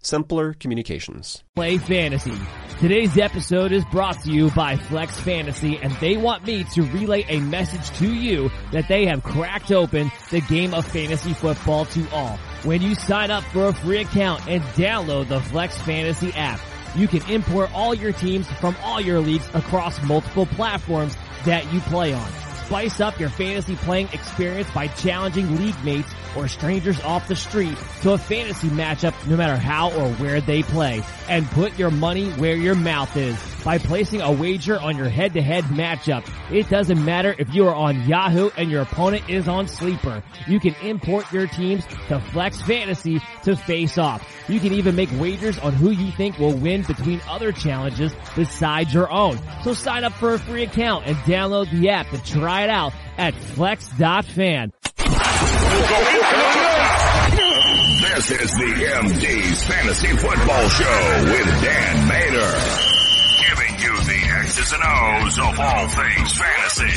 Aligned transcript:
simpler 0.00 0.52
communications. 0.54 1.42
Play 1.54 1.78
fantasy. 1.78 2.34
Today's 2.78 3.16
episode 3.18 3.72
is 3.72 3.84
brought 3.86 4.20
to 4.22 4.30
you 4.30 4.50
by 4.50 4.76
Flex 4.76 5.18
Fantasy 5.20 5.78
and 5.78 5.92
they 5.94 6.16
want 6.16 6.46
me 6.46 6.64
to 6.74 6.82
relay 6.82 7.24
a 7.28 7.40
message 7.40 7.96
to 7.98 8.12
you 8.12 8.50
that 8.72 8.88
they 8.88 9.06
have 9.06 9.22
cracked 9.22 9.72
open 9.72 10.10
the 10.30 10.40
game 10.42 10.74
of 10.74 10.86
fantasy 10.86 11.32
football 11.32 11.86
to 11.86 12.08
all. 12.10 12.36
When 12.62 12.82
you 12.82 12.94
sign 12.94 13.30
up 13.30 13.44
for 13.44 13.68
a 13.68 13.74
free 13.74 13.98
account 14.02 14.46
and 14.48 14.62
download 14.74 15.28
the 15.28 15.40
Flex 15.40 15.80
Fantasy 15.82 16.32
app, 16.34 16.60
you 16.94 17.08
can 17.08 17.22
import 17.30 17.70
all 17.74 17.94
your 17.94 18.12
teams 18.12 18.46
from 18.52 18.76
all 18.82 19.00
your 19.00 19.20
leagues 19.20 19.48
across 19.54 20.02
multiple 20.02 20.46
platforms 20.46 21.16
that 21.44 21.72
you 21.72 21.80
play 21.80 22.12
on. 22.12 22.45
Spice 22.66 23.00
up 23.00 23.20
your 23.20 23.28
fantasy 23.28 23.76
playing 23.76 24.08
experience 24.12 24.68
by 24.72 24.88
challenging 24.88 25.56
league 25.56 25.84
mates 25.84 26.12
or 26.36 26.48
strangers 26.48 27.00
off 27.02 27.28
the 27.28 27.36
street 27.36 27.78
to 28.02 28.12
a 28.12 28.18
fantasy 28.18 28.68
matchup 28.68 29.14
no 29.28 29.36
matter 29.36 29.56
how 29.56 29.92
or 29.92 30.10
where 30.14 30.40
they 30.40 30.64
play. 30.64 31.00
And 31.28 31.46
put 31.52 31.78
your 31.78 31.92
money 31.92 32.30
where 32.32 32.56
your 32.56 32.74
mouth 32.74 33.16
is 33.16 33.36
by 33.64 33.78
placing 33.78 34.20
a 34.20 34.30
wager 34.30 34.78
on 34.78 34.96
your 34.96 35.08
head-to-head 35.08 35.64
matchup. 35.64 36.28
It 36.52 36.68
doesn't 36.68 37.04
matter 37.04 37.34
if 37.38 37.52
you 37.54 37.66
are 37.68 37.74
on 37.74 38.06
Yahoo 38.06 38.50
and 38.56 38.70
your 38.70 38.82
opponent 38.82 39.28
is 39.28 39.48
on 39.48 39.66
Sleeper. 39.66 40.22
You 40.46 40.60
can 40.60 40.74
import 40.82 41.32
your 41.32 41.46
teams 41.46 41.84
to 42.08 42.20
Flex 42.20 42.60
Fantasy 42.62 43.20
to 43.44 43.56
face 43.56 43.98
off. 43.98 44.28
You 44.48 44.60
can 44.60 44.72
even 44.74 44.94
make 44.94 45.10
wagers 45.18 45.58
on 45.58 45.72
who 45.72 45.90
you 45.90 46.12
think 46.12 46.38
will 46.38 46.56
win 46.56 46.82
between 46.82 47.20
other 47.28 47.50
challenges 47.50 48.14
besides 48.36 48.94
your 48.94 49.10
own. 49.10 49.38
So 49.64 49.74
sign 49.74 50.04
up 50.04 50.12
for 50.12 50.34
a 50.34 50.38
free 50.38 50.62
account 50.62 51.06
and 51.06 51.16
download 51.18 51.68
the 51.70 51.88
app 51.88 52.08
to 52.10 52.22
try 52.22 52.55
it 52.64 52.70
out 52.70 52.92
at 53.18 53.34
flex.fan. 53.34 54.72
This 58.16 58.30
is 58.30 58.50
the 58.52 58.72
MD's 59.02 59.64
Fantasy 59.64 60.08
Football 60.16 60.68
Show 60.68 61.24
with 61.24 61.62
Dan 61.62 62.08
Mater. 62.08 62.52
Giving 63.48 63.78
you 63.80 63.94
the 64.04 64.20
X's 64.40 64.72
and 64.72 64.82
O's 64.82 65.38
of 65.38 65.60
all 65.60 65.88
things 65.88 66.32
fantasy. 66.38 66.92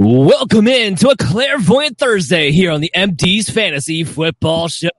Welcome 0.00 0.68
in 0.68 0.94
to 0.94 1.08
a 1.08 1.16
clairvoyant 1.16 1.98
Thursday 1.98 2.52
here 2.52 2.70
on 2.70 2.80
the 2.80 2.92
MD's 2.94 3.50
Fantasy 3.50 4.04
Football 4.04 4.68
Show. 4.68 4.90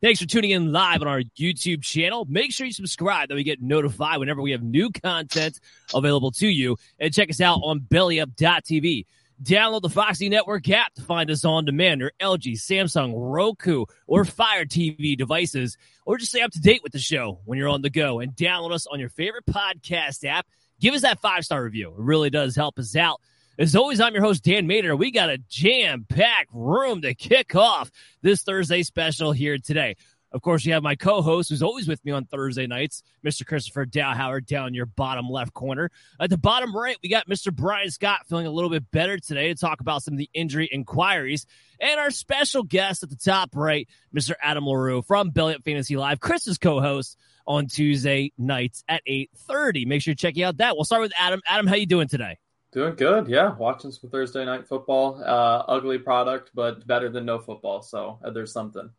Thanks 0.00 0.18
for 0.18 0.26
tuning 0.26 0.52
in 0.52 0.72
live 0.72 1.02
on 1.02 1.08
our 1.08 1.20
YouTube 1.38 1.82
channel. 1.82 2.24
Make 2.26 2.52
sure 2.52 2.64
you 2.66 2.72
subscribe 2.72 3.28
that 3.28 3.34
we 3.34 3.44
get 3.44 3.60
notified 3.60 4.18
whenever 4.18 4.40
we 4.40 4.52
have 4.52 4.62
new 4.62 4.88
content 4.90 5.60
available 5.92 6.30
to 6.30 6.48
you. 6.48 6.78
And 6.98 7.12
check 7.12 7.28
us 7.28 7.42
out 7.42 7.60
on 7.64 7.80
bellyup.tv. 7.80 9.04
Download 9.42 9.82
the 9.82 9.90
Foxy 9.90 10.30
Network 10.30 10.70
app 10.70 10.94
to 10.94 11.02
find 11.02 11.30
us 11.30 11.44
on 11.44 11.66
demand 11.66 12.00
or 12.00 12.12
LG, 12.18 12.52
Samsung, 12.54 13.12
Roku, 13.14 13.84
or 14.06 14.24
Fire 14.24 14.64
TV 14.64 15.18
devices, 15.18 15.76
or 16.06 16.16
just 16.16 16.32
stay 16.32 16.40
up 16.40 16.52
to 16.52 16.60
date 16.60 16.82
with 16.82 16.92
the 16.92 16.98
show 16.98 17.40
when 17.44 17.58
you're 17.58 17.68
on 17.68 17.82
the 17.82 17.90
go 17.90 18.20
and 18.20 18.32
download 18.32 18.72
us 18.72 18.86
on 18.86 19.00
your 19.00 19.10
favorite 19.10 19.44
podcast 19.44 20.24
app. 20.24 20.46
Give 20.80 20.94
us 20.94 21.02
that 21.02 21.20
five 21.20 21.44
star 21.44 21.62
review. 21.62 21.90
It 21.90 21.98
really 21.98 22.30
does 22.30 22.56
help 22.56 22.78
us 22.78 22.96
out. 22.96 23.20
As 23.58 23.74
always, 23.74 24.00
I'm 24.00 24.12
your 24.12 24.22
host, 24.22 24.44
Dan 24.44 24.66
Mater. 24.66 24.94
We 24.94 25.10
got 25.10 25.30
a 25.30 25.38
jam 25.38 26.04
packed 26.06 26.50
room 26.52 27.00
to 27.00 27.14
kick 27.14 27.56
off 27.56 27.90
this 28.20 28.42
Thursday 28.42 28.82
special 28.82 29.32
here 29.32 29.56
today. 29.56 29.96
Of 30.30 30.42
course, 30.42 30.66
you 30.66 30.74
have 30.74 30.82
my 30.82 30.94
co 30.94 31.22
host 31.22 31.48
who's 31.48 31.62
always 31.62 31.88
with 31.88 32.04
me 32.04 32.12
on 32.12 32.26
Thursday 32.26 32.66
nights, 32.66 33.02
Mr. 33.24 33.46
Christopher 33.46 33.86
Dowhauer, 33.86 34.44
down 34.44 34.74
your 34.74 34.84
bottom 34.84 35.30
left 35.30 35.54
corner. 35.54 35.90
At 36.20 36.28
the 36.28 36.36
bottom 36.36 36.76
right, 36.76 36.98
we 37.02 37.08
got 37.08 37.28
Mr. 37.28 37.50
Brian 37.50 37.90
Scott 37.90 38.26
feeling 38.28 38.46
a 38.46 38.50
little 38.50 38.68
bit 38.68 38.90
better 38.90 39.16
today 39.18 39.48
to 39.48 39.54
talk 39.54 39.80
about 39.80 40.02
some 40.02 40.12
of 40.12 40.18
the 40.18 40.28
injury 40.34 40.68
inquiries. 40.70 41.46
And 41.80 41.98
our 41.98 42.10
special 42.10 42.62
guest 42.62 43.04
at 43.04 43.08
the 43.08 43.16
top 43.16 43.56
right, 43.56 43.88
Mr. 44.14 44.32
Adam 44.42 44.66
LaRue 44.66 45.00
from 45.00 45.30
Belly 45.30 45.56
Fantasy 45.64 45.96
Live, 45.96 46.20
Chris's 46.20 46.58
co 46.58 46.82
host 46.82 47.16
on 47.46 47.68
Tuesday 47.68 48.32
nights 48.36 48.84
at 48.86 49.00
8.30. 49.08 49.86
Make 49.86 50.02
sure 50.02 50.12
you 50.12 50.16
check 50.16 50.38
out 50.40 50.58
that. 50.58 50.76
We'll 50.76 50.84
start 50.84 51.00
with 51.00 51.12
Adam. 51.18 51.40
Adam, 51.48 51.66
how 51.66 51.76
you 51.76 51.86
doing 51.86 52.08
today? 52.08 52.36
Doing 52.76 52.94
good, 52.94 53.26
yeah. 53.26 53.54
Watching 53.56 53.90
some 53.90 54.10
Thursday 54.10 54.44
night 54.44 54.68
football. 54.68 55.22
Uh, 55.24 55.64
ugly 55.66 55.96
product, 55.98 56.50
but 56.54 56.86
better 56.86 57.08
than 57.08 57.24
no 57.24 57.38
football. 57.38 57.80
So 57.80 58.18
uh, 58.22 58.28
there's 58.28 58.52
something. 58.52 58.90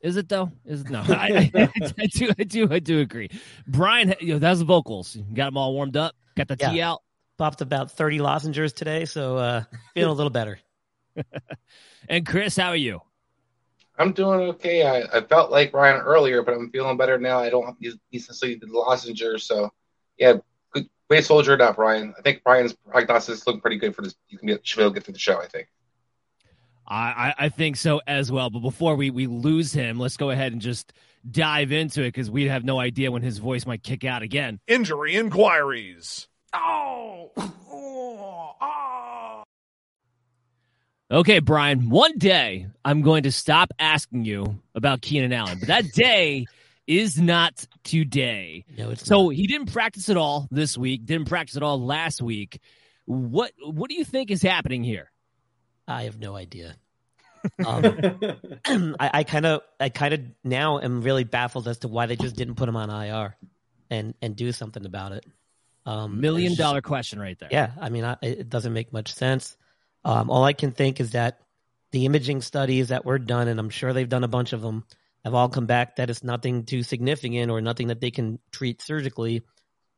Is 0.00 0.16
it 0.16 0.26
though? 0.26 0.50
Is 0.64 0.80
it 0.80 0.88
no? 0.88 1.00
I, 1.06 1.50
I, 1.54 1.68
I, 1.98 2.06
do, 2.06 2.30
I 2.38 2.44
do, 2.44 2.68
I 2.70 2.78
do 2.78 3.00
agree. 3.00 3.28
Brian, 3.66 4.14
you 4.20 4.32
know, 4.32 4.38
that's 4.38 4.60
the 4.60 4.64
vocals. 4.64 5.14
You 5.14 5.26
got 5.34 5.44
them 5.48 5.58
all 5.58 5.74
warmed 5.74 5.98
up. 5.98 6.14
Got 6.34 6.48
the 6.48 6.56
Yeah. 6.58 6.72
tea 6.72 6.80
out. 6.80 7.02
Popped 7.36 7.60
about 7.60 7.90
30 7.90 8.20
lozenges 8.20 8.72
today, 8.72 9.04
so 9.04 9.36
uh, 9.36 9.64
feeling 9.92 10.12
a 10.12 10.14
little 10.14 10.30
better. 10.30 10.58
And 12.08 12.26
Chris, 12.26 12.56
how 12.56 12.70
are 12.70 12.76
you? 12.76 13.02
I'm 13.98 14.12
doing 14.12 14.40
okay. 14.50 14.82
I, 14.84 15.18
I 15.18 15.20
felt 15.20 15.50
like 15.50 15.72
Brian 15.72 16.00
earlier, 16.00 16.42
but 16.42 16.54
I'm 16.54 16.70
feeling 16.70 16.96
better 16.96 17.18
now. 17.18 17.38
I 17.38 17.50
don't 17.50 17.66
have 17.66 17.76
these 17.78 17.98
necessarily 18.10 18.58
the 18.58 18.66
lozenges, 18.66 19.44
so 19.44 19.70
yeah, 20.16 20.32
good 20.32 20.42
way 21.10 21.20
soldier 21.20 21.54
it 21.54 21.60
up, 21.60 21.76
Brian. 21.76 22.14
I 22.16 22.22
think 22.22 22.42
Brian's 22.42 22.72
prognosis 22.72 23.40
is 23.40 23.46
looking 23.46 23.60
pretty 23.60 23.78
good 23.78 23.94
for 23.94 24.02
this. 24.02 24.14
You 24.28 24.38
can 24.38 24.46
be, 24.46 24.56
should 24.62 24.78
be 24.78 24.82
able 24.84 24.92
to 24.92 24.94
get 24.94 25.04
through 25.04 25.14
the 25.14 25.18
show. 25.18 25.40
I 25.40 25.46
think. 25.46 25.68
I, 26.86 26.96
I, 26.96 27.34
I 27.38 27.48
think 27.50 27.76
so 27.76 28.00
as 28.06 28.32
well. 28.32 28.50
But 28.50 28.60
before 28.60 28.96
we, 28.96 29.10
we 29.10 29.26
lose 29.26 29.72
him, 29.72 29.98
let's 29.98 30.16
go 30.16 30.30
ahead 30.30 30.52
and 30.52 30.60
just 30.60 30.92
dive 31.30 31.70
into 31.70 32.02
it 32.02 32.08
because 32.08 32.30
we 32.30 32.48
have 32.48 32.64
no 32.64 32.80
idea 32.80 33.12
when 33.12 33.22
his 33.22 33.38
voice 33.38 33.66
might 33.66 33.82
kick 33.82 34.04
out 34.04 34.22
again. 34.22 34.58
Injury 34.66 35.14
inquiries. 35.14 36.26
Oh, 36.52 37.30
oh, 37.36 38.54
Okay, 41.12 41.40
Brian, 41.40 41.90
one 41.90 42.18
day 42.18 42.68
I'm 42.84 43.02
going 43.02 43.24
to 43.24 43.32
stop 43.32 43.72
asking 43.80 44.24
you 44.24 44.60
about 44.76 45.02
Keenan 45.02 45.32
Allen, 45.32 45.58
but 45.58 45.66
that 45.66 45.92
day 45.92 46.46
is 46.86 47.18
not 47.18 47.66
today. 47.84 48.64
No, 48.76 48.90
it's 48.90 49.04
so 49.06 49.24
not. 49.24 49.34
he 49.34 49.46
didn't 49.46 49.72
practice 49.72 50.08
at 50.08 50.16
all 50.16 50.48
this 50.50 50.76
week, 50.76 51.04
didn't 51.06 51.28
practice 51.28 51.56
at 51.56 51.62
all 51.62 51.84
last 51.84 52.20
week. 52.22 52.60
What 53.06 53.52
what 53.64 53.88
do 53.90 53.96
you 53.96 54.04
think 54.04 54.30
is 54.30 54.42
happening 54.42 54.84
here? 54.84 55.10
I 55.86 56.04
have 56.04 56.18
no 56.18 56.36
idea. 56.36 56.76
Um, 57.64 57.86
I, 59.00 59.10
I 59.14 59.24
kind 59.24 59.46
of, 59.46 59.62
I 59.80 59.88
kind 59.88 60.12
of 60.12 60.20
now 60.44 60.78
am 60.78 61.00
really 61.00 61.24
baffled 61.24 61.66
as 61.68 61.78
to 61.78 61.88
why 61.88 62.04
they 62.04 62.16
just 62.16 62.36
didn't 62.36 62.56
put 62.56 62.68
him 62.68 62.76
on 62.76 62.90
IR 62.90 63.34
and 63.88 64.12
and 64.20 64.36
do 64.36 64.52
something 64.52 64.84
about 64.84 65.12
it. 65.12 65.24
Um, 65.86 66.20
Million 66.20 66.52
it's 66.52 66.58
just- 66.58 66.68
dollar 66.68 66.82
question 66.82 67.18
right 67.18 67.38
there. 67.38 67.48
Yeah, 67.50 67.70
I 67.80 67.88
mean, 67.88 68.04
I, 68.04 68.18
it 68.20 68.50
doesn't 68.50 68.74
make 68.74 68.92
much 68.92 69.14
sense. 69.14 69.56
Um, 70.04 70.28
all 70.28 70.44
I 70.44 70.52
can 70.52 70.72
think 70.72 71.00
is 71.00 71.12
that 71.12 71.40
the 71.92 72.04
imaging 72.04 72.42
studies 72.42 72.88
that 72.88 73.06
were 73.06 73.18
done, 73.18 73.48
and 73.48 73.58
I'm 73.58 73.70
sure 73.70 73.94
they've 73.94 74.06
done 74.06 74.24
a 74.24 74.28
bunch 74.28 74.52
of 74.52 74.60
them, 74.60 74.84
have 75.24 75.34
all 75.34 75.48
come 75.48 75.66
back 75.66 75.96
that 75.96 76.10
it's 76.10 76.24
nothing 76.24 76.64
too 76.64 76.82
significant 76.82 77.50
or 77.50 77.60
nothing 77.60 77.88
that 77.88 78.00
they 78.00 78.10
can 78.10 78.38
treat 78.52 78.82
surgically, 78.82 79.42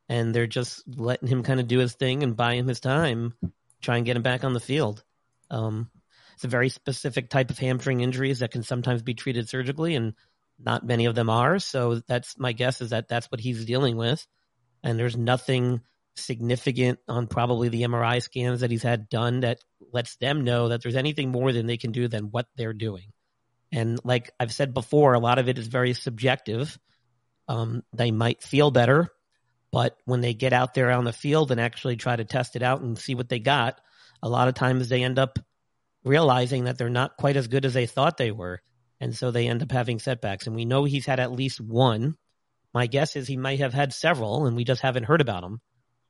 and 0.09 0.35
they're 0.35 0.47
just 0.47 0.83
letting 0.87 1.29
him 1.29 1.43
kind 1.43 1.61
of 1.61 1.69
do 1.69 1.79
his 1.79 1.95
thing 1.95 2.23
and 2.23 2.37
buy 2.37 2.55
him 2.55 2.69
his 2.69 2.81
time, 2.81 3.35
try 3.81 3.97
and 3.97 4.07
get 4.07 4.17
him 4.17 4.23
back 4.23 4.45
on 4.45 4.55
the 4.55 4.61
field. 4.61 5.05
Um, 5.51 5.91
it's 6.35 6.45
a 6.45 6.49
very 6.49 6.71
specific 6.71 7.31
type 7.31 7.51
of 7.51 7.59
hamstring 7.59 8.01
injuries 8.01 8.41
that 8.41 8.51
can 8.51 8.63
sometimes 8.63 9.03
be 9.03 9.15
treated 9.15 9.49
surgically, 9.49 9.95
and 9.95 10.15
not 10.59 10.85
many 10.85 11.07
of 11.07 11.15
them 11.15 11.31
are. 11.31 11.59
So 11.59 12.01
that's 12.07 12.39
my 12.39 12.53
guess 12.53 12.81
is 12.81 12.91
that 12.91 13.09
that's 13.09 13.31
what 13.31 13.41
he's 13.41 13.65
dealing 13.65 13.97
with, 13.97 14.27
and 14.83 14.99
there's 14.99 15.17
nothing 15.17 15.83
significant 16.15 16.99
on 17.09 17.27
probably 17.27 17.69
the 17.69 17.83
MRI 17.83 18.23
scans 18.23 18.61
that 18.61 18.71
he's 18.71 18.83
had 18.83 19.09
done 19.09 19.41
that 19.41 19.59
lets 19.93 20.17
them 20.17 20.45
know 20.45 20.69
that 20.69 20.83
there's 20.83 20.97
anything 20.97 21.31
more 21.31 21.53
than 21.53 21.67
they 21.67 21.77
can 21.77 21.93
do 21.93 22.09
than 22.09 22.31
what 22.31 22.47
they're 22.57 22.75
doing. 22.75 23.13
And 23.73 23.99
like 24.05 24.31
I've 24.39 24.53
said 24.53 24.75
before, 24.75 25.15
a 25.15 25.21
lot 25.21 25.39
of 25.39 25.49
it 25.49 25.59
is 25.59 25.67
very 25.67 25.95
subjective. 25.95 26.79
Um, 27.49 27.83
they 27.93 28.11
might 28.11 28.43
feel 28.43 28.71
better, 28.71 29.09
but 29.73 29.97
when 30.05 30.21
they 30.21 30.35
get 30.35 30.53
out 30.53 30.75
there 30.75 30.91
on 30.91 31.05
the 31.05 31.13
field 31.13 31.51
and 31.51 31.61
actually 31.61 31.97
try 31.97 32.15
to 32.15 32.25
test 32.25 32.55
it 32.55 32.63
out 32.63 32.83
and 32.83 32.99
see 32.99 33.15
what 33.15 33.29
they 33.29 33.39
got, 33.39 33.81
a 34.23 34.29
lot 34.29 34.49
of 34.49 34.55
times 34.55 34.89
they 34.89 35.03
end 35.03 35.19
up 35.19 35.39
realizing 36.05 36.65
that 36.65 36.79
they're 36.79 36.91
not 36.91 37.17
quite 37.17 37.37
as 37.37 37.49
good 37.49 37.65
as 37.65 37.75
they 37.75 37.87
thought 37.87 38.17
they 38.17 38.31
were. 38.31 38.61
And 39.01 39.17
so 39.17 39.31
they 39.31 39.49
end 39.49 39.63
up 39.63 39.73
having 39.73 39.99
setbacks. 39.99 40.47
And 40.47 40.55
we 40.55 40.65
know 40.65 40.85
he's 40.85 41.07
had 41.07 41.19
at 41.19 41.33
least 41.33 41.61
one. 41.61 42.17
My 42.75 42.87
guess 42.87 43.17
is 43.17 43.27
he 43.27 43.37
might 43.37 43.59
have 43.61 43.75
had 43.75 43.93
several, 43.93 44.47
and 44.47 44.57
we 44.57 44.65
just 44.65 44.81
haven't 44.81 45.05
heard 45.05 45.21
about 45.21 45.43
them 45.43 45.61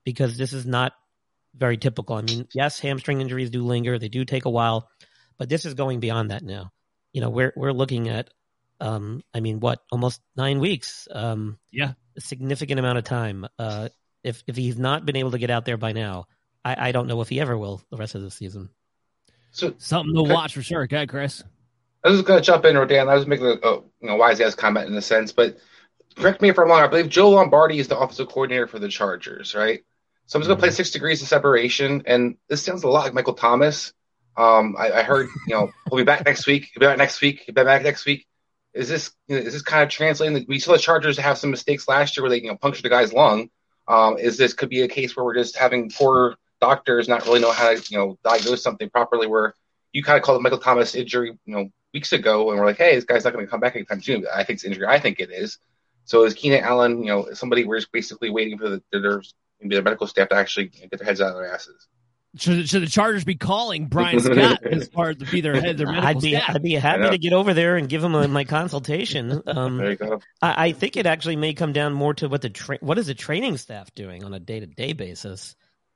because 0.05 0.37
this 0.37 0.53
is 0.53 0.67
not 0.67 0.93
very 1.55 1.77
typical. 1.77 2.17
I 2.17 2.23
mean, 2.23 2.47
yes, 2.55 2.79
hamstring 2.79 3.21
injuries 3.21 3.51
do 3.51 3.65
linger; 3.65 3.99
they 3.99 4.09
do 4.09 4.25
take 4.25 4.45
a 4.45 4.51
while, 4.51 4.89
but 5.39 5.49
this 5.49 5.65
is 5.65 5.75
going 5.75 6.01
beyond 6.01 6.31
that 6.31 6.43
now. 6.43 6.71
You 7.13 7.21
know, 7.21 7.31
we're 7.31 7.53
we're 7.57 7.73
looking 7.73 8.09
at, 8.09 8.31
um, 8.81 9.23
I 9.35 9.41
mean, 9.41 9.61
what 9.61 9.81
almost 9.91 10.21
nine 10.37 10.61
weeks? 10.61 11.09
Um, 11.11 11.59
Yeah. 11.71 11.93
a 12.17 12.21
significant 12.21 12.79
amount 12.79 12.99
of 12.99 13.05
time. 13.05 13.47
Uh, 13.59 13.89
if 14.23 14.43
if 14.47 14.57
he's 14.57 14.79
not 14.79 15.05
been 15.05 15.17
able 15.17 15.33
to 15.33 15.39
get 15.39 15.51
out 15.51 15.65
there 15.65 15.77
by 15.77 15.93
now, 15.93 16.27
I, 16.65 16.89
I 16.89 16.93
don't 16.93 17.07
know 17.09 17.21
if 17.21 17.29
he 17.29 17.41
ever 17.41 17.57
will 17.57 17.83
the 17.91 17.97
rest 17.97 18.15
of 18.15 18.23
the 18.23 18.31
season. 18.31 18.71
So 19.51 19.75
Something 19.79 20.15
to 20.15 20.21
Okay. 20.23 20.33
watch 20.33 20.55
for 20.55 20.63
sure. 20.63 20.83
Okay, 20.85 21.07
Chris. 21.07 21.43
I 22.05 22.11
was 22.11 22.23
going 22.23 22.41
to 22.41 22.45
jump 22.45 22.65
in, 22.65 22.77
Rodan. 22.77 23.09
I 23.09 23.15
was 23.15 23.27
making 23.27 23.47
a, 23.47 23.51
a 23.67 23.75
you 23.77 24.09
know 24.09 24.17
wise 24.17 24.41
ass 24.41 24.55
comment 24.55 24.89
in 24.89 24.95
a 24.97 25.03
sense, 25.03 25.33
but 25.33 25.59
correct 26.17 26.43
me 26.43 26.49
if 26.49 26.59
I'm 26.59 26.69
wrong. 26.69 26.83
I 26.83 26.87
believe 26.89 27.09
Joe 27.09 27.31
Lombardi 27.31 27.79
is 27.79 27.89
the 27.89 27.99
offensive 27.99 28.29
coordinator 28.29 28.67
for 28.67 28.79
the 28.79 28.89
Chargers, 28.89 29.55
right? 29.55 29.83
So 30.27 30.37
I'm 30.39 30.43
just 30.43 30.49
going 30.49 30.57
to 30.59 30.63
play 30.63 30.71
six 30.71 30.91
degrees 30.91 31.23
of 31.23 31.29
separation, 31.29 32.03
and 32.07 32.37
this 32.49 32.63
sounds 32.63 32.85
a 32.85 32.89
lot 32.89 33.05
like 33.05 33.15
Michael 33.15 33.35
Thomas. 33.35 33.93
Um, 34.37 34.77
I, 34.79 34.91
I 34.93 35.03
heard 35.03 35.29
you 35.47 35.55
know 35.55 35.71
he'll 35.89 35.99
be 35.99 36.05
back 36.05 36.25
next 36.25 36.47
week. 36.47 36.71
He'll 36.73 36.81
be 36.81 36.87
back 36.87 36.99
next 36.99 37.21
week. 37.21 37.43
He'll 37.45 37.55
be 37.55 37.65
back 37.65 37.83
next 37.83 38.07
week. 38.07 38.27
Is 38.73 38.89
this 38.89 39.13
you 39.29 39.37
know, 39.37 39.43
is 39.43 39.53
this 39.53 39.63
kind 39.63 39.83
of 39.83 39.91
translating? 39.91 40.45
We 40.49 40.59
saw 40.59 40.73
the 40.73 40.79
Chargers 40.79 41.19
have 41.19 41.39
some 41.39 41.51
mistakes 41.51 41.89
last 41.89 42.17
year 42.17 42.23
where 42.23 42.31
they 42.31 42.41
you 42.41 42.49
know 42.49 42.57
punctured 42.57 42.85
the 42.85 42.89
guy's 42.89 43.13
lung. 43.13 43.51
Um, 43.89 44.19
is 44.19 44.37
this 44.37 44.55
could 44.55 44.71
be 44.71 44.83
a 44.83 44.89
case 44.89 45.17
where 45.17 45.25
we're 45.25 45.35
just 45.35 45.57
having 45.57 45.91
poor 45.91 46.37
doctors 46.61 47.09
not 47.09 47.27
really 47.27 47.41
know 47.41 47.53
how 47.53 47.75
to 47.75 47.83
you 47.91 47.99
know 47.99 48.19
diagnose 48.25 48.63
something 48.63 48.89
properly? 48.89 49.27
Where 49.27 49.55
you 49.93 50.03
kind 50.03 50.17
of 50.17 50.23
called 50.25 50.43
Michael 50.43 50.59
Thomas 50.59 50.95
injury, 50.95 51.39
you 51.45 51.55
know, 51.55 51.71
weeks 51.93 52.13
ago, 52.13 52.51
and 52.51 52.59
we're 52.59 52.67
like, 52.67 52.79
hey, 52.79 52.95
this 52.95 53.05
guy's 53.05 53.25
not 53.25 53.33
going 53.35 53.45
to 53.45 53.51
come 53.51 53.61
back 53.61 53.77
anytime 53.77 54.01
soon. 54.01 54.25
I 54.33 54.45
think 54.45 54.57
it's 54.57 54.65
injury. 54.65 54.87
I 54.87 54.99
think 54.99 55.21
it 55.21 55.31
is. 55.31 55.59
So 56.05 56.25
is 56.25 56.35
Keenan 56.35 56.65
Allen, 56.65 57.03
you 57.03 57.09
know, 57.09 57.33
somebody 57.33 57.65
we're 57.65 57.79
just 57.79 57.93
basically 57.93 58.31
waiting 58.31 58.59
for 58.59 58.69
the, 58.69 58.83
their 58.91 59.23
maybe 59.61 59.77
their 59.77 59.85
medical 59.85 60.07
staff 60.07 60.29
to 60.31 60.35
actually 60.35 60.67
get 60.67 60.91
their 60.91 61.07
heads 61.07 61.21
out 61.21 61.31
of 61.31 61.37
their 61.37 61.53
asses. 61.53 61.87
Should, 62.37 62.67
should 62.69 62.83
the 62.83 62.87
Chargers 62.87 63.25
be 63.25 63.35
calling 63.35 63.87
Brian 63.89 64.19
Scott 64.21 64.65
as 64.65 64.89
part 64.89 65.19
to 65.19 65.27
be 65.27 65.43
their 65.43 65.61
head, 65.61 65.77
their 65.77 65.87
medical 65.87 66.09
I'd 66.09 66.21
be 66.21 66.35
staff? 66.35 66.57
I'd 66.57 66.63
be 66.63 66.75
happy 66.75 67.03
Yeah. 67.05 67.11
to 67.11 67.19
get 67.19 67.33
over 67.35 67.53
there 67.53 67.77
and 67.77 67.89
give 67.89 68.03
him 68.03 68.15
a, 68.15 68.27
my 68.29 68.45
consultation. 68.45 69.43
Um, 69.47 69.77
There 69.77 69.91
you 69.91 69.97
go. 69.97 70.21
I, 70.41 70.67
I 70.69 70.73
think 70.73 70.97
it 70.97 71.05
actually 71.05 71.37
may 71.37 71.53
come 71.53 71.73
down 71.75 71.93
more 71.93 72.15
to 72.15 72.29
what 72.29 72.41
the 72.41 72.49
tra- 72.49 72.79
what 72.81 72.97
is 72.99 73.07
the 73.07 73.15
training 73.15 73.59
staff 73.59 73.95
doing 73.95 74.25
on 74.25 74.33
a 74.33 74.41
day 74.41 74.61
to 74.61 74.67
day 74.67 74.95
basis. 74.95 75.55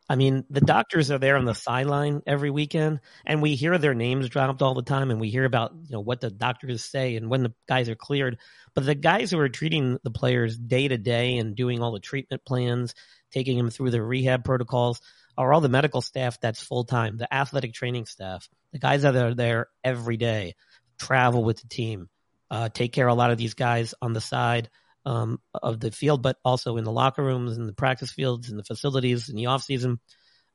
I 0.09 0.15
mean, 0.15 0.45
the 0.51 0.61
doctors 0.61 1.11
are 1.11 1.19
there 1.19 1.37
on 1.37 1.47
the 1.47 1.55
sideline 1.55 2.23
every 2.27 2.51
weekend, 2.51 3.01
and 3.25 3.43
we 3.43 3.57
hear 3.57 3.77
their 3.79 3.95
names 3.95 4.29
dropped 4.29 4.63
all 4.63 4.75
the 4.75 4.83
time, 4.83 5.11
and 5.11 5.21
we 5.21 5.31
hear 5.31 5.45
about 5.45 5.73
you 5.87 5.93
know 5.93 6.01
what 6.01 6.21
the 6.21 6.31
doctors 6.31 6.85
say 6.85 7.17
and 7.17 7.29
when 7.31 7.43
the 7.43 7.55
guys 7.67 7.89
are 7.89 7.97
cleared. 7.97 8.39
But 8.75 8.85
the 8.85 8.95
guys 8.95 9.31
who 9.31 9.39
are 9.41 9.49
treating 9.49 9.99
the 10.05 10.11
players 10.11 10.57
day 10.59 10.87
to 10.87 10.99
day 10.99 11.39
and 11.39 11.57
doing 11.57 11.83
all 11.83 11.93
the 11.93 11.99
treatment 11.99 12.45
plans, 12.45 12.95
taking 13.33 13.57
them 13.57 13.71
through 13.71 13.91
the 13.91 14.03
rehab 14.03 14.45
protocols, 14.45 15.01
are 15.37 15.53
all 15.53 15.61
the 15.61 15.69
medical 15.69 16.01
staff 16.01 16.41
that's 16.41 16.63
full 16.63 16.85
time, 16.85 17.17
the 17.17 17.33
athletic 17.33 17.75
training 17.75 18.07
staff, 18.07 18.49
the 18.73 18.79
guys 18.79 19.03
that 19.03 19.17
are 19.17 19.35
there 19.35 19.69
every 19.85 20.17
day, 20.17 20.55
travel 20.99 21.45
with 21.45 21.61
the 21.61 21.69
team, 21.69 22.09
uh, 22.51 22.69
take 22.69 22.93
care 22.93 23.09
of 23.09 23.13
a 23.13 23.19
lot 23.19 23.31
of 23.31 23.39
these 23.39 23.55
guys 23.55 23.95
on 24.01 24.13
the 24.13 24.21
side 24.21 24.71
um, 25.05 25.41
of 25.55 25.81
the 25.81 25.91
field, 25.91 26.23
but 26.23 26.37
also 26.45 26.77
in 26.77 26.85
the 26.85 26.93
locker 26.93 27.23
rooms, 27.23 27.57
in 27.57 27.67
the 27.67 27.73
practice 27.73 28.13
fields, 28.13 28.51
in 28.51 28.57
the 28.57 28.65
facilities, 28.65 29.29
in 29.29 29.37
the 29.37 29.47
off 29.47 29.63
season. 29.63 30.01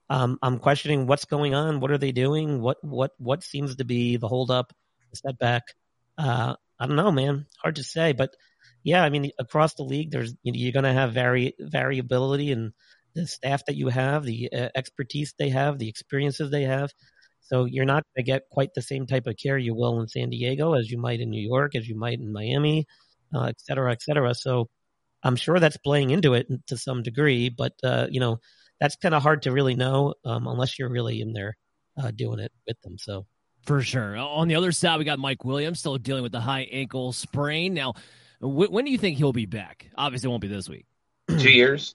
Um, 0.09 0.39
I'm 0.41 0.59
questioning 0.59 1.07
what's 1.07 1.25
going 1.25 1.53
on. 1.53 1.79
What 1.79 1.91
are 1.91 1.97
they 1.97 2.11
doing? 2.11 2.61
What 2.61 2.77
what 2.81 3.11
what 3.17 3.43
seems 3.43 3.77
to 3.77 3.85
be 3.85 4.17
the 4.17 4.27
holdup, 4.27 4.73
the 5.09 5.15
setback? 5.15 5.63
Uh, 6.17 6.55
I 6.77 6.87
don't 6.87 6.97
know, 6.97 7.11
man. 7.11 7.45
Hard 7.61 7.77
to 7.77 7.83
say, 7.83 8.11
but 8.11 8.35
yeah, 8.83 9.03
I 9.03 9.09
mean, 9.09 9.31
across 9.39 9.75
the 9.75 9.83
league, 9.83 10.11
there's 10.11 10.33
you're 10.43 10.73
going 10.73 10.83
to 10.83 10.93
have 10.93 11.13
vari- 11.13 11.55
variability 11.59 12.51
in 12.51 12.73
the 13.13 13.27
staff 13.27 13.65
that 13.65 13.75
you 13.75 13.89
have, 13.89 14.23
the 14.23 14.49
uh, 14.51 14.69
expertise 14.75 15.33
they 15.37 15.49
have, 15.49 15.77
the 15.77 15.89
experiences 15.89 16.51
they 16.51 16.63
have. 16.63 16.91
So 17.41 17.65
you're 17.65 17.85
not 17.85 18.03
going 18.03 18.23
to 18.25 18.31
get 18.31 18.43
quite 18.49 18.73
the 18.73 18.81
same 18.81 19.07
type 19.07 19.27
of 19.27 19.35
care 19.35 19.57
you 19.57 19.75
will 19.75 19.99
in 19.99 20.07
San 20.07 20.29
Diego 20.29 20.73
as 20.73 20.89
you 20.89 20.97
might 20.97 21.19
in 21.19 21.29
New 21.29 21.41
York, 21.41 21.75
as 21.75 21.87
you 21.87 21.97
might 21.97 22.19
in 22.19 22.31
Miami, 22.31 22.85
uh, 23.35 23.45
et 23.45 23.59
cetera, 23.59 23.91
et 23.91 24.01
cetera. 24.01 24.33
So 24.33 24.69
I'm 25.23 25.35
sure 25.35 25.59
that's 25.59 25.77
playing 25.77 26.11
into 26.11 26.33
it 26.33 26.47
to 26.67 26.77
some 26.77 27.03
degree, 27.03 27.49
but 27.49 27.73
uh, 27.83 28.07
you 28.09 28.19
know 28.19 28.39
that's 28.79 28.95
kind 28.95 29.13
of 29.13 29.21
hard 29.21 29.41
to 29.43 29.51
really 29.51 29.75
know 29.75 30.13
um, 30.23 30.47
unless 30.47 30.79
you're 30.79 30.89
really 30.89 31.19
in 31.19 31.33
there 31.33 31.57
uh, 32.01 32.11
doing 32.11 32.39
it 32.39 32.51
with 32.67 32.79
them. 32.81 32.97
So 32.97 33.25
For 33.65 33.81
sure. 33.81 34.17
On 34.17 34.47
the 34.47 34.55
other 34.55 34.71
side, 34.71 34.97
we 34.97 35.05
got 35.05 35.19
Mike 35.19 35.45
Williams 35.45 35.79
still 35.79 35.97
dealing 35.97 36.23
with 36.23 36.31
the 36.31 36.39
high 36.39 36.61
ankle 36.71 37.13
sprain. 37.13 37.73
Now, 37.73 37.93
wh- 38.39 38.71
when 38.71 38.85
do 38.85 38.91
you 38.91 38.97
think 38.97 39.17
he'll 39.17 39.33
be 39.33 39.45
back? 39.45 39.87
Obviously, 39.95 40.27
it 40.27 40.31
won't 40.31 40.41
be 40.41 40.47
this 40.47 40.67
week. 40.67 40.85
Two 41.27 41.51
years. 41.51 41.93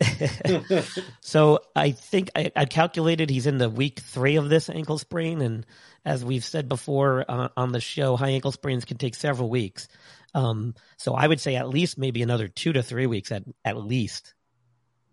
so 1.20 1.60
I 1.74 1.92
think 1.92 2.30
I, 2.36 2.50
I 2.54 2.64
calculated 2.64 3.30
he's 3.30 3.46
in 3.46 3.58
the 3.58 3.70
week 3.70 4.00
three 4.00 4.36
of 4.36 4.48
this 4.48 4.68
ankle 4.68 4.98
sprain, 4.98 5.40
and 5.40 5.66
as 6.04 6.24
we've 6.24 6.44
said 6.44 6.68
before 6.68 7.24
uh, 7.28 7.48
on 7.56 7.72
the 7.72 7.80
show, 7.80 8.16
high 8.16 8.30
ankle 8.30 8.52
sprains 8.52 8.84
can 8.84 8.96
take 8.96 9.14
several 9.14 9.48
weeks. 9.48 9.88
Um, 10.34 10.74
so 10.96 11.14
I 11.14 11.26
would 11.26 11.40
say 11.40 11.56
at 11.56 11.68
least 11.68 11.96
maybe 11.96 12.22
another 12.22 12.48
two 12.48 12.72
to 12.72 12.82
three 12.82 13.06
weeks 13.06 13.30
at 13.32 13.44
at 13.64 13.76
least. 13.76 14.34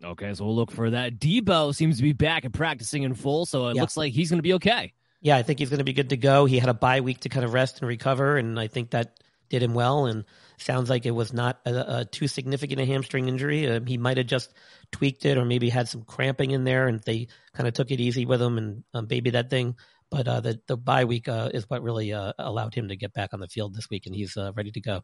Okay, 0.04 0.34
so 0.34 0.46
we'll 0.46 0.56
look 0.56 0.72
for 0.72 0.90
that. 0.90 1.20
Deebo 1.20 1.76
seems 1.76 1.98
to 1.98 2.04
be 2.04 2.14
back 2.14 2.44
and 2.44 2.54
practicing 2.54 3.04
in 3.04 3.14
full, 3.14 3.46
so 3.46 3.68
it 3.68 3.76
Yeah. 3.76 3.82
looks 3.82 3.96
like 3.96 4.14
he's 4.14 4.32
going 4.32 4.40
to 4.40 4.44
be 4.44 4.54
okay. 4.54 4.94
Yeah, 5.22 5.38
I 5.38 5.44
think 5.44 5.60
he's 5.60 5.70
going 5.70 5.78
to 5.78 5.84
be 5.86 5.94
good 5.94 6.10
to 6.10 6.18
go. 6.18 6.46
He 6.46 6.58
had 6.58 6.70
a 6.70 6.74
bye 6.74 7.02
week 7.02 7.20
to 7.20 7.30
kind 7.30 7.46
of 7.46 7.54
rest 7.54 7.80
and 7.80 7.88
recover, 7.88 8.38
and 8.38 8.60
I 8.60 8.66
think 8.68 8.92
that 8.92 9.20
did 9.50 9.62
him 9.62 9.76
well. 9.76 10.08
And 10.08 10.26
sounds 10.62 10.90
like 10.90 11.06
it 11.06 11.12
was 11.12 11.34
not 11.34 11.60
a, 11.66 12.00
a 12.00 12.06
too 12.06 12.28
significant 12.28 12.82
a 12.82 12.86
hamstring 12.86 13.28
injury. 13.28 13.70
Uh, 13.70 13.80
he 13.86 13.98
might 13.98 14.18
have 14.18 14.28
just 14.28 14.54
tweaked 14.92 15.26
it, 15.26 15.38
or 15.38 15.46
maybe 15.46 15.70
had 15.70 15.88
some 15.88 16.04
cramping 16.04 16.52
in 16.52 16.64
there, 16.64 16.88
and 16.88 17.02
they 17.02 17.28
kind 17.54 17.68
of 17.68 17.74
took 17.74 17.92
it 17.92 18.00
easy 18.00 18.26
with 18.26 18.42
him 18.42 18.58
and 18.58 18.84
um, 18.94 19.06
baby 19.06 19.32
that 19.32 19.50
thing. 19.50 19.76
But 20.10 20.28
uh, 20.28 20.42
the 20.42 20.60
the 20.68 20.78
bye 20.78 21.06
week 21.06 21.28
uh, 21.28 21.50
is 21.54 21.70
what 21.70 21.84
really 21.84 22.14
uh, 22.14 22.34
allowed 22.38 22.76
him 22.76 22.90
to 22.90 22.96
get 22.96 23.14
back 23.14 23.34
on 23.34 23.40
the 23.40 23.48
field 23.48 23.74
this 23.74 23.90
week, 23.90 24.06
and 24.06 24.16
he's 24.16 24.36
uh, 24.38 24.52
ready 24.54 24.72
to 24.72 24.82
go. 24.82 25.02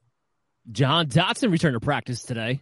Jahan 0.72 1.08
Dotson 1.08 1.52
returned 1.52 1.76
to 1.76 1.80
practice 1.80 2.24
today. 2.24 2.60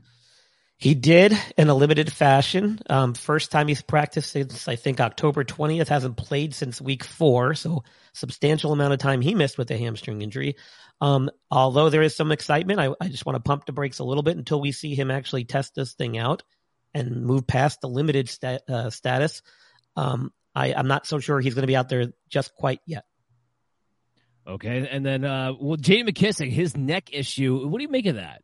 He 0.78 0.94
did 0.94 1.34
in 1.58 1.70
a 1.70 1.74
limited 1.74 2.12
fashion. 2.12 2.80
Um, 2.90 3.14
first 3.14 3.50
time 3.50 3.70
he's 3.70 3.82
practiced 3.82 4.32
since 4.32 4.68
I 4.68 4.75
think 4.75 5.00
October 5.00 5.46
20th. 5.46 5.88
Hasn't 5.88 6.18
played 6.18 6.54
since 6.54 6.82
week 6.82 7.06
four, 7.06 7.56
so 7.56 7.84
substantial 8.14 8.74
amount 8.74 8.92
of 8.92 9.00
time 9.00 9.22
he 9.22 9.36
missed 9.36 9.58
with 9.58 9.70
the 9.70 9.78
hamstring 9.78 10.22
injury. 10.22 10.58
Um, 11.02 11.30
although 11.52 11.90
there 11.90 12.02
is 12.02 12.16
some 12.16 12.32
excitement, 12.32 12.80
I, 12.80 12.90
I 13.02 13.10
just 13.10 13.25
want 13.25 13.36
to 13.36 13.42
pump 13.42 13.66
the 13.66 13.74
brakes 13.74 14.00
a 14.00 14.04
little 14.04 14.24
bit 14.24 14.38
until 14.38 14.62
we 14.62 14.72
see 14.72 14.96
him 14.96 15.12
actually 15.12 15.44
test 15.44 15.75
this 15.75 15.94
thing 15.94 16.18
out 16.18 16.44
and 16.94 17.25
move 17.25 17.46
past 17.46 17.82
the 17.82 17.90
limited 17.90 18.32
uh, 18.70 18.90
status. 18.90 19.42
Um, 19.98 20.32
I, 20.56 20.74
I'm 20.74 20.88
not 20.88 21.06
so 21.06 21.20
sure 21.20 21.40
he's 21.40 21.54
going 21.54 21.64
to 21.64 21.68
be 21.68 21.75
out 21.75 21.90
there 21.90 22.14
just 22.30 22.56
quite 22.56 22.80
yet. 22.86 23.04
Okay, 24.48 24.88
and 24.90 25.06
then 25.06 25.25
uh, 25.25 25.54
well, 25.60 25.75
J.D. 25.75 26.12
McKissic, 26.12 26.52
his 26.52 26.78
neck 26.78 27.10
issue. 27.12 27.68
What 27.68 27.80
do 27.80 27.84
you 27.84 27.90
make 27.90 28.06
of 28.06 28.16
that? 28.16 28.44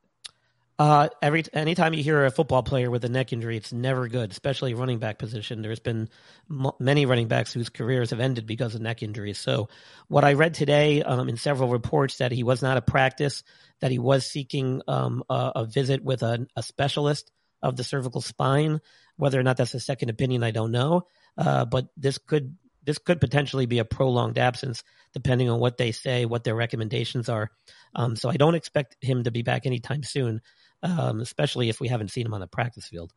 Uh, 0.82 1.10
every 1.22 1.44
anytime 1.54 1.94
you 1.94 2.02
hear 2.02 2.26
a 2.26 2.32
football 2.32 2.64
player 2.64 2.90
with 2.90 3.06
a 3.06 3.08
neck 3.08 3.32
injury, 3.32 3.56
it's 3.56 3.72
never 3.72 4.08
good, 4.08 4.32
especially 4.32 4.74
running 4.74 4.98
back 4.98 5.20
position. 5.20 5.62
There's 5.62 5.80
been 5.80 6.10
m- 6.50 6.72
many 6.80 7.06
running 7.06 7.28
backs 7.28 7.54
whose 7.54 7.70
careers 7.70 8.10
have 8.10 8.20
ended 8.20 8.48
because 8.48 8.74
of 8.74 8.82
neck 8.82 9.04
injuries. 9.04 9.38
So, 9.38 9.70
what 10.08 10.24
I 10.24 10.34
read 10.34 10.56
today 10.56 11.04
um, 11.04 11.30
in 11.30 11.38
several 11.38 11.70
reports 11.70 12.18
that 12.18 12.32
he 12.32 12.42
was 12.42 12.64
not 12.64 12.78
a 12.78 12.82
practice, 12.82 13.44
that 13.82 13.92
he 13.92 14.00
was 14.00 14.26
seeking 14.26 14.82
um, 14.88 15.24
a, 15.30 15.52
a, 15.58 15.66
visit 15.66 16.04
with 16.04 16.24
a, 16.24 16.48
a, 16.56 16.64
specialist 16.64 17.32
of 17.62 17.76
the 17.76 17.84
cervical 17.84 18.22
spine. 18.22 18.82
Whether 19.18 19.40
or 19.40 19.44
not 19.44 19.58
that's 19.58 19.76
a 19.76 19.80
second 19.80 20.10
opinion, 20.10 20.42
I 20.42 20.50
don't 20.50 20.72
know. 20.72 21.04
Uh, 21.38 21.64
but 21.66 21.90
this 21.96 22.18
could 22.18 22.58
this 22.84 22.98
could 22.98 23.22
potentially 23.22 23.68
be 23.68 23.78
a 23.78 23.86
prolonged 23.86 24.40
absence, 24.40 24.84
depending 25.14 25.48
on 25.48 25.60
what 25.60 25.78
they 25.78 25.92
say, 25.92 26.26
what 26.26 26.44
their 26.44 26.56
recommendations 26.56 27.30
are. 27.30 27.52
Um, 27.94 28.16
so 28.16 28.32
I 28.32 28.38
don't 28.38 28.56
expect 28.56 28.98
him 29.00 29.26
to 29.26 29.32
be 29.32 29.44
back 29.44 29.68
anytime 29.68 30.02
soon 30.02 30.42
um, 30.84 31.22
especially 31.22 31.70
if 31.70 31.80
we 31.80 31.88
haven't 31.88 32.12
seen 32.12 32.26
him 32.26 32.34
on 32.34 32.42
the 32.42 32.48
practice 32.48 32.88
field. 32.88 33.12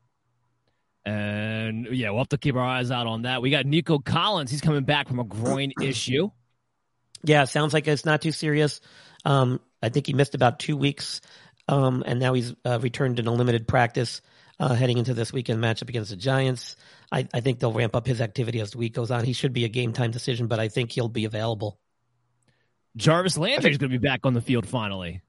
And 1.06 1.86
yeah, 1.90 2.10
we'll 2.10 2.20
have 2.20 2.28
to 2.30 2.38
keep 2.38 2.54
our 2.54 2.64
eyes 2.64 2.90
out 2.90 3.06
on 3.06 3.22
that. 3.22 3.42
We 3.42 3.50
got 3.50 3.66
Nico 3.66 3.98
Collins. 3.98 4.50
He's 4.50 4.62
coming 4.62 4.84
back 4.84 5.08
from 5.08 5.18
a 5.18 5.24
groin 5.24 5.72
issue. 5.82 6.30
Yeah, 7.22 7.44
sounds 7.44 7.72
like 7.74 7.88
it's 7.88 8.04
not 8.04 8.22
too 8.22 8.32
serious. 8.32 8.80
Um, 9.24 9.60
I 9.82 9.88
think 9.88 10.06
he 10.06 10.12
missed 10.12 10.34
about 10.34 10.58
two 10.58 10.76
weeks, 10.76 11.20
um, 11.68 12.02
and 12.06 12.20
now 12.20 12.34
he's 12.34 12.54
uh, 12.64 12.78
returned 12.80 13.18
in 13.18 13.26
a 13.26 13.32
limited 13.32 13.66
practice 13.66 14.20
uh, 14.60 14.74
heading 14.74 14.98
into 14.98 15.14
this 15.14 15.32
weekend 15.32 15.62
matchup 15.62 15.88
against 15.88 16.10
the 16.10 16.16
Giants. 16.16 16.76
I, 17.10 17.28
I, 17.32 17.40
think 17.40 17.58
they'll 17.58 17.72
ramp 17.72 17.96
up 17.96 18.06
his 18.06 18.20
activity 18.20 18.60
as 18.60 18.72
the 18.72 18.78
week 18.78 18.94
goes 18.94 19.10
on. 19.10 19.24
He 19.24 19.32
should 19.32 19.52
be 19.52 19.64
a 19.64 19.68
game 19.68 19.92
time 19.92 20.10
decision, 20.10 20.46
but 20.46 20.60
I 20.60 20.68
think 20.68 20.92
he'll 20.92 21.08
be 21.08 21.24
available. 21.24 21.78
Jarvis 22.96 23.36
Landry 23.36 23.70
is 23.70 23.78
going 23.78 23.90
to 23.90 23.98
be 23.98 24.06
back 24.06 24.20
on 24.24 24.34
the 24.34 24.40
field 24.40 24.66
finally. 24.66 25.22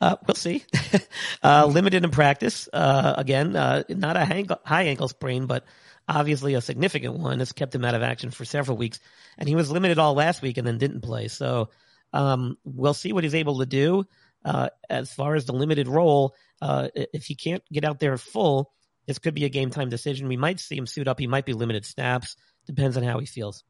Uh, 0.00 0.16
we'll 0.26 0.34
see. 0.34 0.64
uh, 1.42 1.66
limited 1.66 2.04
in 2.04 2.10
practice. 2.10 2.68
Uh, 2.72 3.14
again, 3.16 3.56
uh, 3.56 3.82
not 3.88 4.16
a 4.16 4.24
hang- 4.24 4.48
high 4.64 4.84
ankle 4.84 5.08
sprain, 5.08 5.46
but 5.46 5.64
obviously 6.08 6.54
a 6.54 6.60
significant 6.60 7.18
one. 7.18 7.40
It's 7.40 7.52
kept 7.52 7.74
him 7.74 7.84
out 7.84 7.94
of 7.94 8.02
action 8.02 8.30
for 8.30 8.44
several 8.44 8.76
weeks, 8.76 9.00
and 9.36 9.48
he 9.48 9.54
was 9.54 9.70
limited 9.70 9.98
all 9.98 10.14
last 10.14 10.42
week 10.42 10.56
and 10.56 10.66
then 10.66 10.78
didn't 10.78 11.00
play. 11.00 11.28
So 11.28 11.70
um, 12.12 12.56
we'll 12.64 12.94
see 12.94 13.12
what 13.12 13.24
he's 13.24 13.34
able 13.34 13.58
to 13.58 13.66
do. 13.66 14.04
Uh, 14.44 14.68
as 14.88 15.12
far 15.12 15.34
as 15.34 15.46
the 15.46 15.52
limited 15.52 15.88
role, 15.88 16.34
uh, 16.62 16.88
if 16.94 17.24
he 17.24 17.34
can't 17.34 17.62
get 17.72 17.84
out 17.84 17.98
there 17.98 18.16
full, 18.16 18.72
this 19.06 19.18
could 19.18 19.34
be 19.34 19.44
a 19.44 19.48
game 19.48 19.70
time 19.70 19.88
decision. 19.88 20.28
We 20.28 20.36
might 20.36 20.60
see 20.60 20.76
him 20.76 20.86
suit 20.86 21.08
up. 21.08 21.18
He 21.18 21.26
might 21.26 21.44
be 21.44 21.54
limited 21.54 21.84
snaps. 21.84 22.36
Depends 22.66 22.96
on 22.96 23.02
how 23.02 23.18
he 23.18 23.26
feels. 23.26 23.64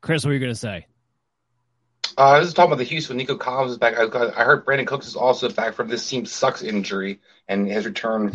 Chris, 0.00 0.24
what 0.24 0.30
are 0.30 0.34
you 0.34 0.40
going 0.40 0.52
to 0.52 0.56
say? 0.56 0.86
Uh, 2.16 2.22
I 2.22 2.38
was 2.38 2.54
talking 2.54 2.70
about 2.70 2.78
the 2.78 2.84
Houston. 2.84 3.16
Nico 3.16 3.36
Collins 3.36 3.72
is 3.72 3.78
back. 3.78 3.94
I, 3.96 4.04
I 4.04 4.44
heard 4.44 4.64
Brandin 4.64 4.86
Cooks 4.86 5.06
is 5.06 5.16
also 5.16 5.48
back 5.48 5.74
from 5.74 5.88
this 5.88 6.08
team 6.08 6.26
sucks 6.26 6.62
injury, 6.62 7.20
and 7.48 7.68
has 7.70 7.86
returned, 7.86 8.34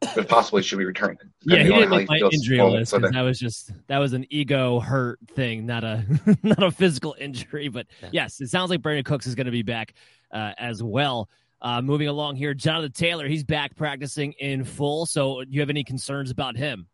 but 0.14 0.28
possibly 0.28 0.62
should 0.62 0.78
be 0.78 0.84
returned. 0.84 1.18
Yeah, 1.42 1.62
he 1.62 1.68
didn't 1.68 1.90
make 1.90 2.08
my 2.08 2.18
injury 2.18 2.60
list 2.60 2.90
so 2.90 2.98
that, 2.98 3.12
that 3.12 3.22
was 3.22 3.38
just 3.38 3.72
that 3.86 3.98
was 3.98 4.12
an 4.12 4.26
ego 4.30 4.80
hurt 4.80 5.18
thing, 5.34 5.66
not 5.66 5.84
a 5.84 6.04
not 6.42 6.62
a 6.62 6.70
physical 6.70 7.14
injury. 7.18 7.68
But 7.68 7.86
yeah. 8.02 8.08
yes, 8.12 8.40
it 8.40 8.48
sounds 8.48 8.70
like 8.70 8.80
Brandin 8.80 9.04
Cooks 9.04 9.26
is 9.26 9.34
going 9.34 9.46
to 9.46 9.52
be 9.52 9.62
back 9.62 9.94
uh, 10.32 10.52
as 10.58 10.82
well. 10.82 11.28
Uh, 11.60 11.82
moving 11.82 12.06
along 12.06 12.36
here, 12.36 12.54
Jonathan 12.54 12.92
Taylor, 12.92 13.26
he's 13.26 13.42
back 13.42 13.74
practicing 13.74 14.32
in 14.34 14.64
full. 14.64 15.06
So, 15.06 15.42
do 15.42 15.50
you 15.50 15.60
have 15.60 15.70
any 15.70 15.82
concerns 15.82 16.30
about 16.30 16.56
him? 16.56 16.86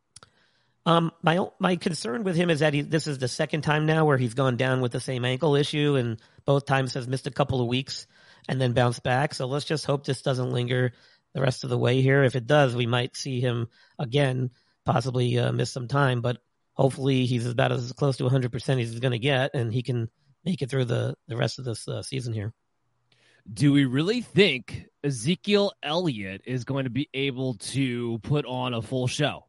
Um, 0.87 1.13
my 1.23 1.47
my 1.59 1.77
concern 1.77 2.25
with 2.25 2.37
him 2.37 2.51
is 2.51 2.61
that 2.61 2.75
he, 2.75 2.83
this 2.83 3.07
is 3.07 3.19
the 3.19 3.29
second 3.29 3.63
time 3.63 3.87
now 3.87 4.05
where 4.05 4.19
he's 4.19 4.35
gone 4.35 4.57
down 4.57 4.81
with 4.83 4.93
the 4.93 5.01
same 5.01 5.25
ankle 5.25 5.57
issue, 5.57 5.97
and 5.97 6.21
both 6.45 6.67
times 6.67 6.95
has 6.95 7.09
missed 7.09 7.27
a 7.27 7.31
couple 7.31 7.61
of 7.61 7.69
weeks 7.69 8.07
and 8.49 8.61
then 8.61 8.73
bounced 8.73 9.03
back. 9.03 9.35
So 9.35 9.47
let's 9.47 9.65
just 9.65 9.87
hope 9.87 10.05
this 10.05 10.21
doesn't 10.21 10.51
linger 10.51 10.93
the 11.33 11.41
rest 11.41 11.65
of 11.65 11.71
the 11.71 11.79
way 11.79 12.03
here. 12.03 12.23
If 12.23 12.37
it 12.37 12.47
does, 12.47 12.77
we 12.77 12.87
might 12.87 13.17
see 13.17 13.41
him 13.41 13.69
again, 13.99 14.51
possibly 14.85 15.39
uh, 15.39 15.53
miss 15.53 15.71
some 15.73 15.89
time, 15.89 16.21
but 16.21 16.39
hopefully 16.75 17.25
he's 17.25 17.47
about 17.47 17.73
as 17.73 17.93
close 17.93 18.19
to 18.19 18.25
100% 18.25 18.55
as 18.55 18.91
he's 18.91 19.01
going 19.01 19.13
to 19.13 19.19
get, 19.19 19.55
and 19.55 19.73
he 19.73 19.83
can 19.83 20.11
make 20.45 20.61
it 20.61 20.69
through 20.69 20.85
the 20.85 21.15
the 21.29 21.37
rest 21.37 21.59
of 21.59 21.65
this 21.65 21.89
uh, 21.89 22.03
season 22.03 22.35
here. 22.35 22.53
Do 23.51 23.73
we 23.73 23.85
really 23.85 24.21
think 24.21 24.87
Ezekiel 25.03 25.73
Elliott 25.83 26.43
is 26.47 26.65
going 26.65 26.85
to 26.85 26.91
be 26.91 27.09
able 27.13 27.55
to 27.55 28.19
put 28.23 28.47
on 28.47 28.73
a 28.73 28.83
full 28.83 29.07
show? 29.07 29.45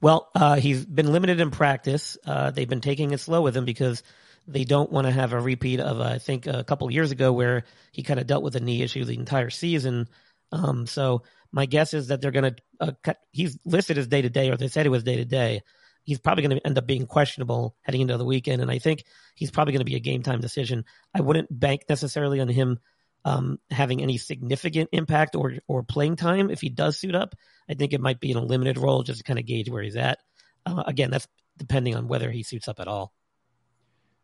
Well, 0.00 0.30
uh, 0.34 0.56
he's 0.56 0.84
been 0.84 1.12
limited 1.12 1.40
in 1.40 1.50
practice. 1.50 2.18
Uh, 2.24 2.50
they've 2.50 2.68
been 2.68 2.80
taking 2.80 3.12
it 3.12 3.20
slow 3.20 3.42
with 3.42 3.56
him 3.56 3.64
because 3.64 4.02
they 4.46 4.64
don't 4.64 4.92
want 4.92 5.06
to 5.06 5.12
have 5.12 5.32
a 5.32 5.40
repeat 5.40 5.80
of, 5.80 6.00
uh, 6.00 6.04
I 6.04 6.18
think, 6.18 6.46
a 6.46 6.64
couple 6.64 6.90
years 6.90 7.10
ago 7.10 7.32
where 7.32 7.64
he 7.92 8.02
kind 8.02 8.20
of 8.20 8.26
dealt 8.26 8.44
with 8.44 8.56
a 8.56 8.60
knee 8.60 8.82
issue 8.82 9.04
the 9.04 9.18
entire 9.18 9.50
season. 9.50 10.08
Um, 10.52 10.86
so 10.86 11.22
my 11.50 11.66
guess 11.66 11.94
is 11.94 12.08
that 12.08 12.20
they're 12.20 12.30
going 12.30 12.54
to 12.54 12.62
uh, 12.80 12.92
cut. 13.02 13.18
He's 13.32 13.58
listed 13.64 13.98
as 13.98 14.06
day 14.06 14.22
to 14.22 14.30
day, 14.30 14.50
or 14.50 14.56
they 14.56 14.68
said 14.68 14.86
it 14.86 14.90
was 14.90 15.02
day 15.02 15.16
to 15.16 15.24
day. 15.24 15.62
He's 16.04 16.20
probably 16.20 16.46
going 16.46 16.58
to 16.58 16.66
end 16.66 16.78
up 16.78 16.86
being 16.86 17.06
questionable 17.06 17.74
heading 17.82 18.02
into 18.02 18.16
the 18.16 18.24
weekend, 18.24 18.62
and 18.62 18.70
I 18.70 18.78
think 18.78 19.04
he's 19.34 19.50
probably 19.50 19.72
going 19.72 19.80
to 19.80 19.90
be 19.90 19.96
a 19.96 20.00
game 20.00 20.22
time 20.22 20.40
decision. 20.40 20.84
I 21.12 21.20
wouldn't 21.20 21.48
bank 21.58 21.82
necessarily 21.88 22.40
on 22.40 22.48
him 22.48 22.78
um, 23.26 23.58
having 23.72 24.00
any 24.00 24.18
significant 24.18 24.88
impact 24.92 25.34
or 25.34 25.54
or 25.66 25.82
playing 25.82 26.14
time 26.14 26.48
if 26.48 26.60
he 26.60 26.68
does 26.68 26.96
suit 26.96 27.16
up. 27.16 27.34
I 27.68 27.74
think 27.74 27.92
it 27.92 28.00
might 28.00 28.20
be 28.20 28.30
in 28.30 28.36
a 28.36 28.42
limited 28.42 28.78
role 28.78 29.02
just 29.02 29.18
to 29.18 29.24
kind 29.24 29.40
of 29.40 29.44
gauge 29.44 29.68
where 29.68 29.82
he's 29.82 29.96
at. 29.96 30.20
Uh, 30.64 30.84
again, 30.86 31.10
that's 31.10 31.26
depending 31.58 31.96
on 31.96 32.06
whether 32.06 32.30
he 32.30 32.44
suits 32.44 32.68
up 32.68 32.78
at 32.78 32.86
all. 32.86 33.12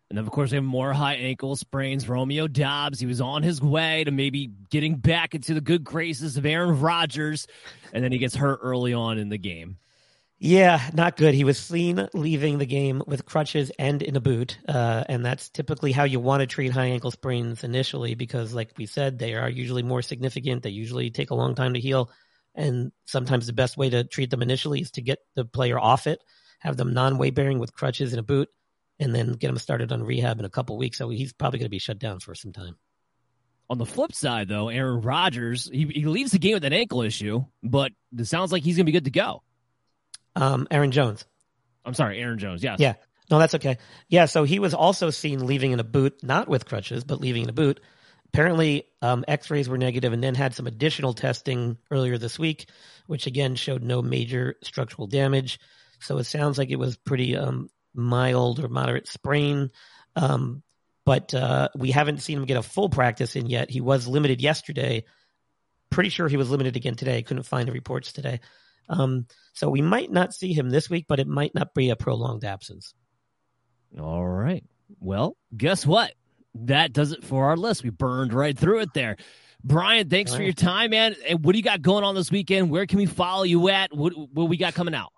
And 0.08 0.20
of 0.20 0.30
course, 0.30 0.52
we 0.52 0.56
have 0.56 0.64
more 0.64 0.92
high 0.92 1.14
ankle 1.14 1.56
sprains. 1.56 2.08
Romeo 2.08 2.46
Doubs, 2.46 3.00
he 3.00 3.06
was 3.06 3.20
on 3.20 3.42
his 3.42 3.60
way 3.60 4.04
to 4.04 4.12
maybe 4.12 4.52
getting 4.70 4.96
back 4.96 5.34
into 5.34 5.52
the 5.52 5.60
good 5.60 5.82
graces 5.82 6.36
of 6.36 6.46
Aaron 6.46 6.80
Rodgers, 6.80 7.48
and 7.92 8.04
then 8.04 8.12
he 8.12 8.18
gets 8.18 8.36
hurt 8.36 8.60
early 8.62 8.92
on 8.92 9.18
in 9.18 9.30
the 9.30 9.38
game. 9.38 9.78
Yeah, 10.44 10.90
not 10.92 11.16
good. 11.16 11.34
He 11.34 11.44
was 11.44 11.56
seen 11.56 12.08
leaving 12.14 12.58
the 12.58 12.66
game 12.66 13.00
with 13.06 13.24
crutches 13.24 13.70
and 13.78 14.02
in 14.02 14.16
a 14.16 14.20
boot, 14.20 14.58
uh, 14.68 15.04
and 15.08 15.24
that's 15.24 15.48
typically 15.50 15.92
how 15.92 16.02
you 16.02 16.18
want 16.18 16.40
to 16.40 16.48
treat 16.48 16.72
high 16.72 16.86
ankle 16.86 17.12
sprains 17.12 17.62
initially, 17.62 18.16
because, 18.16 18.52
like 18.52 18.72
we 18.76 18.86
said, 18.86 19.20
they 19.20 19.34
are 19.34 19.48
usually 19.48 19.84
more 19.84 20.02
significant. 20.02 20.64
They 20.64 20.70
usually 20.70 21.12
take 21.12 21.30
a 21.30 21.36
long 21.36 21.54
time 21.54 21.74
to 21.74 21.80
heal, 21.80 22.10
and 22.56 22.90
sometimes 23.06 23.46
the 23.46 23.52
best 23.52 23.76
way 23.76 23.90
to 23.90 24.02
treat 24.02 24.30
them 24.30 24.42
initially 24.42 24.80
is 24.80 24.90
to 24.92 25.00
get 25.00 25.20
the 25.36 25.44
player 25.44 25.78
off 25.78 26.08
it, 26.08 26.18
have 26.58 26.76
them 26.76 26.92
non-weight 26.92 27.36
bearing 27.36 27.60
with 27.60 27.72
crutches 27.72 28.12
and 28.12 28.18
a 28.18 28.24
boot, 28.24 28.48
and 28.98 29.14
then 29.14 29.34
get 29.34 29.46
them 29.46 29.58
started 29.58 29.92
on 29.92 30.02
rehab 30.02 30.40
in 30.40 30.44
a 30.44 30.50
couple 30.50 30.76
weeks. 30.76 30.98
So 30.98 31.08
he's 31.08 31.32
probably 31.32 31.60
going 31.60 31.66
to 31.66 31.70
be 31.70 31.78
shut 31.78 32.00
down 32.00 32.18
for 32.18 32.34
some 32.34 32.52
time. 32.52 32.74
On 33.70 33.78
the 33.78 33.86
flip 33.86 34.12
side, 34.12 34.48
though, 34.48 34.70
Aaron 34.70 35.02
Rodgers 35.02 35.70
he, 35.72 35.84
he 35.84 36.04
leaves 36.04 36.32
the 36.32 36.40
game 36.40 36.54
with 36.54 36.64
an 36.64 36.72
ankle 36.72 37.02
issue, 37.02 37.44
but 37.62 37.92
it 38.18 38.24
sounds 38.24 38.50
like 38.50 38.64
he's 38.64 38.74
going 38.74 38.86
to 38.86 38.90
be 38.90 38.98
good 38.98 39.04
to 39.04 39.12
go. 39.12 39.44
Um, 40.34 40.66
Aaron 40.70 40.92
Jones. 40.92 41.24
I'm 41.84 41.94
sorry, 41.94 42.20
Aaron 42.20 42.38
Jones. 42.38 42.62
Yes. 42.62 42.78
Yeah. 42.80 42.94
No, 43.30 43.38
that's 43.38 43.54
okay. 43.54 43.78
Yeah. 44.08 44.26
So 44.26 44.44
he 44.44 44.58
was 44.58 44.74
also 44.74 45.10
seen 45.10 45.46
leaving 45.46 45.72
in 45.72 45.80
a 45.80 45.84
boot, 45.84 46.22
not 46.22 46.48
with 46.48 46.66
crutches, 46.66 47.04
but 47.04 47.20
leaving 47.20 47.44
in 47.44 47.48
a 47.48 47.54
boot. 47.54 47.80
Apparently, 48.26 48.86
um, 49.02 49.24
X-rays 49.28 49.68
were 49.68 49.76
negative, 49.76 50.12
and 50.12 50.24
then 50.24 50.34
had 50.34 50.54
some 50.54 50.66
additional 50.66 51.12
testing 51.12 51.76
earlier 51.90 52.16
this 52.16 52.38
week, 52.38 52.68
which 53.06 53.26
again 53.26 53.56
showed 53.56 53.82
no 53.82 54.00
major 54.00 54.56
structural 54.62 55.06
damage. 55.06 55.60
So 56.00 56.18
it 56.18 56.24
sounds 56.24 56.56
like 56.56 56.70
it 56.70 56.78
was 56.78 56.96
pretty 56.96 57.36
um, 57.36 57.68
mild 57.94 58.58
or 58.58 58.68
moderate 58.68 59.06
sprain. 59.06 59.70
Um, 60.16 60.62
but 61.04 61.34
uh, 61.34 61.68
we 61.76 61.90
haven't 61.90 62.22
seen 62.22 62.38
him 62.38 62.46
get 62.46 62.56
a 62.56 62.62
full 62.62 62.88
practice 62.88 63.36
in 63.36 63.46
yet. 63.46 63.70
He 63.70 63.80
was 63.80 64.06
limited 64.06 64.40
yesterday. 64.40 65.04
Pretty 65.90 66.10
sure 66.10 66.28
he 66.28 66.36
was 66.36 66.50
limited 66.50 66.76
again 66.76 66.94
today. 66.94 67.22
Couldn't 67.22 67.42
find 67.42 67.68
the 67.68 67.72
reports 67.72 68.12
today. 68.12 68.40
Um, 68.88 69.26
so 69.54 69.70
we 69.70 69.82
might 69.82 70.10
not 70.10 70.34
see 70.34 70.52
him 70.52 70.70
this 70.70 70.90
week, 70.90 71.06
but 71.08 71.20
it 71.20 71.26
might 71.26 71.54
not 71.54 71.74
be 71.74 71.90
a 71.90 71.96
prolonged 71.96 72.44
absence. 72.44 72.94
All 73.98 74.26
right. 74.26 74.64
Well, 75.00 75.36
guess 75.56 75.86
what? 75.86 76.12
That 76.54 76.92
does 76.92 77.12
it 77.12 77.24
for 77.24 77.46
our 77.46 77.56
list. 77.56 77.82
We 77.82 77.90
burned 77.90 78.32
right 78.32 78.56
through 78.56 78.80
it 78.80 78.94
there. 78.94 79.16
Brian, 79.64 80.08
thanks 80.08 80.34
for 80.34 80.42
your 80.42 80.52
time, 80.52 80.90
man. 80.90 81.14
And 81.28 81.44
what 81.44 81.52
do 81.52 81.58
you 81.58 81.62
got 81.64 81.82
going 81.82 82.04
on 82.04 82.14
this 82.14 82.30
weekend? 82.30 82.70
Where 82.70 82.86
can 82.86 82.98
we 82.98 83.06
follow 83.06 83.44
you 83.44 83.68
at? 83.68 83.94
What 83.94 84.12
what 84.32 84.48
we 84.48 84.56
got 84.56 84.74
coming 84.74 84.94
out? 84.94 85.12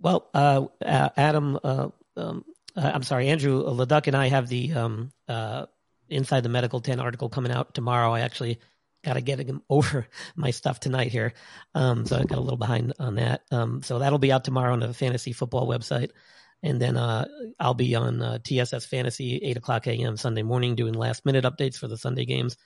Well, 0.00 0.28
uh, 0.32 0.66
uh, 0.84 1.08
Adam, 1.16 1.58
uh, 1.62 1.88
um, 2.16 2.44
uh, 2.76 2.90
I'm 2.94 3.02
sorry, 3.02 3.28
Andrew 3.28 3.62
Leduc 3.62 4.06
and 4.06 4.16
I 4.16 4.28
have 4.28 4.48
the 4.48 4.72
um, 4.72 5.10
uh, 5.26 5.66
Inside 6.08 6.42
the 6.42 6.48
Medical 6.48 6.80
10 6.80 7.00
article 7.00 7.28
coming 7.28 7.50
out 7.50 7.74
tomorrow. 7.74 8.12
I 8.12 8.20
actually 8.20 8.60
got 9.04 9.14
to 9.14 9.20
get 9.20 9.40
him 9.40 9.62
over 9.70 10.06
my 10.34 10.50
stuff 10.50 10.80
tonight 10.80 11.12
here. 11.12 11.32
Um, 11.74 12.06
so 12.06 12.16
I 12.16 12.24
got 12.24 12.38
a 12.38 12.40
little 12.40 12.58
behind 12.58 12.94
on 12.98 13.16
that. 13.16 13.42
Um, 13.50 13.82
so 13.82 13.98
that'll 13.98 14.18
be 14.18 14.32
out 14.32 14.44
tomorrow 14.44 14.72
on 14.72 14.80
the 14.80 14.94
fantasy 14.94 15.32
football 15.32 15.66
website. 15.66 16.10
And 16.62 16.80
then 16.80 16.96
uh, 16.96 17.26
I'll 17.60 17.74
be 17.74 17.94
on 17.94 18.22
uh, 18.22 18.38
TSS 18.42 18.86
Fantasy, 18.86 19.36
8 19.36 19.56
o'clock 19.58 19.86
a.m. 19.86 20.16
Sunday 20.16 20.42
morning 20.42 20.74
doing 20.74 20.94
last 20.94 21.24
minute 21.24 21.44
updates 21.44 21.76
for 21.76 21.86
the 21.86 21.98
Sunday 21.98 22.24
games. 22.24 22.56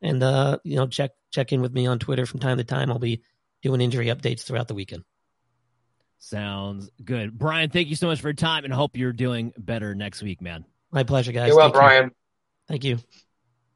And, 0.00 0.22
uh, 0.22 0.58
you 0.64 0.76
know, 0.76 0.86
check, 0.86 1.10
check 1.32 1.52
in 1.52 1.60
with 1.60 1.72
me 1.72 1.86
on 1.86 1.98
Twitter 1.98 2.24
from 2.24 2.40
time 2.40 2.58
to 2.58 2.64
time. 2.64 2.90
I'll 2.90 2.98
be 2.98 3.22
doing 3.62 3.80
injury 3.80 4.06
updates 4.06 4.42
throughout 4.42 4.68
the 4.68 4.74
weekend. 4.74 5.04
Sounds 6.18 6.88
good. 7.04 7.36
Brian, 7.36 7.70
thank 7.70 7.88
you 7.88 7.96
so 7.96 8.06
much 8.06 8.20
for 8.20 8.28
your 8.28 8.34
time 8.34 8.64
and 8.64 8.72
hope 8.72 8.96
you're 8.96 9.12
doing 9.12 9.52
better 9.58 9.94
next 9.94 10.22
week, 10.22 10.40
man. 10.40 10.64
My 10.92 11.02
pleasure, 11.02 11.32
guys. 11.32 11.48
You're 11.48 11.56
well, 11.56 11.72
Brian. 11.72 12.12
Thank 12.68 12.84
you. 12.84 12.98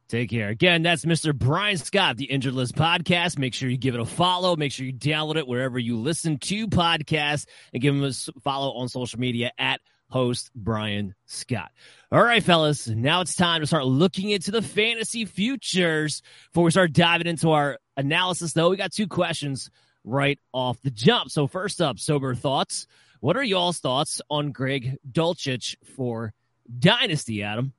Take 0.09 0.31
care. 0.31 0.51
Again, 0.51 0.83
that's 0.83 1.05
Mr. 1.05 1.37
Brian 1.37 1.79
Scott, 1.79 2.17
the 2.17 2.27
Injured 2.27 2.55
List 2.55 2.77
podcast. 2.77 3.39
Make 3.39 3.55
sure 3.55 3.69
you 3.69 3.77
give 3.77 3.95
it 3.97 4.01
a 4.01 4.05
follow. 4.05 4.55
Make 4.55 4.71
sure 4.71 4.87
you 4.87 4.93
download 4.93 5.37
it 5.37 5.49
wherever 5.49 5.81
you 5.81 5.99
listen 5.99 6.39
to 6.39 6.69
podcasts 6.69 7.47
and 7.73 7.83
give 7.83 7.93
him 7.93 8.05
a 8.05 8.13
follow 8.41 8.73
on 8.75 8.89
social 8.89 9.19
media 9.19 9.51
at 9.59 9.81
host 10.09 10.53
Brian 10.55 11.15
Scott. 11.25 11.73
All 12.13 12.23
right, 12.23 12.43
fellas. 12.43 12.87
Now 12.87 13.21
it's 13.21 13.35
time 13.35 13.63
to 13.63 13.67
start 13.67 13.85
looking 13.85 14.31
into 14.31 14.53
the 14.53 14.63
fantasy 14.63 15.25
futures. 15.25 16.23
Before 16.53 16.63
we 16.63 16.71
start 16.71 16.93
diving 16.93 17.27
into 17.27 17.51
our 17.51 17.79
analysis, 17.97 18.53
though, 18.53 18.71
we 18.71 18.77
got 18.77 18.93
two 18.93 19.09
questions 19.09 19.71
right 20.05 20.39
off 20.53 20.81
the 20.83 20.91
jump. 20.93 21.31
So, 21.33 21.49
first 21.49 21.81
up, 21.81 21.99
sober 21.99 22.35
thoughts. 22.37 22.87
What 23.19 23.37
are 23.37 23.43
y'all's 23.43 23.81
thoughts 23.81 24.21
on 24.31 24.53
Greg 24.53 24.99
Dulcich 25.11 25.75
for 25.97 26.33
Dynasty, 26.79 27.43
Adam? 27.43 27.73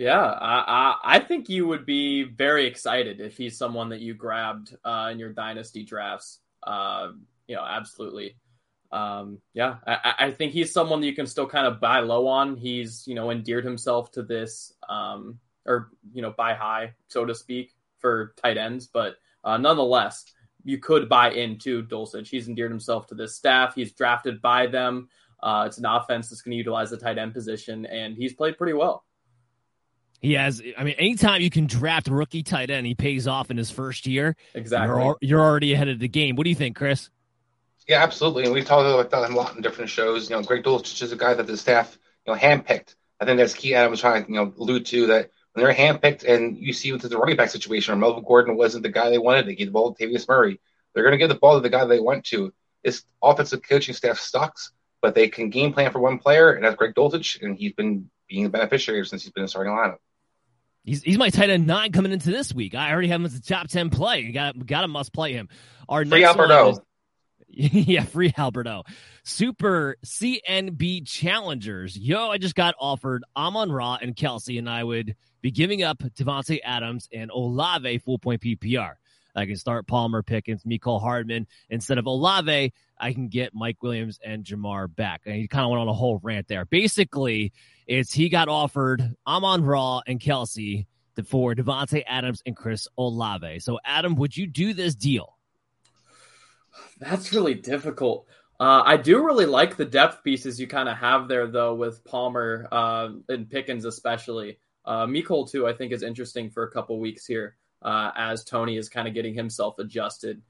Yeah, 0.00 0.22
I, 0.22 0.64
I, 1.04 1.16
I 1.16 1.18
think 1.18 1.50
you 1.50 1.66
would 1.66 1.84
be 1.84 2.22
very 2.22 2.66
excited 2.66 3.20
if 3.20 3.36
he's 3.36 3.58
someone 3.58 3.90
that 3.90 4.00
you 4.00 4.14
grabbed 4.14 4.74
uh, 4.82 5.10
in 5.12 5.18
your 5.18 5.30
dynasty 5.30 5.84
drafts. 5.84 6.38
Uh, 6.62 7.08
you 7.46 7.54
know, 7.54 7.66
absolutely. 7.68 8.34
Um, 8.92 9.42
yeah, 9.52 9.76
I, 9.86 10.14
I 10.18 10.30
think 10.30 10.54
he's 10.54 10.72
someone 10.72 11.02
that 11.02 11.06
you 11.06 11.14
can 11.14 11.26
still 11.26 11.46
kind 11.46 11.66
of 11.66 11.82
buy 11.82 12.00
low 12.00 12.26
on. 12.28 12.56
He's 12.56 13.06
you 13.06 13.14
know 13.14 13.30
endeared 13.30 13.62
himself 13.66 14.10
to 14.12 14.22
this, 14.22 14.72
um, 14.88 15.38
or 15.66 15.90
you 16.14 16.22
know 16.22 16.32
buy 16.34 16.54
high, 16.54 16.94
so 17.08 17.26
to 17.26 17.34
speak, 17.34 17.74
for 17.98 18.32
tight 18.42 18.56
ends. 18.56 18.86
But 18.86 19.16
uh, 19.44 19.58
nonetheless, 19.58 20.24
you 20.64 20.78
could 20.78 21.10
buy 21.10 21.32
into 21.32 21.82
Dulcich. 21.82 22.28
He's 22.28 22.48
endeared 22.48 22.70
himself 22.70 23.06
to 23.08 23.14
this 23.14 23.36
staff. 23.36 23.74
He's 23.74 23.92
drafted 23.92 24.40
by 24.40 24.66
them. 24.66 25.10
Uh, 25.42 25.64
it's 25.66 25.76
an 25.76 25.84
offense 25.84 26.30
that's 26.30 26.40
going 26.40 26.52
to 26.52 26.56
utilize 26.56 26.88
the 26.88 26.96
tight 26.96 27.18
end 27.18 27.34
position, 27.34 27.84
and 27.84 28.16
he's 28.16 28.32
played 28.32 28.56
pretty 28.56 28.72
well. 28.72 29.04
He 30.20 30.34
has. 30.34 30.62
I 30.76 30.84
mean, 30.84 30.94
anytime 30.98 31.40
you 31.40 31.50
can 31.50 31.66
draft 31.66 32.08
a 32.08 32.14
rookie 32.14 32.42
tight 32.42 32.70
end, 32.70 32.86
he 32.86 32.94
pays 32.94 33.26
off 33.26 33.50
in 33.50 33.56
his 33.56 33.70
first 33.70 34.06
year. 34.06 34.36
Exactly. 34.54 35.02
You're, 35.02 35.16
you're 35.20 35.40
already 35.40 35.72
ahead 35.72 35.88
of 35.88 35.98
the 35.98 36.08
game. 36.08 36.36
What 36.36 36.44
do 36.44 36.50
you 36.50 36.56
think, 36.56 36.76
Chris? 36.76 37.08
Yeah, 37.88 38.02
absolutely. 38.02 38.44
And 38.44 38.52
we've 38.52 38.64
talked 38.64 38.86
about 38.86 39.10
that 39.10 39.30
a 39.30 39.34
lot 39.34 39.56
in 39.56 39.62
different 39.62 39.90
shows. 39.90 40.28
You 40.28 40.36
know, 40.36 40.42
Greg 40.42 40.62
Dulcich 40.62 41.02
is 41.02 41.12
a 41.12 41.16
guy 41.16 41.34
that 41.34 41.46
the 41.46 41.56
staff, 41.56 41.98
you 42.26 42.32
know, 42.32 42.38
handpicked. 42.38 42.94
I 43.18 43.24
think 43.24 43.38
that's 43.38 43.54
key. 43.54 43.74
Adam 43.74 43.90
was 43.90 44.00
trying 44.00 44.24
to, 44.24 44.30
you 44.30 44.36
know, 44.36 44.52
allude 44.58 44.86
to 44.86 45.08
that 45.08 45.30
when 45.52 45.64
they're 45.64 45.74
handpicked, 45.74 46.24
and 46.24 46.56
you 46.56 46.72
see 46.72 46.92
with 46.92 47.02
the 47.02 47.18
running 47.18 47.36
back 47.36 47.50
situation, 47.50 47.92
where 47.92 48.00
Melvin 48.00 48.24
Gordon 48.24 48.56
wasn't 48.56 48.82
the 48.82 48.90
guy 48.90 49.10
they 49.10 49.18
wanted. 49.18 49.46
They 49.46 49.54
gave 49.54 49.66
the 49.66 49.72
ball 49.72 49.92
to 49.92 50.06
Tavius 50.06 50.28
Murray. 50.28 50.60
They're 50.94 51.02
going 51.02 51.12
to 51.12 51.18
give 51.18 51.28
the 51.28 51.34
ball 51.34 51.54
to 51.54 51.60
the 51.60 51.70
guy 51.70 51.84
they 51.84 52.00
went 52.00 52.24
to. 52.26 52.52
This 52.84 53.02
offensive 53.22 53.62
coaching 53.62 53.94
staff 53.94 54.18
sucks, 54.18 54.72
but 55.02 55.14
they 55.14 55.28
can 55.28 55.50
game 55.50 55.72
plan 55.72 55.92
for 55.92 55.98
one 55.98 56.18
player, 56.18 56.52
and 56.52 56.64
that's 56.64 56.76
Greg 56.76 56.94
Dulcich, 56.94 57.42
and 57.42 57.56
he's 57.56 57.72
been 57.72 58.10
being 58.28 58.44
the 58.44 58.50
beneficiary 58.50 59.04
since 59.06 59.22
he's 59.22 59.32
been 59.32 59.42
in 59.42 59.46
the 59.46 59.48
starting 59.48 59.72
lineup. 59.72 59.98
He's, 60.84 61.02
he's 61.02 61.18
my 61.18 61.30
tight 61.30 61.50
end 61.50 61.66
nine 61.66 61.92
coming 61.92 62.12
into 62.12 62.30
this 62.30 62.54
week. 62.54 62.74
I 62.74 62.90
already 62.90 63.08
have 63.08 63.20
him 63.20 63.26
as 63.26 63.34
a 63.34 63.42
top 63.42 63.68
ten 63.68 63.90
play. 63.90 64.20
You 64.20 64.32
got 64.32 64.66
got 64.66 64.82
to 64.82 64.88
must 64.88 65.12
play 65.12 65.32
him. 65.32 65.48
Our 65.88 66.04
free 66.04 66.20
next 66.20 66.30
Alberto. 66.30 66.70
Is, 66.70 66.80
yeah, 67.48 68.04
free 68.04 68.32
Alberto. 68.36 68.84
Super 69.24 69.96
CNB 70.04 71.06
challengers. 71.06 71.98
Yo, 71.98 72.30
I 72.30 72.38
just 72.38 72.54
got 72.54 72.74
offered 72.78 73.24
Amon 73.36 73.70
Ra 73.70 73.98
and 74.00 74.16
Kelce, 74.16 74.58
and 74.58 74.70
I 74.70 74.84
would 74.84 75.16
be 75.42 75.50
giving 75.50 75.82
up 75.82 75.98
Davante 75.98 76.60
Adams 76.64 77.08
and 77.12 77.30
Olave 77.30 77.98
full 77.98 78.18
point 78.18 78.40
PPR. 78.40 78.94
I 79.34 79.46
can 79.46 79.56
start 79.56 79.86
Palmer, 79.86 80.22
Pickens, 80.22 80.64
Mecole 80.64 81.00
Hardman 81.00 81.46
instead 81.68 81.98
of 81.98 82.06
Olave. 82.06 82.72
I 82.98 83.12
can 83.12 83.28
get 83.28 83.54
Mike 83.54 83.82
Williams 83.82 84.18
and 84.24 84.44
Ja'Marr 84.44 84.94
back. 84.94 85.22
And 85.24 85.36
he 85.36 85.48
kind 85.48 85.64
of 85.64 85.70
went 85.70 85.80
on 85.80 85.88
a 85.88 85.94
whole 85.94 86.20
rant 86.22 86.48
there. 86.48 86.64
Basically, 86.64 87.52
it's 87.90 88.12
he 88.12 88.28
got 88.28 88.48
offered 88.48 89.16
Amon 89.26 89.64
Ra 89.64 90.00
and 90.06 90.20
Kelce 90.20 90.86
for 91.26 91.54
Davante 91.56 92.04
Adams 92.06 92.40
and 92.46 92.56
Chris 92.56 92.86
Olave. 92.96 93.58
So, 93.58 93.80
Adam, 93.84 94.14
would 94.14 94.36
you 94.36 94.46
do 94.46 94.72
this 94.72 94.94
deal? 94.94 95.36
That's 97.00 97.32
really 97.32 97.54
difficult. 97.54 98.26
Uh, 98.60 98.82
I 98.86 98.96
do 98.96 99.24
really 99.24 99.44
like 99.44 99.76
the 99.76 99.84
depth 99.84 100.22
pieces 100.22 100.60
you 100.60 100.68
kind 100.68 100.88
of 100.88 100.98
have 100.98 101.26
there, 101.26 101.48
though, 101.48 101.74
with 101.74 102.04
Palmer 102.04 102.68
uh, 102.70 103.08
and 103.28 103.50
Pickens, 103.50 103.84
especially. 103.84 104.60
Uh, 104.84 105.06
Mecole, 105.06 105.50
too, 105.50 105.66
I 105.66 105.72
think 105.72 105.92
is 105.92 106.04
interesting 106.04 106.48
for 106.48 106.62
a 106.62 106.70
couple 106.70 107.00
weeks 107.00 107.26
here 107.26 107.56
uh, 107.82 108.12
as 108.16 108.44
Tony 108.44 108.76
is 108.76 108.88
kind 108.88 109.08
of 109.08 109.14
getting 109.14 109.34
himself 109.34 109.80
adjusted. 109.80 110.42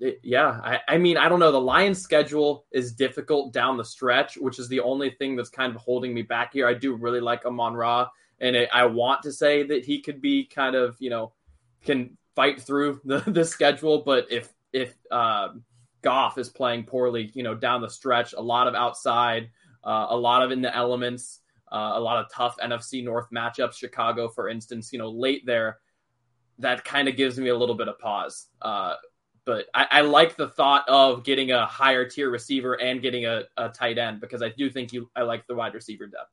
It, 0.00 0.20
yeah, 0.22 0.60
I, 0.62 0.80
I, 0.88 0.98
mean, 0.98 1.16
I 1.16 1.28
don't 1.28 1.40
know. 1.40 1.52
The 1.52 1.60
Lions' 1.60 2.02
schedule 2.02 2.66
is 2.72 2.92
difficult 2.92 3.52
down 3.52 3.76
the 3.76 3.84
stretch, 3.84 4.36
which 4.36 4.58
is 4.58 4.68
the 4.68 4.80
only 4.80 5.10
thing 5.10 5.36
that's 5.36 5.50
kind 5.50 5.74
of 5.74 5.80
holding 5.80 6.12
me 6.12 6.22
back 6.22 6.52
here. 6.52 6.66
I 6.66 6.74
do 6.74 6.94
really 6.94 7.20
like 7.20 7.46
Amon 7.46 7.74
Ra, 7.74 8.08
and 8.40 8.56
it, 8.56 8.68
I 8.72 8.86
want 8.86 9.22
to 9.22 9.32
say 9.32 9.62
that 9.64 9.84
he 9.84 10.00
could 10.00 10.20
be 10.20 10.46
kind 10.46 10.74
of, 10.74 10.96
you 10.98 11.10
know, 11.10 11.32
can 11.84 12.16
fight 12.34 12.60
through 12.60 13.00
the, 13.04 13.18
the 13.20 13.44
schedule. 13.44 14.02
But 14.04 14.30
if 14.30 14.52
if 14.72 14.94
um, 15.10 15.62
Goff 16.02 16.38
is 16.38 16.48
playing 16.48 16.84
poorly, 16.84 17.30
you 17.34 17.42
know, 17.42 17.54
down 17.54 17.80
the 17.80 17.88
stretch, 17.88 18.34
a 18.34 18.42
lot 18.42 18.66
of 18.66 18.74
outside, 18.74 19.50
uh, 19.84 20.06
a 20.10 20.16
lot 20.16 20.42
of 20.42 20.50
in 20.50 20.60
the 20.60 20.74
elements, 20.74 21.40
uh, 21.72 21.92
a 21.94 22.00
lot 22.00 22.18
of 22.22 22.30
tough 22.30 22.56
NFC 22.58 23.04
North 23.04 23.28
matchups. 23.34 23.74
Chicago, 23.74 24.28
for 24.28 24.48
instance, 24.48 24.92
you 24.92 24.98
know, 24.98 25.10
late 25.10 25.46
there, 25.46 25.78
that 26.58 26.84
kind 26.84 27.08
of 27.08 27.16
gives 27.16 27.38
me 27.38 27.48
a 27.48 27.56
little 27.56 27.74
bit 27.74 27.88
of 27.88 27.98
pause. 27.98 28.48
Uh, 28.60 28.94
but 29.44 29.66
I, 29.74 29.86
I, 29.90 30.00
like 30.02 30.36
the 30.36 30.48
thought 30.48 30.88
of 30.88 31.24
getting 31.24 31.52
a 31.52 31.66
higher 31.66 32.08
tier 32.08 32.30
receiver 32.30 32.80
and 32.80 33.02
getting 33.02 33.26
a, 33.26 33.42
a 33.56 33.68
tight 33.68 33.98
end 33.98 34.20
because 34.20 34.42
I 34.42 34.50
do 34.50 34.70
think 34.70 34.92
you 34.92 35.10
I 35.14 35.22
like 35.22 35.46
the 35.46 35.54
wide 35.54 35.74
receiver 35.74 36.06
depth. 36.06 36.30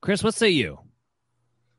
Chris, 0.00 0.22
what 0.22 0.34
say 0.34 0.50
you? 0.50 0.78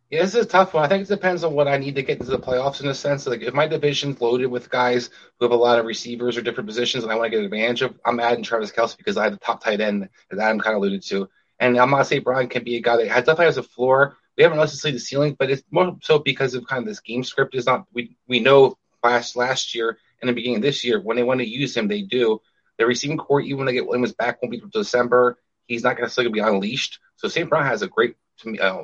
Yeah, 0.10 0.22
this 0.22 0.36
is 0.36 0.46
a 0.46 0.48
tough 0.48 0.74
one. 0.74 0.86
I 0.86 0.88
think 0.88 1.04
it 1.04 1.10
depends 1.10 1.44
on 1.44 1.54
what 1.54 1.68
I 1.68 1.78
need 1.78 1.96
to 1.96 2.02
get 2.02 2.20
into 2.20 2.32
the 2.32 2.40
playoffs 2.40 2.80
in 2.82 2.88
a 2.88 2.94
sense. 2.94 3.28
Like 3.28 3.42
if 3.42 3.54
my 3.54 3.68
division's 3.68 4.22
loaded 4.22 4.48
with 4.48 4.70
guys 4.70 5.10
who 5.38 5.46
have 5.46 5.52
a 5.52 5.56
lot 5.56 5.80
of 5.80 5.86
receivers 5.86 6.38
or 6.38 6.42
different 6.42 6.68
positions 6.68 7.04
and 7.04 7.12
I 7.12 7.16
want 7.16 7.32
to 7.32 7.38
get 7.38 7.44
advantage 7.44 7.82
of, 7.82 8.00
I'm 8.06 8.22
adding 8.22 8.44
Travis 8.44 8.72
Kelce 8.72 8.98
because 8.98 9.18
I 9.18 9.26
have 9.26 9.34
the 9.34 9.40
top 9.40 9.62
tight 9.62 9.82
end 9.82 10.08
that 10.32 10.40
Adam 10.40 10.60
kind 10.60 10.76
of 10.76 10.82
alluded 10.82 11.04
to. 11.08 11.28
And 11.60 11.78
I'm 11.78 11.90
not 11.90 12.08
saying 12.08 12.24
Brian 12.24 12.48
can 12.48 12.64
be 12.64 12.78
a 12.78 12.82
guy 12.82 12.96
that 12.98 13.08
has, 13.10 13.26
definitely 13.26 13.46
has 13.46 13.58
a 13.58 13.64
floor. 13.64 14.16
We 14.38 14.44
haven't 14.44 14.60
necessarily 14.60 14.98
the 14.98 15.04
ceiling, 15.04 15.36
but 15.38 15.50
it's 15.50 15.64
more 15.72 15.98
so 16.02 16.20
because 16.20 16.54
of 16.54 16.66
kind 16.68 16.84
of 16.84 16.88
this 16.88 17.02
game 17.02 17.24
script 17.24 17.56
is 17.56 17.66
not 17.66 17.86
we 17.92 18.16
we 18.28 18.40
know 18.40 18.78
last 19.04 19.36
last 19.36 19.74
year 19.74 19.98
and 20.22 20.30
the 20.30 20.34
beginning 20.34 20.58
of 20.58 20.62
this 20.62 20.84
year 20.84 21.00
when 21.00 21.18
they 21.18 21.24
want 21.24 21.40
to 21.40 21.48
use 21.48 21.76
him, 21.76 21.88
they 21.88 22.02
do. 22.02 22.42
The 22.78 22.86
receiving 22.86 23.18
core, 23.18 23.42
even 23.42 23.58
when 23.58 23.66
they 23.68 23.74
get 23.74 23.88
Williams 23.88 24.14
back, 24.14 24.42
won't 24.42 24.52
be 24.52 24.58
until 24.58 24.82
December. 24.82 25.38
He's 25.66 25.84
not 25.84 25.98
going 25.98 26.08
to 26.08 26.12
still 26.12 26.32
be 26.32 26.40
unleashed. 26.40 27.00
So 27.16 27.28
St. 27.28 27.50
Brown 27.50 27.66
has 27.66 27.82
a 27.82 27.88
great 27.88 28.16
me, 28.46 28.60
uh, 28.60 28.84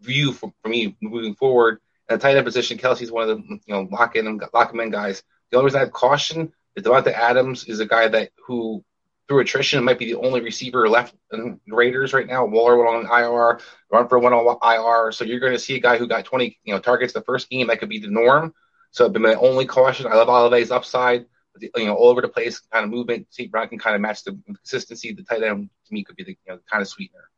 view 0.00 0.32
for, 0.32 0.52
for 0.62 0.68
me 0.68 0.96
moving 1.00 1.34
forward. 1.34 1.80
And 2.08 2.20
the 2.20 2.22
tight 2.22 2.36
end 2.36 2.44
position, 2.44 2.78
Kelce's 2.78 3.10
one 3.10 3.28
of 3.28 3.36
the 3.36 3.42
you 3.66 3.74
know 3.74 3.88
lock 3.90 4.16
in 4.16 4.40
lock 4.52 4.72
him 4.72 4.80
in 4.80 4.90
guys. 4.90 5.22
The 5.50 5.56
only 5.56 5.66
reason 5.66 5.80
I 5.80 5.84
have 5.84 5.92
caution 5.92 6.52
is 6.76 6.84
Davante 6.84 7.12
Adams 7.12 7.64
is 7.64 7.80
a 7.80 7.86
guy 7.86 8.08
that 8.08 8.30
who 8.46 8.84
through 9.28 9.40
attrition 9.40 9.84
might 9.84 9.98
be 9.98 10.06
the 10.06 10.18
only 10.18 10.40
receiver 10.40 10.88
left 10.88 11.14
in 11.32 11.60
Raiders 11.68 12.12
right 12.12 12.26
now. 12.26 12.44
Waller 12.46 12.76
went 12.76 13.06
on 13.08 13.20
IR, 13.20 13.60
run 13.90 14.08
for 14.08 14.18
one 14.18 14.32
on 14.32 14.58
IR. 14.60 15.12
So 15.12 15.24
you're 15.24 15.38
going 15.38 15.52
to 15.52 15.58
see 15.58 15.76
a 15.76 15.80
guy 15.80 15.98
who 15.98 16.08
got 16.08 16.24
20 16.24 16.58
you 16.64 16.74
know 16.74 16.80
targets 16.80 17.12
the 17.12 17.22
first 17.22 17.48
game. 17.48 17.68
That 17.68 17.78
could 17.78 17.88
be 17.88 18.00
the 18.00 18.08
norm. 18.08 18.52
So 18.90 19.04
it'd 19.04 19.14
be 19.14 19.20
my 19.20 19.34
only 19.34 19.66
caution. 19.66 20.06
I 20.06 20.16
love 20.16 20.28
Olave's 20.28 20.70
upside. 20.70 21.26
but 21.54 21.62
You 21.62 21.86
know, 21.86 21.94
all 21.94 22.08
over 22.08 22.20
the 22.22 22.28
place 22.28 22.60
kind 22.60 22.84
of 22.84 22.90
movement. 22.90 23.28
St. 23.30 23.50
Brown 23.50 23.68
can 23.68 23.78
kind 23.78 23.94
of 23.94 24.02
match 24.02 24.24
the 24.24 24.38
consistency. 24.46 25.12
The 25.12 25.22
tight 25.22 25.42
end 25.42 25.70
to 25.86 25.94
me 25.94 26.04
could 26.04 26.16
be 26.16 26.24
the 26.24 26.30
you 26.32 26.54
know, 26.54 26.58
kind 26.70 26.82
of 26.82 26.88
sweetener. 26.88 27.30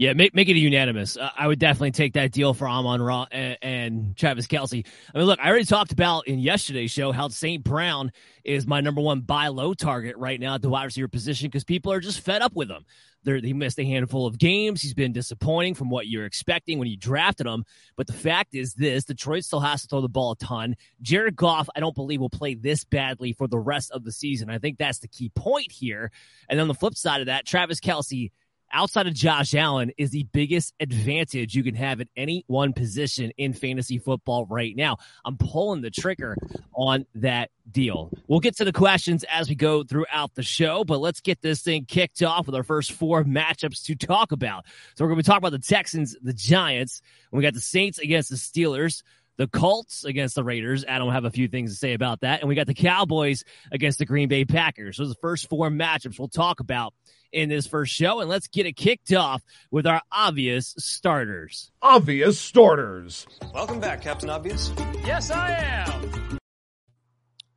Yeah, 0.00 0.14
make 0.14 0.34
make 0.34 0.48
it 0.48 0.56
unanimous. 0.56 1.18
Uh, 1.18 1.28
I 1.36 1.46
would 1.46 1.58
definitely 1.58 1.90
take 1.90 2.14
that 2.14 2.32
deal 2.32 2.54
for 2.54 2.66
Amon 2.66 3.02
Ra 3.02 3.26
and, 3.30 3.58
and, 3.60 4.16
Travis 4.16 4.46
Kelce. 4.46 4.86
I 5.14 5.18
mean, 5.18 5.26
look, 5.26 5.38
I 5.38 5.46
already 5.46 5.66
talked 5.66 5.92
about 5.92 6.26
in 6.26 6.38
yesterday's 6.38 6.90
show 6.90 7.12
how 7.12 7.28
St. 7.28 7.62
Brown 7.62 8.10
is 8.42 8.66
my 8.66 8.80
number 8.80 9.02
one 9.02 9.20
buy 9.20 9.48
low 9.48 9.74
target 9.74 10.16
right 10.16 10.40
now 10.40 10.54
at 10.54 10.62
the 10.62 10.70
wide 10.70 10.84
receiver 10.84 11.06
position 11.06 11.48
because 11.48 11.64
people 11.64 11.92
are 11.92 12.00
just 12.00 12.20
fed 12.20 12.40
up 12.40 12.54
with 12.54 12.70
him. 12.70 12.86
They're, 13.24 13.40
he 13.40 13.52
missed 13.52 13.78
a 13.78 13.84
handful 13.84 14.26
of 14.26 14.38
games. 14.38 14.80
He's 14.80 14.94
been 14.94 15.12
disappointing 15.12 15.74
from 15.74 15.90
what 15.90 16.06
you're 16.06 16.24
expecting 16.24 16.78
when 16.78 16.88
you 16.88 16.96
drafted 16.96 17.46
him. 17.46 17.66
But 17.94 18.06
the 18.06 18.14
fact 18.14 18.54
is 18.54 18.72
this 18.72 19.04
Detroit 19.04 19.44
still 19.44 19.60
has 19.60 19.82
to 19.82 19.88
throw 19.88 20.00
the 20.00 20.08
ball 20.08 20.32
a 20.32 20.36
ton. 20.36 20.76
Jared 21.02 21.36
Goff, 21.36 21.68
I 21.76 21.80
don't 21.80 21.94
believe, 21.94 22.20
will 22.20 22.30
play 22.30 22.54
this 22.54 22.84
badly 22.84 23.34
for 23.34 23.46
the 23.46 23.58
rest 23.58 23.90
of 23.90 24.04
the 24.04 24.12
season. 24.12 24.48
I 24.48 24.56
think 24.56 24.78
that's 24.78 25.00
the 25.00 25.08
key 25.08 25.30
point 25.34 25.70
here. 25.70 26.10
And 26.48 26.58
on 26.58 26.68
the 26.68 26.74
flip 26.74 26.96
side 26.96 27.20
of 27.20 27.26
that, 27.26 27.44
Travis 27.44 27.80
Kelce 27.80 28.30
outside 28.72 29.06
of 29.06 29.14
Josh 29.14 29.54
Allen 29.54 29.92
is 29.98 30.10
the 30.10 30.26
biggest 30.32 30.74
advantage 30.80 31.54
you 31.54 31.62
can 31.62 31.74
have 31.74 32.00
at 32.00 32.08
any 32.16 32.44
one 32.46 32.72
position 32.72 33.32
in 33.36 33.52
fantasy 33.52 33.98
football 33.98 34.46
right 34.46 34.74
now. 34.76 34.98
I'm 35.24 35.36
pulling 35.36 35.82
the 35.82 35.90
trigger 35.90 36.36
on 36.74 37.06
that 37.16 37.50
deal. 37.70 38.10
We'll 38.26 38.40
get 38.40 38.56
to 38.56 38.64
the 38.64 38.72
questions 38.72 39.24
as 39.30 39.48
we 39.48 39.54
go 39.54 39.84
throughout 39.84 40.34
the 40.34 40.42
show, 40.42 40.84
but 40.84 40.98
let's 40.98 41.20
get 41.20 41.40
this 41.42 41.62
thing 41.62 41.84
kicked 41.84 42.22
off 42.22 42.46
with 42.46 42.54
our 42.54 42.62
first 42.62 42.92
four 42.92 43.24
matchups 43.24 43.84
to 43.84 43.94
talk 43.94 44.32
about. 44.32 44.66
So 44.96 45.04
we're 45.04 45.10
going 45.10 45.18
to 45.18 45.24
be 45.24 45.26
talking 45.26 45.46
about 45.46 45.52
the 45.52 45.66
Texans, 45.66 46.16
the 46.22 46.32
Giants, 46.32 47.02
and 47.30 47.38
we 47.38 47.42
got 47.42 47.54
the 47.54 47.60
Saints 47.60 47.98
against 47.98 48.30
the 48.30 48.36
Steelers. 48.36 49.02
The 49.40 49.48
Colts 49.48 50.04
against 50.04 50.34
the 50.34 50.44
Raiders. 50.44 50.84
Adam 50.84 51.06
will 51.06 51.14
have 51.14 51.24
a 51.24 51.30
few 51.30 51.48
things 51.48 51.70
to 51.70 51.76
say 51.78 51.94
about 51.94 52.20
that. 52.20 52.40
And 52.40 52.48
we 52.50 52.54
got 52.54 52.66
the 52.66 52.74
Cowboys 52.74 53.42
against 53.72 53.98
the 53.98 54.04
Green 54.04 54.28
Bay 54.28 54.44
Packers. 54.44 54.98
Those 54.98 55.06
are 55.06 55.14
the 55.14 55.20
first 55.22 55.48
four 55.48 55.70
matchups 55.70 56.18
we'll 56.18 56.28
talk 56.28 56.60
about 56.60 56.92
in 57.32 57.48
this 57.48 57.66
first 57.66 57.94
show. 57.94 58.20
And 58.20 58.28
let's 58.28 58.48
get 58.48 58.66
it 58.66 58.74
kicked 58.74 59.14
off 59.14 59.42
with 59.70 59.86
our 59.86 60.02
obvious 60.12 60.74
starters. 60.76 61.72
Obvious 61.80 62.38
starters. 62.38 63.26
Welcome 63.54 63.80
back, 63.80 64.02
Captain 64.02 64.28
Obvious. 64.28 64.74
Yes, 65.06 65.30
I 65.30 65.52
am. 65.52 66.38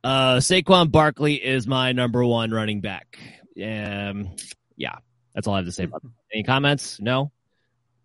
Uh, 0.02 0.36
Saquon 0.36 0.90
Barkley 0.90 1.34
is 1.34 1.66
my 1.66 1.92
number 1.92 2.24
one 2.24 2.50
running 2.50 2.80
back. 2.80 3.18
Um, 3.62 4.30
yeah, 4.74 4.96
that's 5.34 5.46
all 5.46 5.52
I 5.52 5.58
have 5.58 5.66
to 5.66 5.72
say 5.72 5.84
about 5.84 6.02
that. 6.02 6.12
Any 6.32 6.44
comments? 6.44 6.98
No? 6.98 7.30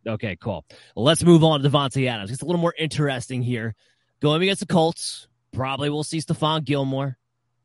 Okay, 0.07 0.37
cool. 0.37 0.65
Let's 0.95 1.23
move 1.23 1.43
on 1.43 1.61
to 1.61 1.69
Davante 1.69 2.07
Adams. 2.07 2.31
It's 2.31 2.41
a 2.41 2.45
little 2.45 2.61
more 2.61 2.73
interesting 2.77 3.41
here. 3.41 3.75
Going 4.21 4.41
against 4.41 4.61
the 4.61 4.65
Colts, 4.65 5.27
probably 5.51 5.89
we'll 5.89 6.03
see 6.03 6.19
Stephon 6.19 6.63
Gilmore. 6.63 7.17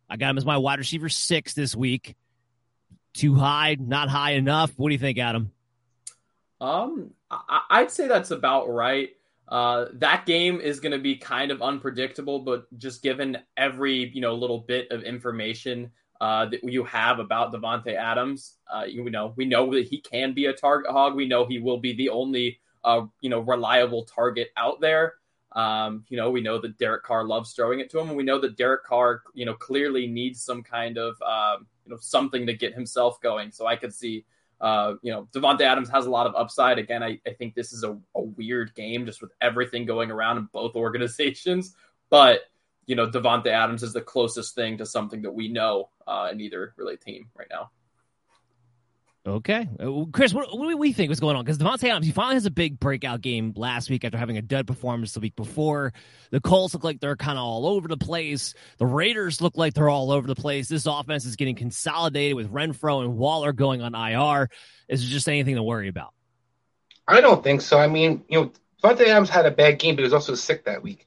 I 0.09 0.17
got 0.17 0.31
him 0.31 0.39
as 0.39 0.45
my 0.45 0.59
wide 0.59 0.79
receiver 0.79 1.09
six 1.09 1.55
this 1.55 1.75
week. 1.75 2.17
Too 3.15 3.35
high, 3.35 3.77
not 3.79 4.09
high 4.09 4.33
enough. 4.33 4.73
What 4.77 4.89
do 4.89 4.93
you 4.95 4.99
think, 4.99 5.19
Adam? 5.19 5.53
Um, 6.61 7.11
I- 7.31 7.63
I'd 7.71 7.91
say 7.91 8.09
that's 8.09 8.31
about 8.31 8.69
right. 8.69 9.11
Uh, 9.49 9.87
that 9.95 10.25
game 10.27 10.61
is 10.61 10.81
going 10.81 10.93
to 10.93 10.99
be 10.99 11.17
kind 11.17 11.51
of 11.51 11.61
unpredictable, 11.63 12.41
but 12.41 12.67
just 12.79 13.03
given 13.03 13.39
every 13.57 14.09
you 14.09 14.21
know 14.21 14.35
little 14.35 14.61
bit 14.61 14.91
of 14.91 15.03
information 15.03 15.91
uh, 16.25 16.47
that 16.47 16.65
you 16.65 16.83
have 16.85 17.19
about 17.19 17.53
Davante 17.53 17.95
Adams, 17.95 18.55
uh, 18.75 18.85
you 18.85 19.11
know 19.11 19.35
we 19.37 19.45
know 19.45 19.71
that 19.75 19.87
he 19.87 20.01
can 20.01 20.33
be 20.33 20.47
a 20.47 20.55
target 20.55 20.91
hog. 20.91 21.15
We 21.15 21.29
know 21.29 21.45
he 21.45 21.59
will 21.59 21.77
be 21.77 21.93
the 21.93 22.09
only 22.09 22.61
uh, 22.83 23.03
you 23.21 23.29
know 23.29 23.41
reliable 23.41 24.07
target 24.07 24.49
out 24.57 24.81
there. 24.81 25.17
Um, 25.53 26.07
you 26.09 26.17
know 26.17 26.31
we 26.31 26.41
know 26.41 26.59
that 26.63 26.79
Derek 26.79 27.03
Carr 27.03 27.25
loves 27.25 27.53
throwing 27.53 27.81
it 27.81 27.91
to 27.91 27.99
him, 27.99 28.09
and 28.09 28.17
we 28.17 28.23
know 28.23 28.39
that 28.39 28.57
Derek 28.57 28.85
Carr 28.85 29.21
you 29.35 29.45
know 29.45 29.53
clearly 29.53 30.07
needs 30.07 30.43
some 30.43 30.63
kind 30.63 30.97
of 30.97 31.21
um, 31.21 31.67
you 31.85 31.91
know 31.91 31.99
something 32.01 32.47
to 32.47 32.55
get 32.55 32.73
himself 32.73 33.21
going. 33.21 33.53
So 33.53 33.67
I 33.67 33.77
could 33.77 33.93
see 33.93 34.25
uh, 34.63 34.95
you 35.03 35.13
know, 35.13 35.29
Davante 35.35 35.61
Adams 35.61 35.91
has 35.91 36.07
a 36.07 36.11
lot 36.11 36.27
of 36.27 36.35
upside. 36.37 36.79
Again, 36.79 37.03
I, 37.03 37.21
I 37.27 37.35
think 37.35 37.55
this 37.55 37.75
is 37.75 37.85
a, 37.85 37.99
a, 38.15 38.23
weird 38.23 38.75
game 38.75 39.05
just 39.05 39.21
with 39.21 39.33
everything 39.43 39.85
going 39.85 40.11
around 40.11 40.39
in 40.39 40.49
both 40.55 40.75
organizations. 40.75 41.75
But, 42.09 42.43
you 42.87 42.97
know, 42.97 43.09
Davante 43.09 43.47
Adams 43.47 43.83
is 43.83 43.93
the 43.93 44.01
closest 44.01 44.55
thing 44.55 44.79
to 44.79 44.87
something 44.87 45.23
that 45.23 45.33
we 45.33 45.49
know 45.49 45.91
uh, 46.07 46.29
in 46.31 46.41
either 46.41 46.75
really 46.77 46.97
team 46.97 47.29
right 47.37 47.49
now. 47.51 47.71
Okay. 49.27 49.67
Uh, 49.81 50.05
Chris, 50.13 50.35
what, 50.35 50.57
what 50.57 50.69
do 50.69 50.77
we 50.77 50.93
think 50.93 51.09
was 51.09 51.19
going 51.19 51.35
on? 51.35 51.45
Because 51.45 51.57
Davante 51.57 51.89
Adams, 51.89 52.05
he 52.05 52.13
finally 52.13 52.35
has 52.35 52.45
a 52.45 52.51
big 52.51 52.79
breakout 52.79 53.23
game 53.23 53.55
last 53.57 53.89
week 53.89 54.05
after 54.05 54.19
having 54.19 54.37
a 54.37 54.43
dud 54.43 54.67
performance 54.67 55.13
the 55.13 55.21
week 55.21 55.35
before. 55.35 55.95
The 56.31 56.41
Colts 56.41 56.75
look 56.75 56.85
like 56.85 57.01
they're 57.01 57.17
kind 57.17 57.39
of 57.39 57.45
all 57.45 57.67
over 57.67 57.89
the 57.89 57.97
place. 57.97 58.53
The 58.77 58.85
Raiders 58.85 59.41
look 59.41 59.57
like 59.57 59.73
they're 59.73 59.89
all 59.89 60.11
over 60.11 60.27
the 60.27 60.35
place. 60.35 60.69
This 60.69 60.85
offense 60.85 61.25
is 61.25 61.37
getting 61.37 61.57
consolidated 61.57 62.37
with 62.37 62.53
Renfrow 62.53 63.03
and 63.03 63.17
Waller 63.17 63.55
going 63.55 63.81
on 63.81 63.95
IR. 63.95 64.51
Is 64.89 65.01
there 65.01 65.11
just 65.11 65.27
anything 65.27 65.55
to 65.55 65.63
worry 65.63 65.89
about? 65.89 66.13
I 67.09 67.23
don't 67.23 67.43
think 67.43 67.63
so. 67.63 67.79
I 67.79 67.87
mean, 67.87 68.25
you 68.29 68.41
know, 68.41 68.53
Davante 68.83 69.07
Adams 69.07 69.31
had 69.31 69.47
a 69.47 69.51
bad 69.51 69.79
game, 69.79 69.97
but 69.97 70.01
he 70.01 70.05
was 70.05 70.13
also 70.13 70.35
sick 70.35 70.67
that 70.67 70.83
week. 70.83 71.07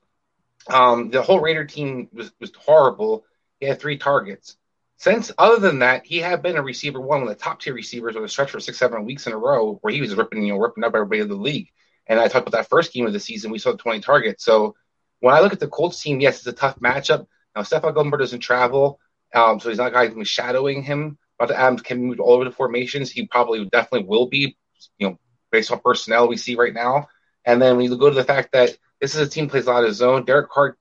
Um, 0.70 1.10
the 1.10 1.22
whole 1.22 1.40
Raider 1.40 1.66
team 1.66 2.10
was, 2.12 2.32
was 2.40 2.52
horrible. 2.56 3.26
He 3.60 3.68
had 3.68 3.80
three 3.80 3.98
targets. 3.98 4.58
Since 4.98 5.32
other 5.38 5.60
than 5.60 5.80
that, 5.80 6.06
he 6.06 6.18
had 6.18 6.42
been 6.42 6.58
a 6.58 6.64
receiver, 6.64 7.00
one 7.00 7.22
of 7.22 7.28
the 7.28 7.36
top 7.36 7.62
tier 7.62 7.74
receivers 7.74 8.16
with 8.16 8.24
a 8.24 8.30
stretch 8.30 8.52
for 8.52 8.60
six, 8.60 8.80
seven 8.80 9.06
weeks 9.06 9.28
in 9.28 9.34
a 9.34 9.38
row 9.38 9.76
where 9.82 9.94
he 9.94 10.02
was 10.02 10.16
ripping, 10.16 10.44
you 10.44 10.54
know, 10.54 10.60
ripping 10.60 10.84
up 10.84 10.96
everybody 10.96 11.22
in 11.22 11.28
the 11.28 11.36
league. 11.36 11.70
And 12.08 12.20
I 12.20 12.28
talked 12.28 12.48
about 12.48 12.58
that 12.58 12.70
first 12.70 12.94
game 12.94 13.06
of 13.06 13.14
the 13.14 13.20
season, 13.20 13.52
we 13.52 13.60
saw 13.60 13.72
the 13.72 13.78
20 13.78 14.00
targets. 14.00 14.44
So 14.44 14.76
when 15.20 15.36
I 15.36 15.42
look 15.42 15.54
at 15.54 15.60
the 15.60 15.68
Colts 15.68 16.02
team, 16.02 16.20
yes, 16.20 16.38
it's 16.38 16.48
a 16.48 16.54
tough 16.54 16.80
matchup. 16.80 17.28
Now 17.56 17.62
Stephon 17.62 17.94
Gilmore 17.94 18.18
doesn't 18.18 18.40
travel, 18.40 19.00
um, 19.36 19.60
so 19.60 19.70
he's 19.70 19.78
not 19.78 19.90
a 19.90 19.92
guy 19.92 20.08
who's 20.08 20.28
shadowing 20.28 20.84
him. 20.84 21.18
But 21.38 21.52
Adams 21.52 21.84
can 21.84 22.04
move 22.04 22.20
all 22.20 22.34
over 22.34 22.46
the 22.46 22.52
formations. 22.52 23.12
He 23.12 23.28
probably 23.28 23.64
definitely 23.66 24.08
will 24.08 24.28
be, 24.28 24.58
you 24.98 25.10
know, 25.10 25.20
based 25.52 25.72
on 25.72 25.80
personnel 25.80 26.28
we 26.28 26.38
see 26.38 26.56
right 26.56 26.74
now. 26.74 27.08
And 27.46 27.62
then 27.62 27.78
we 27.78 27.88
go 27.88 28.10
to 28.10 28.16
the 28.16 28.24
fact 28.24 28.54
that 28.54 28.76
this 29.00 29.16
is 29.16 29.22
a 29.22 29.30
team 29.30 29.50
plays 29.50 29.68
a 29.68 29.72
lot 29.72 29.84
of 29.84 29.94
zone. 29.94 30.26
Derek 30.26 30.50
Carr 30.50 30.78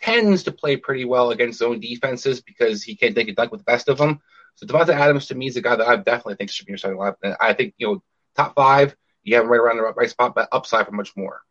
tends 0.00 0.42
to 0.44 0.52
play 0.52 0.76
pretty 0.76 1.04
well 1.04 1.30
against 1.30 1.58
zone 1.58 1.80
defenses 1.80 2.40
because 2.40 2.82
he 2.82 2.96
can't 2.96 3.14
take 3.14 3.28
a 3.28 3.34
dunk 3.34 3.52
with 3.52 3.60
the 3.60 3.64
best 3.64 3.88
of 3.88 3.98
them. 3.98 4.20
So 4.56 4.66
Davante 4.66 4.90
Adams 4.90 5.26
to 5.26 5.34
me 5.34 5.46
is 5.46 5.56
a 5.56 5.62
guy 5.62 5.76
that 5.76 5.86
I 5.86 5.96
definitely 5.96 6.34
think 6.34 6.50
should 6.50 6.66
be 6.66 6.72
your 6.72 6.78
starting 6.78 7.00
lineup. 7.00 7.36
I 7.40 7.52
think 7.52 7.74
you 7.78 7.86
know 7.86 8.02
top 8.36 8.54
five, 8.54 8.96
you 9.22 9.36
have 9.36 9.44
him 9.44 9.50
right 9.50 9.60
around 9.60 9.76
the 9.76 9.82
right 9.82 10.10
spot, 10.10 10.34
but 10.34 10.48
upside 10.50 10.86
for 10.86 10.92
much 10.92 11.16
more. 11.16 11.42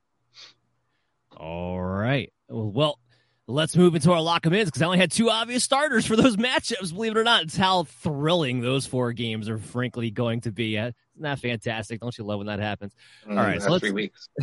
All 1.36 1.80
right. 1.80 2.34
Well, 2.50 3.00
let's 3.48 3.76
move 3.76 3.96
into 3.96 4.12
our 4.12 4.22
lock 4.22 4.46
'em 4.46 4.54
ins 4.54 4.66
because 4.70 4.82
I 4.82 4.86
only 4.86 4.98
had 4.98 5.12
two 5.12 5.30
obvious 5.30 5.64
starters 5.64 6.06
for 6.06 6.16
those 6.16 6.36
matchups. 6.38 6.94
Believe 6.94 7.14
it 7.14 7.18
or 7.18 7.24
not, 7.24 7.44
it's 7.44 7.58
how 7.58 7.84
thrilling 7.84 8.62
those 8.62 8.86
four 8.86 9.14
games 9.14 9.48
are. 9.50 9.58
Frankly, 9.58 10.12
going 10.12 10.42
to 10.42 10.52
be. 10.52 10.76
Isn't 10.76 10.94
that 11.20 11.40
fantastic? 11.40 12.00
Don't 12.02 12.18
you 12.18 12.24
love 12.24 12.38
when 12.40 12.48
that 12.48 12.60
happens? 12.60 12.94
Mm, 13.28 13.32
All 13.38 13.44
right, 13.44 13.62
so 13.62 13.72
let's 13.72 13.82
three 13.82 13.92
weeks. 13.92 14.30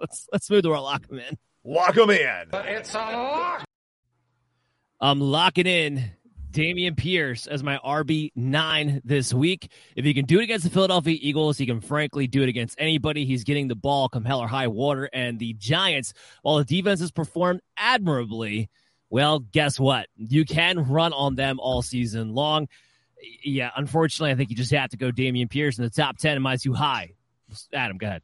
let's 0.00 0.26
let's 0.32 0.50
move 0.50 0.62
to 0.62 0.72
our 0.72 0.80
lock 0.80 1.04
'em 1.10 1.18
in. 1.20 1.38
Lock 1.64 1.94
them 1.94 2.10
in. 2.10 2.44
It's 2.52 2.94
a 2.94 2.98
lock. 2.98 3.64
I'm 5.00 5.20
locking 5.20 5.66
in 5.66 6.10
Dameon 6.56 6.96
Pierce 6.96 7.46
as 7.46 7.62
my 7.62 7.76
RB9 7.84 9.02
this 9.04 9.34
week. 9.34 9.70
If 9.94 10.06
he 10.06 10.14
can 10.14 10.24
do 10.24 10.40
it 10.40 10.44
against 10.44 10.64
the 10.64 10.70
Philadelphia 10.70 11.18
Eagles, 11.20 11.58
he 11.58 11.66
can 11.66 11.82
frankly 11.82 12.26
do 12.26 12.42
it 12.42 12.48
against 12.48 12.76
anybody. 12.80 13.26
He's 13.26 13.44
getting 13.44 13.68
the 13.68 13.74
ball 13.74 14.08
come 14.08 14.24
hell 14.24 14.40
or 14.40 14.48
high 14.48 14.68
water. 14.68 15.10
And 15.12 15.38
the 15.38 15.52
Giants, 15.52 16.14
while 16.40 16.56
the 16.56 16.64
defense 16.64 17.00
has 17.00 17.10
performed 17.10 17.60
admirably, 17.76 18.70
well, 19.10 19.40
guess 19.40 19.78
what? 19.78 20.06
You 20.16 20.46
can 20.46 20.78
run 20.88 21.12
on 21.12 21.34
them 21.34 21.60
all 21.60 21.82
season 21.82 22.32
long. 22.32 22.68
Yeah, 23.44 23.70
unfortunately, 23.76 24.32
I 24.32 24.36
think 24.36 24.48
you 24.48 24.56
just 24.56 24.72
have 24.72 24.88
to 24.90 24.96
go 24.96 25.12
Dameon 25.12 25.50
Pierce 25.50 25.76
in 25.76 25.84
the 25.84 25.90
top 25.90 26.16
10. 26.16 26.36
Am 26.36 26.46
I 26.46 26.56
too 26.56 26.72
high? 26.72 27.12
Adam, 27.74 27.98
go 27.98 28.06
ahead. 28.06 28.22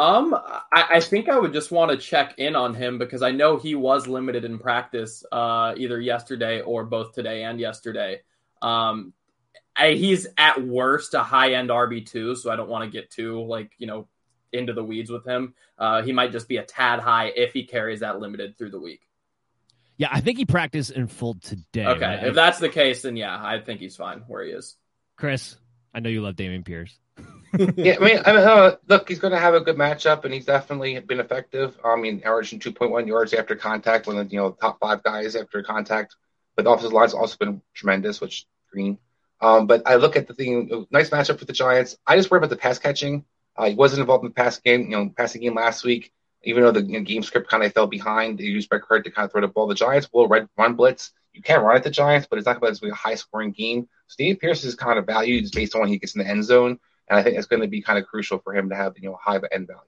Um, 0.00 0.32
I, 0.34 0.84
I 0.90 1.00
think 1.00 1.28
I 1.28 1.38
would 1.38 1.52
just 1.52 1.72
want 1.72 1.90
to 1.90 1.96
check 1.96 2.38
in 2.38 2.54
on 2.54 2.74
him 2.74 2.98
because 2.98 3.22
I 3.22 3.32
know 3.32 3.56
he 3.56 3.74
was 3.74 4.06
limited 4.06 4.44
in 4.44 4.58
practice, 4.58 5.24
uh, 5.32 5.74
either 5.76 6.00
yesterday 6.00 6.60
or 6.60 6.84
both 6.84 7.14
today 7.14 7.42
and 7.42 7.58
yesterday. 7.58 8.20
Um, 8.62 9.12
I, 9.76 9.92
he's 9.92 10.26
at 10.36 10.62
worst 10.62 11.14
a 11.14 11.22
high 11.22 11.54
end 11.54 11.70
RB 11.70 12.06
two, 12.06 12.36
so 12.36 12.50
I 12.50 12.56
don't 12.56 12.68
want 12.68 12.84
to 12.84 12.90
get 12.90 13.10
too 13.10 13.42
like 13.44 13.72
you 13.78 13.86
know 13.86 14.08
into 14.52 14.72
the 14.72 14.84
weeds 14.84 15.10
with 15.10 15.24
him. 15.24 15.54
Uh, 15.78 16.02
he 16.02 16.12
might 16.12 16.32
just 16.32 16.48
be 16.48 16.56
a 16.56 16.64
tad 16.64 17.00
high 17.00 17.32
if 17.34 17.52
he 17.52 17.64
carries 17.64 18.00
that 18.00 18.20
limited 18.20 18.56
through 18.56 18.70
the 18.70 18.80
week. 18.80 19.00
Yeah, 19.96 20.08
I 20.12 20.20
think 20.20 20.38
he 20.38 20.44
practiced 20.44 20.92
in 20.92 21.08
full 21.08 21.34
today. 21.34 21.86
Okay, 21.86 22.04
right? 22.04 22.24
if 22.24 22.34
that's 22.34 22.60
the 22.60 22.68
case, 22.68 23.02
then 23.02 23.16
yeah, 23.16 23.36
I 23.36 23.60
think 23.60 23.80
he's 23.80 23.96
fine 23.96 24.20
where 24.28 24.44
he 24.44 24.52
is. 24.52 24.76
Chris, 25.16 25.56
I 25.92 26.00
know 26.00 26.08
you 26.08 26.22
love 26.22 26.36
Dameon 26.36 26.64
Pierce. 26.64 26.96
Yeah, 27.76 27.96
I 28.00 28.04
mean, 28.04 28.18
I 28.24 28.32
mean 28.32 28.42
uh, 28.42 28.76
look, 28.88 29.08
he's 29.08 29.18
going 29.18 29.32
to 29.32 29.38
have 29.38 29.54
a 29.54 29.60
good 29.60 29.76
matchup, 29.76 30.24
and 30.24 30.34
he's 30.34 30.46
definitely 30.46 30.98
been 31.00 31.20
effective. 31.20 31.78
I 31.84 31.96
mean, 31.96 32.22
averaging 32.24 32.60
2.1 32.60 33.06
yards 33.06 33.32
after 33.34 33.56
contact, 33.56 34.06
one 34.06 34.18
of 34.18 34.28
the 34.28 34.32
you 34.32 34.40
know 34.40 34.52
top 34.52 34.78
five 34.80 35.02
guys 35.02 35.36
after 35.36 35.62
contact. 35.62 36.16
But 36.56 36.64
the 36.64 36.70
offensive 36.70 36.92
line's 36.92 37.14
also 37.14 37.36
been 37.38 37.62
tremendous, 37.74 38.20
which 38.20 38.46
green. 38.72 38.98
Um, 39.40 39.66
but 39.66 39.82
I 39.86 39.96
look 39.96 40.16
at 40.16 40.26
the 40.26 40.34
thing, 40.34 40.86
nice 40.90 41.10
matchup 41.10 41.38
for 41.38 41.44
the 41.44 41.52
Giants. 41.52 41.96
I 42.06 42.16
just 42.16 42.30
worry 42.30 42.38
about 42.38 42.50
the 42.50 42.56
pass 42.56 42.78
catching. 42.78 43.24
Uh, 43.56 43.70
he 43.70 43.74
wasn't 43.74 44.00
involved 44.00 44.24
in 44.24 44.30
the 44.30 44.34
pass 44.34 44.58
game, 44.58 44.82
you 44.82 44.90
know, 44.90 45.12
passing 45.16 45.42
game 45.42 45.54
last 45.54 45.84
week. 45.84 46.12
Even 46.44 46.62
though 46.62 46.72
the 46.72 46.82
you 46.82 46.98
know, 46.98 47.04
game 47.04 47.22
script 47.22 47.48
kind 47.48 47.64
of 47.64 47.72
fell 47.72 47.88
behind, 47.88 48.38
they 48.38 48.44
used 48.44 48.68
Brett 48.68 48.82
Kurt 48.82 49.04
to 49.04 49.10
kind 49.10 49.26
of 49.26 49.32
throw 49.32 49.40
the 49.40 49.48
ball. 49.48 49.66
The 49.66 49.74
Giants 49.74 50.08
will 50.12 50.28
red, 50.28 50.48
run 50.56 50.74
blitz. 50.74 51.12
You 51.32 51.42
can't 51.42 51.62
run 51.62 51.76
at 51.76 51.82
the 51.82 51.90
Giants, 51.90 52.26
but 52.28 52.38
it's 52.38 52.46
not 52.46 52.60
going 52.60 52.74
to 52.74 52.80
be 52.80 52.90
a 52.90 52.94
high 52.94 53.16
scoring 53.16 53.50
game. 53.50 53.88
Steve 54.06 54.38
Pierce 54.40 54.64
is 54.64 54.74
kind 54.74 54.98
of 54.98 55.06
valued 55.06 55.50
based 55.52 55.74
on 55.74 55.82
when 55.82 55.90
he 55.90 55.98
gets 55.98 56.14
in 56.14 56.22
the 56.22 56.28
end 56.28 56.44
zone. 56.44 56.78
And 57.10 57.18
I 57.18 57.22
think 57.22 57.36
it's 57.38 57.46
going 57.46 57.62
to 57.62 57.68
be 57.68 57.82
kind 57.82 57.98
of 57.98 58.06
crucial 58.06 58.38
for 58.38 58.54
him 58.54 58.70
to 58.70 58.76
have 58.76 58.94
you 58.98 59.08
know 59.10 59.18
high 59.22 59.40
end 59.52 59.68
value. 59.68 59.87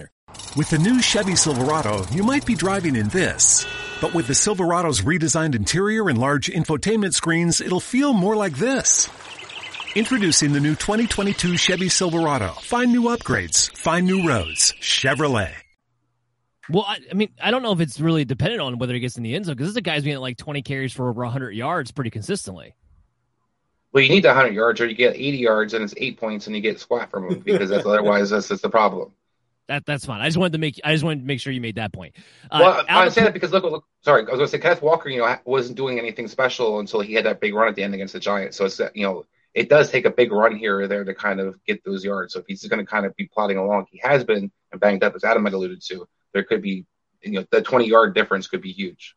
With 0.55 0.69
the 0.69 0.79
new 0.79 1.01
Chevy 1.01 1.35
Silverado, 1.35 2.05
you 2.11 2.23
might 2.23 2.45
be 2.45 2.55
driving 2.55 2.95
in 2.95 3.09
this. 3.09 3.65
But 4.01 4.13
with 4.13 4.27
the 4.27 4.33
Silverado's 4.33 5.01
redesigned 5.01 5.55
interior 5.55 6.09
and 6.09 6.17
large 6.17 6.47
infotainment 6.47 7.13
screens, 7.13 7.61
it'll 7.61 7.79
feel 7.79 8.13
more 8.13 8.35
like 8.35 8.57
this. 8.57 9.09
Introducing 9.95 10.53
the 10.53 10.59
new 10.59 10.75
2022 10.75 11.57
Chevy 11.57 11.89
Silverado. 11.89 12.49
Find 12.61 12.91
new 12.91 13.03
upgrades. 13.03 13.75
Find 13.77 14.05
new 14.05 14.27
roads. 14.27 14.73
Chevrolet. 14.81 15.53
Well, 16.69 16.85
I, 16.87 16.99
I, 17.11 17.13
mean, 17.13 17.29
I 17.41 17.51
don't 17.51 17.63
know 17.63 17.73
if 17.73 17.81
it's 17.81 17.99
really 17.99 18.23
dependent 18.23 18.61
on 18.61 18.77
whether 18.77 18.93
he 18.93 18.99
gets 18.99 19.17
in 19.17 19.23
the 19.23 19.35
end 19.35 19.45
zone 19.45 19.55
because 19.55 19.67
this 19.67 19.71
is 19.71 19.77
a 19.77 19.81
guy's 19.81 20.03
being 20.03 20.17
like 20.17 20.37
20 20.37 20.61
carries 20.61 20.93
for 20.93 21.09
over 21.09 21.23
100 21.23 21.51
yards 21.51 21.91
pretty 21.91 22.09
consistently. 22.09 22.73
Well, 23.91 24.03
you 24.03 24.09
need 24.09 24.23
the 24.23 24.29
100 24.29 24.53
yards, 24.53 24.79
or 24.79 24.87
you 24.87 24.95
get 24.95 25.15
80 25.15 25.37
yards 25.37 25.73
and 25.73 25.83
it's 25.83 25.93
eight 25.97 26.17
points, 26.17 26.47
and 26.47 26.55
you 26.55 26.61
get 26.61 26.79
squat 26.79 27.11
from 27.11 27.27
him 27.27 27.39
because 27.39 27.69
that's 27.69 27.85
otherwise 27.85 28.29
that's, 28.29 28.47
that's 28.47 28.61
the 28.61 28.69
problem. 28.69 29.11
That 29.71 29.85
that's 29.85 30.05
fine. 30.05 30.19
I 30.19 30.27
just 30.27 30.37
wanted 30.37 30.51
to 30.51 30.57
make 30.57 30.81
I 30.83 30.91
just 30.91 31.05
wanted 31.05 31.21
to 31.21 31.25
make 31.25 31.39
sure 31.39 31.53
you 31.53 31.61
made 31.61 31.75
that 31.75 31.93
point. 31.93 32.17
Uh, 32.51 32.59
well, 32.59 32.85
I 32.89 33.07
say 33.07 33.23
that 33.23 33.31
because 33.31 33.53
look, 33.53 33.63
look, 33.63 33.85
sorry, 34.01 34.23
I 34.23 34.25
was 34.25 34.31
going 34.31 34.41
to 34.41 34.47
say 34.49 34.59
Kenneth 34.59 34.81
Walker, 34.81 35.07
you 35.07 35.19
know, 35.19 35.37
wasn't 35.45 35.77
doing 35.77 35.97
anything 35.97 36.27
special 36.27 36.81
until 36.81 36.99
he 36.99 37.13
had 37.13 37.23
that 37.23 37.39
big 37.39 37.53
run 37.53 37.69
at 37.69 37.75
the 37.75 37.83
end 37.83 37.93
against 37.93 38.11
the 38.11 38.19
Giants. 38.19 38.57
So 38.57 38.65
it's 38.65 38.81
you 38.93 39.05
know, 39.05 39.25
it 39.53 39.69
does 39.69 39.89
take 39.89 40.03
a 40.03 40.09
big 40.11 40.33
run 40.33 40.57
here 40.57 40.81
or 40.81 40.87
there 40.89 41.05
to 41.05 41.13
kind 41.13 41.39
of 41.39 41.57
get 41.63 41.85
those 41.85 42.03
yards. 42.03 42.33
So 42.33 42.39
if 42.39 42.47
he's 42.49 42.67
going 42.67 42.85
to 42.85 42.85
kind 42.85 43.05
of 43.05 43.15
be 43.15 43.27
plodding 43.33 43.55
along, 43.55 43.85
he 43.89 44.01
has 44.03 44.25
been 44.25 44.51
and 44.73 44.81
banged 44.81 45.05
up, 45.05 45.15
as 45.15 45.23
Adam 45.23 45.45
had 45.45 45.53
alluded 45.53 45.81
to. 45.83 46.05
There 46.33 46.43
could 46.43 46.61
be, 46.61 46.85
you 47.21 47.31
know, 47.31 47.45
the 47.49 47.61
20 47.61 47.87
yard 47.87 48.13
difference 48.13 48.47
could 48.47 48.61
be 48.61 48.73
huge. 48.73 49.15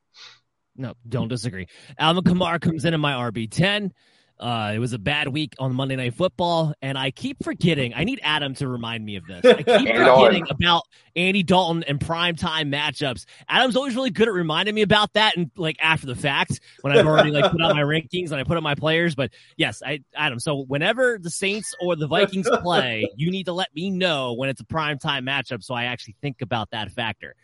No, 0.76 0.94
don't 1.08 1.28
disagree. 1.28 1.66
Alvin 1.98 2.22
Kamara 2.22 2.60
comes 2.60 2.84
in 2.84 2.94
in 2.94 3.00
my 3.00 3.12
RB 3.12 3.50
10. 3.50 3.92
Uh, 4.38 4.72
it 4.74 4.80
was 4.80 4.92
a 4.92 4.98
bad 4.98 5.28
week 5.28 5.54
on 5.60 5.72
Monday 5.74 5.94
Night 5.94 6.14
Football, 6.14 6.74
and 6.82 6.98
I 6.98 7.12
keep 7.12 7.42
forgetting. 7.44 7.94
I 7.94 8.02
need 8.02 8.18
Adam 8.22 8.54
to 8.56 8.66
remind 8.66 9.04
me 9.04 9.14
of 9.14 9.24
this. 9.26 9.44
I 9.44 9.62
keep 9.62 9.66
forgetting 9.96 10.46
about 10.50 10.82
Andy 11.14 11.44
Dalton 11.44 11.84
and 11.84 12.00
primetime 12.00 12.74
matchups. 12.74 13.26
Adam's 13.48 13.76
always 13.76 13.94
really 13.94 14.10
good 14.10 14.26
at 14.26 14.34
reminding 14.34 14.74
me 14.74 14.82
about 14.82 15.12
that, 15.12 15.36
and 15.36 15.52
like 15.56 15.76
after 15.80 16.08
the 16.08 16.16
fact, 16.16 16.60
when 16.80 16.96
I've 16.96 17.06
already 17.06 17.30
like 17.30 17.52
put 17.52 17.62
out 17.62 17.76
my 17.76 17.82
rankings 17.84 18.32
and 18.32 18.40
I 18.40 18.42
put 18.42 18.56
up 18.56 18.62
my 18.64 18.74
players. 18.74 19.14
But 19.14 19.30
yes, 19.56 19.82
I 19.86 20.00
Adam. 20.16 20.40
So 20.40 20.64
whenever 20.64 21.16
the 21.20 21.30
Saints 21.30 21.72
or 21.80 21.94
the 21.94 22.08
Vikings 22.08 22.50
play, 22.60 23.08
you 23.16 23.30
need 23.30 23.44
to 23.44 23.52
let 23.52 23.72
me 23.72 23.90
know 23.90 24.34
when 24.34 24.48
it's 24.48 24.60
a 24.60 24.66
primetime 24.66 25.22
matchup, 25.22 25.62
so 25.62 25.74
I 25.74 25.84
actually 25.84 26.16
think 26.20 26.42
about 26.42 26.72
that 26.72 26.90
factor. 26.90 27.36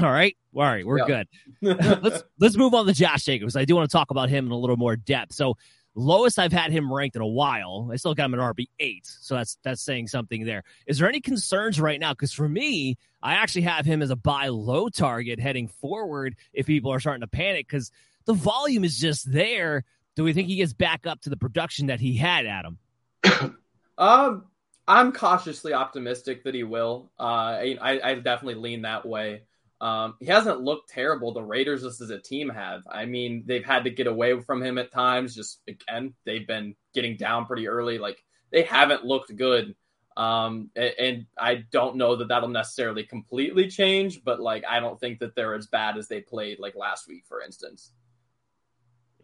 All 0.00 0.10
right, 0.10 0.34
all 0.54 0.62
right, 0.62 0.86
we're 0.86 1.04
good. 1.04 1.28
let's 1.60 2.24
let's 2.40 2.56
move 2.56 2.72
on 2.72 2.86
to 2.86 2.94
Josh 2.94 3.24
Jacobs. 3.24 3.54
I 3.54 3.66
do 3.66 3.76
want 3.76 3.90
to 3.90 3.94
talk 3.94 4.10
about 4.10 4.30
him 4.30 4.46
in 4.46 4.52
a 4.52 4.56
little 4.56 4.78
more 4.78 4.96
depth. 4.96 5.34
So 5.34 5.56
Lowest 5.94 6.38
I've 6.38 6.52
had 6.52 6.72
him 6.72 6.92
ranked 6.92 7.16
in 7.16 7.22
a 7.22 7.26
while. 7.26 7.90
I 7.92 7.96
still 7.96 8.14
got 8.14 8.26
him 8.26 8.34
an 8.34 8.40
RB 8.40 8.68
eight, 8.80 9.06
so 9.06 9.34
that's 9.34 9.58
that's 9.62 9.82
saying 9.82 10.08
something 10.08 10.44
there. 10.44 10.64
Is 10.86 10.98
there 10.98 11.08
any 11.08 11.20
concerns 11.20 11.78
right 11.78 12.00
now? 12.00 12.12
Because 12.12 12.32
for 12.32 12.48
me, 12.48 12.96
I 13.22 13.34
actually 13.34 13.62
have 13.62 13.84
him 13.84 14.00
as 14.00 14.10
a 14.10 14.16
buy 14.16 14.48
low 14.48 14.88
target 14.88 15.38
heading 15.38 15.68
forward. 15.68 16.36
If 16.52 16.66
people 16.66 16.92
are 16.92 17.00
starting 17.00 17.20
to 17.20 17.26
panic, 17.26 17.68
because 17.68 17.90
the 18.24 18.34
volume 18.34 18.84
is 18.84 18.98
just 18.98 19.30
there. 19.30 19.84
Do 20.14 20.24
we 20.24 20.32
think 20.32 20.48
he 20.48 20.56
gets 20.56 20.72
back 20.72 21.06
up 21.06 21.22
to 21.22 21.30
the 21.30 21.36
production 21.36 21.86
that 21.86 22.00
he 22.00 22.16
had, 22.16 22.46
Adam? 22.46 22.78
um, 23.98 24.44
I'm 24.86 25.12
cautiously 25.12 25.72
optimistic 25.72 26.44
that 26.44 26.54
he 26.54 26.64
will. 26.64 27.10
Uh, 27.18 27.22
I, 27.22 28.00
I 28.02 28.14
definitely 28.16 28.56
lean 28.56 28.82
that 28.82 29.06
way. 29.06 29.42
Um, 29.82 30.14
he 30.20 30.26
hasn't 30.26 30.60
looked 30.60 30.90
terrible. 30.90 31.32
The 31.32 31.42
Raiders, 31.42 31.82
just 31.82 32.00
as 32.00 32.10
a 32.10 32.18
team, 32.18 32.48
have. 32.48 32.84
I 32.88 33.04
mean, 33.04 33.42
they've 33.46 33.64
had 33.64 33.82
to 33.82 33.90
get 33.90 34.06
away 34.06 34.40
from 34.40 34.62
him 34.62 34.78
at 34.78 34.92
times. 34.92 35.34
Just 35.34 35.60
again, 35.66 36.14
they've 36.24 36.46
been 36.46 36.76
getting 36.94 37.16
down 37.16 37.46
pretty 37.46 37.66
early. 37.66 37.98
Like 37.98 38.22
they 38.52 38.62
haven't 38.62 39.04
looked 39.04 39.34
good. 39.34 39.74
Um, 40.16 40.70
and, 40.76 40.92
and 41.00 41.26
I 41.36 41.64
don't 41.72 41.96
know 41.96 42.14
that 42.14 42.28
that'll 42.28 42.48
necessarily 42.48 43.02
completely 43.02 43.68
change, 43.68 44.22
but 44.22 44.38
like 44.38 44.62
I 44.68 44.78
don't 44.78 45.00
think 45.00 45.18
that 45.18 45.34
they're 45.34 45.54
as 45.54 45.66
bad 45.66 45.96
as 45.96 46.06
they 46.06 46.20
played 46.20 46.60
like 46.60 46.76
last 46.76 47.08
week, 47.08 47.24
for 47.26 47.42
instance. 47.42 47.90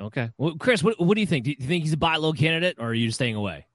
Okay. 0.01 0.29
Well, 0.39 0.57
Chris, 0.59 0.83
what, 0.83 0.99
what 0.99 1.15
do 1.15 1.21
you 1.21 1.27
think? 1.27 1.45
Do 1.45 1.51
you 1.51 1.67
think 1.67 1.85
he's 1.85 1.93
a 1.93 1.97
buy 1.97 2.17
low 2.17 2.33
candidate, 2.33 2.79
or 2.81 2.89
are 2.89 2.95
you 2.95 3.13
staying 3.13 3.37
away? 3.37 3.68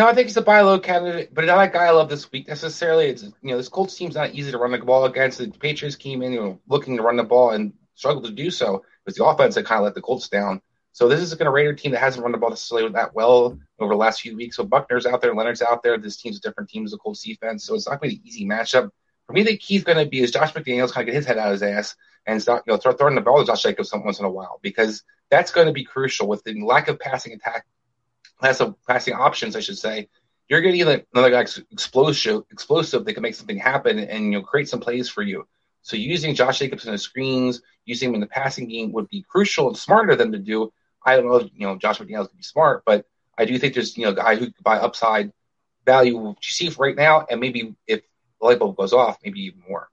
No, 0.00 0.08
I 0.08 0.14
think 0.14 0.28
he's 0.28 0.36
a 0.38 0.40
buy 0.40 0.62
low 0.62 0.78
candidate, 0.78 1.34
but 1.34 1.44
not 1.44 1.62
a 1.62 1.68
guy 1.68 1.84
I 1.84 1.90
love 1.90 2.08
this 2.08 2.32
week 2.32 2.48
necessarily. 2.48 3.08
It's 3.08 3.22
you 3.22 3.32
know 3.42 3.58
this 3.58 3.68
Colts 3.68 3.94
team's 3.94 4.14
not 4.14 4.34
easy 4.34 4.50
to 4.50 4.56
run 4.56 4.72
the 4.72 4.78
ball 4.78 5.04
against. 5.04 5.36
The 5.36 5.50
Patriots 5.50 5.94
came 5.94 6.22
in, 6.22 6.32
you 6.32 6.40
know, 6.40 6.60
looking 6.68 6.96
to 6.96 7.02
run 7.02 7.16
the 7.16 7.22
ball 7.22 7.50
and 7.50 7.74
struggled 7.96 8.24
to 8.24 8.30
do 8.30 8.50
so 8.50 8.82
because 9.04 9.18
the 9.18 9.26
offense 9.26 9.56
had 9.56 9.66
kind 9.66 9.80
of 9.80 9.84
let 9.84 9.94
the 9.94 10.00
Colts 10.00 10.30
down. 10.30 10.62
So 10.92 11.06
this 11.06 11.20
is 11.20 11.34
going 11.34 11.44
to 11.44 11.50
Raider 11.50 11.74
team 11.74 11.92
that 11.92 11.98
hasn't 11.98 12.22
run 12.22 12.32
the 12.32 12.38
ball 12.38 12.48
necessarily 12.48 12.90
that 12.92 13.14
well 13.14 13.58
over 13.78 13.92
the 13.92 13.98
last 13.98 14.22
few 14.22 14.34
weeks. 14.34 14.56
So 14.56 14.64
Buckner's 14.64 15.04
out 15.04 15.20
there, 15.20 15.34
Leonard's 15.34 15.60
out 15.60 15.82
there. 15.82 15.98
This 15.98 16.16
team's 16.16 16.38
a 16.38 16.40
different 16.40 16.70
team 16.70 16.86
as 16.86 16.92
the 16.92 16.96
Colts 16.96 17.22
defense, 17.22 17.64
so 17.64 17.74
it's 17.74 17.86
not 17.86 18.00
going 18.00 18.08
to 18.08 18.16
be 18.16 18.22
an 18.22 18.26
easy 18.26 18.46
matchup. 18.46 18.88
For 19.26 19.34
me, 19.34 19.42
the 19.42 19.58
key's 19.58 19.84
going 19.84 20.02
to 20.02 20.06
be 20.06 20.20
is 20.20 20.30
Josh 20.30 20.54
McDaniels 20.54 20.92
kind 20.92 21.06
of 21.06 21.12
get 21.12 21.16
his 21.16 21.26
head 21.26 21.36
out 21.36 21.48
of 21.48 21.60
his 21.60 21.62
ass 21.62 21.94
and 22.24 22.40
start 22.40 22.64
you 22.66 22.72
know 22.72 22.78
throw, 22.78 22.92
throwing 22.92 23.16
the 23.16 23.20
ball 23.20 23.40
to 23.40 23.44
Josh 23.44 23.64
Jacobs 23.64 23.92
once 23.92 24.18
in 24.18 24.24
a 24.24 24.30
while 24.30 24.60
because 24.62 25.04
that's 25.30 25.52
going 25.52 25.66
to 25.66 25.74
be 25.74 25.84
crucial 25.84 26.26
with 26.26 26.42
the 26.44 26.58
lack 26.64 26.88
of 26.88 26.98
passing 26.98 27.34
attack, 27.34 27.66
of 28.42 28.74
passing 28.86 29.14
options, 29.14 29.56
I 29.56 29.60
should 29.60 29.78
say 29.78 30.08
you're 30.48 30.60
getting 30.60 30.82
another 30.82 31.30
guy 31.30 31.46
explosive, 31.70 32.42
explosive 32.50 33.04
that 33.04 33.14
can 33.14 33.22
make 33.22 33.36
something 33.36 33.56
happen 33.56 33.98
and 33.98 34.24
you 34.24 34.30
know 34.32 34.42
create 34.42 34.68
some 34.68 34.80
plays 34.80 35.08
for 35.08 35.22
you. 35.22 35.46
So 35.82 35.96
using 35.96 36.34
Josh 36.34 36.58
Jacobs 36.58 36.86
in 36.86 36.92
the 36.92 36.98
screens, 36.98 37.62
using 37.84 38.10
him 38.10 38.16
in 38.16 38.20
the 38.20 38.26
passing 38.26 38.68
game 38.68 38.92
would 38.92 39.08
be 39.08 39.24
crucial 39.28 39.68
and 39.68 39.76
smarter 39.76 40.16
than 40.16 40.32
to 40.32 40.38
do. 40.38 40.72
I 41.04 41.16
don't 41.16 41.26
know 41.26 41.36
if 41.36 41.50
you 41.54 41.66
know 41.66 41.76
Josh 41.76 41.98
McDaniels 41.98 42.28
could 42.28 42.36
be 42.36 42.42
smart, 42.42 42.82
but 42.84 43.06
I 43.36 43.44
do 43.44 43.58
think 43.58 43.74
there's 43.74 43.96
you 43.96 44.04
know 44.04 44.12
a 44.12 44.16
guy 44.16 44.36
who 44.36 44.46
could 44.46 44.64
buy 44.64 44.78
upside 44.78 45.32
value 45.84 46.16
what 46.16 46.36
you 46.36 46.52
see 46.52 46.68
right 46.78 46.96
now, 46.96 47.26
and 47.30 47.40
maybe 47.40 47.74
if 47.86 48.02
the 48.40 48.46
light 48.46 48.58
bulb 48.58 48.76
goes 48.76 48.92
off, 48.92 49.18
maybe 49.24 49.40
even 49.42 49.62
more. 49.68 49.89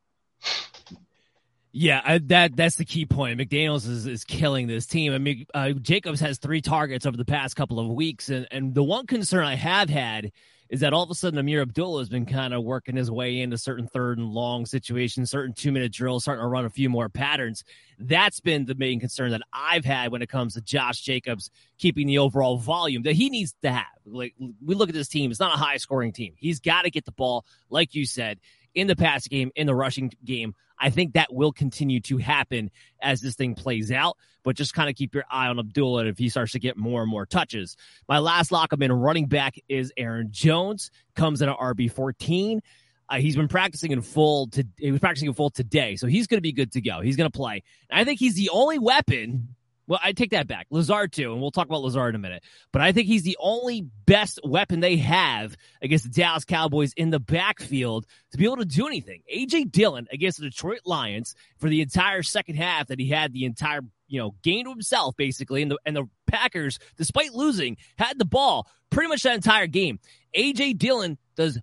Yeah, 1.79 2.01
I, 2.03 2.17
that 2.17 2.55
that's 2.55 2.77
the 2.77 2.85
key 2.85 3.05
point. 3.05 3.39
McDaniel's 3.39 3.85
is, 3.85 4.07
is 4.07 4.23
killing 4.23 4.65
this 4.65 4.87
team. 4.87 5.13
I 5.13 5.19
mean, 5.19 5.45
uh, 5.53 5.73
Jacobs 5.73 6.19
has 6.21 6.39
three 6.39 6.59
targets 6.59 7.05
over 7.05 7.15
the 7.15 7.23
past 7.23 7.55
couple 7.55 7.79
of 7.79 7.87
weeks, 7.87 8.29
and 8.29 8.47
and 8.49 8.73
the 8.73 8.81
one 8.81 9.05
concern 9.05 9.45
I 9.45 9.53
have 9.53 9.87
had 9.87 10.31
is 10.69 10.79
that 10.79 10.91
all 10.91 11.03
of 11.03 11.11
a 11.11 11.15
sudden 11.15 11.37
Ameer 11.39 11.61
Abdullah 11.61 12.01
has 12.01 12.09
been 12.09 12.25
kind 12.25 12.55
of 12.55 12.63
working 12.63 12.95
his 12.95 13.11
way 13.11 13.39
into 13.39 13.59
certain 13.59 13.87
third 13.87 14.17
and 14.17 14.31
long 14.31 14.65
situations, 14.65 15.29
certain 15.29 15.53
two 15.53 15.71
minute 15.71 15.93
drills, 15.93 16.23
starting 16.23 16.43
to 16.43 16.47
run 16.47 16.65
a 16.65 16.69
few 16.71 16.89
more 16.89 17.09
patterns. 17.09 17.63
That's 17.99 18.39
been 18.39 18.65
the 18.65 18.75
main 18.75 18.99
concern 18.99 19.29
that 19.31 19.41
I've 19.53 19.85
had 19.85 20.11
when 20.11 20.23
it 20.23 20.29
comes 20.29 20.55
to 20.55 20.61
Josh 20.61 21.01
Jacobs 21.01 21.51
keeping 21.77 22.07
the 22.07 22.17
overall 22.17 22.57
volume 22.57 23.03
that 23.03 23.13
he 23.13 23.29
needs 23.29 23.53
to 23.61 23.71
have. 23.71 23.85
Like 24.03 24.33
we 24.65 24.73
look 24.73 24.89
at 24.89 24.95
this 24.95 25.07
team, 25.09 25.29
it's 25.29 25.39
not 25.39 25.53
a 25.53 25.57
high 25.57 25.77
scoring 25.77 26.11
team. 26.11 26.33
He's 26.37 26.59
got 26.59 26.85
to 26.85 26.89
get 26.89 27.05
the 27.05 27.11
ball, 27.11 27.45
like 27.69 27.93
you 27.93 28.07
said, 28.07 28.39
in 28.73 28.87
the 28.87 28.95
pass 28.95 29.27
game, 29.27 29.51
in 29.55 29.67
the 29.67 29.75
rushing 29.75 30.11
game. 30.23 30.55
I 30.79 30.89
think 30.89 31.13
that 31.13 31.33
will 31.33 31.51
continue 31.51 31.99
to 32.01 32.17
happen 32.17 32.69
as 33.01 33.21
this 33.21 33.35
thing 33.35 33.55
plays 33.55 33.91
out, 33.91 34.17
but 34.43 34.55
just 34.55 34.73
kind 34.73 34.89
of 34.89 34.95
keep 34.95 35.15
your 35.15 35.25
eye 35.31 35.47
on 35.47 35.59
Abdullah 35.59 36.05
if 36.05 36.17
he 36.17 36.29
starts 36.29 36.51
to 36.51 36.59
get 36.59 36.77
more 36.77 37.01
and 37.01 37.09
more 37.09 37.25
touches. 37.25 37.75
My 38.07 38.19
last 38.19 38.51
lock 38.51 38.71
I'm 38.71 38.81
in 38.83 38.91
running 38.91 39.25
back 39.25 39.55
is 39.67 39.91
Aaron 39.97 40.27
Jones, 40.31 40.91
comes 41.15 41.41
in 41.41 41.49
at 41.49 41.57
RB 41.57 41.91
14. 41.91 42.61
Uh, 43.09 43.15
he's 43.15 43.35
been 43.35 43.47
practicing 43.47 43.91
in 43.91 44.01
full. 44.01 44.47
To, 44.47 44.65
he 44.77 44.91
was 44.91 44.99
practicing 44.99 45.29
in 45.29 45.33
full 45.33 45.49
today, 45.49 45.95
so 45.95 46.07
he's 46.07 46.27
going 46.27 46.37
to 46.37 46.41
be 46.41 46.51
good 46.51 46.73
to 46.73 46.81
go. 46.81 46.99
He's 46.99 47.15
going 47.15 47.31
to 47.31 47.35
play. 47.35 47.63
And 47.89 47.99
I 47.99 48.03
think 48.03 48.19
he's 48.19 48.35
the 48.35 48.49
only 48.49 48.79
weapon 48.79 49.55
well, 49.87 49.99
I 50.03 50.11
take 50.11 50.31
that 50.31 50.47
back. 50.47 50.67
Lazard 50.69 51.13
too, 51.13 51.31
and 51.31 51.41
we'll 51.41 51.51
talk 51.51 51.65
about 51.65 51.81
Lazard 51.81 52.13
in 52.13 52.15
a 52.15 52.21
minute. 52.21 52.43
But 52.73 52.81
I 52.81 52.91
think 52.91 53.07
he's 53.07 53.23
the 53.23 53.37
only 53.39 53.87
best 54.05 54.39
weapon 54.43 54.81
they 54.81 54.97
have 54.97 55.55
against 55.81 56.03
the 56.03 56.11
Dallas 56.11 56.43
Cowboys 56.43 56.93
in 56.93 57.09
the 57.09 57.19
backfield 57.19 58.05
to 58.31 58.37
be 58.37 58.45
able 58.45 58.57
to 58.57 58.65
do 58.65 58.85
anything. 58.85 59.21
AJ 59.33 59.71
Dillon 59.71 60.07
against 60.11 60.39
the 60.39 60.49
Detroit 60.49 60.81
Lions 60.85 61.35
for 61.57 61.69
the 61.69 61.81
entire 61.81 62.21
second 62.21 62.55
half 62.55 62.87
that 62.87 62.99
he 62.99 63.09
had 63.09 63.31
the 63.31 63.45
entire 63.45 63.81
you 64.07 64.19
know 64.19 64.35
game 64.43 64.65
to 64.65 64.71
himself 64.71 65.15
basically, 65.15 65.61
and 65.61 65.71
the 65.71 65.77
and 65.85 65.95
the 65.95 66.09
Packers, 66.25 66.79
despite 66.97 67.33
losing, 67.33 67.77
had 67.97 68.19
the 68.19 68.25
ball 68.25 68.67
pretty 68.89 69.07
much 69.07 69.23
that 69.23 69.35
entire 69.35 69.67
game. 69.67 69.99
AJ 70.35 70.77
Dillon 70.77 71.17
does 71.35 71.59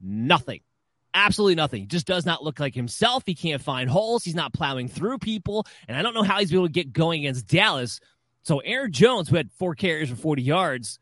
nothing 0.00 0.60
absolutely 1.14 1.54
nothing. 1.54 1.80
He 1.82 1.86
just 1.86 2.06
does 2.06 2.26
not 2.26 2.42
look 2.42 2.60
like 2.60 2.74
himself. 2.74 3.22
He 3.26 3.34
can't 3.34 3.62
find 3.62 3.88
holes. 3.88 4.24
He's 4.24 4.34
not 4.34 4.52
plowing 4.52 4.88
through 4.88 5.18
people. 5.18 5.66
And 5.88 5.96
I 5.96 6.02
don't 6.02 6.14
know 6.14 6.22
how 6.22 6.38
he's 6.38 6.52
able 6.52 6.66
to 6.66 6.72
get 6.72 6.92
going 6.92 7.20
against 7.20 7.46
Dallas. 7.46 8.00
So 8.42 8.58
Aaron 8.60 8.92
Jones, 8.92 9.28
who 9.28 9.36
had 9.36 9.50
four 9.52 9.74
carries 9.74 10.10
for 10.10 10.16
40 10.16 10.42
yards, 10.42 10.98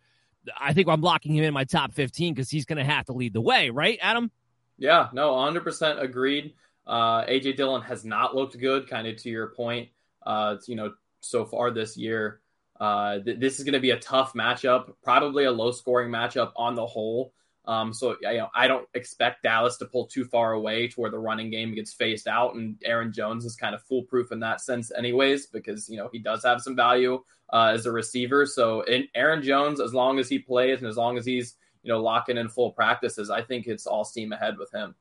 I 0.59 0.73
think 0.73 0.89
I'm 0.89 1.01
locking 1.01 1.35
him 1.35 1.45
in 1.45 1.55
my 1.55 1.65
top 1.65 1.93
15 1.93 2.35
because 2.35 2.51
he's 2.51 2.65
going 2.65 2.79
to 2.79 2.85
have 2.85 3.07
to 3.07 3.13
lead 3.13 3.33
the 3.33 3.41
way, 3.41 3.71
right, 3.71 3.99
Adam? 4.01 4.31
Yeah, 4.79 5.09
no, 5.13 5.33
100% 5.33 6.03
agreed. 6.03 6.55
Uh, 6.87 7.25
AJ 7.25 7.57
Dillon 7.57 7.83
has 7.83 8.05
not 8.05 8.35
looked 8.35 8.59
good, 8.59 8.89
kind 8.89 9.07
of 9.07 9.17
to 9.19 9.29
your 9.29 9.49
point. 9.49 9.91
Uh, 10.25 10.57
you 10.67 10.77
know, 10.77 10.93
so 11.21 11.45
far 11.45 11.71
this 11.71 11.97
year, 11.97 12.41
uh, 12.81 13.19
th- 13.21 13.39
this 13.39 13.59
is 13.59 13.65
going 13.65 13.75
to 13.75 13.81
be 13.81 13.91
a 13.91 13.99
tough 13.99 14.33
matchup, 14.33 14.93
probably 15.03 15.45
a 15.45 15.53
low 15.53 15.71
scoring 15.71 16.11
matchup 16.11 16.53
on 16.57 16.75
the 16.75 16.87
whole. 16.87 17.33
Um, 17.67 17.93
so 17.93 18.17
you 18.23 18.39
know, 18.39 18.49
I 18.55 18.67
don't 18.67 18.89
expect 18.95 19.43
Dallas 19.43 19.77
to 19.79 19.85
pull 19.85 20.07
too 20.07 20.25
far 20.25 20.53
away 20.53 20.89
to 20.89 21.01
where 21.01 21.11
the 21.11 21.19
running 21.19 21.51
game 21.51 21.75
gets 21.75 21.93
phased 21.93 22.27
out, 22.27 22.55
and 22.55 22.77
Aaron 22.85 23.13
Jones 23.13 23.45
is 23.45 23.55
kind 23.55 23.75
of 23.75 23.83
foolproof 23.83 24.33
in 24.33 24.41
that 24.41 24.61
sense, 24.61 24.91
anyways, 24.97 25.47
because 25.47 25.89
you 25.89 25.97
know 25.97 26.09
he 26.13 26.19
does 26.19 26.43
have 26.43 26.63
some 26.63 26.75
value 26.75 27.23
uh, 27.53 27.73
as 27.75 27.87
a 27.87 27.93
receiver. 27.93 28.47
So 28.47 28.83
in 28.83 29.09
Aaron 29.15 29.43
Jones, 29.43 29.81
as 29.81 29.93
long 29.93 30.19
as 30.19 30.29
he 30.29 30.39
plays 30.39 30.79
and 30.79 30.89
as 30.89 30.97
long 30.97 31.19
as 31.19 31.27
he's 31.27 31.57
you 31.83 31.93
know 31.93 32.01
locking 32.01 32.39
in 32.39 32.49
full 32.49 32.73
practices, 32.73 33.31
I 33.31 33.43
think 33.43 33.67
it's 33.67 33.87
all 33.87 34.05
steam 34.05 34.33
ahead 34.33 34.57
with 34.59 34.73
him. 34.73 34.95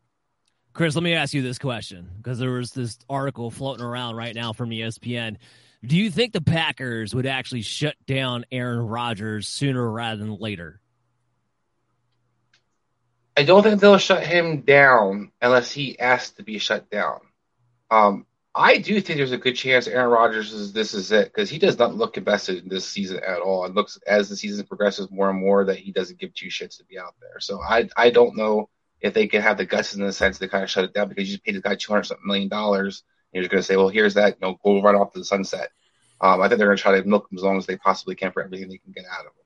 Chris, 0.74 0.96
let 0.96 1.04
me 1.04 1.14
ask 1.14 1.34
you 1.34 1.42
this 1.42 1.58
question 1.58 2.10
because 2.18 2.40
there 2.40 2.52
was 2.52 2.72
this 2.72 3.00
article 3.10 3.50
floating 3.52 3.84
around 3.84 4.16
right 4.16 4.36
now 4.36 4.54
from 4.54 4.70
ESPN. 4.70 5.38
Do 5.84 5.98
you 5.98 6.12
think 6.12 6.34
the 6.34 6.42
Packers 6.42 7.16
would 7.16 7.26
actually 7.26 7.62
shut 7.62 7.96
down 8.06 8.46
Aaron 8.52 8.82
Rodgers 8.82 9.48
sooner 9.48 9.90
rather 9.90 10.18
than 10.18 10.36
later? 10.36 10.82
I 13.40 13.44
don't 13.44 13.64
think 13.64 13.80
they'll 13.80 13.98
shut 13.98 14.26
him 14.26 14.64
down 14.64 15.32
unless 15.42 15.72
he 15.72 15.98
asks 15.98 16.32
to 16.32 16.44
be 16.44 16.58
shut 16.58 16.90
down. 16.90 17.22
Um, 17.90 18.26
I 18.54 18.80
do 18.80 19.00
think 19.00 19.16
there's 19.16 19.32
a 19.32 19.38
good 19.38 19.54
chance 19.54 19.88
Aaron 19.88 20.10
Rodgers 20.10 20.52
is 20.52 20.74
this 20.74 20.94
is 20.94 21.14
it 21.14 21.28
because 21.28 21.50
he 21.50 21.58
does 21.58 21.80
not 21.80 21.96
look 21.96 22.18
invested 22.18 22.62
in 22.62 22.68
this 22.68 22.86
season 22.86 23.22
at 23.26 23.40
all. 23.40 23.64
It 23.64 23.74
looks 23.74 23.98
as 24.06 24.28
the 24.28 24.36
season 24.36 24.66
progresses 24.66 25.10
more 25.10 25.30
and 25.30 25.40
more 25.40 25.64
that 25.64 25.78
he 25.78 25.94
doesn't 25.94 26.20
give 26.20 26.34
two 26.34 26.48
shits 26.48 26.80
to 26.80 26.84
be 26.84 27.00
out 27.00 27.16
there. 27.22 27.40
So 27.40 27.62
I 27.62 27.88
I 27.96 28.10
don't 28.10 28.36
know 28.36 28.68
if 29.00 29.14
they 29.14 29.28
can 29.28 29.42
have 29.42 29.56
the 29.56 29.66
guts 29.66 29.96
in 29.96 30.06
the 30.06 30.12
sense 30.12 30.38
to 30.40 30.50
kind 30.50 30.66
of 30.66 30.70
shut 30.70 30.84
it 30.84 30.94
down 30.94 31.08
because 31.08 31.30
you 31.30 31.36
just 31.36 31.46
paid 31.46 31.56
this 31.56 31.62
guy 31.62 31.76
two 31.76 31.94
hundred 31.94 32.08
something 32.08 32.28
million 32.28 32.50
dollars 32.50 33.04
and 33.32 33.42
you're 33.42 33.50
going 33.50 33.62
to 33.62 33.66
say, 33.66 33.78
well, 33.78 33.88
here's 33.88 34.16
that, 34.16 34.36
you 34.36 34.46
know, 34.46 34.60
go 34.62 34.82
right 34.82 34.96
off 34.96 35.14
to 35.14 35.20
the 35.20 35.24
sunset. 35.24 35.70
Um, 36.20 36.42
I 36.42 36.50
think 36.50 36.58
they're 36.58 36.68
going 36.68 36.76
to 36.78 36.84
try 36.84 37.00
to 37.00 37.08
milk 37.08 37.32
him 37.32 37.38
as 37.38 37.44
long 37.46 37.58
as 37.58 37.68
they 37.68 37.78
possibly 37.78 38.16
can 38.16 38.34
for 38.34 38.44
everything 38.44 38.68
they 38.68 38.80
can 38.80 38.92
get 38.92 39.06
out 39.06 39.22
of 39.22 39.28
him. 39.28 39.39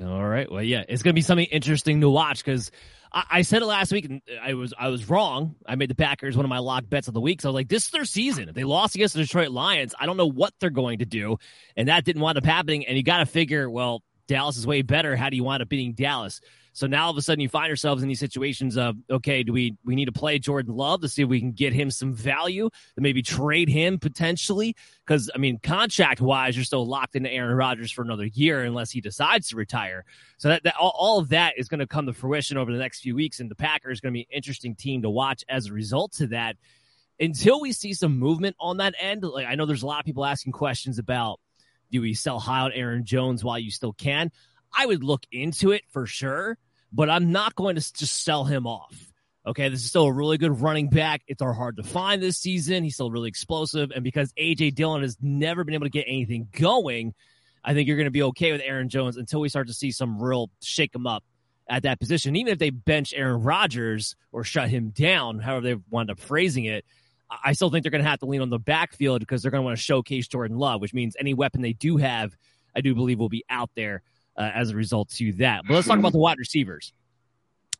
All 0.00 0.26
right. 0.26 0.50
Well, 0.50 0.62
yeah, 0.62 0.84
it's 0.88 1.02
going 1.02 1.12
to 1.12 1.18
be 1.18 1.22
something 1.22 1.46
interesting 1.46 2.00
to 2.00 2.08
watch 2.08 2.44
because 2.44 2.70
I, 3.12 3.24
I, 3.30 3.42
said 3.42 3.62
it 3.62 3.66
last 3.66 3.92
week 3.92 4.04
and 4.04 4.22
I 4.40 4.54
was 4.54 4.72
I 4.78 4.88
was 4.88 5.10
wrong. 5.10 5.56
I 5.66 5.74
made 5.74 5.90
the 5.90 5.94
Packers 5.94 6.36
one 6.36 6.44
of 6.44 6.48
my 6.48 6.58
lock 6.58 6.88
bets 6.88 7.08
of 7.08 7.14
the 7.14 7.20
week. 7.20 7.40
So 7.40 7.48
I 7.48 7.50
was 7.50 7.54
like, 7.54 7.68
this 7.68 7.86
is 7.86 7.90
their 7.90 8.04
season. 8.04 8.48
If 8.48 8.54
they 8.54 8.64
lost 8.64 8.94
against 8.94 9.14
the 9.14 9.22
Detroit 9.22 9.50
Lions, 9.50 9.94
I 9.98 10.06
don't 10.06 10.16
know 10.16 10.30
what 10.30 10.54
they're 10.60 10.70
going 10.70 11.00
to 11.00 11.06
do, 11.06 11.38
and 11.76 11.88
that 11.88 12.04
didn't 12.04 12.22
wind 12.22 12.38
up 12.38 12.44
happening. 12.44 12.86
And 12.86 12.96
you 12.96 13.02
got 13.02 13.18
to 13.18 13.26
figure, 13.26 13.68
well, 13.68 14.02
Dallas 14.28 14.56
is 14.56 14.66
way 14.66 14.82
better. 14.82 15.16
How 15.16 15.28
do 15.28 15.36
you 15.36 15.44
wind 15.44 15.62
up 15.62 15.68
beating 15.68 15.92
Dallas? 15.92 16.40
So 16.72 16.86
now 16.86 17.06
all 17.06 17.10
of 17.10 17.16
a 17.16 17.22
sudden 17.22 17.40
you 17.40 17.48
find 17.48 17.68
yourselves 17.68 18.02
in 18.02 18.08
these 18.08 18.20
situations 18.20 18.76
of 18.76 18.96
okay, 19.10 19.42
do 19.42 19.52
we 19.52 19.76
we 19.84 19.94
need 19.94 20.06
to 20.06 20.12
play 20.12 20.38
Jordan 20.38 20.76
Love 20.76 21.00
to 21.02 21.08
see 21.08 21.22
if 21.22 21.28
we 21.28 21.40
can 21.40 21.52
get 21.52 21.72
him 21.72 21.90
some 21.90 22.14
value, 22.14 22.70
to 22.94 23.00
maybe 23.00 23.22
trade 23.22 23.68
him 23.68 23.98
potentially? 23.98 24.76
Because 25.04 25.30
I 25.34 25.38
mean, 25.38 25.58
contract 25.62 26.20
wise, 26.20 26.56
you're 26.56 26.64
still 26.64 26.86
locked 26.86 27.16
into 27.16 27.30
Aaron 27.30 27.56
Rodgers 27.56 27.90
for 27.90 28.02
another 28.02 28.26
year 28.26 28.62
unless 28.62 28.90
he 28.90 29.00
decides 29.00 29.48
to 29.48 29.56
retire. 29.56 30.04
So 30.38 30.48
that, 30.48 30.62
that 30.64 30.76
all, 30.76 30.94
all 30.96 31.18
of 31.18 31.30
that 31.30 31.54
is 31.56 31.68
going 31.68 31.80
to 31.80 31.86
come 31.86 32.06
to 32.06 32.12
fruition 32.12 32.56
over 32.56 32.72
the 32.72 32.78
next 32.78 33.00
few 33.00 33.14
weeks, 33.14 33.40
and 33.40 33.50
the 33.50 33.56
Packers 33.56 33.98
are 33.98 34.02
going 34.02 34.14
to 34.14 34.18
be 34.18 34.28
an 34.30 34.36
interesting 34.36 34.74
team 34.74 35.02
to 35.02 35.10
watch 35.10 35.44
as 35.48 35.66
a 35.66 35.72
result 35.72 36.12
to 36.12 36.28
that. 36.28 36.56
Until 37.18 37.60
we 37.60 37.72
see 37.72 37.92
some 37.92 38.18
movement 38.18 38.56
on 38.58 38.78
that 38.78 38.94
end, 38.98 39.24
like 39.24 39.46
I 39.46 39.54
know 39.54 39.66
there's 39.66 39.82
a 39.82 39.86
lot 39.86 39.98
of 39.98 40.06
people 40.06 40.24
asking 40.24 40.52
questions 40.52 40.98
about 40.98 41.38
do 41.90 42.00
we 42.00 42.14
sell 42.14 42.38
high 42.38 42.60
on 42.60 42.72
Aaron 42.72 43.04
Jones 43.04 43.44
while 43.44 43.58
you 43.58 43.70
still 43.70 43.92
can? 43.92 44.30
I 44.76 44.86
would 44.86 45.02
look 45.04 45.24
into 45.32 45.72
it 45.72 45.82
for 45.90 46.06
sure, 46.06 46.58
but 46.92 47.10
I'm 47.10 47.32
not 47.32 47.54
going 47.54 47.76
to 47.76 47.80
just 47.80 48.24
sell 48.24 48.44
him 48.44 48.66
off. 48.66 49.10
Okay, 49.46 49.68
this 49.70 49.80
is 49.80 49.88
still 49.88 50.04
a 50.04 50.12
really 50.12 50.36
good 50.36 50.60
running 50.60 50.88
back. 50.88 51.22
It's 51.26 51.40
our 51.40 51.54
hard 51.54 51.76
to 51.76 51.82
find 51.82 52.22
this 52.22 52.36
season. 52.36 52.84
He's 52.84 52.94
still 52.94 53.10
really 53.10 53.28
explosive. 53.28 53.90
And 53.90 54.04
because 54.04 54.32
AJ 54.34 54.74
Dillon 54.74 55.02
has 55.02 55.16
never 55.20 55.64
been 55.64 55.74
able 55.74 55.86
to 55.86 55.90
get 55.90 56.04
anything 56.06 56.48
going, 56.52 57.14
I 57.64 57.72
think 57.72 57.88
you're 57.88 57.96
going 57.96 58.04
to 58.04 58.10
be 58.10 58.22
okay 58.24 58.52
with 58.52 58.60
Aaron 58.62 58.90
Jones 58.90 59.16
until 59.16 59.40
we 59.40 59.48
start 59.48 59.68
to 59.68 59.72
see 59.72 59.92
some 59.92 60.22
real 60.22 60.50
shake 60.60 60.94
him 60.94 61.06
up 61.06 61.24
at 61.68 61.84
that 61.84 62.00
position. 62.00 62.36
Even 62.36 62.52
if 62.52 62.58
they 62.58 62.70
bench 62.70 63.14
Aaron 63.16 63.42
Rodgers 63.42 64.14
or 64.30 64.44
shut 64.44 64.68
him 64.68 64.90
down, 64.90 65.38
however 65.38 65.68
they 65.68 65.76
wind 65.90 66.10
up 66.10 66.20
phrasing 66.20 66.66
it, 66.66 66.84
I 67.42 67.52
still 67.52 67.70
think 67.70 67.84
they're 67.84 67.90
going 67.90 68.04
to 68.04 68.10
have 68.10 68.18
to 68.20 68.26
lean 68.26 68.42
on 68.42 68.50
the 68.50 68.58
backfield 68.58 69.20
because 69.20 69.40
they're 69.40 69.50
going 69.50 69.62
to 69.62 69.64
want 69.64 69.78
to 69.78 69.82
showcase 69.82 70.28
Jordan 70.28 70.58
Love, 70.58 70.80
which 70.80 70.92
means 70.92 71.16
any 71.18 71.32
weapon 71.32 71.62
they 71.62 71.72
do 71.72 71.96
have, 71.96 72.36
I 72.74 72.82
do 72.82 72.94
believe 72.94 73.18
will 73.18 73.28
be 73.28 73.44
out 73.48 73.70
there 73.74 74.02
uh, 74.36 74.50
as 74.54 74.70
a 74.70 74.76
result 74.76 75.10
to 75.10 75.32
that. 75.34 75.62
But 75.66 75.74
let's 75.74 75.86
talk 75.86 75.98
about 75.98 76.12
the 76.12 76.18
wide 76.18 76.38
receivers. 76.38 76.92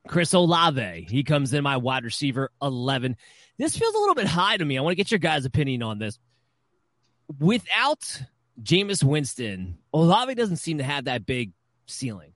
Chris 0.09 0.33
Olave, 0.33 1.07
he 1.09 1.23
comes 1.23 1.53
in 1.53 1.63
my 1.63 1.77
wide 1.77 2.05
receiver 2.05 2.51
11. 2.63 3.17
This 3.59 3.77
feels 3.77 3.95
a 3.95 3.99
little 3.99 4.15
bit 4.15 4.27
high 4.27 4.57
to 4.57 4.65
me. 4.65 4.79
I 4.79 4.81
want 4.81 4.93
to 4.93 4.97
get 4.97 5.11
your 5.11 5.19
guys' 5.19 5.45
opinion 5.45 5.83
on 5.83 5.99
this. 5.99 6.19
Without 7.39 8.23
Jameis 8.63 9.05
Winston, 9.05 9.79
Olave 9.93 10.35
doesn't 10.35 10.57
seem 10.57 10.79
to 10.79 10.85
have 10.85 11.05
that 11.05 11.27
big 11.27 11.53
ceiling, 11.87 12.33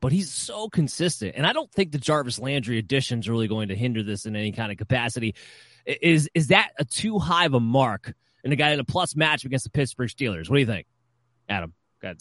but 0.00 0.12
he's 0.12 0.32
so 0.32 0.68
consistent. 0.68 1.34
And 1.36 1.46
I 1.46 1.52
don't 1.52 1.70
think 1.70 1.92
the 1.92 1.98
Jarvis 1.98 2.38
Landry 2.38 2.78
addition 2.78 3.18
is 3.18 3.28
really 3.28 3.48
going 3.48 3.68
to 3.68 3.76
hinder 3.76 4.02
this 4.02 4.24
in 4.24 4.36
any 4.36 4.52
kind 4.52 4.70
of 4.70 4.78
capacity. 4.78 5.34
Is 5.84 6.30
is 6.34 6.48
that 6.48 6.70
a 6.78 6.84
too 6.84 7.18
high 7.18 7.46
of 7.46 7.54
a 7.54 7.60
mark 7.60 8.14
and 8.44 8.52
a 8.52 8.56
guy 8.56 8.70
in 8.70 8.80
a 8.80 8.84
plus 8.84 9.16
match 9.16 9.44
against 9.44 9.64
the 9.64 9.70
Pittsburgh 9.70 10.08
Steelers? 10.08 10.48
What 10.48 10.56
do 10.56 10.60
you 10.60 10.66
think, 10.66 10.86
Adam? 11.48 11.74
Go 12.00 12.08
ahead. 12.08 12.18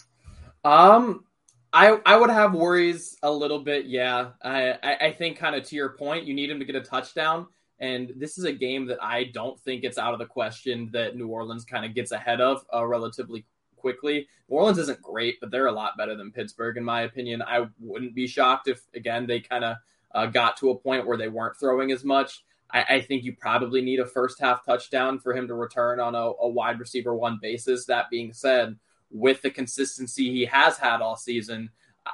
Um, 0.63 1.25
I 1.73 1.99
I 2.05 2.17
would 2.17 2.29
have 2.29 2.53
worries 2.53 3.17
a 3.23 3.31
little 3.31 3.59
bit. 3.59 3.85
Yeah, 3.85 4.31
I 4.43 4.97
I 5.01 5.15
think 5.17 5.37
kind 5.37 5.55
of 5.55 5.63
to 5.65 5.75
your 5.75 5.89
point, 5.89 6.25
you 6.25 6.33
need 6.33 6.49
him 6.49 6.59
to 6.59 6.65
get 6.65 6.75
a 6.75 6.81
touchdown, 6.81 7.47
and 7.79 8.11
this 8.17 8.37
is 8.37 8.43
a 8.43 8.51
game 8.51 8.85
that 8.87 9.01
I 9.01 9.25
don't 9.25 9.59
think 9.61 9.83
it's 9.83 9.97
out 9.97 10.13
of 10.13 10.19
the 10.19 10.25
question 10.25 10.89
that 10.93 11.15
New 11.15 11.27
Orleans 11.27 11.65
kind 11.65 11.85
of 11.85 11.95
gets 11.95 12.11
ahead 12.11 12.41
of 12.41 12.65
uh, 12.73 12.85
relatively 12.85 13.45
quickly. 13.77 14.27
New 14.49 14.57
Orleans 14.57 14.77
isn't 14.79 15.01
great, 15.01 15.39
but 15.39 15.49
they're 15.49 15.67
a 15.67 15.71
lot 15.71 15.97
better 15.97 16.15
than 16.15 16.31
Pittsburgh, 16.31 16.77
in 16.77 16.83
my 16.83 17.01
opinion. 17.01 17.41
I 17.41 17.67
wouldn't 17.79 18.13
be 18.13 18.27
shocked 18.27 18.67
if 18.67 18.81
again 18.93 19.25
they 19.25 19.39
kind 19.39 19.63
of 19.63 19.77
uh, 20.13 20.25
got 20.25 20.57
to 20.57 20.71
a 20.71 20.75
point 20.75 21.07
where 21.07 21.17
they 21.17 21.29
weren't 21.29 21.57
throwing 21.57 21.91
as 21.91 22.03
much. 22.03 22.43
I, 22.69 22.83
I, 22.95 23.01
think 23.01 23.23
you 23.23 23.35
probably 23.35 23.81
need 23.81 23.99
a 23.99 24.05
first 24.05 24.39
half 24.39 24.65
touchdown 24.65 25.19
for 25.19 25.33
him 25.33 25.47
to 25.47 25.53
return 25.53 25.99
on 25.99 26.15
a, 26.15 26.31
a 26.41 26.47
wide 26.47 26.79
receiver 26.79 27.13
one 27.13 27.39
basis. 27.41 27.85
That 27.85 28.09
being 28.09 28.33
said 28.33 28.77
with 29.11 29.41
the 29.41 29.49
consistency 29.49 30.31
he 30.31 30.45
has 30.45 30.77
had 30.77 31.01
all 31.01 31.15
season, 31.15 31.69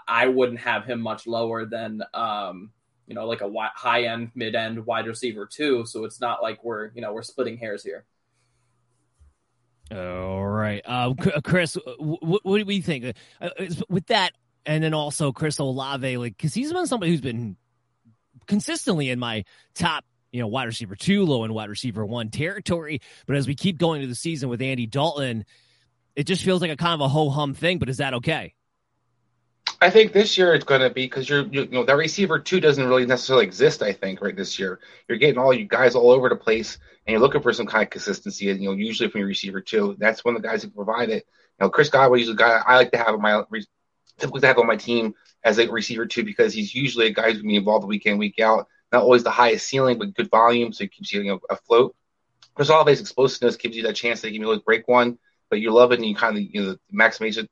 I 0.08 0.28
wouldn't 0.28 0.60
have 0.60 0.86
him 0.86 1.02
much 1.02 1.28
lower 1.28 1.66
than 1.66 2.02
um, 2.14 2.72
you 3.08 3.16
know 3.16 3.26
like 3.26 3.42
a 3.42 3.52
high 3.76 4.04
end, 4.04 4.32
mid 4.36 4.56
end 4.56 4.86
wide 4.86 5.08
receiver 5.08 5.46
too. 5.46 5.86
So 5.86 6.04
it's 6.04 6.20
not 6.20 6.42
like 6.42 6.64
we're 6.64 6.92
you 6.94 7.02
know 7.02 7.14
we're 7.14 7.24
splitting 7.24 7.58
hairs 7.58 7.84
here. 7.84 8.06
All 9.90 10.46
right, 10.46 10.82
uh, 10.86 11.14
Chris, 11.44 11.78
what, 11.98 12.44
what, 12.44 12.58
do 12.58 12.66
we 12.66 12.82
think 12.82 13.16
uh, 13.40 13.50
with 13.88 14.08
that? 14.08 14.34
And 14.66 14.84
then 14.84 14.94
also 14.94 15.32
Chris 15.32 15.60
Olave, 15.60 16.18
like 16.18 16.36
because 16.36 16.54
he's 16.54 16.74
been 16.74 16.88
somebody 16.88 17.12
who's 17.12 17.22
been 17.22 17.56
consistently 18.48 19.10
in 19.10 19.20
my 19.20 19.46
top 19.76 20.04
you 20.32 20.42
know 20.42 20.48
wide 20.48 20.66
receiver 20.66 20.96
two, 20.96 21.26
low 21.26 21.44
and 21.46 21.54
wide 21.54 21.70
receiver 21.70 22.06
one 22.06 22.30
territory. 22.30 23.00
But 23.26 23.38
as 23.38 23.48
we 23.48 23.56
keep 23.56 23.78
going 23.78 24.02
to 24.02 24.08
the 24.08 24.16
season 24.16 24.50
with 24.50 24.62
Andy 24.62 24.86
Dalton 24.86 25.46
it 26.18 26.26
just 26.26 26.44
feels 26.44 26.62
like 26.62 26.72
a 26.72 26.76
kind 26.76 26.96
of 26.96 27.02
a 27.02 27.08
ho 27.08 27.30
hum 27.30 27.54
thing, 27.54 27.78
but 27.78 27.90
is 27.90 27.98
that 27.98 28.16
okay? 28.16 28.56
I 29.80 29.92
think 29.92 30.12
this 30.12 30.36
year 30.36 30.56
it's 30.56 30.66
going 30.66 30.82
to 30.82 30.90
be 30.90 31.06
because 31.06 31.30
you're, 31.30 31.46
you, 31.46 31.68
know, 31.68 31.86
that 31.86 31.96
receiver 31.96 32.40
two 32.40 32.60
doesn't 32.60 32.86
really 32.86 33.06
necessarily 33.06 33.46
exist. 33.46 33.84
I 33.84 33.94
think 33.94 34.20
right 34.20 34.36
this 34.36 34.58
year 34.58 34.80
you're 35.08 35.20
getting 35.20 35.38
all 35.38 35.54
you 35.54 35.66
guys 35.66 35.94
all 35.94 36.10
over 36.10 36.28
the 36.28 36.36
place, 36.36 36.80
and 37.06 37.12
you're 37.12 37.22
looking 37.22 37.44
for 37.44 37.54
some 37.54 37.68
kind 37.68 37.84
of 37.84 37.92
consistency. 37.92 38.50
And 38.50 38.60
you 38.60 38.70
know, 38.70 38.76
usually 38.76 39.10
from 39.10 39.20
your 39.20 39.28
receiver 39.28 39.62
two, 39.62 39.96
that's 40.00 40.26
one 40.26 40.36
of 40.36 40.42
the 40.42 40.48
guys 40.48 40.64
who 40.64 40.72
provide 40.72 41.10
it. 41.10 41.28
You 41.60 41.66
know, 41.66 41.70
Chris 41.70 41.90
Godwin 41.90 42.20
is 42.20 42.30
a 42.30 42.34
guy 42.34 42.62
I 42.66 42.78
like 42.78 42.92
to 42.92 42.98
have 42.98 43.14
on 43.14 43.22
my 43.22 43.44
typically 44.18 44.42
to 44.42 44.48
have 44.48 44.58
on 44.58 44.66
my 44.66 44.76
team 44.76 45.14
as 45.44 45.60
a 45.60 45.72
receiver 45.72 46.08
two 46.08 46.24
because 46.24 46.52
he's 46.52 46.74
usually 46.74 47.06
a 47.06 47.14
guy 47.14 47.26
who's 47.26 47.34
going 47.34 47.44
to 47.44 47.50
be 47.50 47.56
involved 47.58 47.86
week 47.86 48.08
in 48.08 48.18
week 48.18 48.40
out. 48.40 48.68
Not 48.92 49.04
always 49.04 49.24
the 49.24 49.30
highest 49.30 49.68
ceiling, 49.68 50.00
but 50.00 50.16
good 50.16 50.32
volume, 50.32 50.74
so 50.74 50.86
he 50.86 50.88
keeps 50.88 51.14
you, 51.14 51.22
you 51.22 51.32
know, 51.34 51.40
afloat. 51.52 51.96
Chris 52.56 52.72
Olave's 52.72 53.02
explosiveness 53.02 53.58
gives 53.58 53.78
you 53.78 53.84
that 53.84 53.96
chance 53.96 54.22
that 54.22 54.30
he 54.30 54.38
can 54.38 54.46
always 54.46 54.62
break 54.62 54.88
one 54.88 55.20
but 55.50 55.60
you 55.60 55.72
love 55.72 55.92
it 55.92 56.00
and 56.00 56.06
you 56.06 56.16
kind 56.16 56.38
of 56.38 56.44
you 56.44 56.62
know 56.62 56.78
maximization 56.94 57.48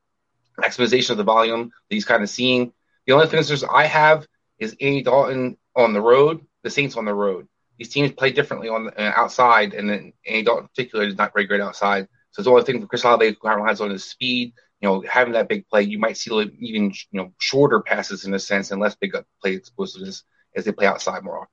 maximization 0.60 1.12
of 1.12 1.18
the 1.18 1.24
volume 1.24 1.72
that 1.90 1.96
he's 1.96 2.06
kind 2.06 2.24
of 2.24 2.30
seeing. 2.30 2.72
The 3.06 3.14
only 3.14 3.28
finishers 3.28 3.64
I 3.64 3.86
have 3.86 4.26
is 4.58 4.76
Andy 4.82 5.04
Dalton 5.04 5.58
on 5.76 5.94
the 5.94 6.02
road, 6.02 6.46
the 6.64 6.70
Saints 6.70 6.98
on 6.98 7.06
the 7.06 7.14
road. 7.14 7.48
These 7.78 7.90
teams 7.90 8.12
play 8.14 8.32
differently 8.32 8.70
on 8.70 8.86
the 8.86 9.00
uh, 9.00 9.14
outside, 9.16 9.74
and 9.74 9.90
then 9.90 10.14
Andy 10.26 10.44
Dalton 10.44 10.64
in 10.64 10.68
particular 10.70 11.06
is 11.06 11.18
not 11.18 11.34
very 11.34 11.46
great 11.46 11.62
outside. 11.62 12.08
So 12.32 12.40
it's 12.40 12.46
the 12.46 12.52
only 12.52 12.64
thing 12.64 12.82
for 12.82 12.88
Chris 12.88 13.04
Olave 13.04 13.38
has 13.44 13.82
on 13.82 13.90
his 13.90 14.06
speed. 14.06 14.54
You 14.82 14.90
know, 14.90 15.04
having 15.10 15.34
that 15.34 15.50
big 15.50 15.68
play, 15.68 15.84
you 15.84 16.00
might 16.00 16.18
see 16.18 16.32
even 16.60 16.92
you 17.12 17.22
know 17.22 17.34
shorter 17.40 17.82
passes 17.82 18.26
in 18.26 18.34
a 18.34 18.40
sense 18.40 18.72
and 18.72 18.82
less 18.82 18.96
big 18.96 19.14
play 19.42 19.54
explosiveness 19.54 20.24
as 20.56 20.66
they 20.66 20.72
play 20.72 20.86
outside 20.86 21.24
more 21.24 21.40
often. 21.40 21.50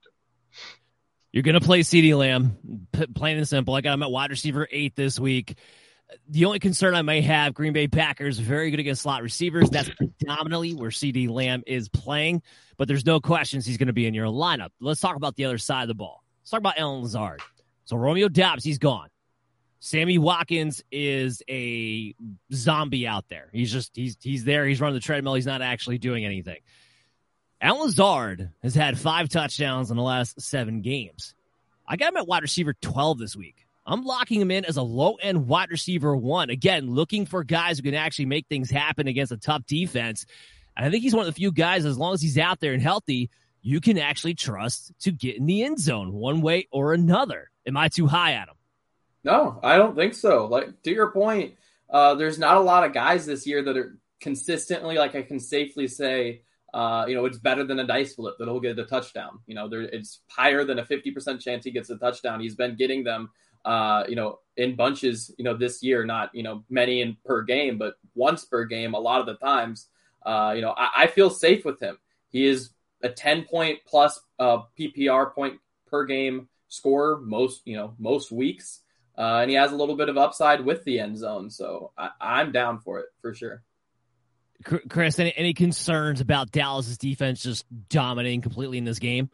You're 1.33 1.43
to 1.55 1.61
play 1.61 1.81
CeeDee 1.81 2.17
Lamb, 2.17 2.59
plain 3.15 3.39
and 3.39 3.49
simple. 3.49 3.75
I 3.75 3.81
got 3.81 3.95
him 3.95 4.03
at 4.03 4.11
wide 4.11 4.31
receiver 4.31 4.69
eight 4.71 4.95
this 4.95 5.19
week 5.19 5.57
the 6.29 6.45
only 6.45 6.59
concern 6.59 6.95
I 6.95 7.03
may 7.03 7.21
have, 7.23 7.55
Green 7.55 7.73
Bay 7.73 7.89
Packers 7.89 8.39
very 8.39 8.71
good 8.71 8.81
against 8.81 9.03
slot 9.03 9.23
receivers. 9.23 9.71
That's 9.71 9.91
predominantly 9.91 10.75
where 10.75 10.91
CeeDee 10.91 11.29
Lamb 11.29 11.63
is 11.67 11.89
playing, 11.89 12.43
but 12.77 12.89
there's 12.89 13.07
no 13.07 13.21
questions 13.21 13.67
he's 13.67 13.79
going 13.79 13.89
to 13.89 13.93
be 13.93 14.07
in 14.07 14.15
your 14.15 14.27
lineup. 14.27 14.71
Let's 14.81 15.01
talk 15.01 15.17
about 15.17 15.37
the 15.37 15.45
other 15.45 15.59
side 15.59 15.83
of 15.83 15.89
the 15.89 15.95
ball. 15.95 16.23
Let's 16.43 16.51
talk 16.51 16.61
about 16.61 16.79
Allen 16.79 17.03
Lazard. 17.03 17.41
So 17.85 17.97
Romeo 17.97 18.29
Doubs, 18.29 18.65
he's 18.65 18.79
gone. 18.79 19.09
Sammy 19.81 20.17
Watkins 20.17 20.83
is 20.93 21.43
a 21.51 22.15
zombie 22.53 23.07
out 23.07 23.25
there. 23.29 23.49
He's 23.53 23.73
just 23.73 23.97
he's 23.97 24.17
he's 24.21 24.45
there. 24.45 24.65
He's 24.65 24.81
running 24.81 24.95
the 24.95 25.01
treadmill. 25.01 25.35
He's 25.35 25.47
not 25.47 25.61
actually 25.61 25.99
doing 25.99 26.25
anything. 26.25 26.59
Allen 27.61 27.83
Lazard 27.83 28.51
has 28.63 28.77
had 28.77 28.99
five 28.99 29.29
touchdowns 29.29 29.91
in 29.91 29.97
the 29.97 30.03
last 30.03 30.41
seven 30.41 30.83
games. 30.83 31.35
I 31.87 31.97
got 31.97 32.13
him 32.13 32.17
at 32.17 32.29
wide 32.29 32.43
receiver 32.43 32.75
12 32.75 33.19
this 33.19 33.37
week. 33.37 33.62
I'm 33.85 34.05
locking 34.05 34.41
him 34.41 34.51
in 34.51 34.65
as 34.65 34.77
a 34.77 34.83
low 34.83 35.15
end 35.15 35.47
wide 35.47 35.71
receiver 35.71 36.17
one. 36.17 36.51
Again, 36.51 36.91
looking 36.91 37.27
for 37.27 37.43
guys 37.43 37.79
who 37.79 37.83
can 37.83 37.95
actually 37.95 38.27
make 38.27 38.47
things 38.49 38.71
happen 38.71 39.09
against 39.09 39.33
a 39.33 39.37
tough 39.37 39.67
defense. 39.67 40.25
And 40.77 40.87
I 40.87 40.91
think 40.91 41.03
he's 41.03 41.15
one 41.15 41.27
of 41.27 41.35
the 41.35 41.39
few 41.39 41.53
guys, 41.53 41.85
as 41.85 41.99
long 41.99 42.15
as 42.15 42.23
he's 42.23 42.39
out 42.39 42.61
there 42.61 42.73
and 42.73 42.83
healthy, 42.83 43.31
you 43.61 43.81
can 43.81 43.99
actually 43.99 44.35
trust 44.35 44.93
to 45.01 45.13
get 45.13 45.37
in 45.37 45.47
the 45.47 45.63
end 45.63 45.79
zone 45.79 46.13
one 46.13 46.41
way 46.41 46.69
or 46.71 46.95
another. 46.95 47.51
Am 47.67 47.77
I 47.77 47.89
too 47.89 48.07
high 48.07 48.33
at 48.33 48.49
him? 48.49 48.55
No, 49.25 49.61
I 49.63 49.77
don't 49.77 49.95
think 49.95 50.15
so. 50.15 50.47
Like 50.47 50.83
to 50.83 50.91
your 50.91 51.11
point, 51.11 51.55
uh, 51.89 52.15
there's 52.15 52.39
not 52.39 52.57
a 52.57 52.61
lot 52.61 52.85
of 52.85 52.93
guys 52.93 53.27
this 53.27 53.47
year 53.47 53.63
that 53.63 53.77
are 53.77 53.97
consistently, 54.21 54.97
like 54.97 55.15
I 55.15 55.23
can 55.23 55.39
safely 55.39 55.87
say, 55.87 56.43
uh, 56.75 57.05
you 57.07 57.15
know, 57.15 57.27
it's 57.27 57.39
better 57.39 57.65
than 57.65 57.79
a 57.79 57.87
dice 57.87 58.15
flip 58.15 58.35
that 58.39 58.47
he'll 58.47 58.61
get 58.61 58.79
a 58.79 58.85
touchdown. 58.85 59.41
You 59.47 59.55
know, 59.55 59.69
there, 59.69 59.83
it's 59.83 60.21
higher 60.29 60.65
than 60.65 60.79
a 60.79 60.85
50% 60.85 61.41
chance 61.41 61.65
he 61.65 61.71
gets 61.71 61.91
a 61.91 61.99
touchdown. 61.99 62.41
He's 62.41 62.55
been 62.55 62.77
getting 62.77 63.05
them, 63.05 63.31
uh, 63.65 64.05
you 64.09 64.17
know, 64.17 64.41
in 64.57 64.77
bunches, 64.77 65.35
you 65.39 65.45
know, 65.45 65.57
this 65.57 65.83
year, 65.83 66.05
not, 66.05 66.35
you 66.35 66.43
know, 66.43 66.65
many 66.69 67.01
in 67.01 67.17
per 67.25 67.43
game, 67.43 67.79
but 67.79 67.95
once 68.15 68.45
per 68.45 68.65
game, 68.65 68.95
a 68.95 68.99
lot 68.99 69.21
of 69.21 69.27
the 69.27 69.35
times. 69.35 69.89
Uh, 70.25 70.53
you 70.55 70.63
know, 70.63 70.75
I, 70.77 70.89
I, 71.03 71.07
feel 71.09 71.31
safe 71.31 71.65
with 71.65 71.81
him. 71.81 71.99
He 72.29 72.47
is 72.47 72.71
a 73.03 73.09
10 73.09 73.45
point 73.45 73.81
plus 73.87 74.21
uh, 74.39 74.59
PPR 74.79 75.35
point 75.35 75.59
per 75.89 76.05
game 76.05 76.49
scorer 76.69 77.19
most, 77.19 77.63
you 77.65 77.77
know, 77.77 77.95
most 77.99 78.31
weeks. 78.31 78.81
Uh, 79.19 79.41
and 79.41 79.51
he 79.51 79.57
has 79.57 79.73
a 79.73 79.77
little 79.77 79.97
bit 79.97 80.09
of 80.09 80.17
upside 80.17 80.65
with 80.65 80.85
the 80.85 81.01
end 81.01 81.19
zone. 81.19 81.51
So 81.51 81.93
I, 81.99 82.11
I'm 82.21 82.53
down 82.53 82.79
for 82.79 83.01
it 83.01 83.07
for 83.21 83.35
sure. 83.35 83.63
Chris, 84.89 85.19
any, 85.19 85.33
any 85.37 85.55
concerns 85.55 86.21
about 86.21 86.53
Dallas's 86.53 86.97
defense 86.97 87.43
just 87.43 87.65
dominating 87.89 88.43
completely 88.43 88.79
in 88.79 88.85
this 88.85 89.01
game? 89.01 89.29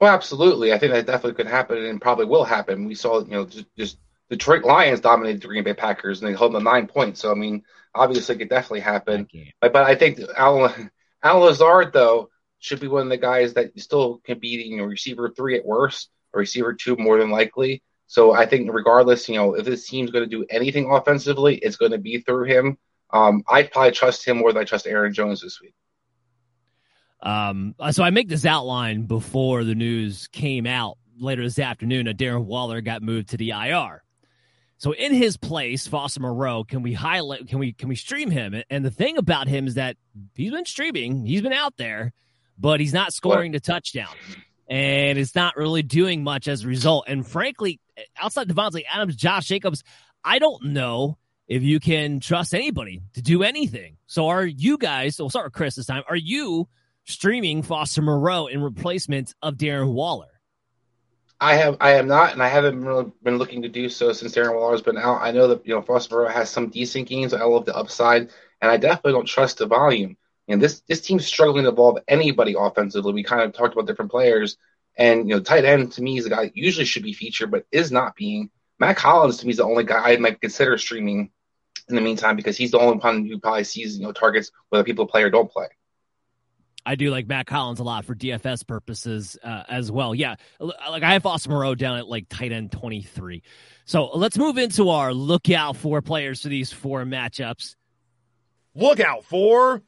Well, 0.00 0.12
absolutely. 0.14 0.72
I 0.72 0.78
think 0.78 0.92
that 0.92 1.06
definitely 1.06 1.34
could 1.34 1.50
happen 1.50 1.84
and 1.84 2.00
probably 2.00 2.24
will 2.24 2.44
happen. 2.44 2.86
We 2.86 2.94
saw, 2.94 3.20
you 3.20 3.32
know, 3.32 3.44
just, 3.44 3.66
just 3.76 3.98
Detroit 4.30 4.64
Lions 4.64 5.00
dominated 5.00 5.42
the 5.42 5.48
Green 5.48 5.64
Bay 5.64 5.74
Packers 5.74 6.20
and 6.22 6.28
they 6.28 6.36
held 6.36 6.54
them 6.54 6.64
nine 6.64 6.86
points. 6.86 7.20
So, 7.20 7.30
I 7.30 7.34
mean, 7.34 7.64
obviously, 7.94 8.34
it 8.34 8.38
could 8.38 8.48
definitely 8.48 8.80
happen. 8.80 9.28
But, 9.60 9.72
but 9.74 9.84
I 9.84 9.94
think 9.96 10.20
Alan, 10.36 10.90
Allen 11.22 11.42
Lazard, 11.44 11.92
though, 11.92 12.30
should 12.60 12.80
be 12.80 12.88
one 12.88 13.02
of 13.02 13.08
the 13.10 13.18
guys 13.18 13.54
that 13.54 13.78
still 13.78 14.18
can 14.24 14.38
be, 14.38 14.48
you 14.48 14.78
know, 14.78 14.84
receiver 14.84 15.32
three 15.36 15.58
at 15.58 15.66
worst 15.66 16.10
or 16.32 16.40
receiver 16.40 16.72
two 16.72 16.96
more 16.96 17.18
than 17.18 17.30
likely. 17.30 17.82
So 18.06 18.32
I 18.32 18.46
think 18.46 18.72
regardless, 18.72 19.28
you 19.28 19.36
know, 19.36 19.54
if 19.54 19.64
this 19.66 19.86
team's 19.86 20.10
going 20.10 20.28
to 20.28 20.36
do 20.36 20.46
anything 20.50 20.90
offensively, 20.90 21.56
it's 21.56 21.76
going 21.76 21.92
to 21.92 21.98
be 21.98 22.20
through 22.20 22.44
him. 22.44 22.78
Um, 23.12 23.42
I'd 23.48 23.70
probably 23.70 23.92
trust 23.92 24.26
him 24.26 24.38
more 24.38 24.52
than 24.52 24.62
I 24.62 24.64
trust 24.64 24.86
Aaron 24.86 25.12
Jones 25.12 25.42
this 25.42 25.60
week. 25.60 25.74
Um, 27.22 27.74
so 27.90 28.02
I 28.02 28.10
make 28.10 28.28
this 28.28 28.46
outline 28.46 29.02
before 29.02 29.64
the 29.64 29.74
news 29.74 30.28
came 30.28 30.66
out 30.66 30.96
later 31.18 31.42
this 31.42 31.58
afternoon 31.58 32.06
that 32.06 32.16
Darren 32.16 32.44
Waller 32.44 32.80
got 32.80 33.02
moved 33.02 33.30
to 33.30 33.36
the 33.36 33.50
IR. 33.50 34.02
So 34.78 34.92
in 34.92 35.12
his 35.12 35.36
place, 35.36 35.86
Foster 35.86 36.20
Moreau, 36.20 36.64
can 36.64 36.80
we 36.80 36.94
highlight? 36.94 37.48
Can 37.48 37.58
we 37.58 37.74
can 37.74 37.90
we 37.90 37.96
stream 37.96 38.30
him? 38.30 38.54
And 38.70 38.82
the 38.82 38.90
thing 38.90 39.18
about 39.18 39.46
him 39.46 39.66
is 39.66 39.74
that 39.74 39.96
he's 40.34 40.52
been 40.52 40.64
streaming, 40.64 41.26
he's 41.26 41.42
been 41.42 41.52
out 41.52 41.76
there, 41.76 42.14
but 42.58 42.80
he's 42.80 42.94
not 42.94 43.12
scoring 43.12 43.52
the 43.52 43.60
touchdown, 43.60 44.14
and 44.68 45.18
it's 45.18 45.34
not 45.34 45.56
really 45.56 45.82
doing 45.82 46.24
much 46.24 46.48
as 46.48 46.64
a 46.64 46.68
result. 46.68 47.04
And 47.08 47.26
frankly, 47.26 47.78
outside 48.18 48.48
Davante 48.48 48.84
Adams, 48.90 49.16
Josh 49.16 49.48
Jacobs, 49.48 49.82
I 50.24 50.38
don't 50.38 50.66
know 50.72 51.18
if 51.46 51.62
you 51.62 51.78
can 51.78 52.20
trust 52.20 52.54
anybody 52.54 53.02
to 53.14 53.20
do 53.20 53.42
anything. 53.42 53.98
So 54.06 54.28
are 54.28 54.46
you 54.46 54.78
guys, 54.78 55.16
we'll 55.18 55.28
start 55.28 55.44
with 55.44 55.52
Chris 55.52 55.74
this 55.74 55.86
time, 55.86 56.04
are 56.08 56.16
you 56.16 56.68
streaming 57.10 57.62
Foster 57.62 58.02
Moreau 58.02 58.46
in 58.46 58.62
replacement 58.62 59.34
of 59.42 59.56
Darren 59.56 59.92
Waller? 59.92 60.40
I 61.40 61.54
have, 61.54 61.78
I 61.80 61.92
am 61.92 62.06
not, 62.06 62.32
and 62.32 62.42
I 62.42 62.48
haven't 62.48 62.84
really 62.84 63.10
been 63.22 63.38
looking 63.38 63.62
to 63.62 63.68
do 63.68 63.88
so 63.88 64.12
since 64.12 64.34
Darren 64.34 64.54
Waller 64.54 64.72
has 64.72 64.82
been 64.82 64.98
out. 64.98 65.22
I 65.22 65.30
know 65.30 65.48
that 65.48 65.66
you 65.66 65.74
know 65.74 65.82
Foster 65.82 66.14
Moreau 66.14 66.28
has 66.28 66.50
some 66.50 66.68
decent 66.68 67.08
games. 67.08 67.32
I 67.32 67.42
love 67.44 67.64
the 67.64 67.74
upside, 67.74 68.30
and 68.60 68.70
I 68.70 68.76
definitely 68.76 69.12
don't 69.12 69.26
trust 69.26 69.58
the 69.58 69.66
volume. 69.66 70.16
And 70.48 70.60
this 70.60 70.80
this 70.80 71.00
team's 71.00 71.26
struggling 71.26 71.64
to 71.64 71.70
involve 71.70 71.98
anybody 72.08 72.54
offensively. 72.58 73.12
We 73.12 73.22
kind 73.22 73.42
of 73.42 73.52
talked 73.52 73.72
about 73.72 73.86
different 73.86 74.10
players, 74.10 74.58
and 74.96 75.28
you 75.28 75.34
know, 75.34 75.40
tight 75.40 75.64
end 75.64 75.92
to 75.92 76.02
me 76.02 76.18
is 76.18 76.26
a 76.26 76.30
guy 76.30 76.44
that 76.44 76.56
usually 76.56 76.84
should 76.84 77.04
be 77.04 77.14
featured, 77.14 77.50
but 77.50 77.64
is 77.72 77.90
not 77.90 78.16
being. 78.16 78.50
Mack 78.78 78.98
Hollins 78.98 79.38
to 79.38 79.46
me 79.46 79.52
is 79.52 79.58
the 79.58 79.64
only 79.64 79.84
guy 79.84 80.12
I 80.12 80.16
might 80.18 80.40
consider 80.40 80.76
streaming 80.76 81.30
in 81.88 81.94
the 81.94 82.00
meantime 82.00 82.36
because 82.36 82.56
he's 82.56 82.70
the 82.70 82.78
only 82.78 82.98
one 82.98 83.26
who 83.26 83.38
probably 83.38 83.64
sees 83.64 83.98
you 83.98 84.04
know 84.04 84.12
targets 84.12 84.52
whether 84.68 84.84
people 84.84 85.06
play 85.06 85.22
or 85.22 85.30
don't 85.30 85.50
play. 85.50 85.66
I 86.84 86.94
do 86.94 87.10
like 87.10 87.26
Mack 87.26 87.48
Hollins 87.48 87.80
a 87.80 87.84
lot 87.84 88.04
for 88.04 88.14
DFS 88.14 88.66
purposes 88.66 89.36
uh, 89.42 89.64
as 89.68 89.90
well. 89.90 90.14
Yeah, 90.14 90.36
like 90.60 91.02
I 91.02 91.12
have 91.12 91.22
Foster 91.22 91.50
Moreau 91.50 91.74
down 91.74 91.98
at 91.98 92.06
like 92.08 92.26
tight 92.28 92.52
end 92.52 92.72
twenty 92.72 93.02
three. 93.02 93.42
So 93.84 94.10
let's 94.14 94.38
move 94.38 94.58
into 94.58 94.90
our 94.90 95.12
lookout 95.12 95.76
for 95.76 96.00
players 96.02 96.42
for 96.42 96.48
these 96.48 96.72
four 96.72 97.04
matchups. 97.04 97.76
Look 98.74 99.00
out 99.00 99.24
for. 99.24 99.82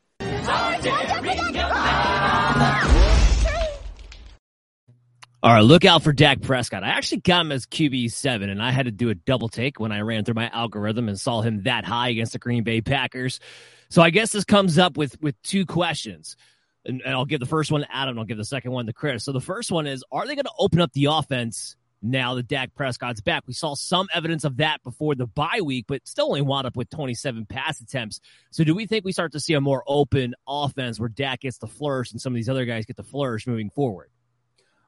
All 5.45 5.53
right, 5.53 5.65
look 5.65 5.85
out 5.85 6.05
for 6.05 6.13
Dak 6.13 6.41
Prescott. 6.41 6.85
I 6.85 6.91
actually 6.91 7.23
got 7.23 7.41
him 7.41 7.51
as 7.51 7.67
QB 7.67 8.13
seven, 8.13 8.49
and 8.49 8.63
I 8.63 8.71
had 8.71 8.85
to 8.85 8.93
do 8.93 9.11
a 9.11 9.15
double 9.17 9.49
take 9.49 9.81
when 9.81 9.91
I 9.91 10.03
ran 10.03 10.25
through 10.25 10.37
my 10.37 10.49
algorithm 10.51 11.09
and 11.09 11.19
saw 11.19 11.41
him 11.41 11.65
that 11.65 11.85
high 11.85 12.11
against 12.11 12.33
the 12.33 12.39
Green 12.39 12.63
Bay 12.63 12.81
Packers. 12.81 13.41
So 13.89 14.03
I 14.03 14.11
guess 14.11 14.31
this 14.31 14.45
comes 14.45 14.79
up 14.79 14.97
with 14.97 15.21
with 15.21 15.35
two 15.43 15.67
questions, 15.67 16.37
and, 16.85 17.03
and 17.05 17.15
I'll 17.15 17.25
give 17.25 17.41
the 17.41 17.47
first 17.47 17.71
one 17.71 17.83
to 17.83 17.95
Adam. 17.95 18.19
I'll 18.19 18.25
give 18.25 18.39
the 18.39 18.45
second 18.45 18.73
one 18.73 18.87
to 18.87 18.93
Chris. 18.93 19.25
So 19.25 19.33
the 19.33 19.41
first 19.41 19.71
one 19.71 19.87
is: 19.87 20.05
Are 20.11 20.27
they 20.27 20.35
going 20.35 20.45
to 20.45 20.53
open 20.59 20.81
up 20.81 20.93
the 20.93 21.07
offense 21.07 21.77
now 22.01 22.35
that 22.35 22.49
Dak 22.49 22.75
Prescott's 22.75 23.21
back? 23.21 23.45
We 23.47 23.55
saw 23.55 23.75
some 23.75 24.09
evidence 24.15 24.45
of 24.45 24.59
that 24.59 24.83
before 24.83 25.15
the 25.15 25.27
bye 25.27 25.61
week, 25.65 25.87
but 25.89 26.07
still 26.07 26.27
only 26.27 26.43
wound 26.43 26.67
up 26.67 26.77
with 26.77 26.91
27 26.91 27.47
pass 27.47 27.81
attempts. 27.81 28.21
So 28.51 28.65
do 28.65 28.75
we 28.75 28.87
think 28.87 29.05
we 29.05 29.13
start 29.13 29.33
to 29.33 29.41
see 29.41 29.55
a 29.55 29.61
more 29.61 29.85
open 29.87 30.35
offense 30.47 30.99
where 30.99 31.09
Dak 31.09 31.41
gets 31.41 31.59
the 31.59 31.69
flourish 31.69 32.13
and 32.13 32.21
some 32.21 32.33
of 32.33 32.37
these 32.37 32.49
other 32.49 32.65
guys 32.65 32.87
get 32.87 32.97
the 32.97 33.03
flourish 33.03 33.47
moving 33.47 33.71
forward? 33.71 34.11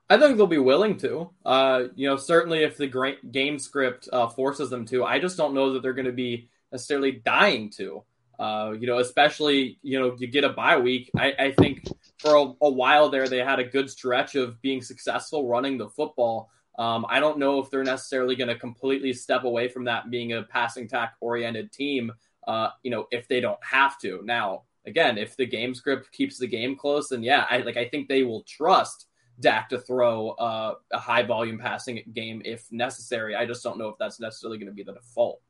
I 0.09 0.18
think 0.18 0.36
they'll 0.36 0.47
be 0.47 0.59
willing 0.59 0.99
to. 0.99 1.30
Uh, 1.47 1.84
you 1.95 2.09
know, 2.09 2.16
certainly 2.16 2.62
if 2.62 2.76
the 2.76 3.16
game 3.30 3.59
script 3.59 4.09
uh, 4.12 4.28
forces 4.28 4.68
them 4.68 4.84
to. 4.86 5.05
I 5.05 5.18
just 5.18 5.36
don't 5.36 5.55
know 5.55 5.72
that 5.72 5.82
they're 5.82 5.95
going 5.95 6.05
to 6.07 6.12
be 6.12 6.51
necessarily 6.70 7.12
dying 7.12 7.70
to. 7.76 8.05
Uh, 8.39 8.72
you 8.78 8.87
know, 8.87 8.99
especially 8.99 9.78
you 9.82 9.99
know 9.99 10.16
you 10.18 10.26
get 10.26 10.45
a 10.45 10.49
bye 10.49 10.78
week. 10.78 11.11
I, 11.16 11.32
I 11.39 11.53
think 11.53 11.87
for 12.18 12.35
a, 12.35 12.53
a, 12.62 12.70
while 12.70 13.09
there 13.09 13.28
they 13.28 13.39
had 13.39 13.61
a 13.61 13.64
good 13.64 13.89
stretch 13.89 14.35
of 14.35 14.61
being 14.61 14.82
successful 14.82 15.49
running 15.49 15.78
the 15.78 15.89
football. 15.89 16.51
Um, 16.78 17.07
I 17.09 17.20
don't 17.20 17.39
know 17.39 17.61
if 17.61 17.70
they're 17.70 17.85
necessarily 17.85 18.35
going 18.35 18.49
to 18.49 18.59
completely 18.59 19.12
step 19.12 19.45
away 19.45 19.68
from 19.68 19.85
that 19.85 20.11
being 20.11 20.32
a 20.32 20.43
passing 20.43 20.89
tack 20.89 21.14
oriented 21.20 21.70
team. 21.70 22.12
Uh, 22.47 22.70
you 22.82 22.91
know, 22.91 23.07
if 23.12 23.28
they 23.28 23.41
don't 23.41 23.62
have 23.62 23.99
to. 24.01 24.20
Now, 24.24 24.62
again, 24.85 25.16
if 25.16 25.37
the 25.37 25.47
game 25.47 25.74
script 25.74 26.11
keeps 26.12 26.39
the 26.39 26.47
game 26.47 26.76
close, 26.76 27.09
then 27.09 27.22
yeah, 27.22 27.47
I 27.49 27.59
like 27.59 27.76
I 27.76 27.89
think 27.89 28.09
they 28.09 28.24
will 28.24 28.43
trust 28.43 29.07
Dak 29.41 29.68
to 29.70 29.78
throw 29.78 30.30
uh, 30.30 30.74
a 30.93 30.99
high 30.99 31.22
volume 31.22 31.59
passing 31.59 32.03
game 32.12 32.43
if 32.45 32.70
necessary. 32.70 33.35
I 33.35 33.47
just 33.47 33.62
don't 33.62 33.78
know 33.78 33.89
if 33.89 33.99
that's 33.99 34.20
necessarily 34.20 34.59
going 34.59 34.68
to 34.68 34.74
be 34.74 34.82
the 34.82 34.93
default. 34.93 35.41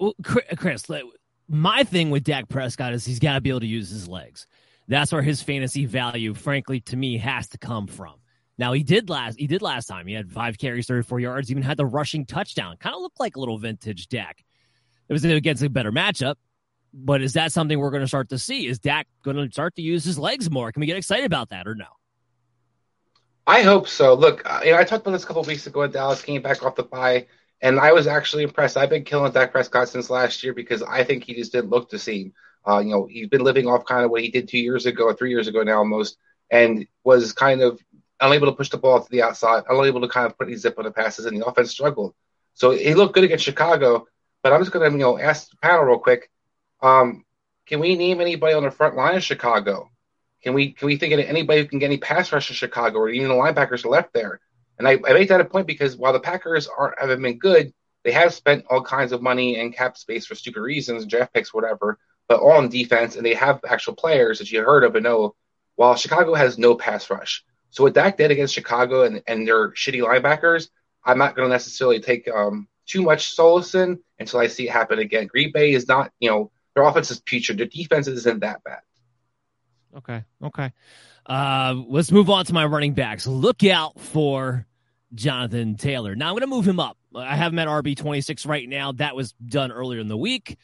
Well, 0.00 0.14
Chris, 0.22 0.88
my 1.48 1.84
thing 1.84 2.10
with 2.10 2.24
Dak 2.24 2.48
Prescott 2.48 2.92
is 2.92 3.04
he's 3.04 3.18
got 3.18 3.34
to 3.34 3.40
be 3.40 3.50
able 3.50 3.60
to 3.60 3.66
use 3.66 3.90
his 3.90 4.08
legs. 4.08 4.46
That's 4.88 5.12
where 5.12 5.22
his 5.22 5.42
fantasy 5.42 5.86
value, 5.86 6.34
frankly, 6.34 6.80
to 6.80 6.96
me, 6.96 7.16
has 7.18 7.48
to 7.48 7.58
come 7.58 7.86
from. 7.86 8.14
Now 8.58 8.72
he 8.72 8.82
did 8.82 9.10
last. 9.10 9.38
He 9.38 9.46
did 9.46 9.62
last 9.62 9.86
time. 9.86 10.06
He 10.06 10.14
had 10.14 10.30
five 10.30 10.58
carries, 10.58 10.86
thirty-four 10.86 11.20
yards. 11.20 11.50
Even 11.50 11.62
had 11.62 11.76
the 11.76 11.86
rushing 11.86 12.24
touchdown. 12.24 12.76
Kind 12.78 12.94
of 12.94 13.02
looked 13.02 13.18
like 13.18 13.36
a 13.36 13.40
little 13.40 13.58
vintage 13.58 14.08
Dak. 14.08 14.44
It 15.08 15.12
was 15.12 15.24
against 15.24 15.62
a 15.62 15.68
better 15.68 15.92
matchup, 15.92 16.36
but 16.92 17.20
is 17.20 17.32
that 17.34 17.52
something 17.52 17.78
we're 17.78 17.90
going 17.90 18.02
to 18.02 18.08
start 18.08 18.28
to 18.30 18.38
see? 18.38 18.66
Is 18.66 18.78
Dak 18.78 19.06
going 19.22 19.36
to 19.36 19.50
start 19.50 19.74
to 19.76 19.82
use 19.82 20.04
his 20.04 20.18
legs 20.18 20.50
more? 20.50 20.72
Can 20.72 20.80
we 20.80 20.86
get 20.86 20.96
excited 20.96 21.26
about 21.26 21.50
that 21.50 21.66
or 21.66 21.74
no? 21.74 21.86
I 23.46 23.62
hope 23.62 23.88
so. 23.88 24.14
Look, 24.14 24.42
uh, 24.46 24.60
you 24.64 24.70
know, 24.70 24.78
I 24.78 24.84
talked 24.84 25.02
about 25.02 25.12
this 25.12 25.24
a 25.24 25.26
couple 25.26 25.42
weeks 25.42 25.66
ago 25.66 25.86
Dallas, 25.86 26.22
came 26.22 26.40
back 26.40 26.62
off 26.62 26.76
the 26.76 26.84
bye, 26.84 27.26
and 27.64 27.80
I 27.80 27.92
was 27.92 28.06
actually 28.06 28.44
impressed. 28.44 28.76
I've 28.76 28.90
been 28.90 29.04
killing 29.04 29.32
Dak 29.32 29.50
Prescott 29.50 29.88
since 29.88 30.10
last 30.10 30.44
year 30.44 30.52
because 30.52 30.82
I 30.82 31.02
think 31.02 31.24
he 31.24 31.34
just 31.34 31.50
didn't 31.50 31.70
look 31.70 31.90
the 31.90 31.98
same. 31.98 32.34
Uh, 32.66 32.78
you 32.78 32.90
know, 32.90 33.06
he's 33.06 33.28
been 33.28 33.42
living 33.42 33.66
off 33.66 33.84
kind 33.84 34.04
of 34.04 34.10
what 34.10 34.22
he 34.22 34.30
did 34.30 34.48
two 34.48 34.58
years 34.58 34.86
ago, 34.86 35.12
three 35.12 35.30
years 35.30 35.48
ago 35.48 35.62
now 35.62 35.78
almost, 35.78 36.16
and 36.50 36.86
was 37.02 37.32
kind 37.32 37.60
of 37.60 37.80
unable 38.20 38.46
to 38.46 38.56
push 38.56 38.70
the 38.70 38.76
ball 38.76 39.02
to 39.02 39.10
the 39.10 39.22
outside, 39.22 39.64
unable 39.68 40.00
to 40.02 40.08
kind 40.08 40.26
of 40.26 40.38
put 40.38 40.46
any 40.46 40.56
zip 40.56 40.78
on 40.78 40.84
the 40.84 40.90
passes, 40.90 41.26
and 41.26 41.36
the 41.36 41.44
offense 41.44 41.70
struggled. 41.70 42.14
So 42.54 42.70
he 42.70 42.94
looked 42.94 43.14
good 43.14 43.24
against 43.24 43.44
Chicago, 43.44 44.06
but 44.42 44.52
I'm 44.52 44.60
just 44.60 44.70
going 44.70 44.88
to, 44.88 44.96
you 44.96 45.02
know, 45.02 45.18
ask 45.18 45.50
the 45.50 45.56
panel 45.56 45.84
real 45.84 45.98
quick. 45.98 46.30
Um, 46.80 47.24
can 47.66 47.80
we 47.80 47.96
name 47.96 48.20
anybody 48.20 48.54
on 48.54 48.62
the 48.62 48.70
front 48.70 48.94
line 48.94 49.16
of 49.16 49.24
Chicago 49.24 49.90
can 50.44 50.52
we 50.52 50.72
can 50.72 50.86
we 50.86 50.98
think 50.98 51.14
of 51.14 51.20
anybody 51.20 51.62
who 51.62 51.66
can 51.66 51.78
get 51.78 51.86
any 51.86 51.96
pass 51.96 52.30
rush 52.30 52.50
in 52.50 52.54
Chicago 52.54 52.98
or 52.98 53.08
even 53.08 53.30
the 53.30 53.34
linebackers 53.34 53.86
left 53.86 54.12
there? 54.12 54.40
And 54.78 54.88
I, 54.88 54.92
I 55.06 55.12
make 55.12 55.28
that 55.28 55.40
a 55.40 55.44
point 55.44 55.66
because 55.66 55.96
while 55.96 56.12
the 56.12 56.20
Packers 56.20 56.68
aren't 56.68 56.98
haven't 56.98 57.22
been 57.22 57.38
good, 57.38 57.72
they 58.04 58.12
have 58.12 58.34
spent 58.34 58.64
all 58.68 58.82
kinds 58.82 59.12
of 59.12 59.22
money 59.22 59.60
and 59.60 59.74
cap 59.74 59.96
space 59.96 60.26
for 60.26 60.34
stupid 60.34 60.60
reasons, 60.60 61.06
draft 61.06 61.32
picks, 61.32 61.54
whatever, 61.54 61.98
but 62.28 62.40
all 62.40 62.52
on 62.52 62.68
defense, 62.68 63.16
and 63.16 63.24
they 63.24 63.34
have 63.34 63.60
actual 63.68 63.94
players 63.94 64.38
that 64.38 64.50
you 64.50 64.62
heard 64.62 64.84
of 64.84 64.94
and 64.94 65.04
know. 65.04 65.34
While 65.76 65.96
Chicago 65.96 66.34
has 66.34 66.56
no 66.56 66.76
pass 66.76 67.10
rush, 67.10 67.44
so 67.70 67.82
what 67.82 67.94
Dak 67.94 68.16
did 68.16 68.30
against 68.30 68.54
Chicago 68.54 69.02
and, 69.02 69.20
and 69.26 69.48
their 69.48 69.70
shitty 69.72 70.00
linebackers, 70.00 70.68
I'm 71.04 71.18
not 71.18 71.34
going 71.34 71.48
to 71.48 71.52
necessarily 71.52 71.98
take 71.98 72.28
um, 72.28 72.68
too 72.86 73.02
much 73.02 73.32
solace 73.32 73.74
in 73.74 73.98
until 74.20 74.38
I 74.38 74.46
see 74.46 74.68
it 74.68 74.72
happen 74.72 75.00
again. 75.00 75.26
Green 75.26 75.50
Bay 75.52 75.72
is 75.72 75.88
not, 75.88 76.12
you 76.20 76.30
know, 76.30 76.52
their 76.74 76.84
offense 76.84 77.10
is 77.10 77.20
putrid. 77.20 77.58
Their 77.58 77.66
defense 77.66 78.06
isn't 78.06 78.40
that 78.40 78.62
bad. 78.62 78.80
Okay. 79.96 80.22
Okay. 80.42 80.72
Uh, 81.26 81.74
let's 81.88 82.12
move 82.12 82.28
on 82.30 82.44
to 82.46 82.52
my 82.52 82.64
running 82.66 82.94
backs. 82.94 83.26
Look 83.26 83.64
out 83.64 83.98
for 84.00 84.66
Jonathan 85.14 85.76
Taylor. 85.76 86.14
Now 86.14 86.28
I'm 86.28 86.32
going 86.32 86.42
to 86.42 86.46
move 86.46 86.66
him 86.66 86.80
up. 86.80 86.98
I 87.14 87.36
have 87.36 87.52
him 87.52 87.58
at 87.60 87.68
RB 87.68 87.96
26 87.96 88.46
right 88.46 88.68
now. 88.68 88.92
That 88.92 89.16
was 89.16 89.32
done 89.32 89.72
earlier 89.72 90.00
in 90.00 90.08
the 90.08 90.16
week. 90.16 90.58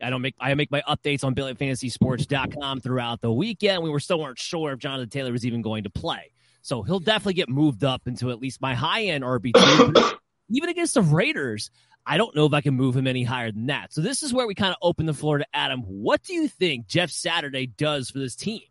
I 0.00 0.10
don't 0.10 0.22
make 0.22 0.34
I 0.38 0.54
make 0.54 0.70
my 0.70 0.82
updates 0.88 1.24
on 1.24 1.34
BillyFantasySports.com 1.34 2.80
throughout 2.80 3.20
the 3.20 3.32
weekend. 3.32 3.82
We 3.82 3.90
were 3.90 4.00
still 4.00 4.20
weren't 4.20 4.38
sure 4.38 4.72
if 4.72 4.78
Jonathan 4.78 5.08
Taylor 5.08 5.32
was 5.32 5.46
even 5.46 5.62
going 5.62 5.84
to 5.84 5.90
play. 5.90 6.32
So 6.60 6.82
he'll 6.82 7.00
definitely 7.00 7.34
get 7.34 7.48
moved 7.48 7.84
up 7.84 8.06
into 8.06 8.30
at 8.30 8.38
least 8.38 8.60
my 8.60 8.74
high 8.74 9.04
end 9.04 9.24
RB2. 9.24 10.18
even 10.50 10.68
against 10.68 10.94
the 10.94 11.02
Raiders, 11.02 11.70
I 12.04 12.18
don't 12.18 12.36
know 12.36 12.44
if 12.44 12.52
I 12.52 12.60
can 12.60 12.74
move 12.74 12.96
him 12.96 13.06
any 13.06 13.22
higher 13.22 13.50
than 13.50 13.66
that. 13.66 13.92
So 13.92 14.00
this 14.00 14.22
is 14.22 14.32
where 14.32 14.46
we 14.46 14.54
kind 14.54 14.72
of 14.72 14.78
open 14.82 15.06
the 15.06 15.14
floor 15.14 15.38
to 15.38 15.46
Adam. 15.54 15.80
What 15.80 16.22
do 16.22 16.34
you 16.34 16.48
think 16.48 16.86
Jeff 16.86 17.10
Saturday 17.10 17.66
does 17.66 18.10
for 18.10 18.18
this 18.18 18.36
team? 18.36 18.62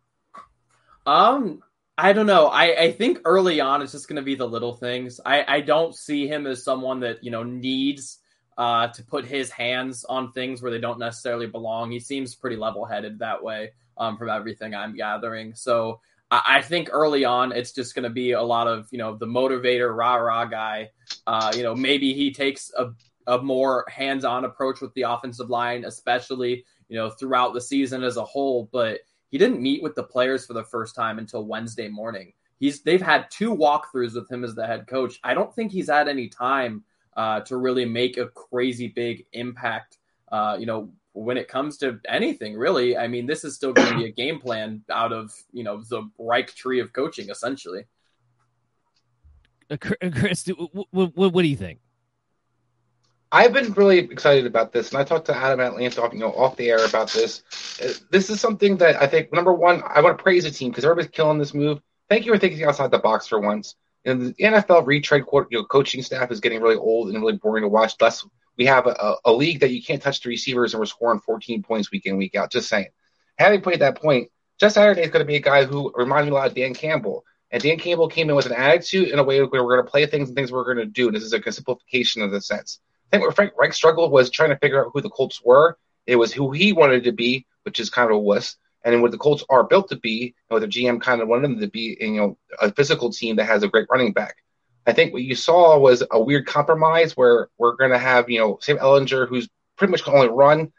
Um, 1.06 1.62
I 1.98 2.12
don't 2.12 2.26
know. 2.26 2.48
I, 2.48 2.82
I 2.82 2.92
think 2.92 3.20
early 3.24 3.60
on 3.60 3.80
it's 3.80 3.92
just 3.92 4.08
going 4.08 4.16
to 4.16 4.22
be 4.22 4.34
the 4.34 4.46
little 4.46 4.74
things. 4.74 5.18
I, 5.24 5.44
I 5.46 5.60
don't 5.60 5.94
see 5.94 6.26
him 6.28 6.46
as 6.46 6.62
someone 6.62 7.00
that 7.00 7.24
you 7.24 7.30
know 7.30 7.42
needs 7.42 8.18
uh, 8.58 8.88
to 8.88 9.04
put 9.04 9.24
his 9.24 9.50
hands 9.50 10.04
on 10.04 10.32
things 10.32 10.60
where 10.60 10.70
they 10.70 10.80
don't 10.80 10.98
necessarily 10.98 11.46
belong. 11.46 11.90
He 11.90 12.00
seems 12.00 12.34
pretty 12.34 12.56
level 12.56 12.84
headed 12.84 13.18
that 13.20 13.42
way 13.42 13.72
um, 13.96 14.18
from 14.18 14.28
everything 14.28 14.74
I'm 14.74 14.94
gathering. 14.94 15.54
So 15.54 16.00
I, 16.30 16.42
I 16.46 16.62
think 16.62 16.90
early 16.92 17.24
on 17.24 17.52
it's 17.52 17.72
just 17.72 17.94
going 17.94 18.02
to 18.04 18.10
be 18.10 18.32
a 18.32 18.42
lot 18.42 18.66
of 18.66 18.88
you 18.90 18.98
know 18.98 19.16
the 19.16 19.26
motivator 19.26 19.94
rah 19.96 20.16
rah 20.16 20.44
guy. 20.44 20.90
Uh, 21.26 21.52
you 21.56 21.62
know 21.62 21.74
maybe 21.74 22.12
he 22.12 22.32
takes 22.32 22.70
a 22.76 22.90
a 23.28 23.38
more 23.38 23.84
hands 23.88 24.24
on 24.24 24.44
approach 24.44 24.80
with 24.80 24.92
the 24.94 25.02
offensive 25.02 25.50
line, 25.50 25.84
especially 25.84 26.64
you 26.88 26.96
know 26.96 27.08
throughout 27.10 27.54
the 27.54 27.60
season 27.60 28.04
as 28.04 28.18
a 28.18 28.24
whole, 28.24 28.68
but 28.70 29.00
he 29.36 29.38
didn't 29.38 29.60
meet 29.60 29.82
with 29.82 29.94
the 29.94 30.02
players 30.02 30.46
for 30.46 30.54
the 30.54 30.64
first 30.64 30.94
time 30.94 31.18
until 31.18 31.44
Wednesday 31.44 31.88
morning. 31.88 32.32
He's 32.58 32.80
they've 32.80 33.02
had 33.02 33.30
two 33.30 33.54
walkthroughs 33.54 34.14
with 34.14 34.32
him 34.32 34.44
as 34.44 34.54
the 34.54 34.66
head 34.66 34.86
coach. 34.86 35.20
I 35.22 35.34
don't 35.34 35.54
think 35.54 35.70
he's 35.70 35.90
had 35.90 36.08
any 36.08 36.26
time 36.26 36.84
uh, 37.18 37.40
to 37.40 37.58
really 37.58 37.84
make 37.84 38.16
a 38.16 38.28
crazy 38.28 38.88
big 38.88 39.26
impact. 39.34 39.98
Uh, 40.32 40.56
you 40.58 40.64
know, 40.64 40.90
when 41.12 41.36
it 41.36 41.48
comes 41.48 41.76
to 41.78 42.00
anything, 42.08 42.54
really. 42.56 42.96
I 42.96 43.08
mean, 43.08 43.26
this 43.26 43.44
is 43.44 43.54
still 43.54 43.74
going 43.74 43.92
to 43.92 43.98
be 43.98 44.06
a 44.06 44.10
game 44.10 44.40
plan 44.40 44.82
out 44.90 45.12
of 45.12 45.34
you 45.52 45.64
know 45.64 45.82
the 45.82 46.08
Reich 46.18 46.54
tree 46.54 46.80
of 46.80 46.94
coaching, 46.94 47.28
essentially. 47.28 47.84
Uh, 49.70 49.76
Chris, 49.76 50.46
what, 50.72 51.14
what, 51.14 51.34
what 51.34 51.42
do 51.42 51.48
you 51.48 51.56
think? 51.56 51.80
I've 53.36 53.52
been 53.52 53.74
really 53.74 53.98
excited 53.98 54.46
about 54.46 54.72
this, 54.72 54.88
and 54.88 54.98
I 54.98 55.04
talked 55.04 55.26
to 55.26 55.36
Adam 55.36 55.60
Atlanta, 55.60 56.08
you 56.10 56.20
know, 56.20 56.32
off 56.32 56.56
the 56.56 56.70
air 56.70 56.82
about 56.86 57.10
this. 57.10 57.42
Uh, 57.84 57.92
this 58.10 58.30
is 58.30 58.40
something 58.40 58.78
that 58.78 58.96
I 58.96 59.06
think 59.06 59.30
number 59.30 59.52
one, 59.52 59.82
I 59.86 60.00
want 60.00 60.16
to 60.16 60.22
praise 60.22 60.44
the 60.44 60.50
team 60.50 60.70
because 60.70 60.86
everybody's 60.86 61.10
killing 61.10 61.36
this 61.36 61.52
move. 61.52 61.82
Thank 62.08 62.24
you 62.24 62.32
for 62.32 62.38
thinking 62.38 62.64
outside 62.64 62.90
the 62.90 62.98
box 62.98 63.26
for 63.26 63.38
once. 63.38 63.74
And 64.06 64.22
the 64.22 64.32
NFL 64.42 64.86
retread 64.86 65.24
you 65.50 65.58
know, 65.58 65.64
coaching 65.66 66.00
staff 66.00 66.30
is 66.30 66.40
getting 66.40 66.62
really 66.62 66.76
old 66.76 67.10
and 67.10 67.20
really 67.20 67.36
boring 67.36 67.64
to 67.64 67.68
watch. 67.68 67.92
Less, 68.00 68.26
we 68.56 68.64
have 68.64 68.86
a, 68.86 69.16
a 69.26 69.32
league 69.34 69.60
that 69.60 69.70
you 69.70 69.82
can't 69.82 70.00
touch 70.00 70.22
the 70.22 70.30
receivers, 70.30 70.72
and 70.72 70.80
we're 70.80 70.86
scoring 70.86 71.20
14 71.20 71.62
points 71.62 71.90
week 71.90 72.06
in 72.06 72.16
week 72.16 72.36
out. 72.36 72.50
Just 72.50 72.70
saying. 72.70 72.88
Having 73.36 73.60
played 73.60 73.80
that 73.80 74.00
point, 74.00 74.30
Jeff 74.58 74.72
Saturday 74.72 75.02
is 75.02 75.10
going 75.10 75.22
to 75.22 75.28
be 75.28 75.36
a 75.36 75.40
guy 75.40 75.66
who 75.66 75.92
reminds 75.94 76.24
me 76.24 76.30
a 76.30 76.34
lot 76.34 76.48
of 76.48 76.54
Dan 76.54 76.72
Campbell. 76.72 77.22
And 77.50 77.62
Dan 77.62 77.76
Campbell 77.76 78.08
came 78.08 78.30
in 78.30 78.36
with 78.36 78.46
an 78.46 78.54
attitude 78.54 79.08
in 79.08 79.18
a 79.18 79.24
way 79.24 79.42
where 79.42 79.62
we're 79.62 79.76
going 79.76 79.84
to 79.84 79.90
play 79.90 80.06
things 80.06 80.30
and 80.30 80.36
things 80.36 80.50
we're 80.50 80.64
going 80.64 80.78
to 80.78 80.86
do. 80.86 81.08
And 81.08 81.14
this 81.14 81.22
is 81.22 81.34
a 81.34 81.52
simplification 81.52 82.22
of 82.22 82.30
the 82.30 82.40
sense. 82.40 82.80
I 83.06 83.16
think 83.16 83.22
where 83.22 83.32
Frank 83.32 83.52
Reich 83.56 83.72
struggled 83.72 84.10
was 84.10 84.30
trying 84.30 84.50
to 84.50 84.58
figure 84.58 84.84
out 84.84 84.90
who 84.92 85.00
the 85.00 85.10
Colts 85.10 85.40
were. 85.44 85.78
It 86.06 86.16
was 86.16 86.32
who 86.32 86.52
he 86.52 86.72
wanted 86.72 87.04
to 87.04 87.12
be, 87.12 87.46
which 87.64 87.80
is 87.80 87.90
kind 87.90 88.10
of 88.10 88.16
a 88.16 88.20
wuss, 88.20 88.56
and 88.84 88.94
then 88.94 89.02
what 89.02 89.10
the 89.10 89.18
Colts 89.18 89.44
are 89.48 89.64
built 89.64 89.88
to 89.90 89.96
be, 89.96 90.34
and 90.48 90.54
what 90.54 90.60
the 90.60 90.68
GM 90.68 91.00
kind 91.00 91.20
of 91.20 91.28
wanted 91.28 91.44
them 91.44 91.60
to 91.60 91.68
be, 91.68 91.96
you 92.00 92.12
know, 92.12 92.38
a 92.60 92.72
physical 92.72 93.10
team 93.12 93.36
that 93.36 93.46
has 93.46 93.62
a 93.62 93.68
great 93.68 93.86
running 93.90 94.12
back. 94.12 94.36
I 94.86 94.92
think 94.92 95.12
what 95.12 95.22
you 95.22 95.34
saw 95.34 95.78
was 95.78 96.04
a 96.10 96.20
weird 96.20 96.46
compromise 96.46 97.16
where 97.16 97.48
we're 97.58 97.74
going 97.74 97.90
to 97.90 97.98
have, 97.98 98.30
you 98.30 98.38
know, 98.38 98.58
Sam 98.60 98.78
Ehlinger, 98.78 99.28
who's 99.28 99.48
pretty 99.76 99.90
much 99.90 100.06
only 100.06 100.28
run, 100.28 100.72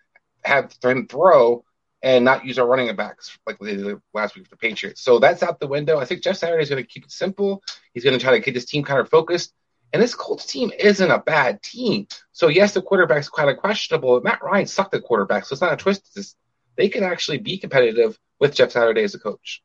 have 0.44 0.74
him 0.82 1.08
throw, 1.08 1.66
and 2.02 2.24
not 2.24 2.46
use 2.46 2.58
our 2.58 2.68
running 2.68 2.96
backs 2.96 3.38
like 3.46 3.58
they 3.60 3.76
did 3.76 3.98
last 4.14 4.36
week 4.36 4.44
with 4.44 4.52
the 4.52 4.58
Patriots. 4.58 5.02
So 5.02 5.20
that's 5.20 5.44
out 5.44 5.60
the 5.60 5.68
window. 5.68 6.00
I 6.00 6.06
think 6.06 6.24
Jeff 6.24 6.38
Saturday 6.38 6.64
is 6.64 6.70
going 6.70 6.82
to 6.82 6.88
keep 6.88 7.04
it 7.04 7.12
simple. 7.12 7.64
He's 7.94 8.04
going 8.04 8.18
to 8.18 8.24
try 8.24 8.32
to 8.34 8.40
get 8.40 8.56
his 8.56 8.66
team 8.66 8.84
kind 8.84 9.00
of 9.00 9.10
focused. 9.10 9.54
And 9.94 10.02
this 10.02 10.16
Colts 10.16 10.46
team 10.46 10.72
isn't 10.78 11.12
a 11.12 11.20
bad 11.20 11.62
team. 11.64 12.08
So 12.34 12.50
yes, 12.50 12.74
the 12.74 12.82
quarterback's 12.82 13.30
kind 13.30 13.50
of 13.50 13.58
questionable. 13.58 14.20
Matt 14.22 14.44
Ryan 14.44 14.68
sucked 14.68 14.94
at 14.94 15.04
quarterback, 15.04 15.46
so 15.46 15.54
it's 15.54 15.62
not 15.62 15.74
a 15.74 15.78
twist. 15.78 16.12
It's, 16.16 16.36
they 16.76 16.90
can 16.90 17.04
actually 17.04 17.38
be 17.40 17.58
competitive 17.58 18.20
with 18.40 18.54
Jeff 18.54 18.72
Saturday 18.72 19.04
as 19.04 19.16
a 19.16 19.20
coach. 19.20 19.64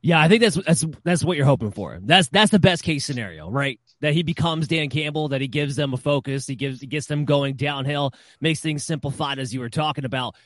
Yeah, 0.00 0.20
I 0.20 0.28
think 0.28 0.42
that's 0.42 0.56
that's 0.56 0.84
that's 1.02 1.24
what 1.24 1.38
you're 1.38 1.46
hoping 1.46 1.70
for. 1.70 1.98
That's 2.02 2.28
that's 2.28 2.50
the 2.50 2.58
best 2.58 2.82
case 2.82 3.06
scenario, 3.06 3.48
right? 3.48 3.80
That 4.00 4.12
he 4.12 4.22
becomes 4.22 4.68
Dan 4.68 4.90
Campbell, 4.90 5.28
that 5.28 5.40
he 5.40 5.48
gives 5.48 5.76
them 5.76 5.94
a 5.94 5.96
focus, 5.96 6.46
he 6.46 6.56
gives 6.56 6.80
he 6.80 6.86
gets 6.86 7.06
them 7.06 7.24
going 7.24 7.54
downhill, 7.54 8.12
makes 8.38 8.60
things 8.60 8.84
simplified 8.84 9.38
as 9.38 9.54
you 9.54 9.60
were 9.60 9.70
talking 9.70 10.04
about. 10.04 10.36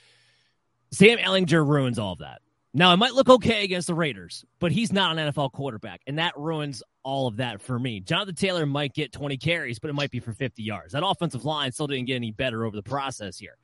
Sam 0.93 1.19
Ehlinger 1.19 1.67
ruins 1.67 1.99
all 1.99 2.13
of 2.13 2.21
that. 2.21 2.41
Now, 2.79 2.93
it 2.93 2.97
might 2.99 3.13
look 3.13 3.29
okay 3.29 3.65
against 3.65 3.89
the 3.89 3.95
Raiders, 3.95 4.45
but 4.61 4.71
he's 4.71 4.93
not 4.93 5.19
an 5.19 5.33
NFL 5.33 5.51
quarterback, 5.51 6.01
and 6.07 6.21
that 6.21 6.39
ruins 6.39 6.81
all 7.03 7.27
of 7.27 7.39
that 7.39 7.61
for 7.61 7.77
me. 7.77 7.99
Jonathan 7.99 8.37
Taylor 8.37 8.67
might 8.67 8.95
get 8.95 9.11
20 9.11 9.37
carries, 9.37 9.81
but 9.81 9.91
it 9.91 9.95
might 9.95 10.13
be 10.13 10.21
for 10.21 10.33
50 10.33 10.63
yards. 10.63 10.93
That 10.93 11.05
offensive 11.05 11.45
line 11.45 11.73
still 11.73 11.89
didn't 11.89 12.07
get 12.07 12.15
any 12.15 12.31
better 12.31 12.65
over 12.65 12.77
the 12.77 12.83
process 12.85 13.37
here. 13.37 13.57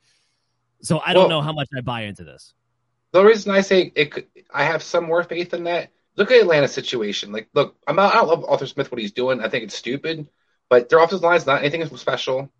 So 0.81 0.99
I 0.99 1.13
don't 1.13 1.29
well, 1.29 1.39
know 1.39 1.41
how 1.41 1.53
much 1.53 1.69
I 1.77 1.79
buy 1.79 2.01
into 2.01 2.25
this. 2.25 2.53
The 3.13 3.23
reason 3.23 3.53
I 3.53 3.61
say 3.61 3.89
it, 3.95 4.11
could, 4.11 4.27
I 4.53 4.65
have 4.65 4.83
some 4.83 5.05
more 5.05 5.23
faith 5.23 5.53
in 5.53 5.63
that. 5.63 5.91
Look 6.17 6.29
at 6.31 6.41
Atlanta's 6.41 6.73
situation. 6.73 7.31
Like, 7.31 7.47
look, 7.53 7.77
I'm 7.87 7.95
not, 7.95 8.13
I 8.13 8.17
don't 8.17 8.27
love 8.27 8.43
Arthur 8.45 8.67
Smith 8.67 8.91
what 8.91 8.99
he's 8.99 9.13
doing. 9.13 9.39
I 9.39 9.47
think 9.47 9.63
it's 9.63 9.77
stupid, 9.77 10.27
but 10.69 10.89
their 10.89 10.99
offensive 10.99 11.23
line 11.23 11.37
is 11.37 11.45
not 11.45 11.63
anything 11.63 11.85
special, 11.95 12.51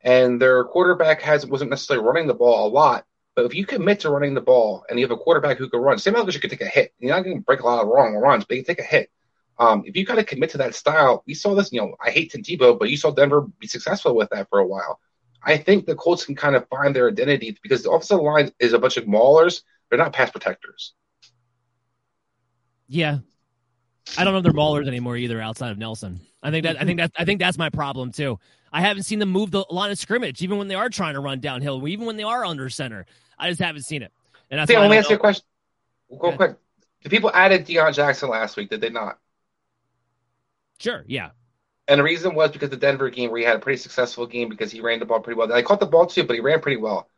and 0.00 0.40
their 0.40 0.62
quarterback 0.62 1.22
has 1.22 1.44
wasn't 1.44 1.70
necessarily 1.70 2.06
running 2.06 2.28
the 2.28 2.34
ball 2.34 2.68
a 2.68 2.70
lot. 2.70 3.04
But 3.34 3.46
if 3.46 3.54
you 3.54 3.66
commit 3.66 4.00
to 4.00 4.10
running 4.10 4.34
the 4.34 4.40
ball 4.40 4.84
and 4.88 4.98
you 4.98 5.04
have 5.04 5.10
a 5.10 5.16
quarterback 5.16 5.58
who 5.58 5.68
can 5.68 5.80
run, 5.80 5.98
Sam 5.98 6.14
Elvis 6.14 6.40
could 6.40 6.50
take 6.50 6.60
a 6.60 6.66
hit. 6.66 6.92
You're 6.98 7.14
not 7.14 7.24
going 7.24 7.38
to 7.38 7.42
break 7.42 7.60
a 7.60 7.66
lot 7.66 7.82
of 7.82 7.88
wrong 7.88 8.14
runs, 8.14 8.44
but 8.44 8.56
you 8.56 8.62
take 8.62 8.78
a 8.78 8.84
hit. 8.84 9.10
Um, 9.58 9.82
if 9.86 9.96
you 9.96 10.06
kind 10.06 10.20
of 10.20 10.26
commit 10.26 10.50
to 10.50 10.58
that 10.58 10.74
style, 10.74 11.22
we 11.26 11.34
saw 11.34 11.54
this. 11.54 11.72
You 11.72 11.80
know, 11.80 11.96
I 12.04 12.10
hate 12.10 12.32
Tim 12.32 12.42
Tebow, 12.42 12.78
but 12.78 12.90
you 12.90 12.96
saw 12.96 13.10
Denver 13.10 13.42
be 13.58 13.66
successful 13.66 14.14
with 14.14 14.30
that 14.30 14.48
for 14.50 14.58
a 14.58 14.66
while. 14.66 15.00
I 15.42 15.56
think 15.56 15.86
the 15.86 15.94
Colts 15.94 16.24
can 16.24 16.34
kind 16.34 16.56
of 16.56 16.66
find 16.68 16.94
their 16.94 17.08
identity 17.08 17.58
because 17.62 17.82
the 17.82 17.90
offensive 17.90 18.20
line 18.20 18.52
is 18.58 18.72
a 18.72 18.78
bunch 18.78 18.96
of 18.96 19.04
maulers. 19.04 19.62
They're 19.90 19.98
not 19.98 20.12
pass 20.12 20.30
protectors. 20.30 20.94
Yeah, 22.88 23.18
I 24.16 24.24
don't 24.24 24.32
know 24.32 24.38
if 24.38 24.44
they're 24.44 24.52
maulers 24.52 24.86
anymore 24.86 25.16
either. 25.16 25.40
Outside 25.40 25.70
of 25.70 25.78
Nelson, 25.78 26.20
I 26.42 26.50
think 26.50 26.64
that 26.64 26.80
I 26.80 26.84
think 26.84 26.98
that 26.98 27.12
I 27.16 27.24
think 27.24 27.40
that's 27.40 27.58
my 27.58 27.70
problem 27.70 28.12
too. 28.12 28.38
I 28.72 28.80
haven't 28.80 29.04
seen 29.04 29.18
them 29.18 29.30
move 29.30 29.50
the 29.50 29.64
line 29.70 29.90
of 29.90 29.98
scrimmage, 29.98 30.42
even 30.42 30.58
when 30.58 30.68
they 30.68 30.74
are 30.74 30.88
trying 30.88 31.14
to 31.14 31.20
run 31.20 31.40
downhill, 31.40 31.86
even 31.86 32.06
when 32.06 32.16
they 32.16 32.22
are 32.22 32.44
under 32.44 32.68
center. 32.68 33.06
I 33.38 33.48
just 33.48 33.60
haven't 33.60 33.82
seen 33.82 34.02
it. 34.02 34.12
And 34.50 34.60
that's 34.60 34.70
See, 34.70 34.78
let 34.78 34.90
me 34.90 34.96
ask 34.96 35.10
you 35.10 35.16
a 35.16 35.18
question. 35.18 35.44
Real 36.10 36.30
yeah. 36.30 36.36
quick. 36.36 36.56
The 37.02 37.10
people 37.10 37.30
added 37.32 37.66
Deon 37.66 37.94
Jackson 37.94 38.30
last 38.30 38.56
week, 38.56 38.70
did 38.70 38.80
they 38.80 38.90
not? 38.90 39.18
Sure, 40.78 41.04
yeah. 41.06 41.30
And 41.86 42.00
the 42.00 42.04
reason 42.04 42.34
was 42.34 42.50
because 42.50 42.70
the 42.70 42.76
Denver 42.76 43.10
game 43.10 43.30
where 43.30 43.40
he 43.40 43.44
had 43.44 43.56
a 43.56 43.60
pretty 43.60 43.76
successful 43.76 44.26
game 44.26 44.48
because 44.48 44.70
he 44.70 44.80
ran 44.80 45.00
the 45.00 45.04
ball 45.04 45.20
pretty 45.20 45.38
well. 45.38 45.52
I 45.52 45.62
caught 45.62 45.80
the 45.80 45.86
ball 45.86 46.06
too, 46.06 46.24
but 46.24 46.34
he 46.34 46.40
ran 46.40 46.60
pretty 46.60 46.80
well. 46.80 47.10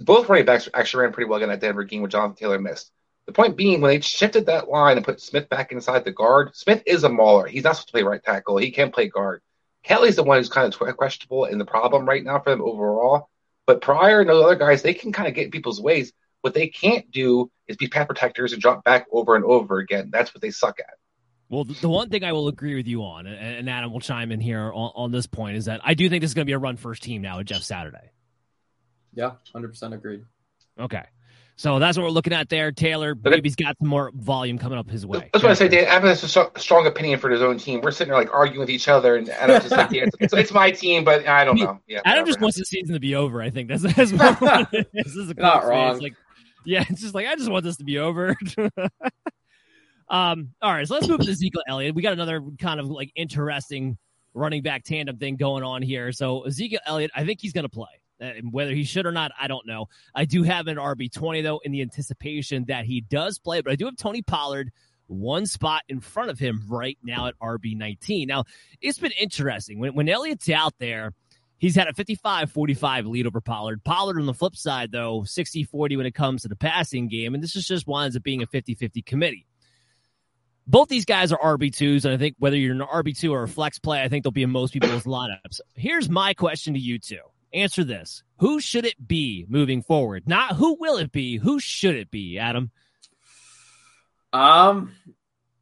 Both 0.00 0.28
running 0.28 0.46
backs 0.46 0.68
actually 0.72 1.02
ran 1.02 1.12
pretty 1.12 1.28
well 1.28 1.42
in 1.42 1.48
that 1.48 1.60
Denver 1.60 1.84
game 1.84 2.00
where 2.00 2.08
Jonathan 2.08 2.36
Taylor 2.36 2.58
missed. 2.58 2.92
The 3.26 3.32
point 3.32 3.56
being, 3.56 3.80
when 3.80 3.90
they 3.90 4.00
shifted 4.00 4.46
that 4.46 4.68
line 4.68 4.96
and 4.96 5.04
put 5.04 5.20
Smith 5.20 5.50
back 5.50 5.72
inside 5.72 6.04
the 6.04 6.12
guard, 6.12 6.56
Smith 6.56 6.82
is 6.86 7.04
a 7.04 7.10
mauler. 7.10 7.46
He's 7.46 7.64
not 7.64 7.76
supposed 7.76 7.88
to 7.88 7.92
play 7.92 8.02
right 8.02 8.22
tackle. 8.22 8.56
He 8.56 8.70
can't 8.70 8.94
play 8.94 9.08
guard. 9.08 9.42
Kelly's 9.82 10.16
the 10.16 10.22
one 10.22 10.38
who's 10.38 10.48
kind 10.48 10.72
of 10.72 10.96
questionable 10.96 11.44
in 11.44 11.58
the 11.58 11.66
problem 11.66 12.08
right 12.08 12.24
now 12.24 12.38
for 12.38 12.50
them 12.50 12.62
overall. 12.62 13.28
But 13.68 13.82
Pryor 13.82 14.22
and 14.22 14.30
those 14.30 14.42
other 14.42 14.56
guys, 14.56 14.80
they 14.80 14.94
can 14.94 15.12
kind 15.12 15.28
of 15.28 15.34
get 15.34 15.44
in 15.44 15.50
people's 15.50 15.78
ways. 15.78 16.10
What 16.40 16.54
they 16.54 16.68
can't 16.68 17.08
do 17.10 17.50
is 17.66 17.76
be 17.76 17.86
pass 17.86 18.06
protectors 18.06 18.54
and 18.54 18.62
drop 18.62 18.82
back 18.82 19.04
over 19.12 19.36
and 19.36 19.44
over 19.44 19.76
again. 19.76 20.08
That's 20.10 20.34
what 20.34 20.40
they 20.40 20.50
suck 20.50 20.80
at. 20.80 20.94
Well, 21.50 21.64
the 21.64 21.86
one 21.86 22.08
thing 22.08 22.24
I 22.24 22.32
will 22.32 22.48
agree 22.48 22.76
with 22.76 22.86
you 22.86 23.02
on, 23.02 23.26
and 23.26 23.68
Adam 23.68 23.92
will 23.92 24.00
chime 24.00 24.32
in 24.32 24.40
here 24.40 24.72
on, 24.72 24.92
on 24.94 25.10
this 25.12 25.26
point, 25.26 25.58
is 25.58 25.66
that 25.66 25.82
I 25.84 25.92
do 25.92 26.08
think 26.08 26.22
this 26.22 26.30
is 26.30 26.34
going 26.34 26.46
to 26.46 26.50
be 26.50 26.54
a 26.54 26.58
run 26.58 26.78
first 26.78 27.02
team 27.02 27.20
now 27.20 27.36
with 27.36 27.48
Jeff 27.48 27.60
Saturday. 27.60 28.10
Yeah, 29.12 29.32
100% 29.54 29.92
agreed. 29.92 30.24
Okay. 30.80 31.04
So 31.58 31.80
that's 31.80 31.98
what 31.98 32.04
we're 32.04 32.10
looking 32.10 32.32
at 32.32 32.48
there. 32.48 32.70
Taylor, 32.70 33.16
maybe 33.16 33.40
he's 33.42 33.56
got 33.56 33.76
some 33.80 33.88
more 33.88 34.12
volume 34.14 34.58
coming 34.58 34.78
up 34.78 34.88
his 34.88 35.04
way. 35.04 35.28
That's 35.32 35.42
what 35.42 35.50
I 35.50 35.54
say, 35.54 35.66
Dan. 35.66 35.86
Evan 35.86 36.08
has 36.08 36.22
a 36.22 36.50
strong 36.56 36.86
opinion 36.86 37.18
for 37.18 37.28
his 37.28 37.42
own 37.42 37.58
team. 37.58 37.80
We're 37.80 37.90
sitting 37.90 38.12
there 38.12 38.20
like 38.20 38.32
arguing 38.32 38.60
with 38.60 38.70
each 38.70 38.86
other, 38.86 39.16
and 39.16 39.28
Adam 39.28 39.60
just 39.60 39.72
like, 39.72 39.90
yeah, 39.90 40.04
it's, 40.20 40.32
it's, 40.32 40.52
my 40.52 40.70
team, 40.70 41.02
but 41.02 41.26
I 41.26 41.44
don't 41.44 41.58
know. 41.58 41.80
Yeah, 41.88 42.00
Adam 42.04 42.24
just 42.26 42.40
wants 42.40 42.58
the 42.58 42.64
season 42.64 42.94
to 42.94 43.00
be 43.00 43.16
over. 43.16 43.42
I 43.42 43.50
think 43.50 43.68
that's, 43.68 43.82
that's 43.82 44.12
what 44.12 44.70
this 44.92 45.16
is. 45.16 45.30
A 45.30 45.34
Not 45.34 45.66
wrong. 45.66 45.94
It's 45.94 46.00
like, 46.00 46.14
yeah, 46.64 46.84
it's 46.88 47.00
just 47.00 47.16
like 47.16 47.26
I 47.26 47.34
just 47.34 47.50
want 47.50 47.64
this 47.64 47.76
to 47.78 47.84
be 47.84 47.98
over. 47.98 48.36
um. 50.08 50.50
All 50.62 50.72
right, 50.72 50.86
so 50.86 50.94
let's 50.94 51.08
move 51.08 51.22
to 51.22 51.30
Ezekiel 51.30 51.62
Elliott. 51.66 51.92
We 51.92 52.02
got 52.02 52.12
another 52.12 52.40
kind 52.60 52.78
of 52.78 52.86
like 52.86 53.10
interesting 53.16 53.98
running 54.32 54.62
back 54.62 54.84
tandem 54.84 55.16
thing 55.16 55.34
going 55.34 55.64
on 55.64 55.82
here. 55.82 56.12
So 56.12 56.42
Ezekiel 56.42 56.78
Elliott, 56.86 57.10
I 57.16 57.24
think 57.24 57.40
he's 57.40 57.52
going 57.52 57.64
to 57.64 57.68
play. 57.68 57.88
Uh, 58.20 58.32
whether 58.50 58.72
he 58.72 58.84
should 58.84 59.06
or 59.06 59.12
not, 59.12 59.32
I 59.40 59.46
don't 59.46 59.66
know. 59.66 59.86
I 60.14 60.24
do 60.24 60.42
have 60.42 60.66
an 60.66 60.76
RB20 60.76 61.42
though 61.42 61.60
in 61.64 61.72
the 61.72 61.82
anticipation 61.82 62.64
that 62.68 62.84
he 62.84 63.00
does 63.00 63.38
play, 63.38 63.60
but 63.60 63.72
I 63.72 63.76
do 63.76 63.84
have 63.86 63.96
Tony 63.96 64.22
Pollard 64.22 64.72
one 65.08 65.46
spot 65.46 65.82
in 65.88 66.00
front 66.00 66.30
of 66.30 66.38
him 66.38 66.62
right 66.68 66.98
now 67.02 67.26
at 67.26 67.38
RB19. 67.40 68.26
Now, 68.26 68.44
it's 68.80 68.98
been 68.98 69.12
interesting 69.18 69.78
when 69.78 69.94
when 69.94 70.08
Elliott's 70.08 70.48
out 70.48 70.74
there. 70.78 71.12
He's 71.60 71.74
had 71.74 71.88
a 71.88 71.92
55 71.92 72.52
45 72.52 73.06
lead 73.06 73.26
over 73.26 73.40
Pollard. 73.40 73.82
Pollard 73.82 74.20
on 74.20 74.26
the 74.26 74.34
flip 74.34 74.54
side, 74.54 74.92
though, 74.92 75.24
60 75.24 75.64
40 75.64 75.96
when 75.96 76.06
it 76.06 76.14
comes 76.14 76.42
to 76.42 76.48
the 76.48 76.54
passing 76.54 77.08
game. 77.08 77.34
And 77.34 77.42
this 77.42 77.56
is 77.56 77.66
just 77.66 77.88
winds 77.88 78.16
up 78.16 78.22
being 78.22 78.42
a 78.42 78.46
50 78.46 78.76
50 78.76 79.02
committee. 79.02 79.44
Both 80.68 80.88
these 80.88 81.04
guys 81.04 81.32
are 81.32 81.56
RB2s. 81.56 82.04
And 82.04 82.14
I 82.14 82.16
think 82.16 82.36
whether 82.38 82.56
you're 82.56 82.74
an 82.74 82.80
RB2 82.80 83.32
or 83.32 83.42
a 83.42 83.48
flex 83.48 83.80
play, 83.80 84.00
I 84.00 84.08
think 84.08 84.22
they'll 84.22 84.30
be 84.30 84.44
in 84.44 84.50
most 84.50 84.72
people's 84.72 85.02
lineups. 85.02 85.60
Here's 85.74 86.08
my 86.08 86.32
question 86.32 86.74
to 86.74 86.80
you 86.80 87.00
two 87.00 87.22
answer 87.52 87.84
this 87.84 88.22
Who 88.38 88.60
should 88.60 88.84
it 88.84 89.06
be 89.06 89.46
moving 89.48 89.82
forward? 89.82 90.26
Not 90.26 90.56
who 90.56 90.76
will 90.78 90.96
it 90.98 91.12
be, 91.12 91.36
who 91.36 91.60
should 91.60 91.96
it 91.96 92.10
be, 92.10 92.38
Adam? 92.38 92.70
Um, 94.32 94.92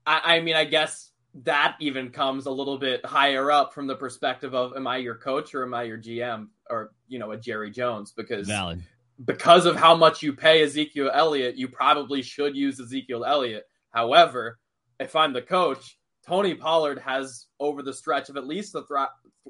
I, 0.04 0.36
I 0.36 0.40
mean, 0.40 0.56
I 0.56 0.64
guess 0.64 1.10
that 1.44 1.76
even 1.80 2.10
comes 2.10 2.46
a 2.46 2.50
little 2.50 2.78
bit 2.78 3.04
higher 3.04 3.50
up 3.50 3.74
from 3.74 3.86
the 3.86 3.96
perspective 3.96 4.54
of 4.54 4.74
am 4.74 4.86
I 4.86 4.98
your 4.98 5.16
coach 5.16 5.54
or 5.54 5.64
am 5.64 5.74
I 5.74 5.82
your 5.82 5.98
GM 5.98 6.48
or 6.70 6.92
you 7.08 7.18
know 7.18 7.32
a 7.32 7.36
Jerry 7.36 7.70
Jones 7.70 8.12
because 8.12 8.46
Valid. 8.46 8.82
because 9.24 9.66
of 9.66 9.76
how 9.76 9.94
much 9.94 10.22
you 10.22 10.32
pay 10.32 10.62
Ezekiel 10.62 11.10
Elliott, 11.12 11.56
you 11.56 11.68
probably 11.68 12.22
should 12.22 12.56
use 12.56 12.80
Ezekiel 12.80 13.24
Elliott. 13.24 13.64
However, 13.90 14.58
if 14.98 15.14
I'm 15.14 15.32
the 15.32 15.42
coach, 15.42 15.98
Tony 16.28 16.54
Pollard 16.54 16.98
has 16.98 17.46
over 17.60 17.82
the 17.82 17.92
stretch 17.92 18.28
of 18.28 18.36
at 18.36 18.46
least 18.46 18.72
the 18.72 18.84
th- 18.84 19.08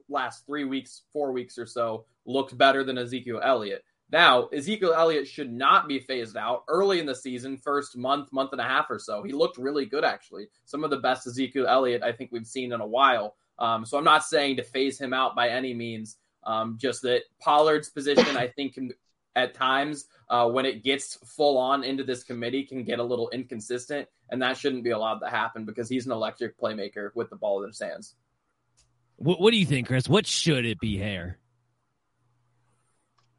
last 0.09 0.45
three 0.47 0.65
weeks, 0.65 1.03
four 1.13 1.33
weeks 1.33 1.59
or 1.59 1.67
so, 1.67 2.05
looked 2.27 2.57
better 2.59 2.85
than 2.85 2.99
Ezekiel 2.99 3.41
Elliott. 3.43 3.83
Now, 4.13 4.47
Ezekiel 4.49 4.95
Elliott 4.95 5.27
should 5.27 5.53
not 5.53 5.89
be 5.89 5.99
phased 5.99 6.37
out 6.37 6.65
early 6.69 7.01
in 7.01 7.07
the 7.07 7.15
season, 7.15 7.57
first 7.57 7.97
month, 7.97 8.33
month 8.33 8.53
and 8.53 8.61
a 8.61 8.65
half 8.65 8.89
or 8.89 8.99
so. 8.99 9.23
He 9.23 9.33
looked 9.33 9.59
really 9.59 9.87
good, 9.87 10.05
actually. 10.05 10.49
Some 10.65 10.85
of 10.85 10.91
the 10.91 10.99
best 10.99 11.27
Ezekiel 11.27 11.67
Elliott 11.67 12.03
I 12.03 12.13
think 12.13 12.31
we've 12.31 12.47
seen 12.47 12.73
in 12.73 12.81
a 12.81 12.87
while. 12.87 13.35
Um, 13.59 13.85
so 13.85 13.99
I'm 13.99 14.05
not 14.05 14.25
saying 14.25 14.57
to 14.57 14.63
phase 14.63 14.99
him 15.01 15.13
out 15.13 15.35
by 15.35 15.49
any 15.49 15.75
means. 15.75 16.19
Um, 16.45 16.77
just 16.81 17.03
that 17.03 17.23
Pollard's 17.41 17.89
position, 17.89 18.37
I 18.37 18.47
think, 18.47 18.75
can, 18.75 18.93
at 19.37 19.55
times 19.55 20.07
uh, 20.29 20.49
when 20.49 20.67
it 20.67 20.83
gets 20.83 21.17
full 21.37 21.59
on 21.59 21.85
into 21.85 22.03
this 22.03 22.25
committee, 22.25 22.65
can 22.65 22.83
get 22.83 22.99
a 22.99 23.05
little 23.05 23.29
inconsistent, 23.31 24.09
and 24.31 24.43
that 24.43 24.57
shouldn't 24.57 24.83
be 24.83 24.91
allowed 24.91 25.21
to 25.21 25.29
happen 25.29 25.65
because 25.65 25.89
he's 25.89 26.07
an 26.07 26.13
electric 26.13 26.59
playmaker 26.59 27.11
with 27.15 27.31
the 27.31 27.37
ball 27.37 27.63
in 27.63 27.69
his 27.69 27.79
hands. 27.79 28.15
What, 29.17 29.41
what 29.41 29.53
do 29.53 29.59
you 29.59 29.67
think, 29.67 29.87
Chris? 29.87 30.09
What 30.09 30.27
should 30.27 30.67
it 30.67 30.81
be 30.81 30.97
here? 30.97 31.39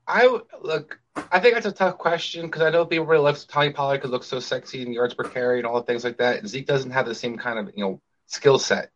I 0.08 0.40
look. 0.62 1.00
I 1.32 1.40
think 1.40 1.56
that's 1.56 1.66
a 1.66 1.72
tough 1.72 1.98
question 1.98 2.46
because 2.46 2.62
I 2.62 2.70
know 2.70 2.86
people 2.86 3.06
really 3.06 3.24
love 3.24 3.46
Tony 3.48 3.72
Pollard 3.72 3.98
because 3.98 4.12
looks 4.12 4.28
so 4.28 4.40
sexy 4.40 4.82
and 4.82 4.94
yards 4.94 5.14
per 5.14 5.26
carry 5.26 5.58
and 5.58 5.68
all 5.68 5.82
the 5.82 5.86
things 5.86 6.06
like 6.06 6.20
that. 6.20 6.38
And 6.38 6.48
Zeke 6.48 6.66
doesn't 6.66 6.92
have 6.92 7.06
the 7.06 7.16
same 7.16 7.38
kind 7.38 7.60
of 7.60 7.74
you 7.76 7.84
know 7.84 8.02
skill 8.28 8.58
set, 8.58 8.92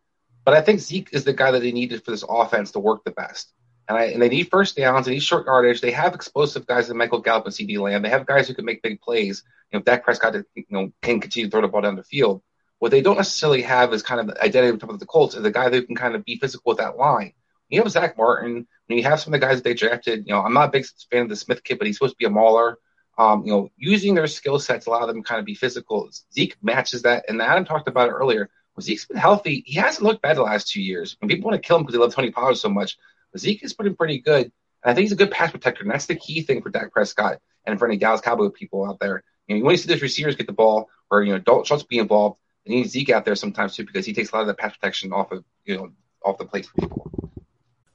but 0.45 0.53
I 0.53 0.61
think 0.61 0.79
Zeke 0.79 1.09
is 1.11 1.25
the 1.25 1.33
guy 1.33 1.51
that 1.51 1.59
they 1.59 1.73
needed 1.73 2.05
for 2.05 2.11
this 2.11 2.23
offense 2.27 2.71
to 2.71 2.79
work 2.79 3.03
the 3.03 3.11
best. 3.11 3.51
And, 3.91 3.99
I, 3.99 4.03
and 4.05 4.21
they 4.21 4.29
need 4.29 4.49
first 4.49 4.77
downs, 4.77 5.05
they 5.05 5.11
need 5.11 5.21
short 5.21 5.47
yardage. 5.47 5.81
They 5.81 5.91
have 5.91 6.15
explosive 6.15 6.65
guys 6.65 6.87
like 6.87 6.95
Michael 6.95 7.19
Gallup 7.19 7.43
and 7.43 7.53
CeeDee 7.53 7.77
Lamb. 7.77 8.03
They 8.03 8.09
have 8.09 8.25
guys 8.25 8.47
who 8.47 8.53
can 8.53 8.63
make 8.63 8.81
big 8.81 9.01
plays. 9.01 9.43
You 9.69 9.79
know, 9.79 9.83
Dak 9.83 10.05
Prescott 10.05 10.33
you 10.55 10.63
know 10.69 10.93
can 11.01 11.19
continue 11.19 11.47
to 11.47 11.51
throw 11.51 11.59
the 11.59 11.67
ball 11.67 11.81
down 11.81 11.97
the 11.97 12.03
field. 12.03 12.41
What 12.79 12.91
they 12.91 13.01
don't 13.01 13.17
necessarily 13.17 13.63
have 13.63 13.91
is 13.91 14.01
kind 14.01 14.21
of 14.21 14.27
the 14.27 14.41
identity 14.41 14.71
on 14.71 14.79
top 14.79 14.91
of 14.91 14.99
the 14.99 15.05
Colts 15.05 15.35
is 15.35 15.43
the 15.43 15.51
guy 15.51 15.69
who 15.69 15.81
can 15.81 15.97
kind 15.97 16.15
of 16.15 16.23
be 16.23 16.37
physical 16.37 16.69
with 16.69 16.77
that 16.77 16.95
line. 16.95 17.33
You 17.67 17.83
have 17.83 17.91
Zack 17.91 18.17
Martin, 18.17 18.65
when 18.87 18.97
you 18.97 19.03
have 19.03 19.19
some 19.19 19.33
of 19.33 19.41
the 19.41 19.45
guys 19.45 19.57
that 19.57 19.65
they 19.65 19.73
drafted, 19.73 20.25
you 20.25 20.33
know, 20.33 20.41
I'm 20.41 20.53
not 20.53 20.69
a 20.69 20.71
big 20.71 20.85
fan 21.11 21.23
of 21.23 21.29
the 21.29 21.35
Smith 21.35 21.61
kid, 21.61 21.77
but 21.77 21.85
he's 21.85 21.97
supposed 21.97 22.13
to 22.13 22.17
be 22.17 22.25
a 22.25 22.29
mauler. 22.29 22.79
Um, 23.17 23.43
you 23.45 23.51
know, 23.51 23.71
using 23.75 24.15
their 24.15 24.27
skill 24.27 24.57
sets 24.57 24.85
allow 24.85 25.05
them 25.05 25.17
to 25.17 25.27
kind 25.27 25.39
of 25.39 25.45
be 25.45 25.53
physical. 25.53 26.09
Zeke 26.33 26.55
matches 26.63 27.01
that, 27.01 27.25
and 27.27 27.41
Adam 27.41 27.65
talked 27.65 27.89
about 27.89 28.07
it 28.07 28.13
earlier. 28.13 28.49
When 28.73 28.83
Zeke's 28.83 29.05
been 29.05 29.17
healthy, 29.17 29.63
he 29.65 29.75
hasn't 29.75 30.05
looked 30.05 30.21
bad 30.21 30.37
the 30.37 30.43
last 30.43 30.69
two 30.69 30.81
years. 30.81 31.17
When 31.19 31.27
people 31.27 31.49
want 31.49 31.61
to 31.61 31.67
kill 31.67 31.75
him 31.75 31.83
because 31.83 31.93
they 31.93 31.99
love 31.99 32.15
Tony 32.15 32.31
Pollard 32.31 32.55
so 32.55 32.69
much, 32.69 32.97
Zeke 33.37 33.63
is 33.63 33.73
pretty 33.73 33.95
pretty 33.95 34.19
good. 34.19 34.51
And 34.83 34.91
I 34.91 34.93
think 34.93 35.03
he's 35.03 35.11
a 35.11 35.17
good 35.17 35.31
pass 35.31 35.51
protector, 35.51 35.83
and 35.83 35.91
that's 35.91 36.07
the 36.07 36.15
key 36.15 36.41
thing 36.41 36.61
for 36.61 36.69
Dak 36.69 36.91
Prescott 36.91 37.39
and 37.65 37.77
for 37.77 37.87
any 37.87 37.97
Dallas 37.97 38.21
Cowboy 38.21 38.49
people 38.49 38.85
out 38.85 38.99
there. 38.99 39.23
You 39.47 39.55
know, 39.55 39.59
you 39.59 39.63
want 39.63 39.77
to 39.77 39.83
see 39.83 39.91
those 39.91 40.01
receivers 40.01 40.35
get 40.35 40.47
the 40.47 40.53
ball, 40.53 40.89
or 41.09 41.23
you 41.23 41.33
know, 41.33 41.39
Dalton 41.39 41.65
Schultz 41.65 41.83
be 41.83 41.99
involved. 41.99 42.39
You 42.65 42.75
need 42.75 42.89
Zeke 42.89 43.09
out 43.11 43.25
there 43.25 43.35
sometimes 43.35 43.75
too 43.75 43.85
because 43.85 44.05
he 44.05 44.13
takes 44.13 44.31
a 44.31 44.35
lot 44.35 44.41
of 44.41 44.47
the 44.47 44.53
pass 44.53 44.75
protection 44.75 45.13
off 45.13 45.31
of 45.31 45.43
you 45.65 45.77
know 45.77 45.91
off 46.23 46.37
the 46.37 46.45
plate 46.45 46.65
for 46.65 46.81
people. 46.81 47.11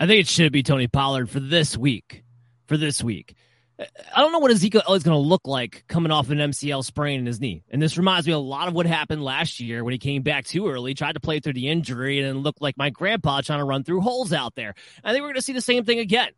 I 0.00 0.06
think 0.06 0.20
it 0.20 0.28
should 0.28 0.50
be 0.50 0.62
Tony 0.62 0.88
Pollard 0.88 1.28
for 1.28 1.40
this 1.40 1.76
week. 1.76 2.24
For 2.66 2.78
this 2.78 3.04
week. 3.04 3.36
I 3.78 4.20
don't 4.20 4.32
know 4.32 4.38
what 4.38 4.50
Ezekiel 4.50 4.82
Elliott's 4.86 5.04
going 5.04 5.22
to 5.22 5.28
look 5.28 5.46
like 5.46 5.84
coming 5.88 6.10
off 6.10 6.30
an 6.30 6.38
MCL 6.38 6.84
sprain 6.84 7.20
in 7.20 7.26
his 7.26 7.38
knee. 7.38 7.62
And 7.70 7.82
this 7.82 7.98
reminds 7.98 8.26
me 8.26 8.32
a 8.32 8.38
lot 8.38 8.66
of 8.66 8.74
what 8.74 8.86
happened 8.86 9.22
last 9.22 9.60
year 9.60 9.84
when 9.84 9.92
he 9.92 9.98
came 9.98 10.22
back 10.22 10.46
too 10.46 10.68
early, 10.68 10.94
tried 10.94 11.12
to 11.12 11.20
play 11.20 11.40
through 11.40 11.52
the 11.52 11.68
injury, 11.68 12.20
and 12.20 12.42
looked 12.42 12.62
like 12.62 12.78
my 12.78 12.88
grandpa 12.88 13.42
trying 13.42 13.58
to 13.58 13.64
run 13.64 13.84
through 13.84 14.00
holes 14.00 14.32
out 14.32 14.54
there. 14.54 14.74
I 15.04 15.12
think 15.12 15.20
we're 15.20 15.28
going 15.28 15.36
to 15.36 15.42
see 15.42 15.52
the 15.52 15.60
same 15.60 15.84
thing 15.84 15.98
again. 15.98 16.30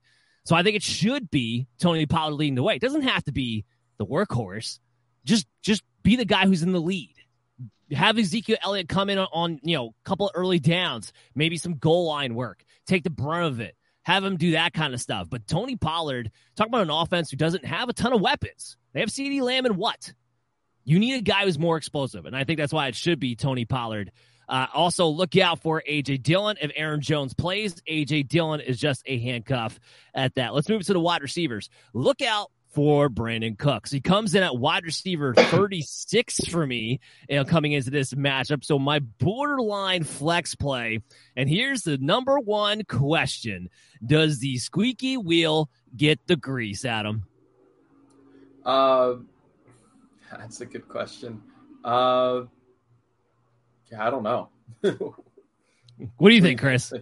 So 0.44 0.56
I 0.56 0.64
think 0.64 0.74
it 0.74 0.82
should 0.82 1.30
be 1.30 1.68
Tony 1.78 2.06
Pollard 2.06 2.34
leading 2.34 2.56
the 2.56 2.64
way. 2.64 2.74
It 2.74 2.82
doesn't 2.82 3.02
have 3.02 3.24
to 3.24 3.32
be 3.32 3.64
the 3.98 4.06
workhorse. 4.06 4.80
Just 5.24 5.46
just 5.62 5.84
be 6.02 6.16
the 6.16 6.24
guy 6.24 6.46
who's 6.46 6.64
in 6.64 6.72
the 6.72 6.80
lead. 6.80 7.14
Have 7.92 8.18
Ezekiel 8.18 8.56
Elliott 8.64 8.88
come 8.88 9.08
in 9.08 9.18
on, 9.18 9.28
on 9.32 9.60
you 9.62 9.76
know 9.76 9.88
a 9.88 10.08
couple 10.08 10.26
of 10.26 10.32
early 10.34 10.58
downs, 10.58 11.12
maybe 11.36 11.56
some 11.56 11.74
goal 11.74 12.06
line 12.06 12.34
work, 12.34 12.64
take 12.86 13.04
the 13.04 13.10
brunt 13.10 13.46
of 13.46 13.60
it 13.60 13.76
have 14.02 14.24
him 14.24 14.36
do 14.36 14.52
that 14.52 14.72
kind 14.72 14.94
of 14.94 15.00
stuff. 15.00 15.28
But 15.30 15.46
Tony 15.46 15.76
Pollard, 15.76 16.30
talk 16.56 16.66
about 16.66 16.82
an 16.82 16.90
offense 16.90 17.30
who 17.30 17.36
doesn't 17.36 17.64
have 17.64 17.88
a 17.88 17.92
ton 17.92 18.12
of 18.12 18.20
weapons. 18.20 18.76
They 18.92 19.00
have 19.00 19.08
CeeDee 19.08 19.40
Lamb 19.40 19.64
and 19.64 19.76
what? 19.76 20.12
You 20.84 20.98
need 20.98 21.14
a 21.14 21.22
guy 21.22 21.44
who's 21.44 21.58
more 21.58 21.76
explosive. 21.76 22.26
And 22.26 22.36
I 22.36 22.44
think 22.44 22.58
that's 22.58 22.72
why 22.72 22.88
it 22.88 22.96
should 22.96 23.20
be 23.20 23.36
Tony 23.36 23.64
Pollard. 23.64 24.10
Uh, 24.48 24.66
also, 24.74 25.06
look 25.06 25.36
out 25.36 25.62
for 25.62 25.82
A.J. 25.86 26.18
Dillon. 26.18 26.56
If 26.60 26.72
Aaron 26.74 27.00
Jones 27.00 27.32
plays, 27.32 27.80
A.J. 27.86 28.24
Dillon 28.24 28.60
is 28.60 28.78
just 28.78 29.02
a 29.06 29.18
handcuff 29.18 29.78
at 30.14 30.34
that. 30.34 30.52
Let's 30.52 30.68
move 30.68 30.84
to 30.86 30.92
the 30.92 31.00
wide 31.00 31.22
receivers. 31.22 31.70
Look 31.94 32.20
out 32.20 32.50
for 32.72 33.08
Brandin 33.08 33.58
Cooks. 33.58 33.90
He 33.90 34.00
comes 34.00 34.34
in 34.34 34.42
at 34.42 34.56
wide 34.56 34.84
receiver 34.84 35.34
36 35.36 36.46
for 36.46 36.66
me 36.66 37.00
you 37.28 37.36
know, 37.36 37.44
coming 37.44 37.72
into 37.72 37.90
this 37.90 38.14
matchup. 38.14 38.64
So 38.64 38.78
my 38.78 38.98
borderline 38.98 40.04
flex 40.04 40.54
play. 40.54 41.00
And 41.36 41.48
here's 41.48 41.82
the 41.82 41.98
number 41.98 42.38
one 42.38 42.84
question. 42.84 43.68
Does 44.04 44.38
the 44.38 44.58
squeaky 44.58 45.16
wheel 45.16 45.70
get 45.96 46.26
the 46.26 46.36
grease, 46.36 46.84
Adam? 46.84 47.24
Uh, 48.64 49.14
that's 50.30 50.60
a 50.60 50.66
good 50.66 50.88
question. 50.88 51.42
Uh, 51.84 52.42
yeah, 53.90 54.06
I 54.06 54.10
don't 54.10 54.22
know. 54.22 54.48
what 54.80 56.28
do 56.30 56.34
you 56.34 56.42
think, 56.42 56.60
Chris? 56.60 56.92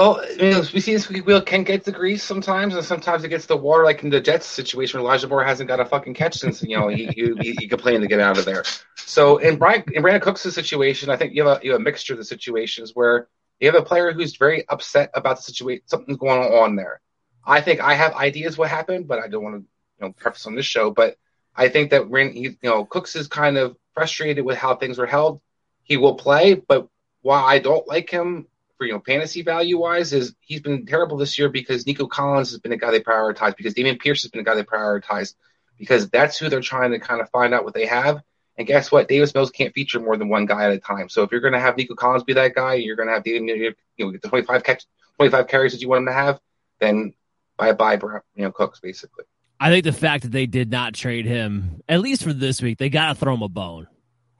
Oh, 0.00 0.22
you 0.22 0.52
know, 0.52 0.62
we 0.72 0.78
see 0.78 0.92
this 0.92 1.10
wheel 1.10 1.42
can 1.42 1.64
get 1.64 1.82
the 1.82 1.90
grease 1.90 2.22
sometimes, 2.22 2.76
and 2.76 2.84
sometimes 2.84 3.24
it 3.24 3.30
gets 3.30 3.46
the 3.46 3.56
water, 3.56 3.82
like 3.82 4.04
in 4.04 4.10
the 4.10 4.20
Jets 4.20 4.46
situation 4.46 5.00
Elijah 5.00 5.26
Moore 5.26 5.42
hasn't 5.42 5.66
got 5.66 5.80
a 5.80 5.84
fucking 5.84 6.14
catch 6.14 6.38
since 6.38 6.62
you 6.62 6.78
know 6.78 6.86
he 6.86 7.06
he, 7.08 7.56
he 7.58 7.66
complained 7.66 8.02
to 8.02 8.06
get 8.06 8.20
out 8.20 8.38
of 8.38 8.44
there. 8.44 8.62
So 8.94 9.38
in 9.38 9.56
Brian 9.56 9.82
in 9.92 10.04
Brandin 10.04 10.22
Cooks' 10.22 10.42
situation, 10.42 11.10
I 11.10 11.16
think 11.16 11.34
you 11.34 11.44
have 11.44 11.58
a 11.58 11.64
you 11.64 11.72
have 11.72 11.80
a 11.80 11.82
mixture 11.82 12.12
of 12.12 12.20
the 12.20 12.24
situations 12.24 12.92
where 12.94 13.26
you 13.58 13.68
have 13.68 13.74
a 13.74 13.84
player 13.84 14.12
who's 14.12 14.36
very 14.36 14.68
upset 14.68 15.10
about 15.14 15.38
the 15.38 15.42
situation, 15.42 15.82
something's 15.86 16.18
going 16.18 16.42
on 16.42 16.76
there. 16.76 17.00
I 17.44 17.60
think 17.60 17.80
I 17.80 17.94
have 17.94 18.14
ideas 18.14 18.56
what 18.56 18.70
happened, 18.70 19.08
but 19.08 19.18
I 19.18 19.26
don't 19.26 19.42
want 19.42 19.56
to 19.56 19.62
you 19.62 20.06
know 20.06 20.12
preface 20.12 20.46
on 20.46 20.54
this 20.54 20.64
show. 20.64 20.92
But 20.92 21.16
I 21.56 21.70
think 21.70 21.90
that 21.90 22.08
when 22.08 22.36
you 22.36 22.56
know 22.62 22.84
Cooks 22.84 23.16
is 23.16 23.26
kind 23.26 23.58
of 23.58 23.76
frustrated 23.94 24.44
with 24.44 24.58
how 24.58 24.76
things 24.76 24.96
were 24.96 25.06
held, 25.06 25.40
he 25.82 25.96
will 25.96 26.14
play. 26.14 26.54
But 26.54 26.86
while 27.22 27.44
I 27.44 27.58
don't 27.58 27.88
like 27.88 28.10
him 28.10 28.46
for 28.78 28.86
you 28.86 28.92
know 28.92 29.00
fantasy 29.00 29.42
value 29.42 29.78
wise 29.78 30.12
is 30.12 30.34
he's 30.40 30.60
been 30.60 30.86
terrible 30.86 31.16
this 31.18 31.38
year 31.38 31.48
because 31.48 31.86
Nico 31.86 32.06
Collins 32.06 32.50
has 32.50 32.60
been 32.60 32.72
a 32.72 32.76
guy 32.76 32.92
they 32.92 33.00
prioritize 33.00 33.56
because 33.56 33.74
Dameon 33.74 33.98
Pierce 33.98 34.22
has 34.22 34.30
been 34.30 34.40
a 34.40 34.44
guy 34.44 34.54
they 34.54 34.62
prioritize 34.62 35.34
because 35.76 36.08
that's 36.08 36.38
who 36.38 36.48
they're 36.48 36.60
trying 36.60 36.92
to 36.92 36.98
kind 36.98 37.20
of 37.20 37.28
find 37.30 37.52
out 37.52 37.64
what 37.64 37.74
they 37.74 37.86
have. 37.86 38.22
And 38.56 38.66
guess 38.66 38.90
what? 38.90 39.08
Davis 39.08 39.34
Mills 39.34 39.50
can't 39.50 39.74
feature 39.74 40.00
more 40.00 40.16
than 40.16 40.28
one 40.28 40.46
guy 40.46 40.64
at 40.64 40.72
a 40.72 40.78
time. 40.78 41.08
So 41.08 41.22
if 41.22 41.30
you're 41.30 41.40
going 41.40 41.52
to 41.52 41.60
have 41.60 41.76
Nico 41.76 41.94
Collins 41.94 42.24
be 42.24 42.32
that 42.32 42.54
guy, 42.54 42.74
you're 42.74 42.96
going 42.96 43.08
to 43.08 43.14
have 43.14 43.22
David, 43.22 43.48
you 43.96 44.04
know, 44.04 44.10
get 44.10 44.22
the 44.22 44.28
25 44.28 44.64
catch, 44.64 44.84
25 45.16 45.46
carries 45.46 45.72
that 45.72 45.80
you 45.80 45.88
want 45.88 46.00
him 46.00 46.06
to 46.06 46.12
have, 46.12 46.40
then 46.80 47.14
bye 47.56 47.72
bye, 47.72 47.94
you 48.34 48.42
know, 48.42 48.50
Cooks 48.50 48.80
basically. 48.80 49.24
I 49.60 49.70
think 49.70 49.84
the 49.84 49.92
fact 49.92 50.22
that 50.22 50.32
they 50.32 50.46
did 50.46 50.70
not 50.70 50.94
trade 50.94 51.26
him, 51.26 51.82
at 51.88 52.00
least 52.00 52.22
for 52.22 52.32
this 52.32 52.62
week, 52.62 52.78
they 52.78 52.88
got 52.88 53.08
to 53.08 53.14
throw 53.16 53.34
him 53.34 53.42
a 53.42 53.48
bone. 53.48 53.88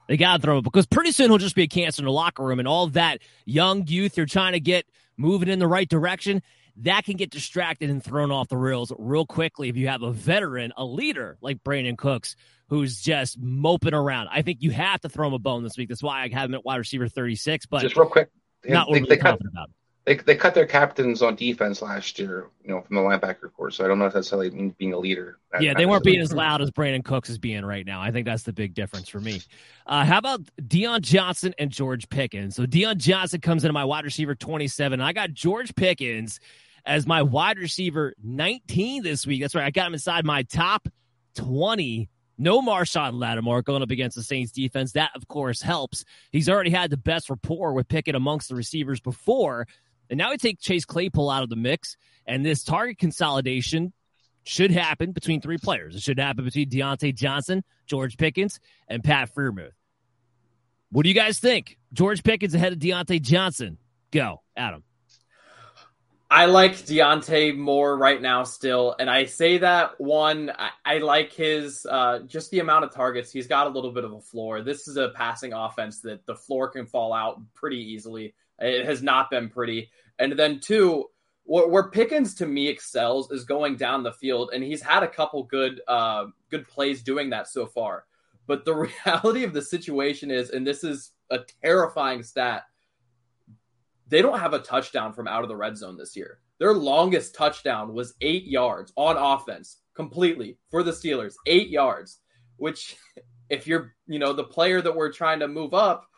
They 0.09 0.17
got 0.17 0.37
to 0.37 0.41
throw 0.41 0.57
him 0.57 0.63
because 0.63 0.87
pretty 0.87 1.11
soon 1.11 1.29
he'll 1.29 1.37
just 1.37 1.55
be 1.55 1.63
a 1.63 1.67
cancer 1.67 2.01
in 2.01 2.05
the 2.05 2.11
locker 2.11 2.43
room, 2.43 2.57
and 2.57 2.67
all 2.67 2.87
that 2.87 3.21
young 3.45 3.85
youth 3.85 4.17
you're 4.17 4.25
trying 4.25 4.53
to 4.53 4.59
get 4.59 4.87
moving 5.17 5.49
in 5.49 5.59
the 5.59 5.67
right 5.67 5.87
direction 5.87 6.41
that 6.77 7.03
can 7.05 7.15
get 7.15 7.29
distracted 7.29 7.89
and 7.89 8.03
thrown 8.03 8.31
off 8.31 8.47
the 8.47 8.57
rails 8.57 8.91
real 8.97 9.25
quickly 9.25 9.69
if 9.69 9.77
you 9.77 9.87
have 9.87 10.01
a 10.01 10.11
veteran, 10.11 10.73
a 10.77 10.83
leader 10.83 11.37
like 11.41 11.63
Brandin 11.63 11.97
Cooks, 11.97 12.35
who's 12.69 13.01
just 13.01 13.37
moping 13.39 13.93
around. 13.93 14.29
I 14.31 14.41
think 14.41 14.63
you 14.63 14.71
have 14.71 15.01
to 15.01 15.09
throw 15.09 15.27
him 15.27 15.33
a 15.33 15.39
bone 15.39 15.63
this 15.63 15.77
week. 15.77 15.89
That's 15.89 16.01
why 16.01 16.23
I 16.23 16.29
have 16.29 16.49
him 16.49 16.55
at 16.55 16.65
wide 16.65 16.77
receiver 16.77 17.07
36. 17.07 17.67
But 17.67 17.81
just 17.81 17.95
real 17.95 18.07
quick, 18.07 18.29
not 18.65 18.87
they, 18.87 19.01
what 19.01 19.09
they, 19.09 19.15
we're 19.15 19.21
cut, 19.21 19.39
about. 19.41 19.69
They, 20.09 20.15
they 20.15 20.35
cut 20.35 20.55
their 20.55 20.65
captains 20.65 21.21
on 21.21 21.35
defense 21.35 21.83
last 21.83 22.17
year, 22.17 22.47
you 22.63 22.71
know, 22.71 22.81
from 22.81 22.95
the 22.95 23.01
linebacker 23.03 23.53
corps. 23.53 23.69
So 23.69 23.85
I 23.85 23.87
don't 23.87 23.99
know 23.99 24.07
if 24.07 24.13
that's 24.13 24.31
how 24.31 24.37
they 24.37 24.49
mean 24.49 24.73
being 24.79 24.91
a 24.91 24.97
leader. 24.97 25.37
Yeah, 25.61 25.75
they 25.75 25.85
weren't 25.85 26.03
being 26.03 26.19
as 26.19 26.33
loud 26.33 26.63
as 26.63 26.71
Brandin 26.71 27.05
Cooks 27.05 27.29
is 27.29 27.37
being 27.37 27.63
right 27.63 27.85
now. 27.85 28.01
I 28.01 28.09
think 28.09 28.25
that's 28.25 28.41
the 28.41 28.51
big 28.51 28.73
difference 28.73 29.07
for 29.07 29.19
me. 29.19 29.39
Uh, 29.85 30.03
how 30.03 30.17
about 30.17 30.41
Diontae 30.63 31.01
Johnson 31.01 31.53
and 31.59 31.69
George 31.69 32.09
Pickens? 32.09 32.55
So 32.55 32.65
Diontae 32.65 32.97
Johnson 32.97 33.39
comes 33.39 33.63
into 33.63 33.73
my 33.73 33.85
wide 33.85 34.03
receiver 34.03 34.33
27. 34.33 34.99
I 34.99 35.13
got 35.13 35.31
George 35.31 35.75
Pickens 35.75 36.39
as 36.87 37.05
my 37.05 37.21
wide 37.21 37.59
receiver 37.59 38.15
19 38.23 39.03
this 39.03 39.27
week. 39.27 39.41
That's 39.41 39.53
right. 39.53 39.65
I 39.65 39.69
got 39.69 39.85
him 39.85 39.93
inside 39.93 40.25
my 40.25 40.41
top 40.41 40.89
20. 41.35 42.09
No 42.39 42.63
Marshon 42.63 43.19
Lattimore 43.19 43.61
going 43.61 43.83
up 43.83 43.91
against 43.91 44.15
the 44.15 44.23
Saints 44.23 44.51
defense. 44.51 44.93
That, 44.93 45.11
of 45.13 45.27
course, 45.27 45.61
helps. 45.61 46.03
He's 46.31 46.49
already 46.49 46.71
had 46.71 46.89
the 46.89 46.97
best 46.97 47.29
rapport 47.29 47.73
with 47.73 47.87
Pickett 47.89 48.15
amongst 48.15 48.49
the 48.49 48.55
receivers 48.55 48.99
before. 48.99 49.67
And 50.09 50.17
now 50.17 50.31
we 50.31 50.37
take 50.37 50.59
Chase 50.59 50.85
Claypool 50.85 51.29
out 51.29 51.43
of 51.43 51.49
the 51.49 51.55
mix. 51.55 51.97
And 52.25 52.45
this 52.45 52.63
target 52.63 52.97
consolidation 52.97 53.93
should 54.43 54.71
happen 54.71 55.11
between 55.11 55.41
three 55.41 55.57
players. 55.57 55.95
It 55.95 56.01
should 56.01 56.19
happen 56.19 56.45
between 56.45 56.69
Diontae 56.69 57.15
Johnson, 57.15 57.63
George 57.85 58.17
Pickens, 58.17 58.59
and 58.87 59.03
Pat 59.03 59.33
Freiermuth. 59.33 59.71
What 60.91 61.03
do 61.03 61.09
you 61.09 61.15
guys 61.15 61.39
think? 61.39 61.77
George 61.93 62.23
Pickens 62.23 62.55
ahead 62.55 62.73
of 62.73 62.79
Diontae 62.79 63.21
Johnson. 63.21 63.77
Go, 64.11 64.41
Adam. 64.57 64.83
I 66.31 66.45
like 66.45 66.73
Diontae 66.73 67.57
more 67.57 67.97
right 67.97 68.21
now 68.21 68.43
still, 68.43 68.95
and 68.99 69.09
I 69.09 69.25
say 69.25 69.57
that 69.59 69.99
one. 69.99 70.51
I, 70.51 70.69
I 70.85 70.97
like 70.99 71.33
his 71.33 71.87
uh, 71.89 72.19
just 72.27 72.51
the 72.51 72.59
amount 72.59 72.85
of 72.85 72.93
targets. 72.93 73.31
He's 73.31 73.47
got 73.47 73.65
a 73.65 73.71
little 73.71 73.91
bit 73.91 74.03
of 74.03 74.13
a 74.13 74.21
floor. 74.21 74.61
This 74.61 74.87
is 74.87 74.97
a 74.97 75.09
passing 75.09 75.53
offense 75.53 76.01
that 76.01 76.27
the 76.27 76.35
floor 76.35 76.67
can 76.69 76.85
fall 76.85 77.13
out 77.13 77.41
pretty 77.55 77.77
easily. 77.77 78.35
It 78.59 78.85
has 78.85 79.01
not 79.01 79.29
been 79.29 79.49
pretty. 79.49 79.89
And 80.17 80.33
then 80.33 80.59
two, 80.59 81.05
where, 81.43 81.89
Pickens 81.89 82.35
to 82.35 82.45
me 82.45 82.67
excels 82.67 83.31
is 83.31 83.43
going 83.43 83.77
down 83.77 84.03
the 84.03 84.11
field, 84.13 84.51
and 84.53 84.63
he's 84.63 84.81
had 84.81 85.03
a 85.03 85.07
couple 85.07 85.43
good 85.43 85.81
uh, 85.87 86.25
good 86.49 86.67
plays 86.67 87.01
doing 87.01 87.29
that 87.31 87.47
so 87.47 87.65
far. 87.65 88.05
But 88.47 88.65
the 88.65 88.75
reality 89.05 89.43
of 89.43 89.53
the 89.53 89.61
situation 89.61 90.29
is, 90.29 90.49
and 90.49 90.65
this 90.65 90.83
is 90.83 91.11
a 91.29 91.39
terrifying 91.63 92.23
stat 92.23 92.63
they 94.09 94.21
don't 94.21 94.39
have 94.39 94.53
a 94.53 94.59
touchdown 94.59 95.13
from 95.13 95.27
out 95.27 95.43
of 95.43 95.49
the 95.49 95.55
red 95.55 95.77
zone 95.77 95.95
this 95.95 96.15
year. 96.15 96.39
Their 96.57 96.73
longest 96.73 97.35
touchdown 97.35 97.93
was 97.93 98.15
eight 98.21 98.45
yards 98.45 98.91
on 98.95 99.15
offense 99.15 99.77
completely 99.93 100.57
for 100.69 100.83
the 100.83 100.91
Steelers, 100.91 101.35
eight 101.45 101.69
yards, 101.69 102.19
which 102.57 102.97
if 103.49 103.67
you're, 103.67 103.93
you 104.07 104.19
know, 104.19 104.33
the 104.33 104.43
player 104.43 104.81
that 104.81 104.95
we're 104.95 105.13
trying 105.13 105.39
to 105.39 105.47
move 105.47 105.73
up 105.73 106.08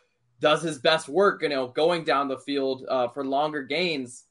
does 0.42 0.60
his 0.60 0.78
best 0.78 1.08
work, 1.08 1.42
you 1.42 1.48
know, 1.48 1.68
going 1.68 2.04
down 2.04 2.28
the 2.28 2.38
field 2.38 2.84
uh, 2.88 3.08
for 3.08 3.24
longer 3.24 3.62
gains, 3.62 4.24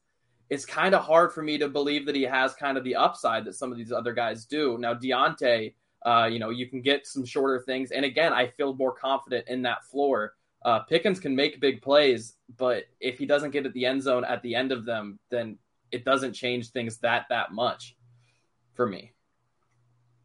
it's 0.50 0.66
kind 0.66 0.94
of 0.94 1.02
hard 1.02 1.32
for 1.32 1.42
me 1.42 1.56
to 1.58 1.68
believe 1.68 2.06
that 2.06 2.14
he 2.14 2.22
has 2.22 2.52
kind 2.54 2.76
of 2.76 2.84
the 2.84 2.96
upside 2.96 3.46
that 3.46 3.54
some 3.54 3.72
of 3.72 3.78
these 3.78 3.90
other 3.90 4.12
guys 4.12 4.44
do. 4.44 4.76
Now, 4.78 4.92
Diontae, 4.92 5.72
uh, 6.04 6.28
you 6.30 6.38
know, 6.38 6.50
you 6.50 6.68
can 6.68 6.82
get 6.82 7.06
some 7.06 7.24
shorter 7.24 7.60
things. 7.64 7.90
And 7.90 8.04
again, 8.04 8.34
I 8.34 8.48
feel 8.48 8.74
more 8.74 8.92
confident 8.92 9.48
in 9.48 9.62
that 9.62 9.84
floor. 9.86 10.34
Uh, 10.62 10.80
Pickens 10.80 11.18
can 11.18 11.34
make 11.34 11.58
big 11.58 11.80
plays, 11.80 12.34
but 12.58 12.84
if 13.00 13.18
he 13.18 13.24
doesn't 13.24 13.50
get 13.50 13.64
at 13.64 13.72
the 13.72 13.86
end 13.86 14.02
zone 14.02 14.24
at 14.24 14.42
the 14.42 14.54
end 14.54 14.70
of 14.70 14.84
them, 14.84 15.18
then 15.30 15.58
it 15.90 16.04
doesn't 16.04 16.34
change 16.34 16.70
things 16.70 16.98
that 16.98 17.26
that 17.30 17.52
much 17.52 17.96
for 18.74 18.86
me. 18.86 19.12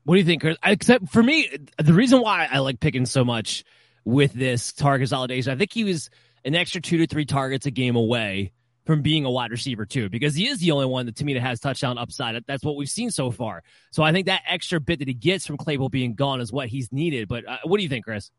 What 0.03 0.15
do 0.15 0.19
you 0.19 0.25
think, 0.25 0.41
Chris? 0.41 0.57
Except 0.63 1.09
for 1.09 1.23
me, 1.23 1.49
the 1.77 1.93
reason 1.93 2.21
why 2.21 2.47
I 2.51 2.59
like 2.59 2.79
Pickens 2.79 3.09
so 3.09 3.23
much 3.23 3.63
with 4.08 4.32
this 4.32 4.72
target 4.72 5.01
consolidation, 5.01 5.51
I 5.51 5.58
think 5.58 5.74
he 5.74 5.84
was 5.84 6.10
an 6.45 6.55
extra 6.55 6.80
two 6.80 6.97
to 6.99 7.08
three 7.08 7.26
targets 7.26 7.66
a 7.66 7.72
game 7.72 7.97
away 7.97 8.53
from 8.86 9.01
being 9.01 9.26
a 9.26 9.30
wide 9.30 9.51
receiver 9.51 9.86
too, 9.86 10.10
because 10.10 10.34
he 10.34 10.47
is 10.47 10.60
the 10.60 10.72
only 10.72 10.86
one 10.86 11.08
that 11.08 11.18
to 11.18 11.26
me 11.26 11.34
that 11.34 11.41
has 11.41 11.60
touchdown 11.60 11.97
upside. 11.97 12.41
That's 12.47 12.64
what 12.64 12.78
we've 12.78 12.89
seen 12.89 13.12
so 13.12 13.32
far. 13.32 13.64
So 13.91 14.03
I 14.03 14.14
think 14.14 14.28
that 14.28 14.43
extra 14.47 14.80
bit 14.80 14.99
that 14.99 15.10
he 15.10 15.14
gets 15.14 15.45
from 15.45 15.58
Claypool 15.58 15.89
being 15.89 16.14
gone 16.14 16.39
is 16.39 16.53
what 16.53 16.70
he's 16.70 16.89
needed. 16.93 17.28
But 17.28 17.45
uh, 17.45 17.58
what 17.66 17.78
do 17.78 17.84
you 17.84 17.89
think, 17.89 18.05
Chris? 18.05 18.32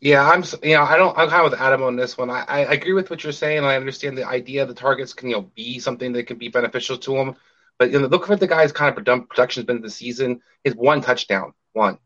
Yeah, 0.00 0.28
I'm. 0.28 0.42
You 0.64 0.74
know, 0.74 0.82
I 0.82 0.96
don't. 0.96 1.16
I'm 1.16 1.28
kind 1.28 1.46
of 1.46 1.52
with 1.52 1.60
Adam 1.60 1.84
on 1.84 1.94
this 1.94 2.18
one. 2.18 2.28
I, 2.28 2.44
I 2.48 2.58
agree 2.72 2.94
with 2.94 3.10
what 3.10 3.22
you're 3.22 3.32
saying. 3.32 3.62
I 3.62 3.76
understand 3.76 4.18
the 4.18 4.26
idea 4.26 4.66
the 4.66 4.74
targets 4.74 5.12
can 5.12 5.28
you 5.28 5.36
know 5.36 5.42
be 5.54 5.78
something 5.78 6.14
that 6.14 6.26
can 6.26 6.38
be 6.38 6.48
beneficial 6.48 6.98
to 6.98 7.14
him. 7.14 7.36
But 7.78 7.92
you 7.92 8.00
know, 8.00 8.08
look 8.08 8.28
at 8.28 8.40
the 8.40 8.48
guy's 8.48 8.72
kind 8.72 8.88
of 8.88 9.28
production 9.28 9.60
has 9.60 9.66
been 9.66 9.82
this 9.82 9.94
season. 9.94 10.40
His 10.64 10.74
one 10.74 11.00
touchdown, 11.00 11.52
one, 11.74 11.98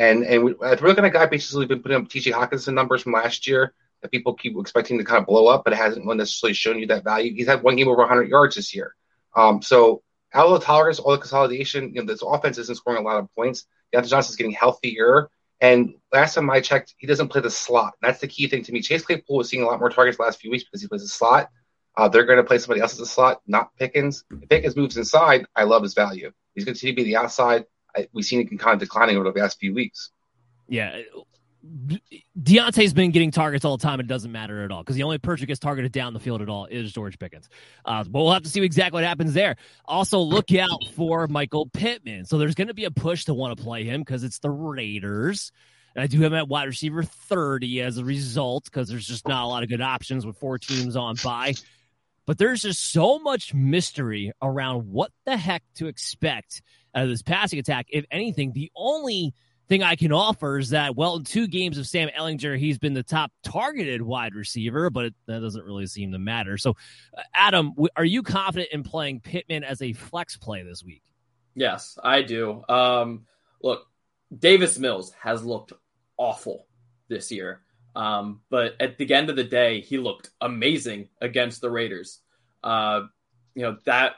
and 0.00 0.24
and 0.24 0.42
we, 0.42 0.52
if 0.62 0.80
we're 0.80 0.88
looking 0.88 1.04
at 1.04 1.12
guy 1.12 1.26
basically 1.26 1.66
been 1.66 1.82
putting 1.82 1.98
up 1.98 2.08
T.J. 2.08 2.32
Hockenson 2.32 2.72
numbers 2.72 3.02
from 3.02 3.12
last 3.12 3.46
year 3.46 3.74
that 4.00 4.10
people 4.10 4.32
keep 4.32 4.56
expecting 4.58 4.96
to 4.96 5.04
kind 5.04 5.20
of 5.20 5.26
blow 5.26 5.46
up, 5.48 5.62
but 5.62 5.74
it 5.74 5.76
hasn't 5.76 6.06
necessarily 6.06 6.54
shown 6.54 6.78
you 6.78 6.86
that 6.86 7.04
value. 7.04 7.34
He's 7.34 7.46
had 7.46 7.62
one 7.62 7.76
game 7.76 7.86
over 7.86 7.98
100 7.98 8.30
yards 8.30 8.56
this 8.56 8.74
year. 8.74 8.96
Um, 9.36 9.60
so 9.60 10.02
out 10.32 10.46
of 10.46 10.58
the 10.58 10.64
tolerance, 10.64 10.98
all 10.98 11.12
the 11.12 11.18
consolidation, 11.18 11.92
you 11.94 12.00
know, 12.00 12.06
this 12.06 12.22
offense 12.22 12.56
isn't 12.56 12.76
scoring 12.76 13.04
a 13.04 13.06
lot 13.06 13.18
of 13.18 13.28
points. 13.34 13.66
Diontae 13.94 14.08
Johnson's 14.08 14.36
getting 14.36 14.52
healthier. 14.52 15.28
And 15.60 15.96
last 16.10 16.34
time 16.34 16.48
I 16.48 16.62
checked, 16.62 16.94
he 16.96 17.06
doesn't 17.06 17.28
play 17.28 17.42
the 17.42 17.50
slot. 17.50 17.92
That's 18.00 18.20
the 18.20 18.28
key 18.28 18.48
thing 18.48 18.62
to 18.64 18.72
me. 18.72 18.80
Chase 18.80 19.04
Claypool 19.04 19.36
was 19.36 19.50
seeing 19.50 19.62
a 19.62 19.66
lot 19.66 19.80
more 19.80 19.90
targets 19.90 20.18
last 20.18 20.40
few 20.40 20.50
weeks 20.50 20.64
because 20.64 20.80
he 20.80 20.88
plays 20.88 21.02
the 21.02 21.08
slot. 21.08 21.50
Uh, 21.94 22.08
they're 22.08 22.24
going 22.24 22.38
to 22.38 22.44
play 22.44 22.56
somebody 22.56 22.80
else 22.80 22.94
as 22.94 23.00
a 23.00 23.06
slot, 23.06 23.42
not 23.46 23.76
Pickens. 23.76 24.24
If 24.30 24.48
Pickens 24.48 24.76
moves 24.76 24.96
inside, 24.96 25.44
I 25.54 25.64
love 25.64 25.82
his 25.82 25.92
value. 25.92 26.32
He's 26.54 26.64
going 26.64 26.76
to 26.76 26.92
be 26.94 27.04
the 27.04 27.16
outside. 27.16 27.66
I, 27.96 28.08
we've 28.12 28.24
seen 28.24 28.40
it 28.40 28.58
kind 28.58 28.74
of 28.74 28.80
declining 28.80 29.16
over 29.16 29.30
the 29.30 29.38
last 29.38 29.58
few 29.58 29.74
weeks. 29.74 30.10
Yeah. 30.68 31.02
Diontae's 32.42 32.94
been 32.94 33.10
getting 33.10 33.30
targets 33.30 33.64
all 33.64 33.76
the 33.76 33.82
time. 33.82 34.00
And 34.00 34.08
it 34.08 34.12
doesn't 34.12 34.32
matter 34.32 34.64
at 34.64 34.70
all 34.70 34.82
because 34.82 34.96
the 34.96 35.02
only 35.02 35.18
person 35.18 35.42
who 35.42 35.46
gets 35.46 35.60
targeted 35.60 35.92
down 35.92 36.14
the 36.14 36.20
field 36.20 36.40
at 36.40 36.48
all 36.48 36.66
is 36.66 36.92
George 36.92 37.18
Pickens. 37.18 37.48
Uh, 37.84 38.04
but 38.04 38.22
we'll 38.22 38.32
have 38.32 38.44
to 38.44 38.48
see 38.48 38.62
exactly 38.62 38.98
what 38.98 39.04
happens 39.04 39.34
there. 39.34 39.56
Also, 39.84 40.20
look 40.20 40.54
out 40.54 40.84
for 40.94 41.26
Michael 41.26 41.66
Pittman. 41.66 42.24
So 42.24 42.38
there's 42.38 42.54
going 42.54 42.68
to 42.68 42.74
be 42.74 42.84
a 42.84 42.90
push 42.90 43.24
to 43.26 43.34
want 43.34 43.56
to 43.56 43.62
play 43.62 43.84
him 43.84 44.00
because 44.00 44.24
it's 44.24 44.38
the 44.38 44.50
Raiders. 44.50 45.52
And 45.94 46.02
I 46.02 46.06
do 46.06 46.20
have 46.22 46.32
him 46.32 46.38
at 46.38 46.48
wide 46.48 46.68
receiver 46.68 47.02
30 47.02 47.82
as 47.82 47.98
a 47.98 48.04
result 48.04 48.64
because 48.64 48.88
there's 48.88 49.06
just 49.06 49.26
not 49.26 49.44
a 49.44 49.46
lot 49.46 49.62
of 49.62 49.68
good 49.68 49.80
options 49.80 50.24
with 50.24 50.38
four 50.38 50.58
teams 50.58 50.96
on 50.96 51.16
by. 51.22 51.54
But 52.26 52.38
there's 52.38 52.62
just 52.62 52.92
so 52.92 53.18
much 53.18 53.52
mystery 53.52 54.32
around 54.40 54.92
what 54.92 55.10
the 55.26 55.36
heck 55.36 55.64
to 55.76 55.88
expect 55.88 56.62
out 56.94 57.04
of 57.04 57.08
this 57.10 57.22
passing 57.22 57.58
attack. 57.58 57.86
If 57.90 58.04
anything, 58.10 58.52
the 58.52 58.70
only– 58.74 59.34
thing 59.70 59.84
I 59.84 59.94
can 59.94 60.12
offer 60.12 60.58
is 60.58 60.70
that, 60.70 60.96
well, 60.96 61.16
in 61.16 61.24
two 61.24 61.46
games 61.46 61.78
of 61.78 61.86
Sam 61.86 62.08
Ehlinger, 62.08 62.58
he's 62.58 62.78
been 62.78 62.92
the 62.92 63.04
top 63.04 63.30
targeted 63.44 64.02
wide 64.02 64.34
receiver, 64.34 64.90
but 64.90 65.04
it, 65.06 65.14
that 65.26 65.40
doesn't 65.40 65.64
really 65.64 65.86
seem 65.86 66.10
to 66.10 66.18
matter. 66.18 66.58
So, 66.58 66.76
uh, 67.16 67.22
Adam, 67.32 67.74
are 67.96 68.04
you 68.04 68.24
confident 68.24 68.70
in 68.72 68.82
playing 68.82 69.20
Pittman 69.20 69.62
as 69.62 69.80
a 69.80 69.92
flex 69.92 70.36
play 70.36 70.64
this 70.64 70.82
week? 70.82 71.04
Yes, 71.54 71.96
I 72.02 72.22
do. 72.22 72.64
Um, 72.68 73.26
look, 73.62 73.86
Davis 74.36 74.76
Mills 74.76 75.12
has 75.22 75.44
looked 75.44 75.72
awful 76.16 76.66
this 77.08 77.30
year. 77.30 77.62
Um, 77.94 78.40
but 78.50 78.74
at 78.80 78.98
the 78.98 79.14
end 79.14 79.30
of 79.30 79.36
the 79.36 79.44
day, 79.44 79.82
he 79.82 79.98
looked 79.98 80.30
amazing 80.40 81.10
against 81.20 81.60
the 81.60 81.70
Raiders. 81.70 82.18
Uh, 82.64 83.02
you 83.54 83.62
know, 83.62 83.76
that 83.84 84.14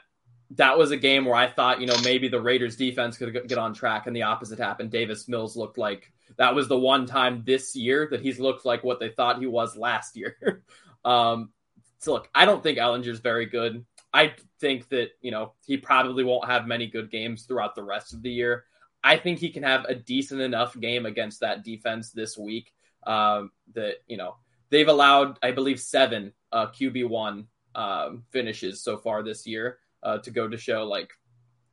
that 0.55 0.77
was 0.77 0.91
a 0.91 0.97
game 0.97 1.25
where 1.25 1.35
I 1.35 1.47
thought, 1.47 1.81
you 1.81 1.87
know, 1.87 1.97
maybe 2.03 2.27
the 2.27 2.41
Raiders 2.41 2.75
defense 2.75 3.17
could 3.17 3.47
get 3.47 3.57
on 3.57 3.73
track 3.73 4.07
and 4.07 4.15
the 4.15 4.23
opposite 4.23 4.59
happened. 4.59 4.91
Davis 4.91 5.27
Mills 5.27 5.55
looked 5.55 5.77
like 5.77 6.11
that 6.37 6.53
was 6.53 6.67
the 6.67 6.77
one 6.77 7.05
time 7.05 7.43
this 7.45 7.75
year 7.75 8.07
that 8.11 8.21
he's 8.21 8.39
looked 8.39 8.65
like 8.65 8.83
what 8.83 8.99
they 8.99 9.09
thought 9.09 9.39
he 9.39 9.47
was 9.47 9.75
last 9.75 10.15
year. 10.15 10.63
um, 11.05 11.51
so 11.99 12.13
look, 12.13 12.29
I 12.35 12.45
don't 12.45 12.61
think 12.61 12.77
Ehlinger's 12.77 13.19
very 13.19 13.45
good. 13.45 13.85
I 14.13 14.33
think 14.59 14.89
that, 14.89 15.11
you 15.21 15.31
know, 15.31 15.53
he 15.65 15.77
probably 15.77 16.23
won't 16.23 16.49
have 16.49 16.67
many 16.67 16.87
good 16.87 17.09
games 17.09 17.43
throughout 17.43 17.73
the 17.73 17.83
rest 17.83 18.13
of 18.13 18.21
the 18.21 18.31
year. 18.31 18.65
I 19.03 19.17
think 19.17 19.39
he 19.39 19.49
can 19.49 19.63
have 19.63 19.85
a 19.85 19.95
decent 19.95 20.41
enough 20.41 20.79
game 20.79 21.05
against 21.05 21.39
that 21.39 21.63
defense 21.63 22.11
this 22.11 22.37
week 22.37 22.71
um, 23.07 23.51
that, 23.73 23.95
you 24.07 24.17
know, 24.17 24.35
they've 24.69 24.87
allowed, 24.87 25.39
I 25.41 25.51
believe, 25.51 25.79
seven 25.79 26.33
uh, 26.51 26.67
QB1 26.67 27.45
um, 27.75 28.23
finishes 28.29 28.83
so 28.83 28.97
far 28.97 29.23
this 29.23 29.47
year 29.47 29.79
uh, 30.03 30.17
to 30.19 30.31
go 30.31 30.47
to 30.47 30.57
show 30.57 30.83
like 30.83 31.11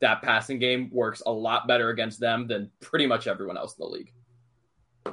that 0.00 0.22
passing 0.22 0.58
game 0.58 0.90
works 0.92 1.22
a 1.26 1.32
lot 1.32 1.66
better 1.66 1.90
against 1.90 2.20
them 2.20 2.46
than 2.46 2.70
pretty 2.80 3.06
much 3.06 3.26
everyone 3.26 3.56
else 3.56 3.76
in 3.78 3.84
the 3.84 3.88
league. 3.88 4.12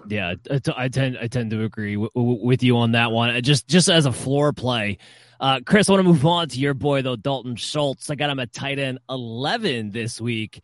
Yeah, 0.07 0.33
I, 0.75 0.89
tend 0.89 1.17
I 1.17 1.27
tend 1.27 1.51
to 1.51 1.63
agree 1.63 1.93
w- 1.95 2.09
w- 2.13 2.45
with 2.45 2.61
you 2.61 2.77
on 2.77 2.91
that 2.91 3.11
one. 3.11 3.41
Just 3.41 3.67
just 3.67 3.89
as 3.89 4.05
a 4.05 4.11
floor 4.11 4.51
play, 4.51 4.97
uh, 5.39 5.61
Chris, 5.65 5.89
I 5.89 5.93
want 5.93 6.01
to 6.03 6.11
move 6.11 6.25
on 6.25 6.49
to 6.49 6.59
your 6.59 6.73
boy 6.73 7.01
though, 7.01 7.15
Dalton 7.15 7.55
Schultz. 7.55 8.09
I 8.09 8.15
got 8.15 8.29
him 8.29 8.39
at 8.39 8.51
tight 8.51 8.79
end 8.79 8.99
eleven 9.09 9.91
this 9.91 10.19
week. 10.19 10.61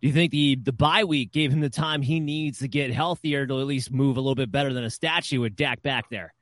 Do 0.00 0.08
you 0.08 0.12
think 0.14 0.30
the 0.30 0.54
the 0.56 0.72
bye 0.72 1.04
week 1.04 1.32
gave 1.32 1.52
him 1.52 1.60
the 1.60 1.70
time 1.70 2.00
he 2.00 2.20
needs 2.20 2.60
to 2.60 2.68
get 2.68 2.92
healthier 2.92 3.46
to 3.46 3.60
at 3.60 3.66
least 3.66 3.90
move 3.90 4.16
a 4.16 4.20
little 4.20 4.36
bit 4.36 4.52
better 4.52 4.72
than 4.72 4.84
a 4.84 4.90
statue 4.90 5.40
with 5.40 5.56
Dak 5.56 5.82
back 5.82 6.08
there? 6.08 6.32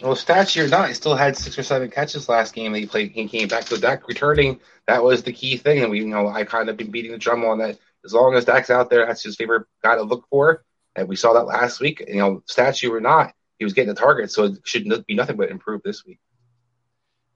Well, 0.00 0.14
statue 0.14 0.64
or 0.64 0.68
not, 0.68 0.88
he 0.88 0.94
still 0.94 1.16
had 1.16 1.36
six 1.36 1.58
or 1.58 1.64
seven 1.64 1.90
catches 1.90 2.28
last 2.28 2.54
game 2.54 2.72
that 2.72 2.78
he 2.78 2.86
played. 2.86 3.10
He 3.10 3.26
came 3.26 3.48
back. 3.48 3.64
So 3.66 3.76
Dak 3.76 4.06
returning, 4.06 4.60
that 4.86 5.02
was 5.02 5.24
the 5.24 5.32
key 5.32 5.56
thing. 5.56 5.82
And 5.82 5.90
we, 5.90 5.98
you 5.98 6.06
know, 6.06 6.28
I 6.28 6.44
kind 6.44 6.68
of 6.68 6.76
been 6.76 6.90
beating 6.90 7.12
the 7.12 7.18
drum 7.18 7.44
on 7.44 7.58
that. 7.58 7.78
As 8.04 8.12
long 8.12 8.34
as 8.36 8.44
Dak's 8.44 8.70
out 8.70 8.90
there, 8.90 9.06
that's 9.06 9.24
his 9.24 9.34
favorite 9.34 9.66
guy 9.82 9.96
to 9.96 10.02
look 10.02 10.28
for. 10.30 10.62
And 10.94 11.08
we 11.08 11.16
saw 11.16 11.32
that 11.32 11.46
last 11.46 11.80
week. 11.80 12.04
You 12.06 12.16
know, 12.16 12.42
statue 12.46 12.92
or 12.92 13.00
not, 13.00 13.34
he 13.58 13.64
was 13.64 13.74
getting 13.74 13.92
the 13.92 14.00
target. 14.00 14.30
So 14.30 14.44
it 14.44 14.58
should 14.64 14.84
be 15.06 15.14
nothing 15.14 15.36
but 15.36 15.50
improve 15.50 15.82
this 15.82 16.06
week. 16.06 16.20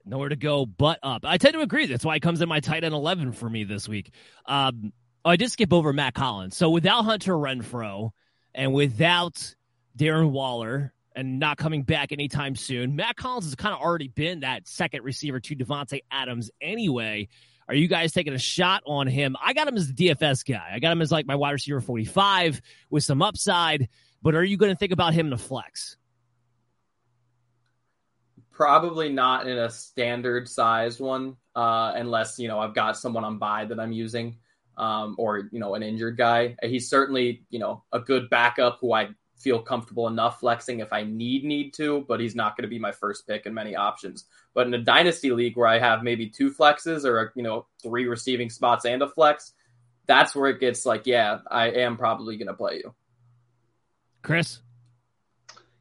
Nowhere 0.05 0.29
to 0.29 0.35
go 0.37 0.65
but 0.65 0.99
up. 1.03 1.25
I 1.25 1.37
tend 1.37 1.53
to 1.53 1.61
agree. 1.61 1.85
That's 1.85 2.05
why 2.05 2.15
it 2.15 2.21
comes 2.21 2.41
in 2.41 2.47
my 2.47 2.61
tight 2.61 2.83
end 2.85 2.93
11 2.93 3.33
for 3.33 3.49
me 3.49 3.65
this 3.65 3.89
week. 3.89 4.11
Um, 4.45 4.93
oh, 5.23 5.29
I 5.29 5.35
did 5.35 5.51
skip 5.51 5.73
over 5.73 5.91
Mack 5.91 6.17
Hollins. 6.17 6.55
So 6.55 6.69
without 6.69 7.03
Hunter 7.03 7.33
Renfrow 7.33 8.11
and 8.53 8.73
without 8.73 9.55
Darren 9.97 10.31
Waller, 10.31 10.93
and 11.15 11.39
not 11.39 11.57
coming 11.57 11.83
back 11.83 12.11
anytime 12.11 12.55
soon. 12.55 12.95
Mack 12.95 13.19
Hollins 13.19 13.45
has 13.45 13.55
kind 13.55 13.73
of 13.73 13.81
already 13.81 14.07
been 14.07 14.41
that 14.41 14.67
second 14.67 15.03
receiver 15.03 15.39
to 15.39 15.55
Davante 15.55 15.99
Adams 16.11 16.51
anyway. 16.61 17.27
Are 17.67 17.75
you 17.75 17.87
guys 17.87 18.11
taking 18.11 18.33
a 18.33 18.39
shot 18.39 18.83
on 18.85 19.07
him? 19.07 19.35
I 19.41 19.53
got 19.53 19.67
him 19.67 19.75
as 19.75 19.91
the 19.91 20.09
DFS 20.09 20.45
guy. 20.45 20.71
I 20.73 20.79
got 20.79 20.91
him 20.91 21.01
as 21.01 21.11
like 21.11 21.25
my 21.25 21.35
wide 21.35 21.51
receiver 21.51 21.81
45 21.81 22.61
with 22.89 23.03
some 23.03 23.21
upside, 23.21 23.87
but 24.21 24.35
are 24.35 24.43
you 24.43 24.57
going 24.57 24.71
to 24.71 24.77
think 24.77 24.91
about 24.91 25.13
him 25.13 25.27
in 25.27 25.33
a 25.33 25.37
flex? 25.37 25.97
Probably 28.51 29.09
not 29.09 29.47
in 29.47 29.57
a 29.57 29.69
standard 29.69 30.47
sized 30.47 30.99
one, 30.99 31.37
uh, 31.55 31.93
unless, 31.95 32.37
you 32.37 32.47
know, 32.47 32.59
I've 32.59 32.75
got 32.75 32.97
someone 32.97 33.23
on 33.23 33.37
buy 33.37 33.65
that 33.65 33.79
I'm 33.79 33.91
using. 33.91 34.37
Um, 34.75 35.13
or 35.19 35.49
you 35.51 35.59
know 35.59 35.75
an 35.75 35.83
injured 35.83 36.17
guy. 36.17 36.55
He's 36.63 36.89
certainly 36.89 37.43
you 37.51 37.59
know 37.59 37.83
a 37.91 37.99
good 37.99 38.27
backup 38.31 38.79
who 38.81 38.91
I 38.91 39.09
feel 39.43 39.61
comfortable 39.61 40.07
enough 40.07 40.39
flexing 40.39 40.79
if 40.79 40.93
I 40.93 41.03
need 41.03 41.43
need 41.43 41.73
to, 41.75 42.05
but 42.07 42.19
he's 42.19 42.35
not 42.35 42.55
going 42.55 42.63
to 42.63 42.69
be 42.69 42.79
my 42.79 42.91
first 42.91 43.27
pick 43.27 43.45
in 43.45 43.53
many 43.53 43.75
options. 43.75 44.25
But 44.53 44.67
in 44.67 44.73
a 44.73 44.79
dynasty 44.79 45.31
league 45.31 45.57
where 45.57 45.67
I 45.67 45.79
have 45.79 46.01
maybe 46.01 46.29
two 46.29 46.51
flexes 46.51 47.05
or 47.05 47.33
you 47.35 47.43
know 47.43 47.65
three 47.81 48.05
receiving 48.05 48.49
spots 48.49 48.85
and 48.85 49.01
a 49.01 49.07
flex, 49.07 49.53
that's 50.05 50.35
where 50.35 50.49
it 50.49 50.59
gets 50.59 50.85
like, 50.85 51.05
yeah, 51.05 51.39
I 51.49 51.69
am 51.69 51.97
probably 51.97 52.37
going 52.37 52.47
to 52.47 52.53
play 52.53 52.81
you. 52.83 52.93
Chris, 54.21 54.59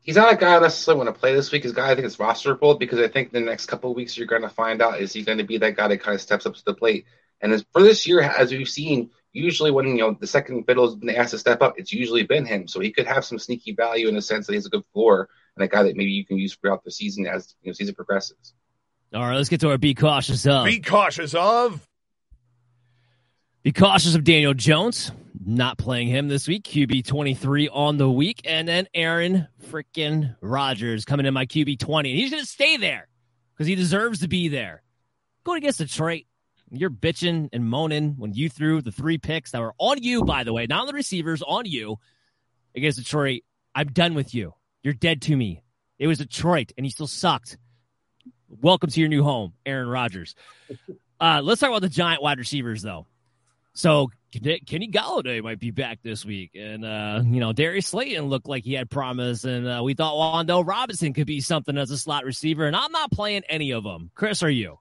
he's 0.00 0.16
not 0.16 0.32
a 0.32 0.36
guy 0.36 0.56
I 0.56 0.60
necessarily 0.60 1.04
want 1.04 1.14
to 1.14 1.20
play 1.20 1.34
this 1.34 1.52
week. 1.52 1.62
He's 1.62 1.72
a 1.72 1.76
guy 1.76 1.90
I 1.90 1.94
think 1.94 2.06
is 2.06 2.16
rosterable 2.16 2.78
because 2.78 2.98
I 2.98 3.08
think 3.08 3.30
the 3.32 3.40
next 3.40 3.66
couple 3.66 3.90
of 3.90 3.96
weeks 3.96 4.18
you're 4.18 4.26
going 4.26 4.42
to 4.42 4.48
find 4.48 4.82
out 4.82 5.00
is 5.00 5.12
he 5.12 5.22
going 5.22 5.38
to 5.38 5.44
be 5.44 5.58
that 5.58 5.76
guy 5.76 5.88
that 5.88 5.98
kind 5.98 6.14
of 6.14 6.20
steps 6.20 6.46
up 6.46 6.54
to 6.54 6.64
the 6.64 6.74
plate. 6.74 7.06
And 7.40 7.52
as, 7.52 7.64
for 7.72 7.82
this 7.82 8.06
year, 8.06 8.20
as 8.20 8.52
we've 8.52 8.68
seen, 8.68 9.10
usually 9.32 9.70
when 9.70 9.86
you 9.88 9.98
know 9.98 10.16
the 10.18 10.26
second 10.26 10.64
fiddle 10.64 10.86
has 10.86 10.94
been 10.94 11.10
asked 11.10 11.30
to 11.32 11.38
step 11.38 11.62
up, 11.62 11.74
it's 11.78 11.92
usually 11.92 12.22
been 12.22 12.44
him. 12.44 12.68
So 12.68 12.80
he 12.80 12.92
could 12.92 13.06
have 13.06 13.24
some 13.24 13.38
sneaky 13.38 13.72
value 13.72 14.08
in 14.08 14.14
the 14.14 14.22
sense 14.22 14.46
that 14.46 14.54
he's 14.54 14.66
a 14.66 14.70
good 14.70 14.84
floor 14.92 15.28
and 15.56 15.64
a 15.64 15.68
guy 15.68 15.82
that 15.82 15.96
maybe 15.96 16.10
you 16.10 16.24
can 16.24 16.38
use 16.38 16.54
throughout 16.54 16.84
the 16.84 16.90
season 16.90 17.26
as 17.26 17.54
you 17.62 17.70
know 17.70 17.74
season 17.74 17.94
progresses. 17.94 18.54
All 19.14 19.20
right, 19.20 19.36
let's 19.36 19.48
get 19.48 19.60
to 19.60 19.70
our 19.70 19.78
be 19.78 19.94
cautious 19.94 20.46
of. 20.46 20.64
Be 20.64 20.80
cautious 20.80 21.34
of. 21.34 21.86
Be 23.62 23.72
cautious 23.72 24.14
of 24.14 24.24
Daniel 24.24 24.54
Jones. 24.54 25.12
Not 25.44 25.76
playing 25.76 26.08
him 26.08 26.28
this 26.28 26.48
week. 26.48 26.64
QB 26.64 27.06
23 27.06 27.68
on 27.68 27.96
the 27.96 28.10
week. 28.10 28.40
And 28.44 28.66
then 28.66 28.86
Aaron 28.94 29.48
freaking 29.70 30.34
Rodgers 30.40 31.04
coming 31.04 31.26
in 31.26 31.34
my 31.34 31.46
QB 31.46 31.78
20. 31.78 32.10
And 32.10 32.18
he's 32.18 32.30
going 32.30 32.42
to 32.42 32.48
stay 32.48 32.76
there 32.76 33.08
because 33.54 33.66
he 33.66 33.74
deserves 33.74 34.20
to 34.20 34.28
be 34.28 34.48
there. 34.48 34.82
Going 35.44 35.58
against 35.58 35.78
Detroit. 35.78 36.24
You're 36.74 36.90
bitching 36.90 37.50
and 37.52 37.68
moaning 37.68 38.14
when 38.16 38.32
you 38.32 38.48
threw 38.48 38.80
the 38.80 38.92
three 38.92 39.18
picks 39.18 39.50
that 39.50 39.60
were 39.60 39.74
on 39.78 40.02
you, 40.02 40.24
by 40.24 40.42
the 40.42 40.54
way, 40.54 40.66
not 40.66 40.80
on 40.80 40.86
the 40.86 40.94
receivers, 40.94 41.42
on 41.42 41.66
you 41.66 41.98
against 42.74 42.98
Detroit. 42.98 43.42
I'm 43.74 43.88
done 43.88 44.14
with 44.14 44.34
you. 44.34 44.54
You're 44.82 44.94
dead 44.94 45.20
to 45.22 45.36
me. 45.36 45.62
It 45.98 46.06
was 46.06 46.18
Detroit, 46.18 46.72
and 46.76 46.86
he 46.86 46.90
still 46.90 47.06
sucked. 47.06 47.58
Welcome 48.48 48.90
to 48.90 49.00
your 49.00 49.10
new 49.10 49.22
home, 49.22 49.52
Aaron 49.66 49.88
Rodgers. 49.88 50.34
Uh, 51.20 51.40
let's 51.42 51.60
talk 51.60 51.68
about 51.68 51.82
the 51.82 51.88
giant 51.88 52.22
wide 52.22 52.38
receivers, 52.38 52.82
though. 52.82 53.06
So 53.74 54.10
Kenny 54.32 54.88
Golladay 54.88 55.42
might 55.42 55.58
be 55.58 55.70
back 55.70 55.98
this 56.02 56.24
week, 56.24 56.52
and 56.54 56.84
uh, 56.84 57.22
you 57.24 57.40
know 57.40 57.52
Darius 57.52 57.86
Slayton 57.86 58.26
looked 58.26 58.48
like 58.48 58.64
he 58.64 58.72
had 58.72 58.90
promise, 58.90 59.44
and 59.44 59.68
uh, 59.68 59.82
we 59.84 59.94
thought 59.94 60.14
Wan'Dale 60.14 60.66
Robinson 60.66 61.12
could 61.12 61.26
be 61.26 61.40
something 61.40 61.76
as 61.76 61.90
a 61.90 61.98
slot 61.98 62.24
receiver, 62.24 62.66
and 62.66 62.74
I'm 62.74 62.92
not 62.92 63.10
playing 63.10 63.42
any 63.48 63.72
of 63.72 63.84
them. 63.84 64.10
Chris, 64.14 64.42
are 64.42 64.50
you? 64.50 64.78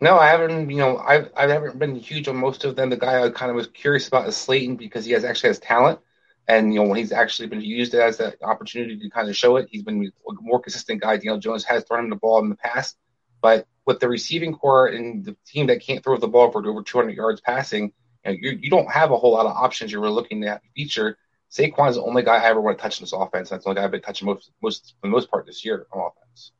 No, 0.00 0.18
I 0.18 0.28
haven't. 0.28 0.70
You 0.70 0.78
know, 0.78 0.96
I 0.96 1.26
I 1.36 1.46
haven't 1.46 1.78
been 1.78 1.94
huge 1.94 2.26
on 2.26 2.36
most 2.36 2.64
of 2.64 2.74
them. 2.74 2.88
The 2.88 2.96
guy 2.96 3.22
I 3.22 3.30
kind 3.30 3.50
of 3.50 3.56
was 3.56 3.66
curious 3.66 4.08
about 4.08 4.26
is 4.26 4.36
Slayton 4.36 4.76
because 4.76 5.04
he 5.04 5.12
has 5.12 5.24
actually 5.24 5.50
has 5.50 5.58
talent, 5.58 6.00
and 6.48 6.72
you 6.72 6.80
know 6.80 6.86
when 6.86 6.96
he's 6.96 7.12
actually 7.12 7.48
been 7.48 7.60
used 7.60 7.94
as 7.94 8.16
that 8.16 8.36
opportunity 8.42 8.98
to 8.98 9.10
kind 9.10 9.28
of 9.28 9.36
show 9.36 9.56
it, 9.56 9.68
he's 9.70 9.82
been 9.82 10.10
a 10.28 10.32
more 10.40 10.60
consistent 10.60 11.02
guy. 11.02 11.16
Daniel 11.16 11.38
Jones 11.38 11.64
has 11.64 11.84
thrown 11.84 12.04
him 12.04 12.10
the 12.10 12.16
ball 12.16 12.38
in 12.38 12.48
the 12.48 12.56
past, 12.56 12.96
but 13.42 13.66
with 13.84 14.00
the 14.00 14.08
receiving 14.08 14.54
corps 14.54 14.86
and 14.86 15.24
the 15.24 15.36
team 15.46 15.66
that 15.66 15.82
can't 15.82 16.02
throw 16.02 16.16
the 16.16 16.28
ball 16.28 16.50
for 16.50 16.66
over 16.66 16.82
200 16.82 17.14
yards 17.14 17.40
passing, 17.42 17.92
you, 18.24 18.30
know, 18.30 18.38
you, 18.40 18.58
you 18.62 18.70
don't 18.70 18.90
have 18.90 19.10
a 19.10 19.16
whole 19.18 19.32
lot 19.32 19.46
of 19.46 19.52
options 19.52 19.92
you're 19.92 20.08
looking 20.08 20.44
at 20.44 20.62
feature. 20.74 21.18
Saquon's 21.50 21.96
the 21.96 22.02
only 22.02 22.22
guy 22.22 22.36
I 22.36 22.46
ever 22.46 22.60
want 22.60 22.78
to 22.78 22.82
touch 22.82 23.00
in 23.00 23.02
this 23.02 23.12
offense. 23.12 23.50
That's 23.50 23.64
the 23.64 23.70
only 23.70 23.80
guy 23.80 23.84
I've 23.84 23.90
been 23.90 24.00
touching 24.00 24.26
most, 24.26 24.50
most 24.62 24.94
for 25.00 25.08
the 25.08 25.10
most 25.10 25.30
part 25.30 25.44
this 25.44 25.64
year 25.64 25.86
on 25.92 26.10
offense. 26.10 26.52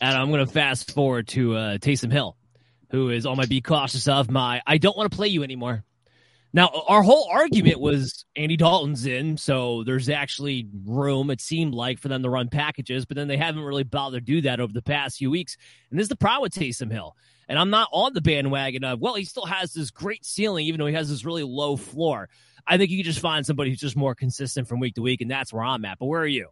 And 0.00 0.16
I'm 0.16 0.30
going 0.30 0.44
to 0.44 0.50
fast 0.50 0.92
forward 0.92 1.28
to 1.28 1.56
uh, 1.56 1.78
Taysom 1.78 2.10
Hill 2.10 2.36
who 2.94 3.10
is 3.10 3.26
on 3.26 3.36
my 3.36 3.46
be 3.46 3.60
cautious 3.60 4.06
of 4.06 4.30
my 4.30 4.62
I 4.66 4.78
don't 4.78 4.96
want 4.96 5.10
to 5.10 5.16
play 5.16 5.28
you 5.28 5.42
anymore. 5.42 5.84
Now, 6.52 6.70
our 6.86 7.02
whole 7.02 7.28
argument 7.32 7.80
was 7.80 8.24
Andy 8.36 8.56
Dalton's 8.56 9.06
in, 9.06 9.36
so 9.36 9.82
there's 9.82 10.08
actually 10.08 10.68
room, 10.86 11.30
it 11.30 11.40
seemed 11.40 11.74
like, 11.74 11.98
for 11.98 12.06
them 12.06 12.22
to 12.22 12.30
run 12.30 12.48
packages, 12.48 13.04
but 13.04 13.16
then 13.16 13.26
they 13.26 13.36
haven't 13.36 13.64
really 13.64 13.82
bothered 13.82 14.24
to 14.24 14.32
do 14.34 14.40
that 14.42 14.60
over 14.60 14.72
the 14.72 14.80
past 14.80 15.18
few 15.18 15.32
weeks. 15.32 15.56
And 15.90 15.98
this 15.98 16.04
is 16.04 16.10
the 16.10 16.16
problem 16.16 16.42
with 16.42 16.54
Taysom 16.54 16.92
Hill. 16.92 17.16
And 17.48 17.58
I'm 17.58 17.70
not 17.70 17.88
on 17.90 18.14
the 18.14 18.20
bandwagon 18.20 18.84
of, 18.84 19.00
well, 19.00 19.16
he 19.16 19.24
still 19.24 19.46
has 19.46 19.72
this 19.72 19.90
great 19.90 20.24
ceiling, 20.24 20.66
even 20.66 20.78
though 20.78 20.86
he 20.86 20.94
has 20.94 21.10
this 21.10 21.24
really 21.24 21.42
low 21.42 21.76
floor. 21.76 22.28
I 22.64 22.78
think 22.78 22.92
you 22.92 22.98
can 22.98 23.04
just 23.04 23.18
find 23.18 23.44
somebody 23.44 23.70
who's 23.70 23.80
just 23.80 23.96
more 23.96 24.14
consistent 24.14 24.68
from 24.68 24.78
week 24.78 24.94
to 24.94 25.02
week, 25.02 25.22
and 25.22 25.30
that's 25.30 25.52
where 25.52 25.64
I'm 25.64 25.84
at. 25.84 25.98
But 25.98 26.06
where 26.06 26.20
are 26.20 26.26
you? 26.26 26.50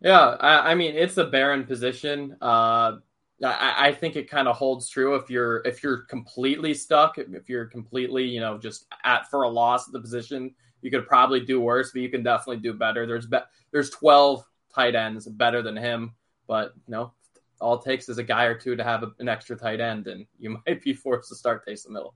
Yeah, 0.00 0.18
I, 0.20 0.70
I 0.70 0.74
mean, 0.74 0.96
it's 0.96 1.18
a 1.18 1.26
barren 1.26 1.64
position. 1.64 2.38
Uh, 2.40 2.96
I, 3.42 3.88
I 3.88 3.92
think 3.92 4.16
it 4.16 4.30
kind 4.30 4.48
of 4.48 4.56
holds 4.56 4.88
true 4.88 5.14
if 5.14 5.28
you're 5.28 5.62
if 5.64 5.82
you're 5.82 6.02
completely 6.02 6.74
stuck, 6.74 7.18
if 7.18 7.48
you're 7.48 7.66
completely 7.66 8.24
you 8.24 8.40
know 8.40 8.58
just 8.58 8.86
at 9.04 9.28
for 9.30 9.42
a 9.42 9.48
loss 9.48 9.88
at 9.88 9.92
the 9.92 10.00
position, 10.00 10.54
you 10.80 10.90
could 10.90 11.06
probably 11.06 11.40
do 11.40 11.60
worse, 11.60 11.90
but 11.92 12.02
you 12.02 12.08
can 12.08 12.22
definitely 12.22 12.62
do 12.62 12.72
better. 12.72 13.06
There's 13.06 13.26
be, 13.26 13.38
there's 13.72 13.90
12 13.90 14.44
tight 14.74 14.94
ends 14.94 15.26
better 15.26 15.62
than 15.62 15.76
him, 15.76 16.14
but 16.46 16.72
you 16.86 16.92
know 16.92 17.12
all 17.60 17.74
it 17.74 17.84
takes 17.84 18.08
is 18.08 18.18
a 18.18 18.24
guy 18.24 18.44
or 18.44 18.58
two 18.58 18.74
to 18.76 18.84
have 18.84 19.02
a, 19.02 19.12
an 19.20 19.28
extra 19.28 19.56
tight 19.56 19.80
end, 19.80 20.06
and 20.08 20.26
you 20.38 20.58
might 20.66 20.82
be 20.82 20.92
forced 20.92 21.28
to 21.30 21.36
start 21.36 21.66
Taysom 21.66 21.92
Hill. 21.92 22.14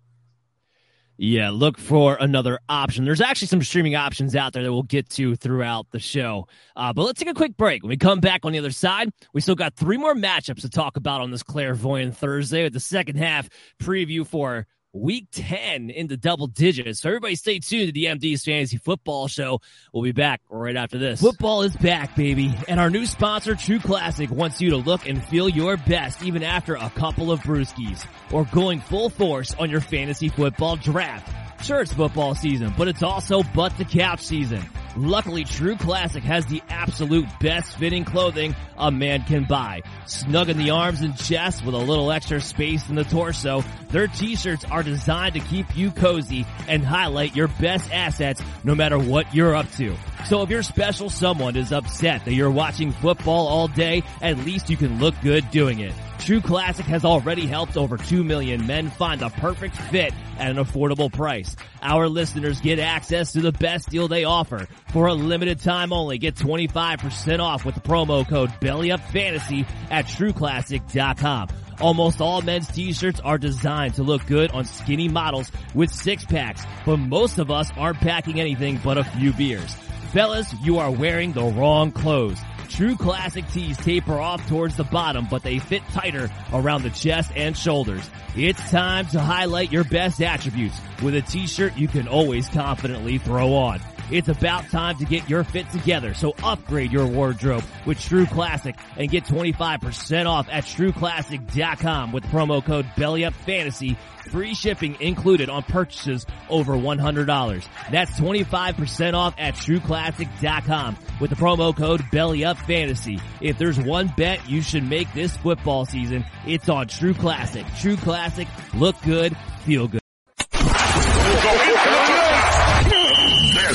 Yeah, 1.19 1.51
look 1.51 1.79
for 1.79 2.17
another 2.21 2.59
option. 2.69 3.07
There's 3.07 3.23
actually 3.23 3.49
some 3.49 3.63
streaming 3.63 3.95
options 3.95 4.37
out 4.37 4.53
there 4.53 4.63
that 4.63 4.73
we'll 4.73 4.83
get 4.83 5.09
to 5.11 5.35
throughout 5.35 5.87
the 5.91 5.99
show. 5.99 6.47
Uh, 6.75 6.93
but 6.93 7.05
let's 7.05 7.19
take 7.19 7.31
a 7.31 7.35
quick 7.35 7.57
break. 7.57 7.83
When 7.83 7.89
we 7.89 7.97
come 7.97 8.21
back 8.21 8.45
on 8.45 8.53
the 8.53 8.59
other 8.59 8.71
side, 8.71 9.11
we 9.33 9.41
still 9.41 9.55
got 9.55 9.75
three 9.75 9.97
more 9.97 10.15
matchups 10.15 10.61
to 10.61 10.69
talk 10.69 10.97
about 10.99 11.23
on 11.23 11.31
this 11.31 11.43
clairvoyant 11.43 12.17
Thursday 12.17 12.65
with 12.65 12.75
the 12.75 12.81
second 12.81 13.17
half 13.17 13.49
preview 13.83 14.27
for 14.27 14.67
week 14.97 15.27
10 15.33 15.91
into 15.91 16.15
the 16.15 16.17
double 16.17 16.47
digits. 16.47 17.01
So 17.01 17.09
everybody 17.09 17.35
stay 17.35 17.59
tuned 17.59 17.89
to 17.89 17.93
the 17.93 18.05
MD's 18.07 18.45
Fantasy 18.45 18.79
Football 18.79 19.29
Show. 19.29 19.61
We'll 19.93 20.03
be 20.03 20.13
back 20.13 20.41
right 20.49 20.77
after 20.77 20.99
this. 20.99 21.21
Football 21.21 21.63
is 21.63 21.77
back, 21.77 22.17
baby. 22.17 22.55
And 22.69 22.81
our 22.81 22.91
new 22.91 23.07
sponsor, 23.07 23.55
True 23.55 23.79
Classic, 23.79 24.31
wants 24.31 24.61
you 24.61 24.71
to 24.71 24.77
look 24.77 25.07
and 25.07 25.23
feel 25.25 25.49
your 25.49 25.77
best 25.77 26.23
even 26.23 26.43
after 26.43 26.75
a 26.75 26.91
couple 26.91 27.31
of 27.31 27.41
brewskis 27.41 28.07
or 28.33 28.45
going 28.47 28.81
full 28.81 29.11
force 29.11 29.55
on 29.55 29.71
your 29.71 29.81
fantasy 29.81 30.29
football 30.29 30.77
draft. 30.77 31.33
Sure, 31.65 31.81
it's 31.81 31.93
football 31.93 32.35
season, 32.35 32.73
but 32.77 32.89
it's 32.89 33.03
also 33.03 33.43
butt 33.43 33.77
to 33.79 33.85
couch 33.85 34.21
season. 34.21 34.63
Luckily, 34.97 35.45
True 35.45 35.77
Classic 35.77 36.25
has 36.25 36.47
the 36.47 36.63
absolute 36.71 37.27
best 37.39 37.77
fitting 37.77 38.05
clothing 38.05 38.57
a 38.79 38.91
man 38.91 39.25
can 39.25 39.45
buy. 39.45 39.83
Snug 40.07 40.49
in 40.49 40.57
the 40.57 40.71
arms 40.71 41.03
and 41.03 41.17
chest 41.19 41.65
with 41.65 41.75
a 41.75 41.79
little 41.79 42.11
extra 42.11 42.41
space 42.41 42.89
in 42.89 42.95
the 42.95 43.05
torso, 43.05 43.63
their 43.91 44.07
t-shirts 44.07 44.65
are 44.65 44.83
designed 44.83 45.35
to 45.35 45.41
keep 45.41 45.77
you 45.77 45.91
cozy 45.91 46.47
and 46.67 46.83
highlight 46.83 47.37
your 47.37 47.49
best 47.49 47.93
assets 47.93 48.41
no 48.65 48.75
matter 48.75 48.99
what 48.99 49.35
you're 49.35 49.55
up 49.55 49.71
to. 49.73 49.95
So 50.27 50.43
if 50.43 50.49
your 50.49 50.63
special 50.63 51.11
someone 51.11 51.57
is 51.57 51.73
upset 51.73 52.25
that 52.25 52.33
you're 52.33 52.51
watching 52.51 52.93
football 52.93 53.49
all 53.49 53.69
day, 53.69 54.03
at 54.23 54.39
least 54.39 54.71
you 54.71 54.79
can 54.79 54.99
look 54.99 55.15
good 55.23 55.51
doing 55.51 55.81
it. 55.81 55.93
True 56.27 56.41
Classic 56.41 56.85
has 56.87 57.05
already 57.05 57.47
helped 57.47 57.77
over 57.77 57.97
2 57.97 58.25
million 58.25 58.67
men 58.67 58.91
find 58.91 59.21
the 59.21 59.29
perfect 59.29 59.77
fit 59.77 60.13
at 60.41 60.51
an 60.51 60.57
affordable 60.57 61.13
price. 61.13 61.55
Our 61.81 62.09
listeners 62.09 62.61
get 62.61 62.81
access 62.81 63.35
to 63.35 63.41
the 63.41 63.53
best 63.53 63.91
deal 63.91 64.09
they 64.09 64.25
offer. 64.25 64.67
For 64.93 65.07
a 65.07 65.15
limited 65.15 65.61
time 65.61 65.93
only, 65.93 66.19
get 66.19 66.35
25% 66.35 67.39
off 67.39 67.65
with 67.65 67.77
the 67.77 67.81
promo 67.81 68.29
code 68.29 68.51
BELLYUPFANTASY 68.61 69.67
at 69.89 70.07
TrueClassic.com. 70.07 71.49
Almost 71.81 72.21
all 72.21 72.43
men's 72.43 72.67
t-shirts 72.67 73.21
are 73.21 73.39
designed 73.39 73.95
to 73.95 74.03
look 74.03 74.27
good 74.27 74.51
on 74.51 74.65
skinny 74.65 75.07
models 75.07 75.53
with 75.77 75.93
six 75.93 76.25
packs, 76.25 76.65
but 76.85 76.97
most 76.97 77.39
of 77.39 77.53
us 77.53 77.71
aren't 77.77 78.01
packing 78.01 78.41
anything 78.41 78.81
but 78.83 78.99
a 78.99 79.05
few 79.05 79.33
beers. 79.33 79.77
Fellas, 80.13 80.53
you 80.61 80.79
are 80.79 80.91
wearing 80.91 81.35
the 81.35 81.45
wrong 81.45 81.93
clothes. 81.93 82.41
True 82.69 82.97
classic 82.97 83.49
tees 83.53 83.77
taper 83.79 84.19
off 84.19 84.47
towards 84.49 84.77
the 84.77 84.85
bottom, 84.85 85.27
but 85.31 85.43
they 85.43 85.59
fit 85.59 85.83
tighter 85.93 86.31
around 86.53 86.83
the 86.83 86.91
chest 86.91 87.33
and 87.35 87.57
shoulders. 87.57 88.09
It's 88.35 88.71
time 88.71 89.07
to 89.07 89.21
highlight 89.21 89.73
your 89.73 89.85
best 89.85 90.21
attributes 90.21 90.79
with 91.03 91.15
a 91.15 91.23
t-shirt 91.23 91.77
you 91.77 91.89
can 91.89 92.09
always 92.09 92.49
confidently 92.49 93.19
throw 93.19 93.55
on. 93.55 93.81
It's 94.11 94.29
about 94.29 94.71
time 94.71 94.99
to 94.99 95.05
get 95.05 95.29
your 95.29 95.43
fit 95.43 95.69
together, 95.71 96.15
so 96.15 96.35
upgrade 96.43 96.93
your 96.93 97.07
wardrobe 97.07 97.65
with 97.85 98.01
True 98.01 98.27
Classic 98.27 98.77
and 98.97 99.11
get 99.11 99.25
25% 99.25 100.27
off 100.27 100.49
at 100.51 100.65
TrueClassic.com 100.65 102.13
with 102.13 102.25
promo 102.25 102.65
code 102.65 102.87
BellyUpFantasy. 102.97 103.97
Free 104.31 104.55
shipping 104.55 104.97
included 105.01 105.49
on 105.49 105.63
purchases 105.65 106.27
over 106.49 106.75
$100. 106.75 107.67
That's 107.91 108.19
25% 108.19 109.15
off 109.15 109.35
at 109.39 109.55
TrueClassic.com 109.55 110.99
with 111.21 111.31
the 111.31 111.37
promo 111.37 111.77
code 111.77 112.01
BellyUpFantasy. 112.13 113.21
If 113.41 113.59
there's 113.59 113.79
one 113.79 114.13
bet 114.17 114.49
you 114.49 114.63
should 114.63 114.89
make 114.89 115.13
this 115.15 115.37
football 115.37 115.85
season, 115.85 116.25
it's 116.47 116.69
on 116.69 116.87
True 116.89 117.15
Classic. 117.15 117.67
True 117.81 117.97
Classic, 117.97 118.47
look 118.75 118.97
good, 119.03 119.37
feel 119.65 119.89
good. 119.89 120.01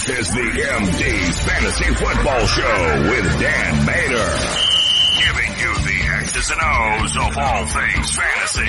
This 0.02 0.30
is 0.30 0.34
the 0.34 0.42
MD's 0.42 1.40
Fantasy 1.44 1.94
Football 1.94 2.48
Show 2.48 3.02
with 3.08 3.40
Dan 3.40 3.86
Mater. 3.86 4.32
Giving 5.20 5.52
you 5.60 5.76
the 5.86 5.98
X's 6.22 6.50
and 6.50 6.60
O's 6.60 7.16
of 7.18 7.38
all 7.38 7.68
things 7.68 8.18
fantasy. 8.18 8.68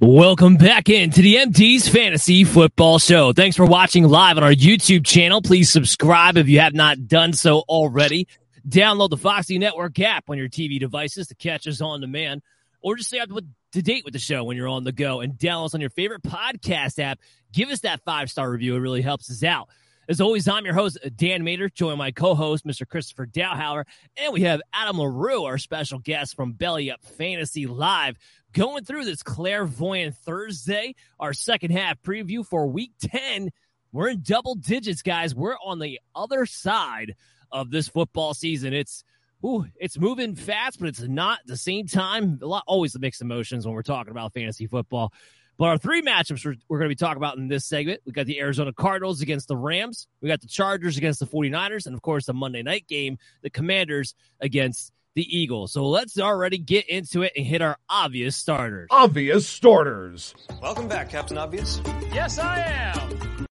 Welcome 0.00 0.56
back 0.56 0.88
into 0.88 1.20
the 1.20 1.34
MD's 1.34 1.86
Fantasy 1.90 2.44
Football 2.44 2.98
Show. 2.98 3.34
Thanks 3.34 3.58
for 3.58 3.66
watching 3.66 4.04
live 4.04 4.38
on 4.38 4.42
our 4.42 4.54
YouTube 4.54 5.04
channel. 5.04 5.42
Please 5.42 5.70
subscribe 5.70 6.38
if 6.38 6.48
you 6.48 6.60
have 6.60 6.72
not 6.72 7.08
done 7.08 7.34
so 7.34 7.58
already. 7.68 8.26
Download 8.66 9.10
the 9.10 9.18
Foxy 9.18 9.58
Network 9.58 10.00
app 10.00 10.30
on 10.30 10.38
your 10.38 10.48
TV 10.48 10.80
devices 10.80 11.26
to 11.26 11.34
catch 11.34 11.66
us 11.66 11.82
on 11.82 12.00
demand, 12.00 12.40
or 12.80 12.96
just 12.96 13.08
stay 13.08 13.18
up 13.18 13.30
to 13.72 13.82
date 13.82 14.04
with 14.04 14.12
the 14.12 14.18
show 14.18 14.44
when 14.44 14.56
you're 14.56 14.68
on 14.68 14.84
the 14.84 14.92
go 14.92 15.20
and 15.20 15.34
download 15.34 15.66
us 15.66 15.74
on 15.74 15.80
your 15.80 15.90
favorite 15.90 16.22
podcast 16.22 16.98
app. 16.98 17.18
Give 17.52 17.68
us 17.70 17.80
that 17.80 18.02
five 18.04 18.30
star 18.30 18.50
review. 18.50 18.76
It 18.76 18.80
really 18.80 19.02
helps 19.02 19.30
us 19.30 19.42
out. 19.42 19.68
As 20.08 20.22
always, 20.22 20.48
I'm 20.48 20.64
your 20.64 20.72
host, 20.72 20.96
Dan 21.16 21.44
Mater, 21.44 21.68
joined 21.68 21.98
my 21.98 22.12
co-host, 22.12 22.66
Mr. 22.66 22.88
Christopher 22.88 23.26
Dowhauer, 23.26 23.84
and 24.16 24.32
we 24.32 24.40
have 24.42 24.62
Adam 24.72 24.98
LaRue, 24.98 25.44
our 25.44 25.58
special 25.58 25.98
guest 25.98 26.34
from 26.34 26.52
Belly 26.52 26.90
Up 26.90 27.04
Fantasy 27.04 27.66
Live, 27.66 28.16
going 28.54 28.84
through 28.84 29.04
this 29.04 29.22
clairvoyant 29.22 30.16
Thursday, 30.16 30.94
our 31.20 31.34
second 31.34 31.72
half 31.72 32.00
preview 32.00 32.46
for 32.46 32.66
week 32.66 32.92
10. 33.02 33.50
We're 33.92 34.08
in 34.08 34.22
double 34.22 34.54
digits, 34.54 35.02
guys. 35.02 35.34
We're 35.34 35.58
on 35.62 35.78
the 35.78 36.00
other 36.14 36.46
side 36.46 37.14
of 37.52 37.70
this 37.70 37.88
football 37.88 38.32
season. 38.32 38.72
It's 38.72 39.04
Ooh, 39.44 39.66
it's 39.76 39.98
moving 39.98 40.34
fast, 40.34 40.80
but 40.80 40.88
it's 40.88 41.00
not 41.00 41.40
at 41.40 41.46
the 41.46 41.56
same 41.56 41.86
time. 41.86 42.40
A 42.42 42.46
lot, 42.46 42.64
always 42.66 42.92
the 42.92 42.98
mixed 42.98 43.22
emotions 43.22 43.64
when 43.64 43.74
we're 43.74 43.82
talking 43.82 44.10
about 44.10 44.32
fantasy 44.32 44.66
football. 44.66 45.12
But 45.58 45.66
our 45.66 45.78
three 45.78 46.02
matchups 46.02 46.44
we're, 46.44 46.54
we're 46.68 46.78
going 46.78 46.88
to 46.88 46.94
be 46.94 46.98
talking 46.98 47.16
about 47.16 47.36
in 47.36 47.48
this 47.48 47.64
segment 47.66 48.00
we 48.04 48.12
got 48.12 48.26
the 48.26 48.40
Arizona 48.40 48.72
Cardinals 48.72 49.22
against 49.22 49.48
the 49.48 49.56
Rams, 49.56 50.06
we 50.20 50.28
got 50.28 50.40
the 50.40 50.46
Chargers 50.48 50.96
against 50.96 51.20
the 51.20 51.26
49ers, 51.26 51.86
and 51.86 51.94
of 51.94 52.02
course, 52.02 52.26
the 52.26 52.34
Monday 52.34 52.62
night 52.62 52.86
game, 52.88 53.18
the 53.42 53.50
Commanders 53.50 54.14
against 54.40 54.92
the 55.14 55.36
Eagles. 55.36 55.72
So 55.72 55.88
let's 55.88 56.18
already 56.18 56.58
get 56.58 56.88
into 56.88 57.22
it 57.22 57.32
and 57.36 57.44
hit 57.44 57.62
our 57.62 57.76
obvious 57.88 58.36
starters. 58.36 58.88
Obvious 58.90 59.48
starters. 59.48 60.34
Welcome 60.62 60.86
back, 60.88 61.10
Captain 61.10 61.38
Obvious. 61.38 61.80
Yes, 62.12 62.38
I 62.38 62.60
am. 62.60 63.46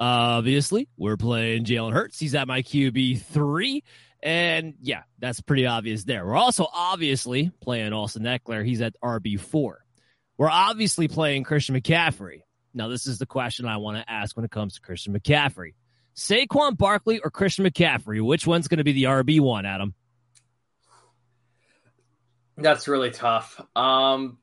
Obviously, 0.00 0.88
we're 0.96 1.16
playing 1.16 1.64
Jalen 1.64 1.92
Hurts. 1.92 2.18
He's 2.18 2.34
at 2.34 2.46
my 2.46 2.62
QB 2.62 3.20
three. 3.22 3.82
And 4.22 4.74
yeah, 4.82 5.02
that's 5.18 5.40
pretty 5.40 5.66
obvious 5.66 6.04
there. 6.04 6.26
We're 6.26 6.36
also 6.36 6.66
obviously 6.72 7.50
playing 7.60 7.92
Austin 7.92 8.24
Ekeler. 8.24 8.64
He's 8.64 8.80
at 8.80 8.94
RB4. 9.02 9.74
We're 10.36 10.50
obviously 10.50 11.08
playing 11.08 11.44
Christian 11.44 11.80
McCaffrey. 11.80 12.42
Now, 12.74 12.88
this 12.88 13.06
is 13.06 13.18
the 13.18 13.26
question 13.26 13.66
I 13.66 13.78
want 13.78 13.96
to 13.96 14.10
ask 14.10 14.36
when 14.36 14.44
it 14.44 14.50
comes 14.50 14.74
to 14.74 14.80
Christian 14.80 15.18
McCaffrey. 15.18 15.74
Saquon 16.16 16.76
Barkley 16.76 17.20
or 17.20 17.30
Christian 17.30 17.64
McCaffrey? 17.64 18.24
Which 18.24 18.46
one's 18.46 18.68
going 18.68 18.78
to 18.78 18.84
be 18.84 18.92
the 18.92 19.04
RB1, 19.04 19.64
Adam? 19.64 19.94
That's 22.56 22.88
really 22.88 23.12
tough. 23.12 23.60
Um, 23.76 24.38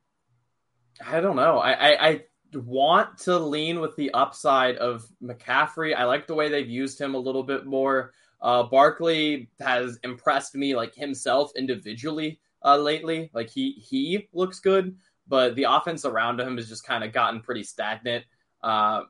I 1.06 1.20
don't 1.20 1.36
know. 1.36 1.60
I, 1.60 1.72
I, 1.72 2.08
I 2.08 2.22
want 2.54 3.18
to 3.20 3.38
lean 3.38 3.82
with 3.82 3.98
the 3.98 4.14
upside 4.14 4.78
of 4.78 5.06
McCaffrey. 5.22 5.94
I 5.96 6.06
like 6.06 6.28
the 6.28 6.36
way 6.36 6.50
they've 6.50 6.70
used 6.70 7.00
him 7.00 7.14
a 7.14 7.20
little 7.20 7.44
bit 7.44 7.66
more. 7.66 8.14
Uh, 8.42 8.64
Barkley 8.64 9.50
has 9.60 10.00
impressed 10.04 10.56
me 10.56 10.76
like 10.76 10.94
himself 10.94 11.52
individually 11.56 12.40
uh, 12.64 12.78
lately. 12.78 13.30
Like 13.34 13.50
he 13.50 13.72
he 13.72 14.28
looks 14.34 14.60
good, 14.60 14.98
but 15.28 15.56
the 15.56 15.64
offense 15.64 16.06
around 16.06 16.40
him 16.40 16.58
has 16.58 16.68
just 16.68 16.86
kind 16.86 17.04
of 17.04 17.12
gotten 17.12 17.42
pretty 17.42 17.64
stagnant. 17.64 18.26
Uh, 18.62 19.04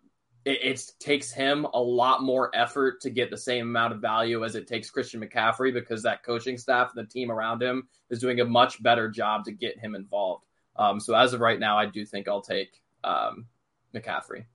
it, 0.43 0.59
it, 0.63 0.91
takes 0.99 1.32
him 1.32 1.65
a 1.73 1.80
lot 1.80 2.21
more 2.21 2.51
effort 2.53 3.01
to 3.01 3.09
get 3.09 3.32
the 3.32 3.38
same 3.38 3.67
amount 3.67 3.93
of 3.93 4.01
value 4.01 4.43
as 4.43 4.55
it 4.55 4.67
takes 4.67 4.91
Christian 4.91 5.21
McCaffrey 5.21 5.73
because 5.73 6.03
that 6.03 6.23
coaching 6.23 6.57
staff 6.57 6.91
and 6.95 7.05
the 7.05 7.09
team 7.09 7.32
around 7.32 7.63
him 7.63 7.88
is 8.09 8.19
doing 8.19 8.39
a 8.39 8.45
much 8.45 8.82
better 8.84 9.09
job 9.09 9.45
to 9.45 9.51
get 9.51 9.80
him 9.80 9.95
involved. 9.95 10.45
Um, 10.76 10.99
so 10.99 11.15
as 11.15 11.34
of 11.34 11.39
right 11.39 11.59
now, 11.59 11.78
I 11.78 11.88
do 11.88 12.05
think 12.05 12.28
I'll 12.28 12.41
take 12.41 12.80
um, 13.03 13.47
McCaffrey. 13.95 14.45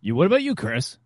You? 0.00 0.14
What 0.14 0.26
about 0.26 0.42
you, 0.42 0.54
Chris? 0.54 0.98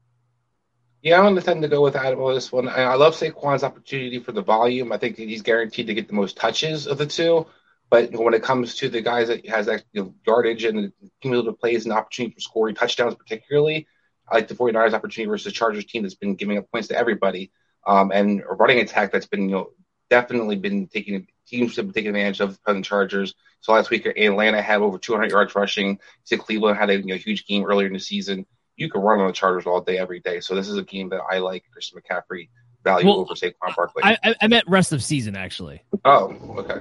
Yeah, 1.07 1.19
I'm 1.19 1.23
going 1.23 1.37
to 1.37 1.43
tend 1.43 1.63
to 1.63 1.69
go 1.69 1.83
with 1.83 1.95
Adam 1.95 2.21
on 2.21 2.35
this 2.35 2.51
one. 2.51 2.69
I 2.69 2.97
love 2.97 3.15
Saquon's 3.15 3.63
opportunity 3.63 4.19
for 4.19 4.33
the 4.33 4.43
volume. 4.43 4.91
I 4.91 4.99
think 4.99 5.17
he's 5.17 5.43
guaranteed 5.43 5.87
to 5.87 5.95
get 5.95 6.09
the 6.09 6.15
most 6.15 6.37
touches 6.37 6.89
of 6.89 6.99
the 6.99 7.07
two. 7.07 7.47
But 7.89 8.11
when 8.11 8.35
it 8.35 8.43
comes 8.43 8.75
to 8.79 8.89
the 8.89 9.03
guys 9.03 9.29
that 9.29 9.47
has 9.47 9.67
that 9.67 9.85
you 9.93 10.03
know, 10.03 10.15
yardage 10.27 10.65
and 10.65 10.93
cumulative 11.23 11.61
plays 11.61 11.85
and 11.85 11.93
opportunity 11.93 12.35
for 12.35 12.41
scoring 12.41 12.75
touchdowns, 12.75 13.15
particularly, 13.15 13.87
I 14.29 14.35
like 14.35 14.49
the 14.49 14.57
49ers 14.57 14.95
opportunity 14.95 15.31
versus 15.31 15.45
the 15.45 15.53
Chargers 15.53 15.85
team 15.85 16.03
that's 16.03 16.17
been 16.17 16.35
giving 16.35 16.59
up 16.59 16.69
points 16.73 16.89
to 16.89 16.99
everybody. 16.99 17.53
Um, 17.87 18.11
and 18.11 18.41
a 18.41 18.55
running 18.55 18.81
attack 18.81 19.13
that's 19.13 19.27
been, 19.27 19.49
you 19.49 19.55
know, 19.55 19.71
definitely 20.11 20.57
been 20.57 20.89
taking 20.89 21.29
teams 21.47 21.77
have 21.77 21.85
been 21.85 21.95
taking 21.95 22.09
advantage 22.09 22.41
of 22.41 22.59
the 22.67 22.83
Chargers. 22.83 23.37
So 23.61 23.75
last 23.75 23.91
week, 23.91 24.07
Atlanta 24.07 24.61
had 24.61 24.81
over 24.81 24.99
200 24.99 25.31
yards 25.31 25.55
rushing. 25.55 26.01
See, 26.25 26.37
Cleveland 26.37 26.79
had 26.79 26.91
a 26.91 26.97
you 26.97 27.05
know, 27.05 27.15
huge 27.15 27.47
game 27.47 27.65
earlier 27.65 27.87
in 27.87 27.93
the 27.93 28.01
season 28.01 28.45
you 28.77 28.91
can 28.91 29.01
run 29.01 29.21
on 29.21 29.27
the 29.27 29.33
Chargers 29.33 29.67
all 29.67 29.81
day, 29.81 29.99
every 29.99 30.21
day. 30.21 30.41
So 30.41 30.55
this 30.55 30.69
is 30.69 30.77
a 30.77 30.83
game 30.83 31.09
that 31.11 31.21
I 31.31 31.39
like 31.39 31.65
Christian 31.73 32.01
McCaffrey 32.01 32.49
value 32.85 33.07
well, 33.07 33.21
over 33.21 33.35
Saquon 33.35 33.75
Barkley. 33.75 34.03
I, 34.05 34.35
I 34.41 34.47
meant 34.47 34.65
rest 34.69 34.93
of 34.93 35.03
season 35.03 35.37
actually. 35.37 35.83
Oh, 36.05 36.35
okay. 36.59 36.81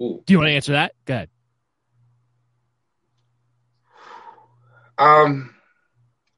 Ooh. 0.00 0.22
Do 0.24 0.32
you 0.32 0.38
want 0.38 0.48
to 0.48 0.52
answer 0.52 0.72
that? 0.72 0.92
Go 1.04 1.14
ahead. 1.14 1.28
Um, 4.98 5.54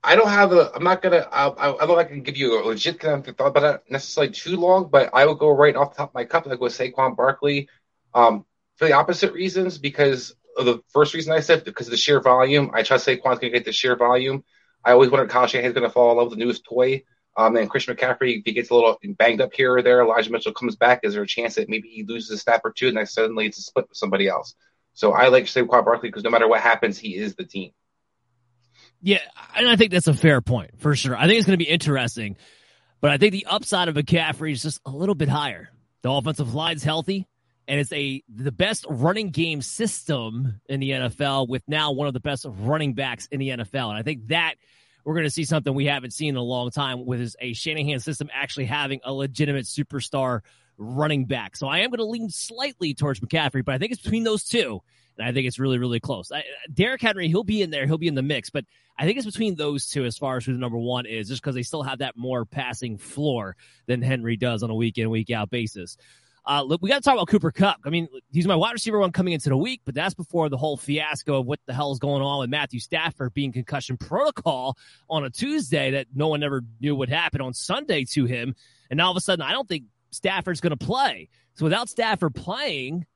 I 0.03 0.16
don't 0.16 0.29
have 0.29 0.53
a. 0.53 0.70
I'm 0.74 0.85
not 0.85 1.03
gonna. 1.03 1.27
I, 1.31 1.49
I, 1.49 1.74
I 1.74 1.79
don't 1.79 1.89
know 1.89 1.99
I 1.99 2.05
can 2.05 2.22
give 2.22 2.37
you 2.37 2.62
a 2.62 2.64
legit 2.64 3.01
kind 3.01 3.27
of 3.27 3.37
thought 3.37 3.55
but 3.55 3.62
not 3.62 3.83
necessarily 3.91 4.33
too 4.33 4.57
long, 4.57 4.89
but 4.91 5.11
I 5.12 5.27
will 5.27 5.35
go 5.35 5.51
right 5.51 5.74
off 5.74 5.93
the 5.93 5.99
top 5.99 6.11
of 6.11 6.14
my 6.14 6.24
cup. 6.24 6.47
I 6.47 6.51
go 6.51 6.57
with 6.61 6.72
Saquon 6.72 7.16
Barkley. 7.16 7.68
Um, 8.14 8.45
for 8.77 8.87
the 8.87 8.93
opposite 8.93 9.33
reasons, 9.33 9.79
because 9.79 10.35
the 10.64 10.80
first 10.88 11.14
reason 11.14 11.32
I 11.32 11.40
said 11.40 11.64
because 11.64 11.86
of 11.86 11.90
the 11.90 11.96
sheer 11.96 12.20
volume. 12.20 12.70
I 12.72 12.82
trust 12.82 13.07
Saquon's 13.07 13.38
going 13.38 13.52
to 13.52 13.59
get 13.59 13.64
the 13.64 13.72
sheer 13.72 13.96
volume. 13.96 14.44
I 14.84 14.92
always 14.92 15.11
wondered 15.11 15.26
if 15.26 15.32
Kyle 15.32 15.46
Shanahan's 15.46 15.74
going 15.74 15.86
to 15.86 15.92
fall 15.92 16.12
in 16.12 16.16
love 16.16 16.30
with 16.30 16.38
the 16.38 16.44
newest 16.44 16.64
toy. 16.64 17.02
Um, 17.36 17.57
and 17.57 17.68
Christian 17.68 17.94
McCaffrey, 17.94 18.38
if 18.38 18.42
he 18.46 18.52
gets 18.52 18.70
a 18.70 18.74
little 18.74 18.96
banged 19.18 19.42
up 19.42 19.52
here 19.52 19.74
or 19.74 19.82
there, 19.82 20.00
Elijah 20.00 20.32
Mitchell 20.32 20.54
comes 20.54 20.76
back. 20.76 21.00
Is 21.02 21.12
there 21.12 21.22
a 21.22 21.26
chance 21.26 21.57
that 21.57 21.68
maybe 21.68 21.88
he 21.88 22.02
loses 22.02 22.30
a 22.30 22.38
snap 22.38 22.62
or 22.64 22.72
two 22.72 22.88
and 22.88 22.96
then 22.96 23.04
suddenly 23.04 23.46
it's 23.46 23.59
a 23.59 23.62
split 23.62 23.88
with 23.88 23.98
somebody 23.98 24.26
else? 24.26 24.54
So 24.94 25.12
I 25.12 25.28
like 25.28 25.44
Saquon 25.44 25.84
Barkley 25.84 26.09
because 26.09 26.24
no 26.24 26.30
matter 26.30 26.48
what 26.48 26.62
happens, 26.62 26.96
he 26.96 27.14
is 27.14 27.34
the 27.34 27.44
team. 27.44 27.72
Yeah, 29.02 29.20
and 29.54 29.68
I 29.68 29.76
think 29.76 29.92
that's 29.92 30.07
a 30.07 30.14
fair 30.14 30.40
point 30.40 30.78
for 30.78 30.96
sure. 30.96 31.14
I 31.14 31.26
think 31.26 31.38
it's 31.38 31.46
going 31.46 31.59
to 31.59 31.64
be 31.64 31.70
interesting, 31.70 32.36
but 33.02 33.11
I 33.11 33.18
think 33.18 33.32
the 33.32 33.46
upside 33.46 33.88
of 33.88 33.94
McCaffrey 33.94 34.52
is 34.52 34.62
just 34.62 34.80
a 34.86 34.90
little 34.90 35.14
bit 35.14 35.28
higher. 35.28 35.68
The 36.02 36.11
offensive 36.11 36.54
line's 36.54 36.82
healthy 36.82 37.26
and 37.69 37.81
it's 37.81 37.93
a 37.93 38.23
the 38.29 38.53
best 38.53 38.87
running 38.89 39.31
game 39.31 39.62
system 39.62 40.61
in 40.69 40.81
the 40.81 40.91
NFL 40.91 41.49
with 41.49 41.62
now 41.67 41.93
one 41.93 42.07
of 42.07 42.14
the 42.14 42.21
best 42.21 42.47
running 42.49 42.95
backs 42.95 43.27
in 43.31 43.41
the 43.41 43.51
NFL. 43.51 43.91
And 43.91 43.99
I 43.99 44.03
think 44.03 44.29
that 44.29 44.55
we're 45.05 45.14
going 45.14 45.25
to 45.25 45.31
see 45.31 45.45
something 45.45 45.73
we 45.73 45.87
haven't 45.87 46.12
seen 46.12 46.31
in 46.31 46.37
a 46.37 46.43
long 46.43 46.71
time 46.71 47.07
with 47.07 47.35
a 47.41 47.53
Shanahan 47.53 48.01
system 48.01 48.29
actually 48.33 48.67
having 48.67 49.01
a 49.05 49.12
legitimate 49.12 49.64
superstar 49.64 50.41
running 50.79 51.27
back. 51.27 51.57
So 51.57 51.69
I 51.69 51.79
am 51.79 51.91
going 51.91 51.99
to 51.99 52.05
lean 52.05 52.29
slightly 52.29 52.95
towards 52.95 53.21
McCaffrey, 53.21 53.64
but 53.64 53.75
I 53.75 53.79
think 53.79 53.93
it's 53.93 54.03
between 54.03 54.25
those 54.25 54.45
two. 54.45 54.83
And 55.19 55.27
I 55.27 55.33
think 55.33 55.47
it's 55.47 55.59
really, 55.59 55.79
really 55.79 56.01
close. 56.01 56.31
I, 56.31 56.45
Derrick 56.73 57.01
Henry, 57.01 57.29
he'll 57.29 57.45
be 57.45 57.62
in 57.62 57.71
there. 57.71 57.87
He'll 57.87 57.99
be 57.99 58.09
in 58.09 58.14
the 58.14 58.23
mix. 58.23 58.51
But 58.51 58.67
I 58.99 59.05
think 59.05 59.17
it's 59.17 59.27
between 59.27 59.55
those 59.55 59.87
two 59.87 60.05
as 60.05 60.19
far 60.19 60.37
as 60.37 60.45
who 60.45 60.53
the 60.53 60.59
number 60.59 60.77
one 60.77 61.07
is, 61.07 61.29
just 61.29 61.41
because 61.41 61.55
they 61.55 61.62
still 61.62 61.83
have 61.83 61.99
that 61.99 62.17
more 62.17 62.45
passing 62.45 62.99
floor 62.99 63.57
than 63.87 64.03
Henry 64.03 64.37
does 64.37 64.62
on 64.62 64.71
a 64.71 64.75
week 64.75 64.99
in, 64.99 65.09
week 65.09 65.31
out 65.31 65.51
basis. 65.51 65.97
Uh, 66.49 66.62
look, 66.62 66.80
we 66.80 66.88
got 66.88 66.97
to 66.97 67.03
talk 67.03 67.14
about 67.14 67.26
Cooper 67.26 67.51
Kupp. 67.51 67.80
I 67.84 67.90
mean, 67.90 68.09
he's 68.30 68.47
my 68.47 68.55
wide 68.55 68.72
receiver 68.72 69.01
one 69.01 69.11
coming 69.11 69.32
into 69.32 69.49
the 69.49 69.57
week, 69.57 69.80
but 69.84 69.97
that's 69.97 70.14
before 70.14 70.49
the 70.49 70.57
whole 70.57 70.76
fiasco 70.76 71.40
of 71.40 71.47
what 71.47 71.59
the 71.66 71.74
hell 71.74 71.90
is 71.90 71.99
going 71.99 72.22
on 72.22 72.38
with 72.38 72.51
Matthew 72.51 72.78
Stafford 72.78 73.34
being 73.34 73.51
concussion 73.51 73.97
protocol 73.97 74.78
on 75.11 75.24
a 75.24 75.30
Tuesday 75.30 75.92
that 75.92 76.07
no 76.14 76.28
one 76.28 76.44
ever 76.44 76.62
knew 76.80 76.94
would 76.94 77.09
happen 77.09 77.40
on 77.40 77.53
Sunday 77.53 78.05
to 78.12 78.26
him. 78.26 78.55
And 78.90 79.01
all 79.01 79.11
of 79.11 79.16
a 79.16 79.20
sudden, 79.20 79.42
I 79.42 79.51
don't 79.51 79.68
think 79.68 79.84
Stafford's 80.12 80.61
going 80.61 80.76
to 80.76 80.84
play. 80.84 81.30
So 81.55 81.64
without 81.64 81.88
Stafford 81.88 82.34
playing, 82.34 83.07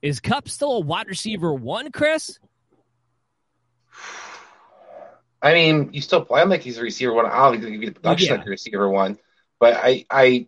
is 0.00 0.20
Kupp 0.20 0.48
still 0.48 0.76
a 0.76 0.80
wide 0.80 1.08
receiver 1.08 1.52
one, 1.52 1.90
Chris? 1.90 2.38
I 5.42 5.54
mean, 5.54 5.90
you 5.92 6.00
still 6.00 6.24
play 6.24 6.42
him 6.42 6.50
like 6.50 6.62
he's 6.62 6.78
a 6.78 6.82
receiver 6.82 7.12
one. 7.12 7.26
I 7.26 7.36
don't 7.50 7.60
think 7.60 7.72
give 7.72 7.82
you 7.82 7.88
the 7.88 8.00
production 8.00 8.28
yeah. 8.28 8.34
like 8.36 8.46
a 8.46 8.50
receiver 8.50 8.88
one, 8.88 9.18
but 9.58 9.74
I, 9.74 10.04
I, 10.08 10.46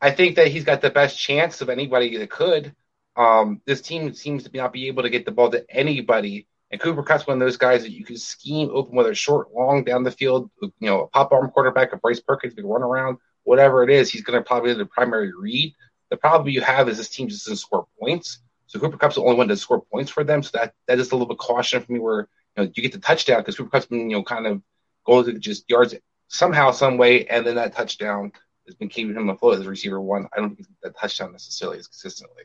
I 0.00 0.10
think 0.10 0.36
that 0.36 0.48
he's 0.48 0.64
got 0.64 0.80
the 0.80 0.90
best 0.90 1.18
chance 1.18 1.60
of 1.60 1.68
anybody 1.68 2.18
that 2.18 2.30
could. 2.30 2.74
Um, 3.16 3.62
this 3.64 3.80
team 3.80 4.12
seems 4.12 4.44
to 4.44 4.50
not 4.54 4.72
be 4.72 4.88
able 4.88 5.02
to 5.04 5.10
get 5.10 5.24
the 5.24 5.32
ball 5.32 5.50
to 5.50 5.64
anybody, 5.70 6.46
and 6.70 6.80
Cooper 6.80 7.02
Kupp's 7.02 7.26
one 7.26 7.40
of 7.40 7.46
those 7.46 7.56
guys 7.56 7.82
that 7.82 7.92
you 7.92 8.04
can 8.04 8.18
scheme 8.18 8.70
open 8.72 8.94
whether 8.94 9.14
short, 9.14 9.52
long, 9.54 9.84
down 9.84 10.02
the 10.02 10.10
field. 10.10 10.50
You 10.60 10.72
know, 10.80 11.02
a 11.02 11.06
pop 11.08 11.32
arm 11.32 11.50
quarterback, 11.50 11.92
a 11.92 11.96
Bryce 11.96 12.20
Perkins, 12.20 12.54
can 12.54 12.66
run 12.66 12.82
around, 12.82 13.18
whatever 13.44 13.82
it 13.84 13.90
is. 13.90 14.10
He's 14.10 14.22
going 14.22 14.38
to 14.38 14.44
probably 14.44 14.72
be 14.72 14.78
the 14.78 14.86
primary 14.86 15.32
read. 15.34 15.74
The 16.10 16.16
problem 16.16 16.48
you 16.48 16.60
have 16.60 16.88
is 16.88 16.98
this 16.98 17.08
team 17.08 17.28
just 17.28 17.46
doesn't 17.46 17.58
score 17.58 17.86
points. 17.98 18.40
So 18.66 18.78
Cooper 18.78 18.98
Kupp's 18.98 19.14
the 19.14 19.22
only 19.22 19.36
one 19.36 19.48
to 19.48 19.56
score 19.56 19.80
points 19.80 20.10
for 20.10 20.24
them. 20.24 20.42
So 20.42 20.50
that 20.54 20.74
that 20.86 20.98
is 20.98 21.10
a 21.10 21.14
little 21.14 21.28
bit 21.28 21.38
caution 21.38 21.80
for 21.80 21.92
me 21.92 22.00
where 22.00 22.28
you 22.56 22.64
know 22.64 22.72
you 22.74 22.82
get 22.82 22.92
the 22.92 22.98
touchdown 22.98 23.38
because 23.38 23.56
Cooper 23.56 23.70
Kupp's 23.70 23.86
been 23.86 24.10
you 24.10 24.16
know 24.16 24.24
kind 24.24 24.46
of 24.46 24.60
going 25.06 25.24
to 25.24 25.38
just 25.38 25.70
yards 25.70 25.94
somehow, 26.28 26.72
some 26.72 26.98
way, 26.98 27.26
and 27.26 27.46
then 27.46 27.54
that 27.54 27.74
touchdown 27.74 28.32
has 28.66 28.74
been 28.74 28.88
keeping 28.88 29.14
him 29.14 29.28
afloat 29.28 29.58
as 29.58 29.66
receiver 29.66 30.00
one. 30.00 30.26
I 30.36 30.40
don't 30.40 30.54
think 30.54 30.68
that 30.82 30.96
touchdown 30.98 31.32
necessarily 31.32 31.78
is 31.78 31.86
consistently. 31.86 32.44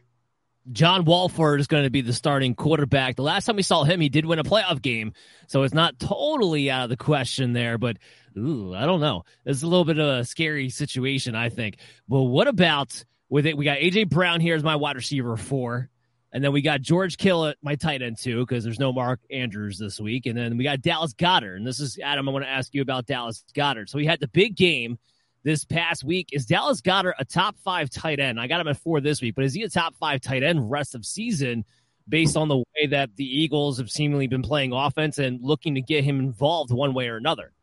John 0.72 1.06
Wolford 1.06 1.60
is 1.60 1.68
going 1.68 1.84
to 1.84 1.90
be 1.90 2.02
the 2.02 2.14
starting 2.14 2.54
quarterback. 2.54 3.16
The 3.16 3.24
last 3.24 3.46
time 3.46 3.56
we 3.56 3.64
saw 3.64 3.84
him, 3.84 4.00
he 4.00 4.10
did 4.10 4.26
win 4.26 4.38
a 4.38 4.44
playoff 4.44 4.82
game, 4.82 5.14
so 5.48 5.64
it's 5.64 5.74
not 5.74 6.00
totally 6.00 6.70
out 6.70 6.84
of 6.84 6.90
the 6.90 6.98
question 6.98 7.54
there. 7.54 7.80
But 7.80 7.98
ooh, 8.38 8.74
I 8.76 8.86
don't 8.86 9.00
know. 9.00 9.24
It's 9.46 9.64
a 9.64 9.68
little 9.68 9.86
bit 9.86 9.98
of 9.98 10.08
a 10.20 10.26
scary 10.26 10.70
situation, 10.70 11.36
I 11.36 11.50
think. 11.50 11.78
Well, 12.08 12.28
what 12.28 12.48
about 12.48 13.04
with 13.30 13.48
it? 13.48 13.58
We 13.58 13.66
got 13.66 13.80
AJ 13.80 14.10
Brown 14.10 14.40
here 14.40 14.56
as 14.56 14.64
my 14.64 14.76
wide 14.76 14.96
receiver 14.96 15.36
four. 15.36 15.90
And 16.34 16.42
then 16.42 16.54
we 16.54 16.62
got 16.62 16.82
George 16.82 17.18
Kittle 17.18 17.48
at 17.48 17.58
my 17.62 17.76
tight 17.76 18.02
end 18.02 18.18
too, 18.18 18.46
because 18.46 18.64
there's 18.64 18.80
no 18.80 18.94
Mark 18.94 19.20
Andrews 19.30 19.78
this 19.78 20.00
week. 20.00 20.26
And 20.28 20.38
then 20.38 20.58
we 20.58 20.64
got 20.64 20.82
Dallas 20.82 21.14
Goedert. 21.14 21.58
And 21.58 21.68
this 21.68 21.82
is 21.82 22.00
Adam. 22.02 22.30
I 22.30 22.32
want 22.32 22.46
to 22.46 22.50
ask 22.50 22.74
you 22.74 22.82
about 22.82 23.06
Dallas 23.06 23.44
Goedert. 23.54 23.90
So 23.90 23.98
we 23.98 24.06
had 24.06 24.22
the 24.22 24.30
big 24.30 24.56
game 24.56 24.98
this 25.44 25.66
past 25.66 26.04
week. 26.04 26.30
Is 26.32 26.46
Dallas 26.46 26.82
Goedert 26.82 27.14
a 27.20 27.26
top 27.26 27.58
five 27.60 27.90
tight 27.90 28.20
end? 28.20 28.40
I 28.40 28.48
got 28.48 28.62
him 28.62 28.68
at 28.68 28.78
four 28.78 29.02
this 29.02 29.22
week, 29.22 29.36
but 29.36 29.46
is 29.46 29.54
he 29.54 29.64
a 29.64 29.70
top 29.70 29.96
five 29.96 30.22
tight 30.22 30.44
end 30.44 30.70
rest 30.70 30.96
of 30.96 31.06
season 31.06 31.66
based 32.08 32.36
on 32.36 32.48
the 32.48 32.58
way 32.58 32.88
that 32.90 33.16
the 33.16 33.26
Eagles 33.26 33.78
have 33.78 33.90
seemingly 33.90 34.28
been 34.28 34.42
playing 34.42 34.74
offense 34.74 35.18
and 35.18 35.42
looking 35.42 35.76
to 35.76 35.82
get 35.82 36.04
him 36.04 36.20
involved 36.20 36.72
one 36.72 36.94
way 36.94 37.08
or 37.08 37.18
another? 37.18 37.54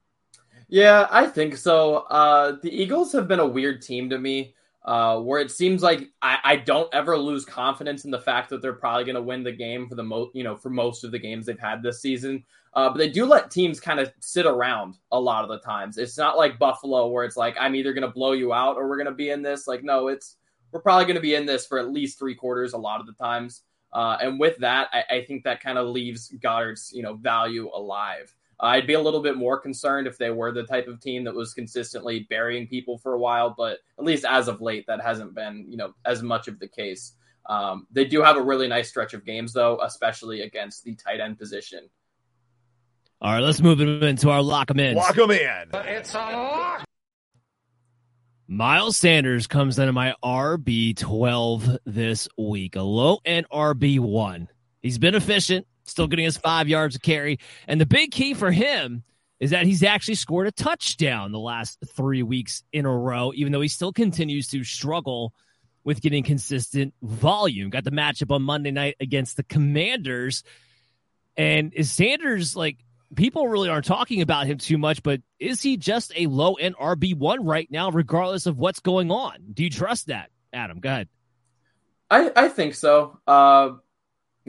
Yeah, 0.68 1.06
I 1.10 1.26
think 1.26 1.56
so. 1.56 1.98
Uh, 2.10 2.56
the 2.62 2.70
Eagles 2.70 3.12
have 3.12 3.26
been 3.26 3.40
a 3.40 3.46
weird 3.46 3.80
team 3.80 4.10
to 4.10 4.18
me 4.18 4.54
uh, 4.88 5.20
where 5.20 5.38
it 5.38 5.50
seems 5.50 5.82
like 5.82 6.08
I, 6.22 6.38
I, 6.42 6.56
don't 6.56 6.88
ever 6.94 7.18
lose 7.18 7.44
confidence 7.44 8.06
in 8.06 8.10
the 8.10 8.18
fact 8.18 8.48
that 8.48 8.62
they're 8.62 8.72
probably 8.72 9.04
going 9.04 9.16
to 9.16 9.22
win 9.22 9.42
the 9.42 9.52
game 9.52 9.86
for 9.86 9.96
the 9.96 10.02
most, 10.02 10.34
you 10.34 10.42
know, 10.42 10.56
for 10.56 10.70
most 10.70 11.04
of 11.04 11.10
the 11.10 11.18
games 11.18 11.44
they've 11.44 11.58
had 11.58 11.82
this 11.82 12.00
season. 12.00 12.42
Uh, 12.72 12.88
but 12.88 12.96
they 12.96 13.10
do 13.10 13.26
let 13.26 13.50
teams 13.50 13.80
kind 13.80 14.00
of 14.00 14.10
sit 14.20 14.46
around 14.46 14.96
a 15.12 15.20
lot 15.20 15.42
of 15.44 15.50
the 15.50 15.58
times. 15.58 15.98
It's 15.98 16.16
not 16.16 16.38
like 16.38 16.58
Buffalo 16.58 17.08
where 17.08 17.26
it's 17.26 17.36
like 17.36 17.54
I'm 17.60 17.74
either 17.74 17.92
going 17.92 18.06
to 18.06 18.14
blow 18.14 18.32
you 18.32 18.54
out 18.54 18.78
or 18.78 18.88
we're 18.88 18.96
going 18.96 19.08
to 19.08 19.12
be 19.12 19.28
in 19.28 19.42
this. 19.42 19.68
Like 19.68 19.84
no, 19.84 20.08
it's 20.08 20.36
we're 20.72 20.80
probably 20.80 21.04
going 21.04 21.16
to 21.16 21.20
be 21.20 21.34
in 21.34 21.44
this 21.44 21.66
for 21.66 21.78
at 21.78 21.92
least 21.92 22.18
three 22.18 22.34
quarters 22.34 22.72
a 22.72 22.78
lot 22.78 22.98
of 22.98 23.06
the 23.06 23.12
times. 23.12 23.64
Uh, 23.92 24.16
and 24.22 24.40
with 24.40 24.56
that, 24.56 24.88
I, 24.94 25.16
I 25.16 25.24
think 25.26 25.44
that 25.44 25.62
kind 25.62 25.76
of 25.76 25.88
leaves 25.88 26.32
Goedert's 26.40 26.92
you 26.94 27.02
know 27.02 27.12
value 27.12 27.68
alive. 27.74 28.34
I'd 28.60 28.86
be 28.86 28.94
a 28.94 29.00
little 29.00 29.22
bit 29.22 29.36
more 29.36 29.58
concerned 29.58 30.06
if 30.06 30.18
they 30.18 30.30
were 30.30 30.50
the 30.50 30.64
type 30.64 30.88
of 30.88 31.00
team 31.00 31.24
that 31.24 31.34
was 31.34 31.54
consistently 31.54 32.26
burying 32.28 32.66
people 32.66 32.98
for 32.98 33.12
a 33.12 33.18
while, 33.18 33.54
but 33.56 33.78
at 33.98 34.04
least 34.04 34.24
as 34.24 34.48
of 34.48 34.60
late, 34.60 34.86
that 34.88 35.00
hasn't 35.00 35.34
been, 35.34 35.66
you 35.68 35.76
know, 35.76 35.94
as 36.04 36.22
much 36.22 36.48
of 36.48 36.58
the 36.58 36.66
case. 36.66 37.12
Um, 37.48 37.86
they 37.92 38.04
do 38.04 38.22
have 38.22 38.36
a 38.36 38.42
really 38.42 38.66
nice 38.66 38.88
stretch 38.88 39.14
of 39.14 39.24
games, 39.24 39.52
though, 39.52 39.80
especially 39.82 40.42
against 40.42 40.84
the 40.84 40.96
tight 40.96 41.20
end 41.20 41.38
position. 41.38 41.88
All 43.20 43.32
right, 43.32 43.42
let's 43.42 43.60
move 43.60 43.80
into 43.80 44.30
our 44.30 44.42
lock 44.42 44.68
them 44.68 44.80
in. 44.80 44.96
Lock 44.96 45.14
them 45.14 45.30
in. 45.30 45.70
It's 45.72 46.14
a 46.14 46.18
lock. 46.18 46.84
Miles 48.50 48.96
Sanders 48.96 49.46
comes 49.46 49.78
into 49.78 49.92
my 49.92 50.14
RB12 50.24 51.78
this 51.84 52.28
week, 52.38 52.76
a 52.76 52.82
low 52.82 53.18
end 53.24 53.46
RB1. 53.52 54.48
He's 54.80 54.98
been 54.98 55.14
efficient 55.14 55.66
still 55.88 56.06
getting 56.06 56.24
his 56.24 56.36
five 56.36 56.68
yards 56.68 56.94
of 56.94 57.02
carry. 57.02 57.38
And 57.66 57.80
the 57.80 57.86
big 57.86 58.10
key 58.10 58.34
for 58.34 58.50
him 58.50 59.02
is 59.40 59.50
that 59.50 59.66
he's 59.66 59.82
actually 59.82 60.16
scored 60.16 60.46
a 60.46 60.52
touchdown 60.52 61.32
the 61.32 61.38
last 61.38 61.78
three 61.94 62.22
weeks 62.22 62.64
in 62.72 62.86
a 62.86 62.96
row, 62.96 63.32
even 63.34 63.52
though 63.52 63.60
he 63.60 63.68
still 63.68 63.92
continues 63.92 64.48
to 64.48 64.64
struggle 64.64 65.32
with 65.84 66.00
getting 66.00 66.24
consistent 66.24 66.92
volume. 67.02 67.70
Got 67.70 67.84
the 67.84 67.90
matchup 67.90 68.34
on 68.34 68.42
Monday 68.42 68.70
night 68.70 68.96
against 69.00 69.36
the 69.36 69.42
Commanders. 69.44 70.42
And 71.36 71.72
is 71.72 71.90
Sanders 71.90 72.56
like 72.56 72.78
people 73.14 73.48
really 73.48 73.68
aren't 73.68 73.86
talking 73.86 74.20
about 74.20 74.46
him 74.46 74.58
too 74.58 74.76
much, 74.76 75.02
but 75.02 75.20
is 75.38 75.62
he 75.62 75.76
just 75.76 76.12
a 76.16 76.26
low 76.26 76.54
end 76.54 76.76
RB1 76.76 77.38
right 77.42 77.70
now, 77.70 77.90
regardless 77.90 78.46
of 78.46 78.58
what's 78.58 78.80
going 78.80 79.10
on? 79.10 79.36
Do 79.54 79.62
you 79.62 79.70
trust 79.70 80.08
that, 80.08 80.30
Adam? 80.52 80.80
Go 80.80 80.88
ahead. 80.88 81.08
I, 82.10 82.32
I 82.34 82.48
think 82.48 82.74
so. 82.74 83.18
Uh, 83.26 83.72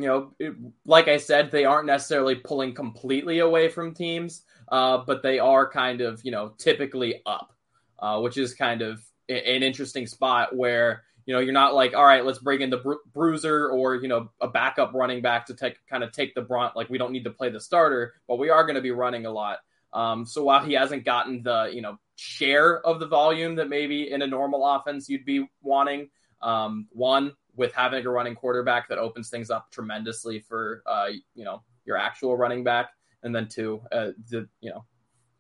you 0.02 0.10
know, 0.10 0.34
it, 0.40 0.54
like 0.86 1.08
I 1.08 1.18
said, 1.18 1.52
they 1.52 1.66
aren't 1.66 1.88
necessarily 1.88 2.36
pulling 2.36 2.74
completely 2.74 3.40
away 3.40 3.70
from 3.70 3.94
teams, 3.94 4.44
uh, 4.72 5.00
but 5.06 5.24
they 5.24 5.40
are 5.40 5.70
kind 5.70 6.02
of, 6.02 6.22
you 6.24 6.32
know, 6.32 6.54
typically 6.58 7.22
up, 7.26 7.54
uh, 8.00 8.20
which 8.20 8.38
is 8.38 8.54
kind 8.54 8.82
of 8.82 9.02
an 9.28 9.64
interesting 9.64 10.08
spot 10.08 10.56
where, 10.56 11.04
you 11.26 11.34
know, 11.34 11.40
you're 11.42 11.54
not 11.54 11.76
like, 11.76 11.96
all 11.96 12.06
right, 12.06 12.26
let's 12.26 12.40
bring 12.40 12.62
in 12.62 12.70
the 12.70 12.78
bru- 12.78 13.02
bruiser 13.14 13.70
or, 13.70 13.96
you 13.96 14.08
know, 14.08 14.30
a 14.42 14.48
backup 14.48 14.94
running 14.94 15.22
back 15.22 15.46
to 15.46 15.54
take 15.54 15.78
kind 15.88 16.04
of 16.04 16.12
take 16.12 16.34
the 16.34 16.42
brunt. 16.42 16.76
Like, 16.76 16.90
we 16.90 16.98
don't 16.98 17.12
need 17.12 17.26
to 17.26 17.30
play 17.30 17.50
the 17.50 17.60
starter, 17.60 18.14
but 18.28 18.40
we 18.40 18.50
are 18.50 18.64
going 18.64 18.76
to 18.76 18.82
be 18.82 18.92
running 18.92 19.26
a 19.26 19.32
lot. 19.32 19.60
Um, 19.94 20.26
so 20.26 20.44
while 20.44 20.64
he 20.64 20.74
hasn't 20.74 21.06
gotten 21.06 21.44
the, 21.44 21.70
you 21.74 21.82
know, 21.82 22.00
share 22.16 22.86
of 22.86 23.00
the 23.00 23.08
volume 23.08 23.56
that 23.56 23.70
maybe 23.70 24.12
in 24.12 24.22
a 24.22 24.28
normal 24.28 24.66
offense 24.66 25.08
you'd 25.10 25.26
be 25.26 25.48
wanting, 25.62 26.10
um, 26.42 26.88
one, 26.92 27.34
with 27.60 27.74
having 27.74 28.04
a 28.06 28.10
running 28.10 28.34
quarterback 28.34 28.88
that 28.88 28.98
opens 28.98 29.30
things 29.30 29.52
up 29.52 29.70
tremendously 29.70 30.40
for 30.40 30.82
uh, 30.88 31.10
you 31.36 31.44
know 31.44 31.62
your 31.86 31.98
actual 31.98 32.38
running 32.38 32.64
back, 32.64 32.92
and 33.22 33.36
then 33.36 33.48
two, 33.48 33.82
uh, 33.92 34.12
the 34.30 34.48
you 34.62 34.72
know 34.72 34.86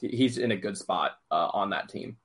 he's 0.02 0.38
in 0.38 0.52
a 0.52 0.57
good 0.57 0.77
spot 0.77 1.14
uh, 1.31 1.49
on 1.53 1.69
that 1.72 1.89
team. 1.89 2.18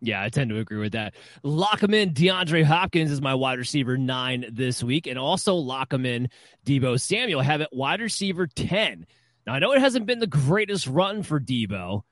Yeah, 0.00 0.22
I 0.22 0.28
tend 0.28 0.50
to 0.50 0.58
agree 0.58 0.78
with 0.78 0.92
that. 0.92 1.14
Lock 1.42 1.82
him 1.82 1.94
in. 1.94 2.12
DeAndre 2.12 2.62
Hopkins 2.62 3.10
is 3.10 3.22
my 3.22 3.34
wide 3.34 3.58
receiver 3.58 3.96
nine 3.96 4.46
this 4.52 4.82
week, 4.82 5.06
and 5.06 5.18
also 5.18 5.54
lock 5.54 5.92
him 5.92 6.06
in. 6.06 6.28
Deebo 6.64 7.00
Samuel 7.00 7.40
have 7.40 7.60
it 7.60 7.70
wide 7.72 8.00
receiver 8.00 8.46
ten. 8.46 9.04
Now 9.46 9.54
I 9.54 9.58
know 9.58 9.72
it 9.72 9.80
hasn't 9.80 10.06
been 10.06 10.20
the 10.20 10.26
greatest 10.28 10.86
run 10.86 11.24
for 11.24 11.40
Deebo, 11.40 12.02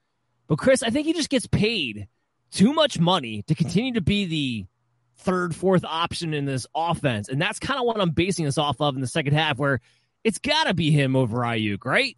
but 0.49 0.59
Chris, 0.59 0.83
I 0.83 0.91
think 0.91 1.07
he 1.07 1.13
just 1.13 1.31
gets 1.31 1.47
paid 1.47 2.09
too 2.51 2.73
much 2.73 2.99
money 2.99 3.43
to 3.47 3.55
continue 3.55 3.95
to 3.95 4.01
be 4.01 4.25
the 4.27 4.67
third, 5.23 5.55
fourth 5.55 5.85
option 5.85 6.35
in 6.35 6.45
this 6.45 6.67
offense. 6.75 7.29
And 7.29 7.41
that's 7.41 7.59
kind 7.59 7.81
of 7.81 7.87
what 7.87 8.01
I'm 8.01 8.11
basing 8.11 8.45
this 8.45 8.59
off 8.59 8.81
of 8.81 8.95
in 8.95 9.01
the 9.01 9.07
second 9.07 9.35
half, 9.35 9.59
where 9.59 9.81
it's 10.25 10.39
got 10.39 10.65
to 10.65 10.75
be 10.75 10.91
him 10.91 11.17
over 11.17 11.39
Aiyuk, 11.39 11.85
right? 11.85 12.17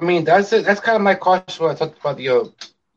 I 0.00 0.04
mean, 0.04 0.24
that's 0.24 0.52
it. 0.52 0.64
That's 0.64 0.80
kind 0.80 0.96
of 0.96 1.02
my 1.02 1.14
question 1.14 1.64
when 1.64 1.74
I 1.74 1.78
talked 1.78 1.98
about 1.98 2.16
the 2.16 2.28
uh, 2.28 2.44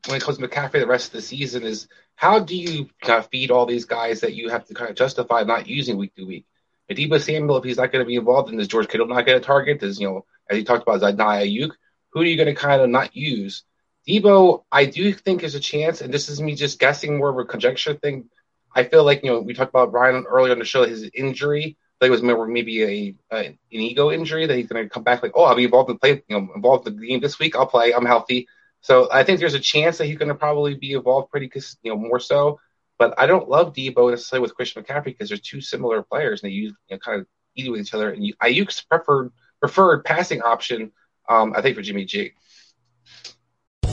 when 0.06 0.16
it 0.16 0.22
comes 0.22 0.38
to 0.38 0.48
McCaffrey 0.48 0.80
the 0.80 0.86
rest 0.86 1.08
of 1.08 1.12
the 1.12 1.22
season 1.22 1.64
is 1.64 1.88
how 2.14 2.38
do 2.38 2.56
you 2.56 2.88
kind 3.00 3.18
of 3.18 3.28
feed 3.28 3.50
all 3.50 3.66
these 3.66 3.84
guys 3.84 4.20
that 4.20 4.34
you 4.34 4.48
have 4.50 4.66
to 4.66 4.74
kind 4.74 4.90
of 4.90 4.96
justify 4.96 5.42
not 5.42 5.66
using 5.66 5.96
week 5.96 6.14
to 6.14 6.24
week? 6.24 6.46
Deebo 6.90 7.20
Samuel, 7.20 7.56
if 7.56 7.64
he's 7.64 7.76
not 7.76 7.90
going 7.92 8.04
to 8.04 8.08
be 8.08 8.16
involved, 8.16 8.50
then 8.50 8.58
does 8.58 8.68
George 8.68 8.88
Kittle 8.88 9.06
not 9.06 9.26
get 9.26 9.36
a 9.36 9.40
target? 9.40 9.80
Does 9.80 9.98
you 9.98 10.08
know, 10.08 10.24
as 10.50 10.58
you 10.58 10.64
talked 10.64 10.82
about, 10.82 10.96
is 10.96 11.02
Aiyuk? 11.02 11.70
Who 12.10 12.20
are 12.20 12.24
you 12.24 12.36
going 12.36 12.54
to 12.54 12.54
kind 12.54 12.82
of 12.82 12.90
not 12.90 13.16
use? 13.16 13.64
Deebo, 14.08 14.64
I 14.72 14.86
do 14.86 15.12
think 15.12 15.40
there's 15.40 15.54
a 15.54 15.60
chance, 15.60 16.00
and 16.00 16.12
this 16.12 16.28
is 16.28 16.40
me 16.40 16.54
just 16.54 16.78
guessing 16.78 17.18
more 17.18 17.30
of 17.30 17.38
a 17.38 17.44
conjecture 17.44 17.94
thing. 17.94 18.28
I 18.74 18.84
feel 18.84 19.04
like 19.04 19.22
you 19.22 19.30
know 19.30 19.40
we 19.40 19.54
talked 19.54 19.70
about 19.70 19.92
Ryan 19.92 20.24
earlier 20.28 20.52
on 20.52 20.58
the 20.58 20.64
show, 20.64 20.84
his 20.84 21.08
injury. 21.14 21.76
It 22.00 22.10
was 22.10 22.20
maybe 22.20 22.82
a, 22.82 23.14
a 23.32 23.46
an 23.46 23.58
ego 23.70 24.10
injury 24.10 24.46
that 24.46 24.56
he's 24.56 24.66
going 24.66 24.84
to 24.84 24.90
come 24.90 25.04
back 25.04 25.22
like, 25.22 25.32
oh, 25.36 25.44
I'll 25.44 25.54
be 25.54 25.64
involved 25.64 25.88
in 25.88 25.98
play, 25.98 26.22
you 26.26 26.40
know, 26.40 26.48
involved 26.52 26.88
in 26.88 26.96
the 26.96 27.06
game 27.06 27.20
this 27.20 27.38
week. 27.38 27.54
I'll 27.54 27.66
play. 27.66 27.94
I'm 27.94 28.04
healthy. 28.04 28.48
So 28.80 29.08
I 29.12 29.22
think 29.22 29.38
there's 29.38 29.54
a 29.54 29.60
chance 29.60 29.98
that 29.98 30.06
he's 30.06 30.18
going 30.18 30.28
to 30.28 30.34
probably 30.34 30.74
be 30.74 30.94
involved 30.94 31.30
pretty, 31.30 31.48
you 31.84 31.92
know, 31.92 31.96
more 31.96 32.18
so. 32.18 32.58
But 32.98 33.14
I 33.18 33.26
don't 33.26 33.48
love 33.48 33.72
Deebo 33.72 34.10
necessarily 34.10 34.42
with 34.42 34.56
Christian 34.56 34.82
McCaffrey 34.82 35.04
because 35.04 35.28
they're 35.28 35.38
two 35.38 35.60
similar 35.60 36.02
players 36.02 36.42
and 36.42 36.50
they 36.50 36.54
use 36.54 36.74
you 36.88 36.96
know, 36.96 36.98
kind 36.98 37.20
of 37.20 37.26
eat 37.54 37.70
with 37.70 37.80
each 37.80 37.94
other. 37.94 38.10
And 38.10 38.26
you, 38.26 38.34
Aiyuk's 38.42 38.82
preferred 38.82 39.30
preferred 39.60 40.04
passing 40.04 40.42
option, 40.42 40.90
um, 41.28 41.52
I 41.56 41.62
think, 41.62 41.76
for 41.76 41.82
Jimmy 41.82 42.04
G. 42.04 42.32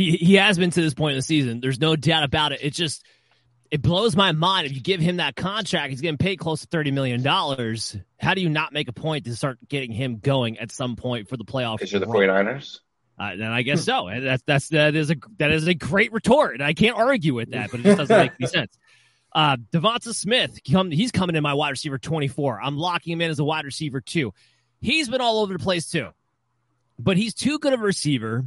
He 0.00 0.16
he 0.16 0.34
has 0.36 0.56
been 0.56 0.70
to 0.70 0.80
this 0.80 0.94
point 0.94 1.12
in 1.12 1.18
the 1.18 1.22
season. 1.22 1.60
There's 1.60 1.78
no 1.78 1.94
doubt 1.94 2.24
about 2.24 2.52
it. 2.52 2.60
It 2.62 2.72
just 2.72 3.04
it 3.70 3.82
blows 3.82 4.16
my 4.16 4.32
mind. 4.32 4.66
If 4.66 4.72
you 4.72 4.80
give 4.80 4.98
him 4.98 5.18
that 5.18 5.36
contract, 5.36 5.90
he's 5.90 6.00
getting 6.00 6.16
paid 6.16 6.38
close 6.38 6.62
to 6.62 6.66
thirty 6.68 6.90
million 6.90 7.22
dollars. 7.22 7.96
How 8.18 8.32
do 8.32 8.40
you 8.40 8.48
not 8.48 8.72
make 8.72 8.88
a 8.88 8.94
point 8.94 9.26
to 9.26 9.36
start 9.36 9.58
getting 9.68 9.92
him 9.92 10.16
going 10.16 10.58
at 10.58 10.72
some 10.72 10.96
point 10.96 11.28
for 11.28 11.36
the 11.36 11.44
playoffs? 11.44 11.78
Because 11.78 11.92
you're 11.92 12.00
the 12.00 12.06
49ers? 12.06 12.80
Uh, 13.18 13.36
then 13.36 13.52
I 13.52 13.60
guess 13.60 13.84
so. 13.84 14.08
And 14.08 14.26
that's 14.26 14.42
that's 14.46 14.68
that 14.68 14.94
is 14.94 15.10
a 15.10 15.16
that 15.38 15.50
is 15.50 15.66
a 15.66 15.74
great 15.74 16.14
retort, 16.14 16.54
and 16.54 16.62
I 16.62 16.72
can't 16.72 16.96
argue 16.96 17.34
with 17.34 17.50
that. 17.50 17.70
But 17.70 17.80
it 17.80 17.82
just 17.82 17.98
doesn't 17.98 18.16
make 18.16 18.32
any 18.40 18.48
sense. 18.48 18.78
Uh, 19.32 19.58
Devonta 19.70 20.14
Smith, 20.14 20.58
come, 20.68 20.90
he's 20.90 21.12
coming 21.12 21.36
in 21.36 21.42
my 21.42 21.54
wide 21.54 21.70
receiver 21.70 21.98
24. 21.98 22.60
I'm 22.60 22.78
locking 22.78 23.12
him 23.12 23.20
in 23.20 23.30
as 23.30 23.38
a 23.38 23.44
wide 23.44 23.66
receiver 23.66 24.00
too. 24.00 24.32
He's 24.80 25.10
been 25.10 25.20
all 25.20 25.40
over 25.42 25.52
the 25.52 25.58
place 25.58 25.90
too, 25.90 26.08
but 26.98 27.18
he's 27.18 27.34
too 27.34 27.58
good 27.58 27.74
of 27.74 27.80
a 27.80 27.84
receiver 27.84 28.46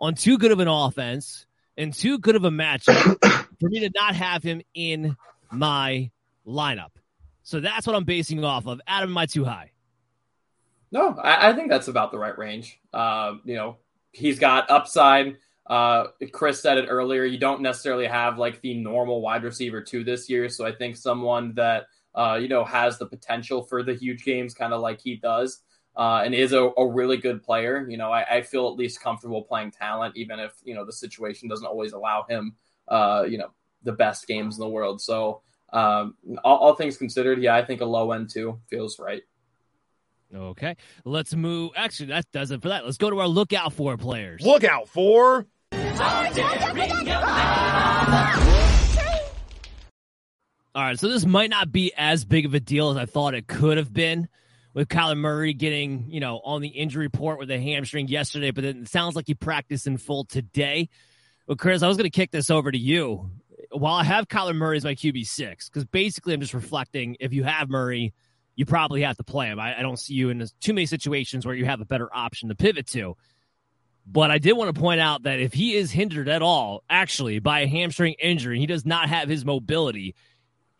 on 0.00 0.14
too 0.14 0.38
good 0.38 0.50
of 0.50 0.60
an 0.60 0.68
offense 0.68 1.46
and 1.76 1.92
too 1.92 2.18
good 2.18 2.36
of 2.36 2.44
a 2.44 2.50
matchup 2.50 3.18
for 3.60 3.68
me 3.68 3.80
to 3.80 3.90
not 3.94 4.14
have 4.14 4.42
him 4.42 4.62
in 4.74 5.16
my 5.50 6.10
lineup. 6.46 6.90
So 7.42 7.60
that's 7.60 7.86
what 7.86 7.96
I'm 7.96 8.04
basing 8.04 8.44
off 8.44 8.66
of. 8.66 8.80
Adam, 8.86 9.10
am 9.10 9.18
I 9.18 9.26
too 9.26 9.44
high? 9.44 9.72
No, 10.92 11.16
I, 11.16 11.50
I 11.50 11.52
think 11.54 11.70
that's 11.70 11.88
about 11.88 12.10
the 12.10 12.18
right 12.18 12.36
range. 12.36 12.78
Uh, 12.92 13.34
you 13.44 13.54
know, 13.54 13.76
he's 14.12 14.38
got 14.38 14.70
upside. 14.70 15.36
Uh, 15.66 16.08
Chris 16.32 16.60
said 16.60 16.78
it 16.78 16.86
earlier. 16.88 17.24
You 17.24 17.38
don't 17.38 17.60
necessarily 17.60 18.06
have 18.06 18.38
like 18.38 18.60
the 18.60 18.74
normal 18.74 19.20
wide 19.20 19.44
receiver 19.44 19.80
two 19.80 20.02
this 20.02 20.28
year, 20.28 20.48
so 20.48 20.66
I 20.66 20.72
think 20.72 20.96
someone 20.96 21.54
that 21.54 21.86
uh, 22.14 22.38
you 22.40 22.48
know 22.48 22.64
has 22.64 22.98
the 22.98 23.06
potential 23.06 23.62
for 23.62 23.82
the 23.84 23.94
huge 23.94 24.24
games, 24.24 24.52
kind 24.52 24.72
of 24.72 24.80
like 24.80 25.00
he 25.00 25.16
does, 25.16 25.60
uh, 26.00 26.22
and 26.24 26.34
is 26.34 26.52
a, 26.54 26.70
a, 26.78 26.88
really 26.88 27.18
good 27.18 27.42
player. 27.42 27.86
You 27.86 27.98
know, 27.98 28.10
I, 28.10 28.36
I, 28.36 28.40
feel 28.40 28.66
at 28.68 28.76
least 28.76 29.02
comfortable 29.02 29.42
playing 29.42 29.72
talent, 29.72 30.16
even 30.16 30.40
if 30.40 30.52
you 30.64 30.74
know 30.74 30.86
the 30.86 30.94
situation 30.94 31.46
doesn't 31.46 31.66
always 31.66 31.92
allow 31.92 32.24
him, 32.26 32.56
uh, 32.88 33.26
you 33.28 33.36
know, 33.36 33.50
the 33.82 33.92
best 33.92 34.26
games 34.26 34.56
in 34.56 34.62
the 34.62 34.68
world. 34.68 35.02
So, 35.02 35.42
um, 35.74 36.14
all, 36.42 36.56
all 36.56 36.74
things 36.74 36.96
considered, 36.96 37.42
yeah, 37.42 37.54
I 37.54 37.62
think 37.62 37.82
a 37.82 37.84
low 37.84 38.12
end 38.12 38.30
two 38.30 38.58
feels 38.70 38.98
right. 38.98 39.20
Okay, 40.34 40.74
let's 41.04 41.34
move. 41.34 41.72
Actually, 41.76 42.06
that 42.06 42.24
does 42.32 42.50
it 42.50 42.62
for 42.62 42.68
that. 42.68 42.86
Let's 42.86 42.96
go 42.96 43.10
to 43.10 43.18
our 43.18 43.28
lookout 43.28 43.74
for 43.74 43.98
players. 43.98 44.40
Look 44.40 44.64
out 44.64 44.88
for. 44.88 45.46
All 50.72 50.82
right, 50.82 50.98
so 50.98 51.08
this 51.08 51.26
might 51.26 51.50
not 51.50 51.70
be 51.70 51.92
as 51.94 52.24
big 52.24 52.46
of 52.46 52.54
a 52.54 52.60
deal 52.60 52.88
as 52.88 52.96
I 52.96 53.04
thought 53.04 53.34
it 53.34 53.46
could 53.46 53.76
have 53.76 53.92
been 53.92 54.30
with 54.74 54.88
Kyler 54.88 55.16
Murray 55.16 55.52
getting, 55.52 56.06
you 56.08 56.20
know, 56.20 56.40
on 56.44 56.62
the 56.62 56.68
injury 56.68 57.06
report 57.06 57.38
with 57.38 57.50
a 57.50 57.58
hamstring 57.58 58.08
yesterday, 58.08 58.50
but 58.50 58.64
it 58.64 58.88
sounds 58.88 59.16
like 59.16 59.26
he 59.26 59.34
practiced 59.34 59.86
in 59.86 59.96
full 59.96 60.24
today. 60.24 60.88
But 61.46 61.58
Chris, 61.58 61.82
I 61.82 61.88
was 61.88 61.96
going 61.96 62.10
to 62.10 62.16
kick 62.16 62.30
this 62.30 62.50
over 62.50 62.70
to 62.70 62.78
you. 62.78 63.30
While 63.72 63.94
I 63.94 64.04
have 64.04 64.28
Kyler 64.28 64.54
Murray 64.54 64.76
as 64.76 64.84
my 64.84 64.94
QB 64.94 65.26
six, 65.26 65.68
because 65.68 65.84
basically 65.84 66.34
I'm 66.34 66.40
just 66.40 66.54
reflecting 66.54 67.16
if 67.20 67.32
you 67.32 67.44
have 67.44 67.68
Murray, 67.68 68.12
you 68.56 68.66
probably 68.66 69.02
have 69.02 69.16
to 69.16 69.24
play 69.24 69.46
him. 69.46 69.58
I, 69.58 69.78
I 69.78 69.82
don't 69.82 69.98
see 69.98 70.14
you 70.14 70.30
in 70.30 70.44
too 70.60 70.72
many 70.72 70.86
situations 70.86 71.46
where 71.46 71.54
you 71.54 71.64
have 71.64 71.80
a 71.80 71.84
better 71.84 72.08
option 72.12 72.48
to 72.48 72.54
pivot 72.54 72.86
to. 72.88 73.16
But 74.06 74.30
I 74.30 74.38
did 74.38 74.54
want 74.54 74.74
to 74.74 74.80
point 74.80 75.00
out 75.00 75.24
that 75.24 75.40
if 75.40 75.52
he 75.52 75.74
is 75.74 75.90
hindered 75.90 76.28
at 76.28 76.42
all, 76.42 76.82
actually, 76.90 77.38
by 77.38 77.60
a 77.60 77.66
hamstring 77.66 78.14
injury, 78.18 78.58
he 78.58 78.66
does 78.66 78.84
not 78.84 79.08
have 79.08 79.28
his 79.28 79.44
mobility, 79.44 80.14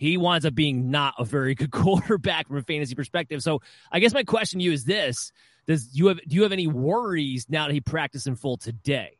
he 0.00 0.16
winds 0.16 0.46
up 0.46 0.54
being 0.54 0.90
not 0.90 1.14
a 1.18 1.24
very 1.26 1.54
good 1.54 1.70
quarterback 1.70 2.48
from 2.48 2.56
a 2.56 2.62
fantasy 2.62 2.94
perspective. 2.94 3.42
So 3.42 3.60
I 3.92 4.00
guess 4.00 4.14
my 4.14 4.24
question 4.24 4.58
to 4.58 4.64
you 4.64 4.72
is 4.72 4.84
this: 4.84 5.30
Does 5.66 5.90
you 5.92 6.08
have 6.08 6.18
do 6.26 6.36
you 6.36 6.42
have 6.42 6.52
any 6.52 6.66
worries 6.66 7.46
now 7.50 7.66
that 7.66 7.74
he 7.74 7.82
practiced 7.82 8.26
in 8.26 8.34
full 8.34 8.56
today? 8.56 9.18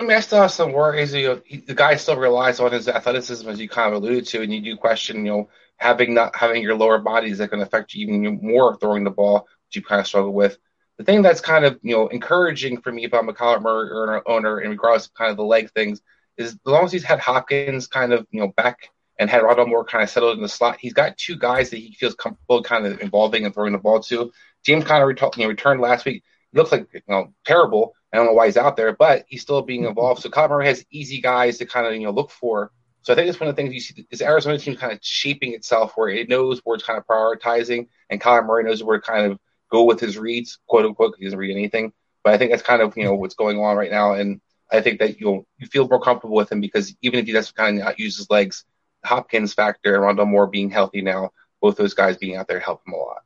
I 0.00 0.04
mean, 0.04 0.16
I 0.16 0.20
still 0.20 0.40
have 0.40 0.50
some 0.50 0.72
worries. 0.72 1.14
You 1.14 1.28
know, 1.28 1.42
he, 1.44 1.58
the 1.58 1.74
guy 1.74 1.94
still 1.96 2.16
relies 2.16 2.58
on 2.58 2.72
his 2.72 2.88
athleticism, 2.88 3.48
as 3.48 3.60
you 3.60 3.68
kind 3.68 3.94
of 3.94 4.02
alluded 4.02 4.26
to, 4.28 4.42
and 4.42 4.52
you 4.52 4.62
do 4.62 4.76
question, 4.76 5.18
you 5.18 5.30
know, 5.30 5.48
having 5.76 6.14
not 6.14 6.34
having 6.34 6.62
your 6.62 6.74
lower 6.74 6.98
body 6.98 7.30
is 7.30 7.38
that 7.38 7.50
going 7.50 7.60
to 7.60 7.66
affect 7.66 7.92
you 7.92 8.06
even 8.06 8.40
more 8.42 8.78
throwing 8.78 9.04
the 9.04 9.10
ball, 9.10 9.46
which 9.68 9.76
you 9.76 9.82
kind 9.82 10.00
of 10.00 10.06
struggle 10.06 10.32
with. 10.32 10.56
The 10.96 11.04
thing 11.04 11.20
that's 11.20 11.42
kind 11.42 11.66
of 11.66 11.78
you 11.82 11.94
know 11.94 12.08
encouraging 12.08 12.80
for 12.80 12.90
me 12.90 13.04
if 13.04 13.12
I'm 13.12 13.28
a 13.28 13.34
Kyler 13.34 13.60
Murray 13.60 14.22
owner, 14.26 14.58
in 14.62 14.70
regards 14.70 15.06
to 15.06 15.12
kind 15.12 15.30
of 15.30 15.36
the 15.36 15.44
leg 15.44 15.70
things, 15.72 16.00
is 16.38 16.52
as 16.52 16.58
long 16.64 16.86
as 16.86 16.92
he's 16.92 17.04
had 17.04 17.20
Hopkins 17.20 17.88
kind 17.88 18.14
of 18.14 18.26
you 18.30 18.40
know 18.40 18.48
back 18.48 18.88
and 19.22 19.30
had 19.30 19.42
Rondale 19.42 19.68
Moore 19.68 19.84
kind 19.84 20.02
of 20.02 20.10
settled 20.10 20.36
in 20.36 20.42
the 20.42 20.48
slot. 20.48 20.78
He's 20.80 20.92
got 20.92 21.16
two 21.16 21.36
guys 21.36 21.70
that 21.70 21.76
he 21.76 21.94
feels 21.94 22.16
comfortable 22.16 22.62
kind 22.62 22.86
of 22.86 23.00
involving 23.00 23.44
and 23.44 23.54
throwing 23.54 23.72
the 23.72 23.78
ball 23.78 24.00
to. 24.00 24.32
James 24.64 24.84
Conner 24.84 25.06
ret- 25.06 25.36
you 25.36 25.44
know, 25.44 25.48
returned 25.48 25.80
last 25.80 26.04
week. 26.04 26.24
He 26.52 26.58
looks 26.58 26.72
like 26.72 26.88
you 26.92 27.00
know 27.06 27.32
terrible. 27.44 27.94
I 28.12 28.16
don't 28.16 28.26
know 28.26 28.32
why 28.32 28.46
he's 28.46 28.56
out 28.56 28.76
there, 28.76 28.92
but 28.94 29.24
he's 29.28 29.42
still 29.42 29.62
being 29.62 29.84
involved. 29.84 30.22
So 30.22 30.28
Kyler 30.28 30.50
Murray 30.50 30.66
has 30.66 30.84
easy 30.90 31.20
guys 31.20 31.58
to 31.58 31.66
kind 31.66 31.86
of 31.86 31.94
you 31.94 32.00
know 32.00 32.10
look 32.10 32.30
for. 32.32 32.72
So 33.02 33.12
I 33.12 33.16
think 33.16 33.28
that's 33.28 33.38
one 33.38 33.48
of 33.48 33.54
the 33.54 33.62
things 33.62 33.74
you 33.74 33.80
see 33.80 34.06
is 34.10 34.22
Arizona 34.22 34.58
team 34.58 34.76
kind 34.76 34.92
of 34.92 34.98
shaping 35.02 35.54
itself 35.54 35.92
where 35.94 36.08
it 36.08 36.28
knows 36.28 36.60
where 36.64 36.74
it's 36.74 36.84
kind 36.84 36.98
of 36.98 37.06
prioritizing, 37.06 37.86
and 38.10 38.20
Kyler 38.20 38.44
Murray 38.44 38.64
knows 38.64 38.82
where 38.82 38.98
to 38.98 39.06
kind 39.06 39.30
of 39.30 39.38
go 39.70 39.84
with 39.84 40.00
his 40.00 40.18
reads, 40.18 40.58
quote 40.66 40.84
unquote. 40.84 41.14
He 41.16 41.24
doesn't 41.24 41.38
read 41.38 41.52
anything, 41.52 41.92
but 42.24 42.34
I 42.34 42.38
think 42.38 42.50
that's 42.50 42.62
kind 42.62 42.82
of 42.82 42.96
you 42.96 43.04
know 43.04 43.14
what's 43.14 43.36
going 43.36 43.58
on 43.60 43.76
right 43.76 43.90
now, 43.90 44.14
and 44.14 44.40
I 44.72 44.80
think 44.80 44.98
that 44.98 45.20
you'll 45.20 45.46
you 45.58 45.68
feel 45.68 45.86
more 45.86 46.00
comfortable 46.00 46.34
with 46.34 46.50
him 46.50 46.60
because 46.60 46.92
even 47.02 47.20
if 47.20 47.26
he 47.26 47.32
doesn't 47.32 47.54
kind 47.54 47.78
of 47.78 47.84
not 47.84 48.00
use 48.00 48.16
his 48.16 48.28
legs, 48.30 48.64
Hopkins 49.04 49.54
factor 49.54 49.94
and 49.94 50.18
Rondale 50.18 50.28
Moore 50.28 50.46
being 50.46 50.70
healthy 50.70 51.02
now, 51.02 51.30
both 51.60 51.76
those 51.76 51.94
guys 51.94 52.16
being 52.16 52.36
out 52.36 52.48
there 52.48 52.60
help 52.60 52.82
him 52.86 52.94
a 52.94 52.96
lot. 52.96 53.22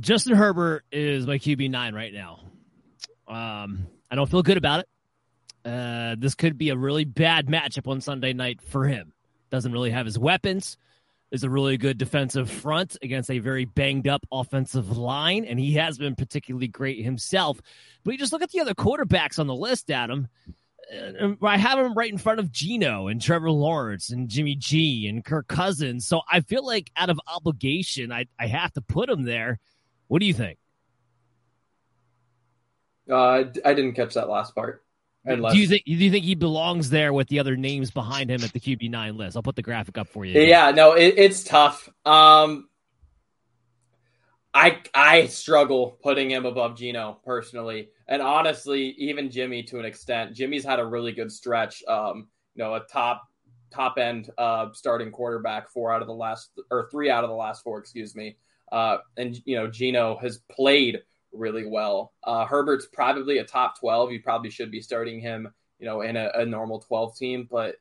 Justin 0.00 0.36
Herbert 0.36 0.84
is 0.90 1.26
my 1.26 1.38
QB 1.38 1.70
nine 1.70 1.94
right 1.94 2.12
now. 2.12 2.40
Um, 3.28 3.86
I 4.10 4.14
don't 4.14 4.30
feel 4.30 4.42
good 4.42 4.56
about 4.56 4.80
it. 4.80 4.88
Uh, 5.64 6.16
this 6.18 6.34
could 6.34 6.58
be 6.58 6.70
a 6.70 6.76
really 6.76 7.04
bad 7.04 7.46
matchup 7.46 7.88
on 7.88 8.00
Sunday 8.00 8.32
night 8.32 8.60
for 8.60 8.86
him. 8.86 9.12
Doesn't 9.50 9.72
really 9.72 9.90
have 9.90 10.06
his 10.06 10.18
weapons. 10.18 10.76
Is 11.30 11.44
a 11.44 11.50
really 11.50 11.78
good 11.78 11.96
defensive 11.96 12.50
front 12.50 12.98
against 13.00 13.30
a 13.30 13.38
very 13.38 13.64
banged 13.64 14.06
up 14.06 14.26
offensive 14.30 14.98
line, 14.98 15.46
and 15.46 15.58
he 15.58 15.74
has 15.74 15.96
been 15.96 16.14
particularly 16.14 16.68
great 16.68 17.02
himself. 17.02 17.58
But 18.04 18.12
you 18.12 18.18
just 18.18 18.34
look 18.34 18.42
at 18.42 18.50
the 18.50 18.60
other 18.60 18.74
quarterbacks 18.74 19.38
on 19.38 19.46
the 19.46 19.54
list, 19.54 19.90
Adam. 19.90 20.28
Uh, 20.90 21.34
I 21.42 21.56
have 21.56 21.78
him 21.78 21.94
right 21.94 22.10
in 22.10 22.18
front 22.18 22.40
of 22.40 22.50
Geno 22.50 23.08
and 23.08 23.20
Trevor 23.20 23.50
Lawrence 23.50 24.10
and 24.10 24.28
Jimmy 24.28 24.54
G 24.54 25.06
and 25.08 25.24
Kirk 25.24 25.48
Cousins. 25.48 26.06
So 26.06 26.22
I 26.30 26.40
feel 26.40 26.66
like 26.66 26.90
out 26.96 27.10
of 27.10 27.20
obligation, 27.26 28.12
I, 28.12 28.26
I 28.38 28.46
have 28.46 28.72
to 28.74 28.80
put 28.80 29.08
him 29.08 29.24
there. 29.24 29.58
What 30.08 30.20
do 30.20 30.26
you 30.26 30.34
think? 30.34 30.58
Uh, 33.10 33.44
I 33.64 33.74
didn't 33.74 33.94
catch 33.94 34.14
that 34.14 34.28
last 34.28 34.54
part. 34.54 34.84
Do 35.24 35.56
you 35.56 35.68
think 35.68 35.84
do 35.84 35.92
you 35.92 36.10
think 36.10 36.24
he 36.24 36.34
belongs 36.34 36.90
there 36.90 37.12
with 37.12 37.28
the 37.28 37.38
other 37.38 37.56
names 37.56 37.92
behind 37.92 38.28
him 38.28 38.42
at 38.42 38.52
the 38.52 38.58
QB 38.58 38.90
nine 38.90 39.16
list? 39.16 39.36
I'll 39.36 39.42
put 39.42 39.54
the 39.54 39.62
graphic 39.62 39.96
up 39.96 40.08
for 40.08 40.24
you. 40.24 40.40
Yeah, 40.40 40.72
no, 40.72 40.94
it, 40.94 41.14
it's 41.16 41.44
tough. 41.44 41.88
Um, 42.04 42.68
I 44.54 44.82
I 44.94 45.26
struggle 45.26 45.98
putting 46.02 46.30
him 46.30 46.44
above 46.44 46.76
Geno 46.76 47.18
personally, 47.24 47.88
and 48.06 48.20
honestly, 48.20 48.90
even 48.98 49.30
Jimmy 49.30 49.62
to 49.64 49.78
an 49.78 49.84
extent. 49.84 50.34
Jimmy's 50.34 50.64
had 50.64 50.78
a 50.78 50.84
really 50.84 51.12
good 51.12 51.32
stretch. 51.32 51.82
Um, 51.88 52.28
you 52.54 52.62
know, 52.62 52.74
a 52.74 52.80
top 52.80 53.22
top 53.70 53.96
end 53.98 54.30
uh, 54.36 54.68
starting 54.72 55.10
quarterback 55.10 55.70
four 55.70 55.92
out 55.92 56.02
of 56.02 56.08
the 56.08 56.14
last 56.14 56.50
or 56.70 56.88
three 56.90 57.10
out 57.10 57.24
of 57.24 57.30
the 57.30 57.36
last 57.36 57.62
four, 57.62 57.78
excuse 57.78 58.14
me. 58.14 58.36
Uh, 58.70 58.98
and 59.16 59.40
you 59.46 59.56
know, 59.56 59.68
Geno 59.68 60.18
has 60.18 60.38
played 60.50 61.00
really 61.32 61.66
well. 61.66 62.12
Uh, 62.22 62.44
Herbert's 62.44 62.86
probably 62.86 63.38
a 63.38 63.44
top 63.44 63.78
12. 63.80 64.12
You 64.12 64.22
probably 64.22 64.50
should 64.50 64.70
be 64.70 64.80
starting 64.80 65.20
him, 65.20 65.52
you 65.78 65.86
know, 65.86 66.02
in 66.02 66.16
a, 66.16 66.30
a 66.34 66.44
normal 66.44 66.80
12 66.80 67.16
team, 67.16 67.48
but 67.50 67.76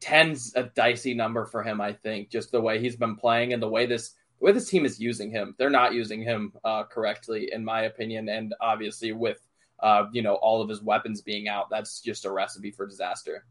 10's 0.00 0.52
a 0.54 0.64
dicey 0.64 1.14
number 1.14 1.44
for 1.44 1.62
him, 1.62 1.80
I 1.80 1.92
think, 1.92 2.30
just 2.30 2.52
the 2.52 2.60
way 2.60 2.78
he's 2.78 2.96
been 2.96 3.16
playing 3.16 3.52
and 3.52 3.62
the 3.62 3.68
way 3.68 3.86
this 3.86 4.14
the 4.38 4.44
way 4.44 4.52
this 4.52 4.68
team 4.68 4.84
is 4.84 5.00
using 5.00 5.30
him. 5.30 5.54
They're 5.58 5.70
not 5.70 5.94
using 5.94 6.22
him 6.22 6.52
uh, 6.64 6.84
correctly, 6.84 7.50
in 7.52 7.64
my 7.64 7.82
opinion, 7.82 8.28
and 8.28 8.54
obviously 8.60 9.12
with 9.12 9.40
uh, 9.80 10.04
you 10.12 10.22
know 10.22 10.34
all 10.34 10.60
of 10.62 10.68
his 10.68 10.82
weapons 10.82 11.22
being 11.22 11.48
out, 11.48 11.70
that's 11.70 12.00
just 12.00 12.24
a 12.24 12.30
recipe 12.30 12.70
for 12.70 12.86
disaster. 12.86 13.44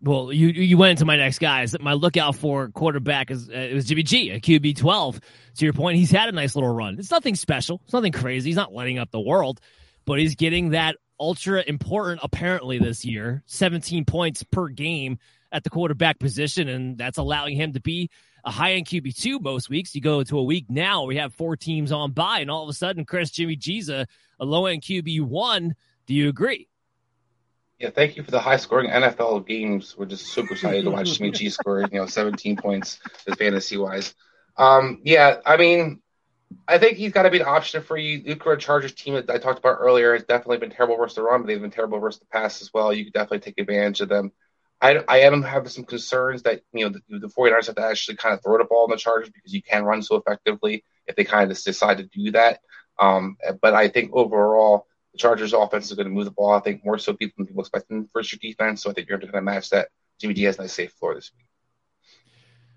Well, 0.00 0.32
you 0.32 0.48
you 0.48 0.76
went 0.76 0.92
into 0.92 1.04
my 1.04 1.16
next 1.16 1.38
guys. 1.38 1.74
My 1.80 1.94
lookout 1.94 2.36
for 2.36 2.68
quarterback 2.68 3.30
is 3.30 3.48
uh, 3.48 3.52
it 3.52 3.74
was 3.74 3.86
Jimmy 3.86 4.02
G, 4.02 4.30
a 4.30 4.40
QB 4.40 4.76
twelve. 4.76 5.20
To 5.56 5.64
your 5.64 5.72
point, 5.72 5.96
he's 5.96 6.10
had 6.10 6.28
a 6.28 6.32
nice 6.32 6.54
little 6.54 6.74
run. 6.74 6.98
It's 6.98 7.10
nothing 7.10 7.34
special. 7.34 7.80
It's 7.84 7.92
nothing 7.92 8.12
crazy. 8.12 8.50
He's 8.50 8.56
not 8.56 8.72
lighting 8.72 8.98
up 8.98 9.10
the 9.10 9.20
world, 9.20 9.60
but 10.04 10.18
he's 10.18 10.34
getting 10.34 10.70
that 10.70 10.96
ultra 11.18 11.62
important 11.66 12.20
apparently 12.22 12.78
this 12.78 13.04
year. 13.04 13.42
Seventeen 13.46 14.04
points 14.04 14.42
per 14.42 14.68
game 14.68 15.18
at 15.52 15.64
the 15.64 15.70
quarterback 15.70 16.18
position, 16.18 16.68
and 16.68 16.98
that's 16.98 17.16
allowing 17.16 17.56
him 17.56 17.72
to 17.72 17.80
be 17.80 18.10
a 18.44 18.50
high 18.50 18.72
end 18.72 18.86
QB 18.86 19.16
two 19.16 19.38
most 19.38 19.68
weeks. 19.68 19.94
You 19.94 20.00
go 20.00 20.22
to 20.22 20.38
a 20.38 20.44
week 20.44 20.66
now 20.68 21.04
we 21.04 21.16
have 21.16 21.34
four 21.34 21.56
teams 21.56 21.92
on 21.92 22.12
by, 22.12 22.40
and 22.40 22.50
all 22.50 22.62
of 22.62 22.68
a 22.68 22.74
sudden, 22.74 23.04
Chris 23.04 23.30
Jimmy 23.30 23.56
G's 23.56 23.88
a, 23.88 24.06
a 24.38 24.44
low 24.44 24.66
end 24.66 24.82
QB 24.82 25.22
one. 25.22 25.74
Do 26.06 26.14
you 26.14 26.28
agree? 26.28 26.68
Yeah, 27.78 27.90
thank 27.90 28.16
you 28.16 28.22
for 28.22 28.30
the 28.30 28.40
high 28.40 28.56
scoring 28.56 28.90
NFL 28.90 29.46
games. 29.46 29.96
We're 29.96 30.06
just 30.06 30.26
super 30.26 30.52
excited 30.54 30.84
to 30.84 30.90
watch 30.90 31.18
Jimmy 31.18 31.32
G 31.32 31.50
score, 31.50 31.80
you 31.80 31.88
know, 31.98 32.06
17 32.06 32.56
points 32.56 33.00
as 33.26 33.34
fantasy 33.34 33.76
wise. 33.76 34.14
Um, 34.56 35.00
yeah, 35.02 35.38
I 35.44 35.56
mean, 35.56 36.00
I 36.68 36.78
think 36.78 36.96
he's 36.96 37.12
got 37.12 37.24
to 37.24 37.30
be 37.30 37.40
an 37.40 37.46
option 37.46 37.82
for 37.82 37.96
you. 37.96 38.22
Luke 38.24 38.60
Chargers 38.60 38.94
team 38.94 39.14
that 39.14 39.28
I 39.28 39.38
talked 39.38 39.58
about 39.58 39.78
earlier 39.80 40.12
has 40.12 40.24
definitely 40.24 40.58
been 40.58 40.70
terrible 40.70 40.96
versus 40.96 41.16
the 41.16 41.22
run, 41.22 41.42
but 41.42 41.48
they've 41.48 41.60
been 41.60 41.70
terrible 41.70 41.98
versus 41.98 42.20
the 42.20 42.26
pass 42.26 42.62
as 42.62 42.72
well. 42.72 42.92
You 42.92 43.04
could 43.04 43.12
definitely 43.12 43.40
take 43.40 43.58
advantage 43.58 44.00
of 44.00 44.08
them. 44.08 44.32
I, 44.84 45.02
I 45.08 45.18
am 45.20 45.42
having 45.42 45.70
some 45.70 45.84
concerns 45.84 46.42
that 46.42 46.60
you 46.74 46.84
know 46.84 46.98
the, 47.08 47.18
the 47.18 47.28
49ers 47.28 47.66
have 47.66 47.76
to 47.76 47.86
actually 47.86 48.16
kind 48.16 48.34
of 48.34 48.42
throw 48.42 48.58
the 48.58 48.64
ball 48.64 48.84
in 48.84 48.90
the 48.90 48.98
Chargers 48.98 49.30
because 49.30 49.54
you 49.54 49.62
can 49.62 49.84
run 49.84 50.02
so 50.02 50.16
effectively 50.16 50.84
if 51.06 51.16
they 51.16 51.24
kind 51.24 51.50
of 51.50 51.62
decide 51.62 51.98
to 51.98 52.04
do 52.04 52.32
that. 52.32 52.60
Um, 52.98 53.38
but 53.62 53.72
I 53.72 53.88
think 53.88 54.10
overall 54.12 54.86
the 55.12 55.18
Chargers 55.18 55.54
offense 55.54 55.86
is 55.90 55.96
going 55.96 56.06
to 56.06 56.12
move 56.12 56.26
the 56.26 56.32
ball. 56.32 56.52
I 56.52 56.60
think 56.60 56.84
more 56.84 56.98
so 56.98 57.14
people 57.14 57.34
than 57.38 57.46
people 57.46 57.62
expecting 57.62 58.08
for 58.12 58.20
your 58.20 58.38
defense. 58.42 58.82
So 58.82 58.90
I 58.90 58.92
think 58.92 59.08
you're 59.08 59.18
going 59.18 59.32
to 59.32 59.40
match 59.40 59.70
that. 59.70 59.88
Jimmy 60.20 60.44
a 60.44 60.52
nice 60.52 60.72
safe 60.72 60.92
floor 60.92 61.14
this 61.14 61.32
week. 61.36 61.46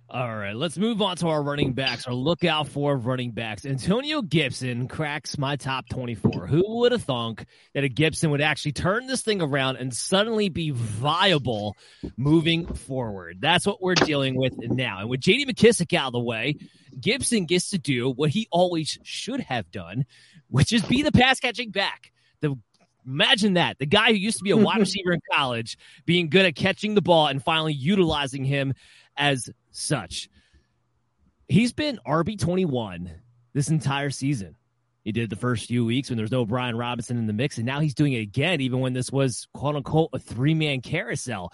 All 0.10 0.38
right, 0.38 0.56
let's 0.56 0.78
move 0.78 1.02
on 1.02 1.18
to 1.18 1.28
our 1.28 1.44
running 1.44 1.74
backs. 1.74 2.08
Our 2.08 2.14
lookout 2.14 2.70
for 2.70 2.96
running 2.96 3.32
backs. 3.32 3.66
Antonio 3.66 4.22
Gibson 4.22 4.88
cracks 4.88 5.38
my 5.38 5.58
top 5.58 5.90
24. 5.90 6.48
Who 6.48 6.64
would 6.78 6.94
have 6.94 7.04
thunk 7.04 7.46
that 7.74 7.84
a 7.84 7.90
Gibson 7.90 8.32
would 8.32 8.40
actually 8.40 8.72
turn 8.72 9.08
this 9.08 9.22
thing 9.22 9.42
around 9.42 9.76
and 9.76 9.94
suddenly 9.94 10.48
be 10.48 10.70
viable 10.70 11.76
moving 12.16 12.66
forward? 12.74 13.40
That's 13.42 13.68
what 13.68 13.82
we're 13.82 13.96
dealing 13.96 14.38
with 14.38 14.58
now. 14.58 15.00
And 15.00 15.10
with 15.10 15.20
JD 15.20 15.46
McKissic 15.46 15.94
out 15.94 16.08
of 16.08 16.14
the 16.14 16.20
way, 16.22 16.56
Gibson 17.02 17.46
gets 17.46 17.72
to 17.72 17.78
do 17.78 18.10
what 18.10 18.30
he 18.30 18.48
always 18.50 18.98
should 19.04 19.42
have 19.42 19.70
done, 19.72 20.06
which 20.48 20.72
is 20.72 20.84
be 20.84 21.02
the 21.02 21.12
pass 21.12 21.42
catching 21.42 21.72
back. 21.72 22.14
The 22.40 22.58
Imagine 23.06 23.54
that. 23.54 23.80
The 23.80 23.86
guy 23.86 24.10
who 24.10 24.18
used 24.18 24.38
to 24.38 24.44
be 24.44 24.52
a 24.52 24.58
wide 24.58 24.80
receiver 24.80 25.14
in 25.14 25.22
college 25.34 25.78
being 26.06 26.30
good 26.30 26.46
at 26.46 26.56
catching 26.56 26.94
the 26.94 27.02
ball 27.02 27.28
and 27.28 27.44
finally 27.44 27.74
utilizing 27.74 28.44
him 28.44 28.74
as 29.18 29.50
such. 29.78 30.30
He's 31.48 31.72
been 31.72 32.00
RB21 32.06 33.10
this 33.54 33.70
entire 33.70 34.10
season. 34.10 34.56
He 35.04 35.14
did 35.14 35.30
the 35.30 35.38
first 35.38 35.68
few 35.68 35.86
weeks 35.86 36.10
when 36.10 36.18
there 36.18 36.26
was 36.26 36.32
no 36.32 36.46
Brian 36.46 36.76
Robinson 36.76 37.18
in 37.18 37.28
the 37.28 37.34
mix, 37.34 37.58
and 37.58 37.66
now 37.66 37.80
he's 37.80 37.94
doing 37.94 38.12
it 38.12 38.20
again, 38.20 38.60
even 38.60 38.82
when 38.82 38.92
this 38.92 39.10
was 39.10 39.48
quote 39.54 39.76
unquote 39.76 40.10
a 40.12 40.20
three 40.20 40.54
man 40.54 40.82
carousel. 40.82 41.54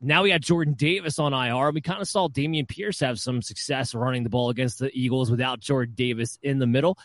Now 0.00 0.22
we 0.22 0.30
got 0.30 0.40
Jordan 0.40 0.74
Davis 0.74 1.18
on 1.18 1.34
IR. 1.34 1.70
We 1.70 1.80
kind 1.80 2.00
of 2.00 2.08
saw 2.08 2.28
Dameon 2.28 2.66
Pierce 2.66 2.98
have 3.00 3.20
some 3.20 3.42
success 3.42 3.94
running 3.94 4.24
the 4.24 4.30
ball 4.30 4.50
against 4.50 4.78
the 4.78 4.90
Eagles 4.92 5.30
without 5.30 5.60
Jordan 5.60 5.94
Davis 5.94 6.38
in 6.42 6.58
the 6.58 6.66
middle. 6.66 6.98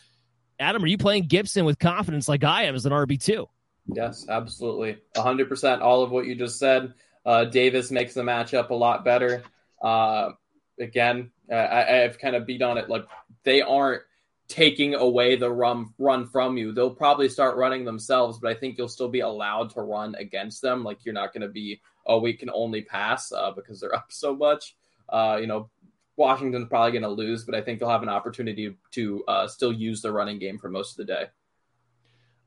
Adam, 0.60 0.84
are 0.84 0.88
you 0.88 0.98
playing 0.98 1.28
Gibson 1.28 1.66
with 1.66 1.78
confidence 1.78 2.28
like 2.28 2.44
I 2.44 2.64
am 2.64 2.74
as 2.74 2.86
an 2.86 2.94
RB2? 2.94 3.46
Yes, 3.94 4.26
absolutely. 4.30 4.98
100% 5.16 5.82
all 5.82 6.02
of 6.02 6.12
what 6.12 6.26
you 6.26 6.36
just 6.36 6.58
said. 6.58 6.94
Uh, 7.26 7.46
Davis 7.46 7.92
makes 7.92 8.14
the 8.14 8.24
matchup 8.24 8.70
a 8.70 8.74
lot 8.74 9.06
better. 9.06 9.44
Uh, 9.82 10.32
again, 10.80 11.32
I, 11.52 12.04
I've 12.04 12.20
kind 12.20 12.36
of 12.36 12.46
beat 12.46 12.62
on 12.62 12.78
it. 12.78 12.90
Like 12.90 13.06
they 13.44 13.62
aren't 13.62 14.04
taking 14.48 14.96
away 14.96 15.36
the 15.36 15.52
run 15.52 15.94
run 15.98 16.26
from 16.26 16.58
you. 16.58 16.72
They'll 16.72 16.96
probably 16.96 17.30
start 17.30 17.58
running 17.58 17.86
themselves, 17.86 18.40
but 18.40 18.50
I 18.50 18.60
think 18.60 18.78
you'll 18.78 18.88
still 18.88 19.10
be 19.10 19.20
allowed 19.20 19.72
to 19.72 19.82
run 19.82 20.16
against 20.16 20.62
them. 20.62 20.84
Like 20.84 21.04
you're 21.04 21.14
not 21.14 21.34
going 21.34 21.42
to 21.42 21.50
be, 21.50 21.82
oh, 22.06 22.20
we 22.20 22.34
can 22.34 22.50
only 22.54 22.82
pass 22.82 23.32
uh, 23.32 23.52
because 23.52 23.80
they're 23.80 23.96
up 24.02 24.12
so 24.12 24.36
much. 24.36 24.76
Uh, 25.10 25.38
you 25.40 25.48
know, 25.48 25.70
Washington's 26.16 26.68
probably 26.68 26.92
going 26.92 27.04
to 27.04 27.10
lose, 27.10 27.44
but 27.46 27.56
I 27.56 27.62
think 27.62 27.80
they'll 27.80 27.90
have 27.90 28.04
an 28.04 28.10
opportunity 28.10 28.76
to 28.92 29.24
uh, 29.28 29.48
still 29.48 29.72
use 29.72 30.02
the 30.02 30.12
running 30.12 30.40
game 30.40 30.58
for 30.58 30.70
most 30.70 30.92
of 30.92 31.06
the 31.06 31.14
day. 31.14 31.26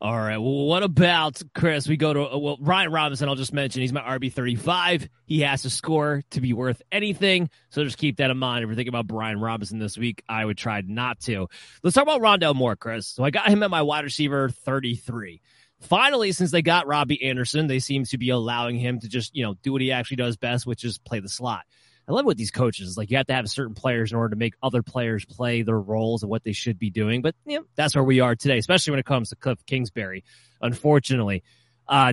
All 0.02 0.16
right. 0.16 0.39
Well, 0.39 0.64
what 0.64 0.82
about 0.82 1.43
Chris? 1.55 1.86
We 1.86 1.98
go 1.98 2.14
to 2.14 2.22
uh, 2.32 2.39
well, 2.39 2.56
Brian 2.59 2.90
Robinson. 2.90 3.28
I'll 3.28 3.35
just 3.35 3.52
mention 3.52 3.82
he's 3.82 3.93
my 3.93 4.01
RB 4.01 4.32
thirty 4.32 4.56
five. 4.56 5.06
He 5.27 5.40
has 5.40 5.62
to 5.62 5.70
score 5.70 6.22
to 6.31 6.40
be 6.40 6.55
worth 6.55 6.81
anything, 6.90 7.51
so 7.68 7.85
just 7.85 7.98
keep 7.98 8.16
that 8.16 8.31
in 8.31 8.39
mind. 8.39 8.62
If 8.62 8.68
you're 8.68 8.77
thinking 8.77 8.89
about 8.94 9.06
Brian 9.06 9.39
Robinson 9.39 9.78
this 9.78 9.98
week, 9.98 10.22
I 10.27 10.43
would 10.43 10.56
try 10.56 10.81
not 10.81 11.20
to. 11.22 11.48
Let's 11.82 11.94
talk 11.94 12.05
about 12.05 12.22
Rondale 12.22 12.55
Moore, 12.55 12.77
Chris. 12.77 13.09
So 13.09 13.24
I 13.24 13.31
got 13.31 13.48
him 13.48 13.62
at 13.62 13.70
my 13.70 13.82
wide 13.82 14.05
receiver 14.05 14.48
thirty 14.48 14.94
three. 14.94 15.43
Finally, 15.81 16.32
since 16.32 16.51
they 16.51 16.62
got 16.62 16.86
Robbie 16.86 17.22
Anderson, 17.22 17.66
they 17.66 17.78
seem 17.78 18.05
to 18.05 18.16
be 18.16 18.31
allowing 18.31 18.77
him 18.77 19.01
to 19.01 19.09
just 19.09 19.36
you 19.36 19.43
know 19.43 19.55
do 19.62 19.70
what 19.70 19.82
he 19.82 19.93
actually 19.93 20.16
does 20.16 20.39
best, 20.39 20.66
which 20.66 20.82
is 20.82 20.97
play 20.97 21.20
the 21.20 21.28
slot. 21.28 21.66
I 22.11 22.12
love 22.12 22.24
what 22.24 22.37
these 22.37 22.51
coaches 22.51 22.99
like. 22.99 23.09
You 23.11 23.19
have 23.19 23.28
to 23.28 23.35
have 23.35 23.49
certain 23.49 23.74
players 23.74 24.11
in 24.11 24.19
order 24.19 24.31
to 24.31 24.37
make 24.37 24.55
other 24.61 24.82
players 24.82 25.24
play 25.24 25.62
their 25.62 25.78
roles 25.78 26.24
and 26.24 26.31
what 26.31 26.43
they 26.43 26.51
should 26.51 26.77
be 26.77 26.91
doing. 26.91 27.23
But 27.23 27.37
you 27.47 27.61
know, 27.61 27.65
that's 27.77 27.95
where 27.95 28.03
we 28.03 28.19
are 28.19 28.35
today, 28.35 28.59
especially 28.59 28.91
when 28.91 28.99
it 28.99 29.07
comes 29.07 29.28
to 29.28 29.37
Cliff 29.37 29.65
Kingsbury. 29.65 30.24
Unfortunately, 30.61 31.45
uh, 31.87 32.12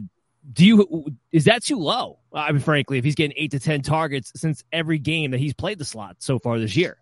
do 0.54 0.66
you 0.68 1.18
is 1.32 1.46
that 1.46 1.64
too 1.64 1.80
low? 1.80 2.20
I 2.32 2.52
mean, 2.52 2.62
frankly, 2.62 3.00
if 3.00 3.06
he's 3.06 3.16
getting 3.16 3.36
eight 3.38 3.52
to 3.52 3.60
ten 3.60 3.82
targets 3.82 4.32
since 4.36 4.64
every 4.72 5.00
game 5.00 5.32
that 5.32 5.40
he's 5.40 5.56
played 5.56 5.80
the 5.80 5.86
slot 5.86 6.18
so 6.20 6.38
far 6.38 6.60
this 6.60 6.76
year. 6.76 6.98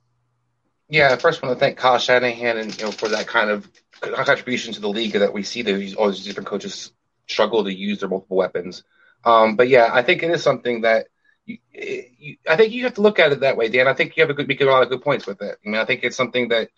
Yeah, 0.88 1.12
I 1.12 1.18
first 1.18 1.44
want 1.44 1.54
to 1.54 1.60
thank 1.60 1.78
Kyle 1.78 1.98
Shanahan 1.98 2.58
and 2.58 2.78
you 2.78 2.86
know 2.86 2.92
for 2.92 3.10
that 3.10 3.28
kind 3.28 3.50
of 3.50 3.70
contribution 4.00 4.74
to 4.74 4.80
the 4.80 4.88
league 4.88 5.14
that 5.14 5.34
we 5.34 5.44
see 5.44 5.64
that 5.64 5.96
all 5.98 6.12
these 6.12 6.24
different 6.24 6.48
coaches 6.48 6.94
struggle 7.28 7.66
to 7.66 7.74
use 7.74 8.00
their 8.00 8.08
multiple 8.08 8.38
weapons. 8.38 8.84
Um, 9.26 9.58
but 9.58 9.68
yeah, 9.68 9.90
I 9.92 10.02
think 10.02 10.24
it 10.24 10.32
is 10.32 10.44
something 10.44 10.82
that 10.82 11.08
you, 11.46 11.58
you, 11.72 12.38
I 12.50 12.56
think 12.56 12.74
you 12.74 12.84
have 12.84 12.96
to 12.96 13.02
look 13.02 13.20
at 13.20 13.32
it 13.32 13.42
that 13.42 13.58
way, 13.58 13.70
Dan. 13.70 13.88
I 13.88 13.94
think 13.94 14.18
you 14.18 14.24
have 14.24 14.30
a 14.30 14.34
good, 14.34 14.48
make 14.48 14.62
a 14.62 14.66
lot 14.66 14.84
of 14.84 14.90
good 14.90 15.02
points 15.02 15.28
with 15.28 15.42
it. 15.42 15.58
I 15.66 15.70
mean, 15.70 15.80
I 15.80 15.86
think 15.86 16.04
it's 16.04 16.18
something 16.18 16.50
that 16.50 16.70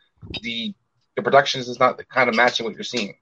the 0.41 0.73
the 1.15 1.23
productions 1.23 1.67
is 1.67 1.79
not 1.79 1.97
the 1.97 2.05
kind 2.05 2.29
of 2.29 2.35
matching 2.35 2.65
what 2.65 2.75
you're 2.75 2.83
seeing. 2.83 3.15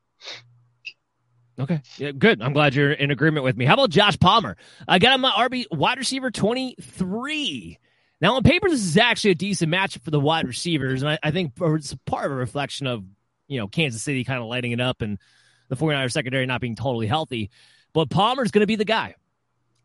Okay, 1.57 1.81
yeah, 1.97 2.11
good. 2.11 2.41
I'm 2.41 2.51
glad 2.51 2.76
you're 2.76 2.91
in 2.91 3.11
agreement 3.11 3.45
with 3.45 3.55
me. 3.55 3.63
How 3.65 3.76
about 3.76 3.89
Josh 3.89 4.19
Palmer? 4.19 4.57
I 4.88 4.99
got 4.99 5.15
him 5.15 5.22
my 5.22 5.31
RB 5.31 5.65
wide 5.72 5.97
receiver 5.97 6.30
23. 6.30 7.80
Now 8.19 8.35
on 8.35 8.43
paper, 8.43 8.69
this 8.69 8.81
is 8.81 8.97
actually 8.97 9.31
a 9.31 9.35
decent 9.35 9.72
matchup 9.72 10.03
for 10.03 10.11
the 10.11 10.19
wide 10.19 10.47
receivers, 10.47 11.01
and 11.01 11.11
I, 11.11 11.19
I 11.23 11.31
think 11.31 11.53
it's 11.57 11.95
part 12.05 12.26
of 12.26 12.31
a 12.31 12.35
reflection 12.35 12.88
of 12.88 13.05
you 13.47 13.59
know 13.59 13.67
Kansas 13.67 14.03
City 14.03 14.23
kind 14.23 14.41
of 14.41 14.47
lighting 14.47 14.72
it 14.72 14.81
up 14.81 15.01
and 15.01 15.17
the 15.69 15.76
49ers 15.76 16.11
secondary 16.11 16.45
not 16.45 16.61
being 16.61 16.76
totally 16.76 17.07
healthy. 17.07 17.49
But 17.93 18.09
Palmer's 18.09 18.51
going 18.51 18.61
to 18.61 18.67
be 18.67 18.76
the 18.76 18.85
guy. 18.85 19.15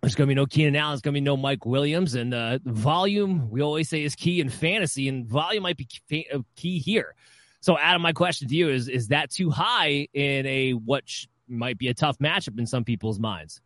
There's 0.02 0.14
going 0.14 0.28
to 0.28 0.30
be 0.30 0.34
no 0.34 0.46
Keenan 0.46 0.76
Allen. 0.76 0.92
There's 0.92 1.02
going 1.02 1.14
to 1.14 1.20
be 1.20 1.24
no 1.24 1.36
Mike 1.36 1.66
Williams. 1.66 2.14
And 2.14 2.32
uh, 2.32 2.58
volume, 2.64 3.50
we 3.50 3.60
always 3.60 3.88
say, 3.88 4.02
is 4.02 4.14
key 4.14 4.40
in 4.40 4.48
fantasy, 4.48 5.08
and 5.08 5.26
volume 5.26 5.62
might 5.62 5.76
be 5.76 6.26
uh, 6.32 6.38
key 6.56 6.78
here. 6.78 7.14
So, 7.60 7.76
Adam, 7.76 8.00
my 8.00 8.12
question 8.12 8.48
to 8.48 8.54
you 8.54 8.70
is: 8.70 8.88
Is 8.88 9.08
that 9.08 9.30
too 9.30 9.50
high 9.50 10.08
in 10.14 10.46
a 10.46 10.72
what 10.72 11.06
sh- 11.06 11.26
might 11.48 11.76
be 11.76 11.88
a 11.88 11.94
tough 11.94 12.18
matchup 12.18 12.58
in 12.58 12.66
some 12.66 12.84
people's 12.84 13.18
minds? 13.18 13.60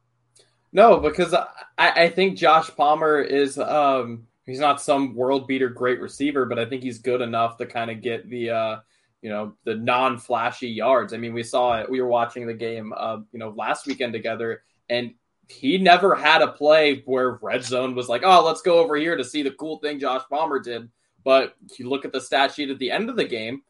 No, 0.72 0.98
because 0.98 1.32
I, 1.32 1.46
I 1.78 2.08
think 2.08 2.36
Josh 2.36 2.68
Palmer 2.76 3.20
is 3.20 3.56
um, 3.56 4.26
he's 4.44 4.58
not 4.58 4.80
some 4.80 5.14
world 5.14 5.46
beater 5.46 5.68
great 5.68 6.00
receiver, 6.00 6.46
but 6.46 6.58
I 6.58 6.66
think 6.66 6.82
he's 6.82 6.98
good 6.98 7.20
enough 7.20 7.58
to 7.58 7.66
kind 7.66 7.92
of 7.92 8.02
get 8.02 8.28
the 8.28 8.50
uh, 8.50 8.80
you 9.22 9.30
know 9.30 9.54
the 9.62 9.76
non 9.76 10.18
flashy 10.18 10.68
yards. 10.68 11.12
I 11.12 11.18
mean, 11.18 11.32
we 11.32 11.44
saw 11.44 11.80
it. 11.80 11.88
We 11.88 12.02
were 12.02 12.08
watching 12.08 12.48
the 12.48 12.54
game, 12.54 12.92
uh, 12.96 13.18
you 13.30 13.38
know, 13.38 13.50
last 13.50 13.86
weekend 13.86 14.12
together, 14.12 14.62
and 14.88 15.14
he 15.48 15.78
never 15.78 16.14
had 16.14 16.42
a 16.42 16.48
play 16.48 17.02
where 17.04 17.38
red 17.42 17.64
zone 17.64 17.94
was 17.94 18.08
like, 18.08 18.22
oh, 18.24 18.44
let's 18.44 18.62
go 18.62 18.78
over 18.78 18.96
here 18.96 19.16
to 19.16 19.24
see 19.24 19.42
the 19.42 19.50
cool 19.52 19.78
thing 19.78 19.98
Josh 19.98 20.22
Palmer 20.30 20.58
did. 20.58 20.88
But 21.22 21.54
you 21.78 21.88
look 21.88 22.04
at 22.04 22.12
the 22.12 22.20
stat 22.20 22.52
sheet 22.52 22.70
at 22.70 22.78
the 22.78 22.90
end 22.90 23.08
of 23.08 23.16
the 23.16 23.24
game, 23.24 23.62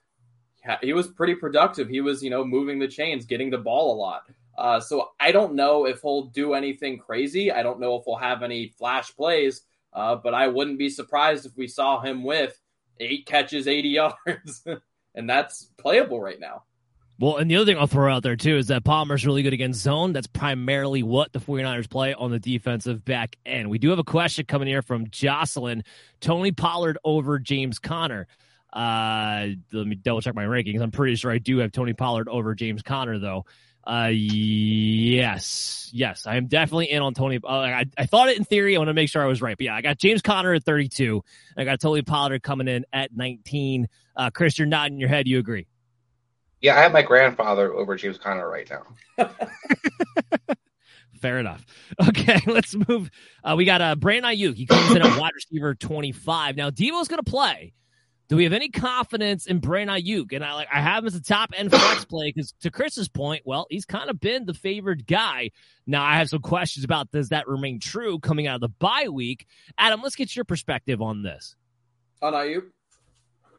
he 0.80 0.92
was 0.92 1.08
pretty 1.08 1.34
productive. 1.34 1.88
He 1.88 2.00
was, 2.00 2.22
you 2.22 2.30
know, 2.30 2.44
moving 2.44 2.78
the 2.78 2.88
chains, 2.88 3.26
getting 3.26 3.50
the 3.50 3.58
ball 3.58 3.94
a 3.94 3.96
lot. 3.96 4.22
Uh, 4.56 4.80
so 4.80 5.10
I 5.20 5.32
don't 5.32 5.54
know 5.54 5.86
if 5.86 6.00
he'll 6.02 6.26
do 6.26 6.54
anything 6.54 6.98
crazy. 6.98 7.50
I 7.50 7.62
don't 7.62 7.80
know 7.80 7.96
if 7.96 8.04
we'll 8.06 8.16
have 8.16 8.42
any 8.42 8.68
flash 8.68 9.14
plays, 9.14 9.62
uh, 9.92 10.16
but 10.16 10.34
I 10.34 10.48
wouldn't 10.48 10.78
be 10.78 10.88
surprised 10.88 11.44
if 11.44 11.56
we 11.56 11.66
saw 11.66 12.00
him 12.00 12.22
with 12.24 12.58
eight 13.00 13.26
catches, 13.26 13.66
80 13.66 13.88
yards. 14.26 14.64
and 15.14 15.28
that's 15.28 15.70
playable 15.76 16.20
right 16.20 16.40
now. 16.40 16.62
Well, 17.20 17.36
and 17.36 17.48
the 17.48 17.56
other 17.56 17.64
thing 17.64 17.78
I'll 17.78 17.86
throw 17.86 18.12
out 18.12 18.24
there 18.24 18.34
too 18.34 18.56
is 18.56 18.66
that 18.68 18.84
Palmer's 18.84 19.24
really 19.24 19.42
good 19.42 19.52
against 19.52 19.80
zone. 19.80 20.12
That's 20.12 20.26
primarily 20.26 21.04
what 21.04 21.32
the 21.32 21.38
49ers 21.38 21.88
play 21.88 22.12
on 22.12 22.32
the 22.32 22.40
defensive 22.40 23.04
back 23.04 23.36
end. 23.46 23.70
We 23.70 23.78
do 23.78 23.90
have 23.90 24.00
a 24.00 24.04
question 24.04 24.46
coming 24.46 24.66
here 24.66 24.82
from 24.82 25.08
Jocelyn. 25.10 25.84
Tony 26.20 26.50
Pollard 26.50 26.98
over 27.04 27.38
James 27.38 27.78
Conner. 27.78 28.26
Uh, 28.72 29.46
let 29.72 29.86
me 29.86 29.94
double 29.94 30.20
check 30.22 30.34
my 30.34 30.44
rankings. 30.44 30.82
I'm 30.82 30.90
pretty 30.90 31.14
sure 31.14 31.30
I 31.30 31.38
do 31.38 31.58
have 31.58 31.70
Tony 31.70 31.92
Pollard 31.92 32.28
over 32.28 32.54
James 32.56 32.82
Conner 32.82 33.20
though. 33.20 33.44
Uh, 33.86 34.10
yes, 34.10 35.90
yes, 35.92 36.26
I 36.26 36.36
am 36.36 36.46
definitely 36.46 36.90
in 36.90 37.02
on 37.02 37.14
Tony. 37.14 37.38
Uh, 37.44 37.48
I, 37.48 37.84
I 37.98 38.06
thought 38.06 38.30
it 38.30 38.38
in 38.38 38.44
theory. 38.44 38.74
I 38.74 38.78
want 38.78 38.88
to 38.88 38.94
make 38.94 39.10
sure 39.10 39.22
I 39.22 39.26
was 39.26 39.42
right, 39.42 39.56
but 39.56 39.66
yeah, 39.66 39.76
I 39.76 39.82
got 39.82 39.98
James 39.98 40.22
Conner 40.22 40.54
at 40.54 40.64
32. 40.64 41.22
I 41.56 41.64
got 41.64 41.80
Tony 41.80 42.02
Pollard 42.02 42.42
coming 42.42 42.66
in 42.66 42.86
at 42.92 43.14
19. 43.14 43.88
Uh, 44.16 44.30
Chris, 44.30 44.58
you're 44.58 44.66
nodding 44.66 44.98
your 44.98 45.10
head. 45.10 45.28
You 45.28 45.38
agree? 45.38 45.66
Yeah, 46.64 46.78
I 46.78 46.80
have 46.80 46.92
my 46.92 47.02
grandfather 47.02 47.74
over 47.74 47.94
James 47.94 48.16
Conner 48.16 48.48
right 48.48 48.66
now. 48.70 49.26
Fair 51.20 51.38
enough. 51.38 51.66
Okay, 52.08 52.40
let's 52.46 52.74
move. 52.88 53.10
Uh, 53.44 53.54
we 53.54 53.66
got 53.66 53.82
uh, 53.82 53.96
Brandon 53.96 54.32
Aiyuk. 54.32 54.54
He 54.54 54.64
comes 54.64 54.96
in 54.96 55.02
at 55.02 55.18
wide 55.20 55.34
receiver 55.34 55.74
25. 55.74 56.56
Now, 56.56 56.70
Deebo's 56.70 57.06
going 57.06 57.22
to 57.22 57.30
play. 57.30 57.74
Do 58.30 58.36
we 58.36 58.44
have 58.44 58.54
any 58.54 58.70
confidence 58.70 59.44
in 59.44 59.58
Brandon 59.58 59.94
Aiyuk? 59.94 60.32
And 60.32 60.42
I 60.42 60.54
like 60.54 60.68
I 60.72 60.80
have 60.80 61.02
him 61.02 61.08
as 61.08 61.14
a 61.14 61.22
top 61.22 61.50
end 61.54 61.70
flex 61.70 62.04
play 62.08 62.32
because 62.34 62.54
to 62.62 62.70
Chris's 62.70 63.10
point, 63.10 63.42
well, 63.44 63.66
he's 63.68 63.84
kind 63.84 64.08
of 64.08 64.18
been 64.18 64.46
the 64.46 64.54
favored 64.54 65.06
guy. 65.06 65.50
Now 65.86 66.02
I 66.02 66.16
have 66.16 66.30
some 66.30 66.40
questions 66.40 66.82
about 66.82 67.10
does 67.10 67.28
that 67.28 67.46
remain 67.46 67.78
true 67.78 68.18
coming 68.20 68.46
out 68.46 68.54
of 68.54 68.60
the 68.62 68.70
bye 68.70 69.08
week? 69.12 69.44
Adam, 69.76 70.00
let's 70.00 70.16
get 70.16 70.34
your 70.34 70.46
perspective 70.46 71.02
on 71.02 71.22
this. 71.22 71.56
On 72.22 72.32
Aiyuk? 72.32 72.62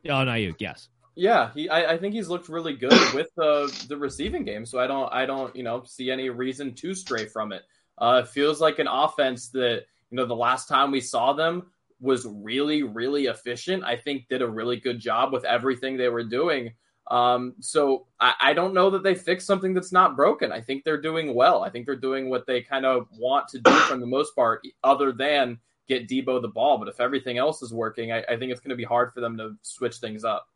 On 0.10 0.26
Aiyuk, 0.26 0.56
yes. 0.58 0.90
Yeah, 1.16 1.52
he. 1.54 1.70
I, 1.70 1.94
I, 1.94 1.98
think 1.98 2.14
he's 2.14 2.28
looked 2.28 2.50
really 2.50 2.76
good 2.76 2.92
with 3.14 3.30
the 3.36 3.86
the 3.88 3.98
receiving 3.98 4.44
game. 4.44 4.66
So 4.66 4.80
I 4.80 4.88
don't. 4.88 5.12
I 5.14 5.26
don't. 5.26 5.56
You 5.56 5.64
know, 5.64 5.84
see 5.86 6.12
any 6.12 6.30
reason 6.30 6.74
to 6.76 6.94
stray 6.94 7.26
from 7.26 7.52
it. 7.52 7.64
Uh, 7.98 8.22
it 8.24 8.30
feels 8.30 8.60
like 8.60 8.80
an 8.80 8.88
offense 8.88 9.50
that 9.50 9.86
you 10.12 10.18
know 10.18 10.26
the 10.26 10.36
last 10.36 10.68
time 10.68 10.92
we 10.92 11.02
saw 11.02 11.34
them 11.34 11.68
was 12.02 12.26
really, 12.26 12.84
really 12.84 13.26
efficient. 13.28 13.84
I 13.84 13.96
think 13.96 14.28
did 14.28 14.42
a 14.42 14.48
really 14.48 14.78
good 14.78 15.00
job 15.00 15.32
with 15.32 15.46
everything 15.46 15.96
they 15.96 16.10
were 16.10 16.24
doing. 16.24 16.74
Um, 17.08 17.54
so 17.60 18.08
I, 18.20 18.34
I 18.40 18.54
don't 18.54 18.74
know 18.74 18.90
that 18.90 19.04
they 19.04 19.16
fixed 19.16 19.48
something 19.48 19.74
that's 19.74 19.92
not 19.92 20.16
broken. 20.16 20.52
I 20.52 20.62
think 20.62 20.84
they're 20.84 21.02
doing 21.02 21.36
well. 21.36 21.64
I 21.64 21.70
think 21.70 21.86
they're 21.86 21.96
doing 21.96 22.30
what 22.30 22.48
they 22.48 22.62
kind 22.62 22.86
of 22.86 23.08
want 23.18 23.48
to 23.50 23.60
do 23.60 23.72
from 23.88 24.02
the 24.02 24.08
most 24.08 24.36
part, 24.36 24.62
other 24.84 25.12
than 25.12 25.60
get 25.88 26.10
Deebo 26.10 26.42
the 26.42 26.48
ball. 26.48 26.78
But 26.78 26.88
if 26.88 27.00
everything 27.00 27.38
else 27.38 27.62
is 27.62 27.74
working, 27.74 28.12
I, 28.12 28.24
I 28.28 28.38
think 28.38 28.52
it's 28.52 28.60
going 28.60 28.72
to 28.72 28.76
be 28.76 28.84
hard 28.84 29.14
for 29.14 29.22
them 29.22 29.38
to 29.38 29.56
switch 29.62 29.98
things 29.98 30.24
up. 30.24 30.48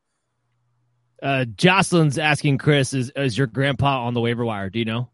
Uh, 1.22 1.46
Jocelyn's 1.46 2.18
asking 2.18 2.58
Chris, 2.58 2.94
is, 2.94 3.12
is 3.16 3.38
your 3.38 3.48
grandpa 3.48 4.06
on 4.06 4.14
the 4.14 4.22
waiver 4.22 4.46
wire? 4.46 4.70
Do 4.70 4.80
you 4.80 4.86
know? 4.86 5.10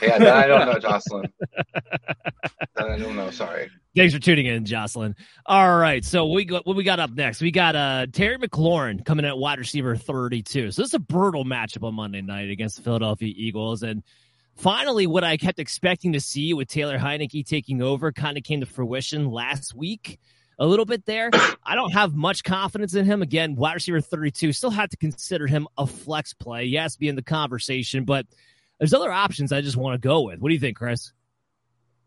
Yeah, 0.00 0.18
that 0.18 0.36
I 0.36 0.46
don't 0.46 0.66
know, 0.66 0.78
Jocelyn. 0.78 1.32
that 1.64 2.32
I 2.76 2.98
don't 2.98 3.16
know. 3.16 3.30
Sorry. 3.30 3.70
Thanks 3.94 4.12
for 4.12 4.20
tuning 4.20 4.46
in, 4.46 4.64
Jocelyn. 4.64 5.14
All 5.46 5.76
right, 5.76 6.04
so 6.04 6.26
we 6.26 6.44
got 6.44 6.66
what 6.66 6.76
we 6.76 6.84
got 6.84 6.98
up 6.98 7.10
next. 7.12 7.40
We 7.40 7.50
got 7.50 7.76
uh 7.76 8.06
Terry 8.12 8.38
McLaurin 8.38 9.04
coming 9.04 9.24
at 9.24 9.38
wide 9.38 9.58
receiver 9.58 9.96
32. 9.96 10.72
So 10.72 10.82
this 10.82 10.88
is 10.88 10.94
a 10.94 10.98
brutal 10.98 11.44
matchup 11.44 11.86
on 11.86 11.94
Monday 11.94 12.22
night 12.22 12.50
against 12.50 12.76
the 12.76 12.82
Philadelphia 12.82 13.32
Eagles. 13.36 13.82
And 13.82 14.02
finally, 14.56 15.06
what 15.06 15.24
I 15.24 15.36
kept 15.36 15.58
expecting 15.58 16.14
to 16.14 16.20
see 16.20 16.54
with 16.54 16.68
Taylor 16.68 16.98
Heinicke 16.98 17.46
taking 17.46 17.82
over 17.82 18.12
kind 18.12 18.36
of 18.36 18.44
came 18.44 18.60
to 18.60 18.66
fruition 18.66 19.30
last 19.30 19.74
week 19.74 20.18
a 20.62 20.66
little 20.66 20.84
bit 20.84 21.04
there. 21.04 21.28
I 21.64 21.74
don't 21.74 21.92
have 21.92 22.14
much 22.14 22.44
confidence 22.44 22.94
in 22.94 23.04
him. 23.04 23.20
Again, 23.20 23.56
wide 23.56 23.74
receiver 23.74 24.00
32, 24.00 24.52
still 24.52 24.70
have 24.70 24.88
to 24.90 24.96
consider 24.96 25.46
him 25.46 25.66
a 25.76 25.86
flex 25.86 26.32
play. 26.32 26.64
Yes, 26.64 26.96
be 26.96 27.08
in 27.08 27.16
the 27.16 27.22
conversation, 27.22 28.04
but 28.04 28.26
there's 28.78 28.94
other 28.94 29.10
options 29.10 29.52
I 29.52 29.60
just 29.60 29.76
want 29.76 30.00
to 30.00 30.08
go 30.08 30.22
with. 30.22 30.38
What 30.38 30.48
do 30.48 30.54
you 30.54 30.60
think, 30.60 30.76
Chris? 30.76 31.12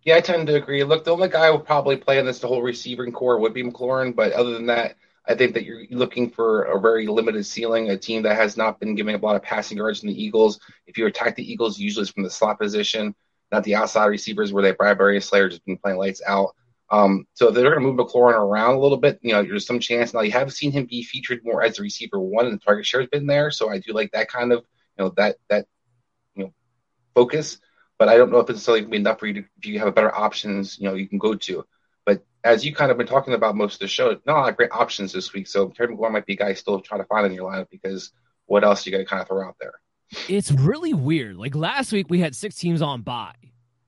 Yeah, 0.04 0.16
I 0.16 0.22
tend 0.22 0.48
to 0.48 0.56
agree. 0.56 0.84
Look, 0.84 1.04
the 1.04 1.12
only 1.12 1.28
guy 1.30 1.52
who 1.52 1.60
probably 1.60 1.98
play 1.98 2.18
in 2.18 2.26
this 2.26 2.40
the 2.40 2.48
whole 2.48 2.62
receiving 2.62 3.12
corps 3.12 3.40
would 3.40 3.54
be 3.54 3.64
McLaurin, 3.64 4.16
but 4.16 4.32
other 4.32 4.54
than 4.54 4.68
that, 4.68 4.96
I 5.28 5.34
think 5.34 5.56
that 5.56 5.66
you're 5.66 5.84
looking 5.90 6.30
for 6.30 6.64
a 6.64 6.80
very 6.80 7.08
limited 7.08 7.46
ceiling, 7.46 7.90
a 7.90 7.98
team 7.98 8.22
that 8.22 8.36
has 8.36 8.56
not 8.56 8.80
been 8.80 8.94
giving 8.94 9.16
up 9.16 9.24
a 9.24 9.26
lot 9.26 9.36
of 9.36 9.42
passing 9.42 9.78
yards 9.78 10.04
in 10.04 10.10
the 10.10 10.24
Eagles. 10.24 10.60
If 10.86 10.98
you 10.98 11.08
attack 11.08 11.36
the 11.36 11.52
Eagles, 11.52 11.80
usually 11.80 12.04
it's 12.04 12.12
from 12.12 12.24
the 12.24 12.30
slot 12.30 12.60
position, 12.60 13.16
not 13.52 13.64
the 13.64 13.76
outside 13.76 14.06
receivers 14.06 14.54
where 14.54 14.62
they 14.62 14.74
Bradberry 14.74 15.16
and 15.16 15.24
Slayer 15.24 15.50
just 15.50 15.66
been 15.66 15.78
playing 15.78 15.98
lights 15.98 16.22
out. 16.26 16.56
Um, 16.90 17.26
so 17.34 17.48
if 17.48 17.56
they're 17.56 17.64
going 17.64 17.76
to 17.76 17.80
move 17.80 17.98
McLaurin 17.98 18.36
around 18.36 18.76
a 18.76 18.80
little 18.80 18.98
bit, 18.98 19.20
you 19.22 19.32
know, 19.32 19.44
there's 19.44 19.66
some 19.66 19.80
chance. 19.80 20.14
Now 20.14 20.22
you 20.22 20.32
have 20.32 20.54
seen 20.54 20.72
him 20.72 20.86
be 20.86 21.04
featured 21.04 21.42
more 21.44 21.64
as 21.64 21.80
a 21.80 21.82
receiver 21.82 22.20
one, 22.20 22.46
and 22.46 22.54
the 22.54 22.64
target 22.64 22.86
share 22.86 23.02
has 23.02 23.10
been 23.10 23.28
there. 23.28 23.52
So 23.52 23.70
I 23.70 23.80
do 23.80 23.94
like 23.94 24.12
that 24.12 24.30
kind 24.30 24.52
of, 24.52 24.64
you 24.98 25.06
know, 25.06 25.14
that 25.18 25.38
that 25.50 25.66
you 26.36 26.46
know 26.46 26.54
focus. 27.16 27.60
But 27.98 28.10
I 28.10 28.18
don't 28.18 28.32
know 28.32 28.40
if 28.40 28.50
it's 28.50 28.58
necessarily 28.58 28.82
going 28.82 28.92
to 28.92 28.98
be 28.98 29.02
enough 29.02 29.20
for 29.20 29.28
you 29.28 29.34
to, 29.36 29.40
if 29.58 29.66
you 29.66 29.80
have 29.80 29.96
better 29.96 30.14
options, 30.14 30.78
you 30.78 30.86
know, 30.86 30.96
you 30.96 31.08
can 31.08 31.18
go 31.18 31.34
to. 31.34 31.66
But 32.06 32.26
as 32.44 32.66
you 32.66 32.76
kind 32.76 32.92
of 32.92 32.98
been 32.98 33.08
talking 33.08 33.34
about 33.34 33.56
most 33.56 33.76
of 33.76 33.80
the 33.80 33.88
show, 33.88 34.10
not 34.26 34.38
a 34.38 34.40
lot 34.42 34.50
of 34.50 34.58
great 34.58 34.72
options 34.72 35.14
this 35.14 35.34
week. 35.34 35.48
So 35.48 35.70
Terry 35.70 35.96
McLaurin 35.96 36.12
might 36.12 36.26
be 36.26 36.34
a 36.34 36.38
guy 36.38 36.54
still 36.54 36.82
trying 36.82 37.02
to 37.02 37.08
find 37.08 37.26
in 37.26 37.32
your 37.32 37.50
lineup 37.50 37.70
because 37.72 38.12
what 38.48 38.64
else 38.64 38.86
you 38.86 38.92
got 38.92 39.00
to 39.00 39.06
kind 39.06 39.22
of 39.22 39.28
throw 39.28 39.48
out 39.48 39.56
there? 39.60 39.74
It's 40.28 40.52
really 40.52 40.94
weird. 40.94 41.38
Like 41.38 41.56
last 41.56 41.92
week, 41.92 42.08
we 42.10 42.20
had 42.20 42.36
six 42.36 42.56
teams 42.56 42.82
on 42.82 43.02
bye. 43.02 43.34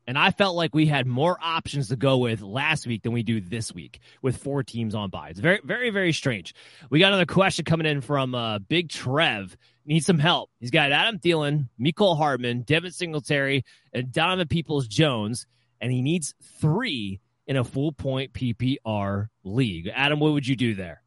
And 0.07 0.17
I 0.17 0.31
felt 0.31 0.55
like 0.55 0.73
we 0.73 0.85
had 0.85 1.05
more 1.05 1.37
options 1.41 1.89
to 1.89 1.97
go 1.97 2.17
with 2.19 2.41
last 2.41 2.87
week 2.87 3.03
than 3.03 3.11
we 3.11 3.23
do 3.23 3.41
this 3.41 3.73
week 3.73 3.99
with 4.21 4.37
four 4.37 4.63
teams 4.63 4.95
on 4.95 5.09
by. 5.09 5.29
It's 5.29 5.41
very, 5.41 5.59
very, 5.61 5.89
very 5.89 6.13
strange. 6.13 6.55
We 6.89 6.99
got 6.99 7.07
another 7.07 7.25
question 7.25 7.65
coming 7.65 7.85
in 7.85 7.99
from 7.99 8.33
uh, 8.33 8.59
Big 8.59 8.89
Trev. 8.89 9.57
Needs 9.85 10.05
some 10.05 10.19
help. 10.19 10.49
He's 10.61 10.71
got 10.71 10.93
Adam 10.93 11.19
Thielen, 11.19 11.67
Mecole 11.79 12.17
Hardman, 12.17 12.61
Devin 12.61 12.91
Singletary, 12.91 13.65
and 13.93 14.11
Donovan 14.11 14.47
Peoples 14.47 14.87
Jones, 14.87 15.45
and 15.81 15.91
he 15.91 16.01
needs 16.01 16.33
three 16.61 17.19
in 17.45 17.57
a 17.57 17.63
full 17.63 17.91
point 17.91 18.33
PPR 18.33 19.27
league. 19.43 19.89
Adam, 19.93 20.19
what 20.19 20.33
would 20.33 20.47
you 20.47 20.55
do 20.55 20.73
there? 20.75 21.01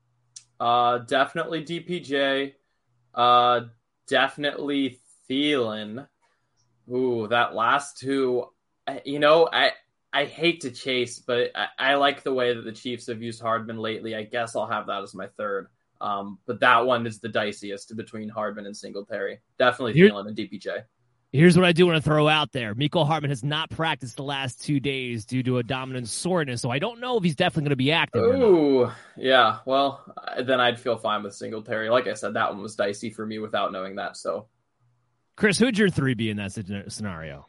Uh, 0.59 0.99
definitely 0.99 1.65
DPJ. 1.65 2.53
Uh, 3.15 3.61
definitely 4.07 4.99
Thielen. 5.29 6.07
Ooh, 6.91 7.29
that 7.29 7.55
last 7.55 7.99
two 7.99 8.47
you 9.05 9.19
know, 9.19 9.49
I 9.53 9.73
I 10.13 10.25
hate 10.25 10.63
to 10.63 10.71
chase, 10.71 11.19
but 11.21 11.51
I, 11.55 11.67
I, 11.79 11.95
like 11.95 12.25
the 12.25 12.35
way 12.35 12.55
that 12.55 12.65
the 12.65 12.73
Chiefs 12.73 13.07
have 13.07 13.23
used 13.23 13.41
Hardman 13.41 13.79
lately. 13.79 14.17
I 14.17 14.25
guess 14.25 14.57
I'll 14.57 14.67
have 14.67 14.87
that 14.89 15.03
as 15.03 15.15
my 15.15 15.29
third. 15.37 15.69
Um, 16.01 16.39
but 16.47 16.61
that 16.61 16.87
one 16.87 17.07
is 17.07 17.21
the 17.21 17.29
diciest 17.29 17.95
between 17.97 18.29
Hardman 18.29 18.67
and 18.67 18.77
Singletary. 18.77 19.41
Definitely 19.59 19.93
Here, 19.93 20.11
Thielen 20.11 20.27
and 20.27 20.37
DPJ. 20.37 20.85
Here's 21.33 21.57
what 21.57 21.65
I 21.65 21.71
do 21.71 21.87
want 21.87 21.97
to 21.97 22.03
throw 22.03 22.27
out 22.27 22.51
there. 22.51 22.75
Mecole 22.75 23.07
Hardman 23.07 23.31
has 23.31 23.45
not 23.45 23.71
practiced 23.71 24.17
the 24.17 24.25
last 24.25 24.65
two 24.65 24.81
days 24.81 25.25
due 25.25 25.45
to 25.45 25.59
abdominal 25.59 26.05
soreness, 26.07 26.61
so 26.61 26.71
I 26.71 26.81
don't 26.81 26.99
know 26.99 27.19
if 27.19 27.23
he's 27.23 27.37
definitely 27.37 27.65
going 27.65 27.71
to 27.71 27.77
be 27.77 27.93
active. 27.93 28.23
Ooh, 28.23 28.91
yeah. 29.17 29.59
Well, 29.65 30.03
then 30.41 30.59
I'd 30.59 30.81
feel 30.81 30.97
fine 30.97 31.23
with 31.23 31.35
Singletary. 31.35 31.89
Like 31.89 32.09
I 32.09 32.15
said, 32.15 32.35
that 32.35 32.51
one 32.51 32.63
was 32.63 32.75
dicey 32.75 33.11
for 33.11 33.25
me 33.25 33.39
without 33.39 33.71
knowing 33.71 33.95
that. 33.97 34.17
So, 34.17 34.49
Chris, 35.37 35.57
who'd 35.57 35.79
your 35.79 35.89
three 35.89 36.15
be 36.15 36.31
in 36.31 36.39
that 36.39 36.51
scenario? 36.89 37.47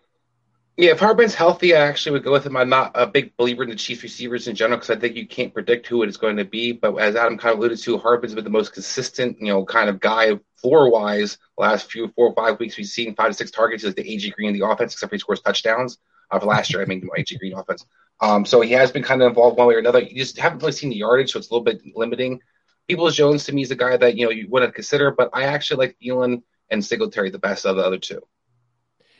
Yeah, 0.77 0.91
if 0.91 0.99
Hardman's 0.99 1.35
healthy, 1.35 1.75
I 1.75 1.81
actually 1.81 2.13
would 2.13 2.23
go 2.23 2.31
with 2.31 2.45
him. 2.45 2.55
I'm 2.55 2.69
not 2.69 2.91
a 2.95 3.05
big 3.05 3.35
believer 3.35 3.63
in 3.63 3.69
the 3.69 3.75
Chiefs 3.75 4.03
receivers 4.03 4.47
in 4.47 4.55
general 4.55 4.77
because 4.77 4.89
I 4.89 4.99
think 4.99 5.15
you 5.15 5.27
can't 5.27 5.53
predict 5.53 5.85
who 5.85 6.01
it 6.01 6.09
is 6.09 6.15
going 6.15 6.37
to 6.37 6.45
be. 6.45 6.71
But 6.71 6.95
as 6.95 7.15
Adam 7.15 7.37
kind 7.37 7.53
of 7.53 7.59
alluded 7.59 7.77
to, 7.79 7.97
Hardman's 7.97 8.33
been 8.33 8.45
the 8.45 8.49
most 8.49 8.73
consistent, 8.73 9.37
you 9.39 9.47
know, 9.47 9.65
kind 9.65 9.89
of 9.89 9.99
guy 9.99 10.39
floor 10.55 10.89
wise. 10.89 11.37
Last 11.57 11.91
few 11.91 12.07
four 12.15 12.29
or 12.29 12.35
five 12.35 12.57
weeks, 12.59 12.77
we've 12.77 12.87
seen 12.87 13.15
five 13.15 13.27
to 13.27 13.33
six 13.33 13.51
targets 13.51 13.83
as 13.83 13.95
the 13.95 14.03
AJ 14.03 14.33
Green 14.33 14.49
in 14.49 14.59
the 14.59 14.65
offense, 14.65 14.93
except 14.93 15.09
for 15.09 15.15
he 15.15 15.19
scores 15.19 15.41
touchdowns. 15.41 15.97
Uh, 16.31 16.39
for 16.39 16.45
last 16.45 16.73
year, 16.73 16.81
I 16.81 16.85
mean, 16.85 17.07
AJ 17.17 17.39
Green 17.39 17.53
offense. 17.53 17.85
Um, 18.21 18.45
so 18.45 18.61
he 18.61 18.71
has 18.71 18.91
been 18.93 19.03
kind 19.03 19.21
of 19.21 19.27
involved 19.27 19.57
one 19.57 19.67
way 19.67 19.75
or 19.75 19.79
another. 19.79 19.99
You 19.99 20.15
just 20.15 20.39
haven't 20.39 20.59
really 20.59 20.71
seen 20.71 20.89
the 20.89 20.95
yardage, 20.95 21.33
so 21.33 21.39
it's 21.39 21.49
a 21.49 21.53
little 21.53 21.65
bit 21.65 21.81
limiting. 21.95 22.39
Peoples 22.87 23.15
Jones 23.15 23.43
to 23.45 23.53
me 23.53 23.61
is 23.61 23.71
a 23.71 23.75
guy 23.75 23.97
that 23.97 24.15
you 24.15 24.25
know 24.25 24.31
you 24.31 24.47
wouldn't 24.49 24.73
consider, 24.73 25.11
but 25.11 25.31
I 25.33 25.43
actually 25.43 25.85
like 25.85 25.97
Thielen 26.01 26.43
and 26.69 26.83
Singletary 26.83 27.29
the 27.29 27.39
best 27.39 27.65
of 27.65 27.75
the 27.75 27.83
other 27.83 27.99
two. 27.99 28.21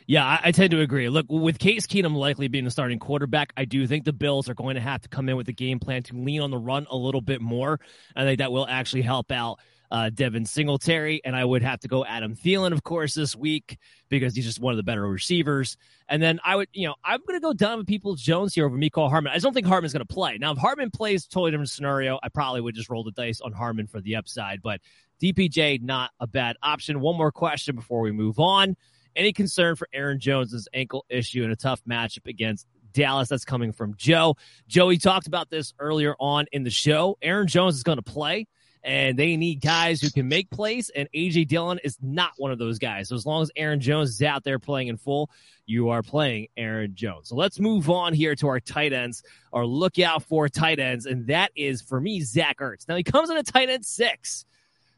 Yeah, 0.06 0.24
I, 0.24 0.40
I, 0.44 0.52
tend 0.52 0.72
to 0.72 0.80
agree. 0.80 1.08
Look, 1.08 1.26
with 1.28 1.58
Case 1.58 1.86
Keenum 1.86 2.14
likely 2.14 2.48
being 2.48 2.64
the 2.64 2.70
starting 2.70 2.98
quarterback, 2.98 3.52
I 3.56 3.64
do 3.64 3.86
think 3.86 4.04
the 4.04 4.12
Bills 4.12 4.48
are 4.48 4.54
going 4.54 4.74
to 4.74 4.80
have 4.80 5.00
to 5.02 5.08
come 5.08 5.28
in 5.28 5.36
with 5.36 5.48
a 5.48 5.52
game 5.52 5.78
plan 5.78 6.02
to 6.04 6.16
lean 6.16 6.40
on 6.40 6.50
the 6.50 6.58
run 6.58 6.86
a 6.90 6.96
little 6.96 7.20
bit 7.20 7.40
more. 7.40 7.80
I 8.16 8.24
think 8.24 8.38
that 8.38 8.52
will 8.52 8.66
actually 8.66 9.02
help 9.02 9.30
out 9.30 9.60
uh, 9.92 10.08
Devin 10.08 10.46
Singletary, 10.46 11.20
and 11.22 11.36
I 11.36 11.44
would 11.44 11.62
have 11.62 11.80
to 11.80 11.88
go 11.88 12.02
Adam 12.02 12.34
Thielen, 12.34 12.72
of 12.72 12.82
course, 12.82 13.12
this 13.12 13.36
week 13.36 13.76
because 14.08 14.34
he's 14.34 14.46
just 14.46 14.58
one 14.58 14.72
of 14.72 14.78
the 14.78 14.82
better 14.82 15.06
receivers. 15.06 15.76
And 16.08 16.22
then 16.22 16.40
I 16.42 16.56
would, 16.56 16.68
you 16.72 16.88
know, 16.88 16.94
I'm 17.04 17.20
going 17.26 17.38
to 17.38 17.44
go 17.44 17.52
Donovan 17.52 17.84
Peoples 17.84 18.22
Jones 18.22 18.54
here 18.54 18.64
over 18.64 18.76
Mecole 18.76 19.10
Hardman. 19.10 19.32
I 19.32 19.36
just 19.36 19.44
don't 19.44 19.52
think 19.52 19.66
Hardman's 19.66 19.92
going 19.92 20.04
to 20.06 20.12
play. 20.12 20.38
Now, 20.38 20.52
if 20.52 20.58
Hardman 20.58 20.90
plays, 20.90 21.26
totally 21.26 21.50
different 21.50 21.68
scenario. 21.68 22.18
I 22.22 22.30
probably 22.30 22.62
would 22.62 22.74
just 22.74 22.88
roll 22.88 23.04
the 23.04 23.12
dice 23.12 23.42
on 23.42 23.52
Hardman 23.52 23.86
for 23.86 24.00
the 24.00 24.16
upside, 24.16 24.62
but 24.62 24.80
DPJ 25.22 25.82
not 25.82 26.10
a 26.18 26.26
bad 26.26 26.56
option. 26.62 27.00
One 27.00 27.18
more 27.18 27.30
question 27.30 27.76
before 27.76 28.00
we 28.00 28.12
move 28.12 28.38
on. 28.40 28.76
Any 29.16 29.32
concern 29.32 29.76
for 29.76 29.88
Aaron 29.92 30.20
Jones's 30.20 30.68
ankle 30.72 31.04
issue 31.08 31.44
in 31.44 31.50
a 31.50 31.56
tough 31.56 31.82
matchup 31.84 32.26
against 32.26 32.66
Dallas? 32.92 33.28
That's 33.28 33.44
coming 33.44 33.72
from 33.72 33.94
Joe. 33.96 34.36
Joey 34.68 34.98
talked 34.98 35.26
about 35.26 35.50
this 35.50 35.74
earlier 35.78 36.14
on 36.18 36.46
in 36.52 36.62
the 36.64 36.70
show. 36.70 37.18
Aaron 37.22 37.46
Jones 37.46 37.76
is 37.76 37.82
going 37.82 37.98
to 37.98 38.02
play 38.02 38.46
and 38.84 39.16
they 39.16 39.36
need 39.36 39.60
guys 39.60 40.00
who 40.00 40.10
can 40.10 40.28
make 40.28 40.50
plays, 40.50 40.90
and 40.90 41.08
AJ 41.14 41.48
Dillon 41.48 41.78
is 41.84 41.96
not 42.02 42.32
one 42.36 42.50
of 42.50 42.58
those 42.58 42.78
guys. 42.78 43.08
So 43.08 43.14
as 43.14 43.24
long 43.24 43.42
as 43.42 43.50
Aaron 43.54 43.80
Jones 43.80 44.10
is 44.10 44.22
out 44.22 44.42
there 44.42 44.58
playing 44.58 44.88
in 44.88 44.96
full, 44.96 45.30
you 45.66 45.90
are 45.90 46.02
playing 46.02 46.48
Aaron 46.56 46.94
Jones. 46.94 47.28
So 47.28 47.36
let's 47.36 47.60
move 47.60 47.88
on 47.88 48.12
here 48.12 48.34
to 48.36 48.48
our 48.48 48.60
tight 48.60 48.92
ends, 48.92 49.22
our 49.52 49.64
lookout 49.64 50.24
for 50.24 50.48
tight 50.48 50.80
ends, 50.80 51.06
and 51.06 51.28
that 51.28 51.52
is 51.54 51.80
for 51.80 52.00
me 52.00 52.20
Zach 52.22 52.58
Ertz. 52.58 52.88
Now 52.88 52.96
he 52.96 53.04
comes 53.04 53.30
in 53.30 53.36
a 53.36 53.42
tight 53.42 53.68
end 53.68 53.84
six, 53.84 54.44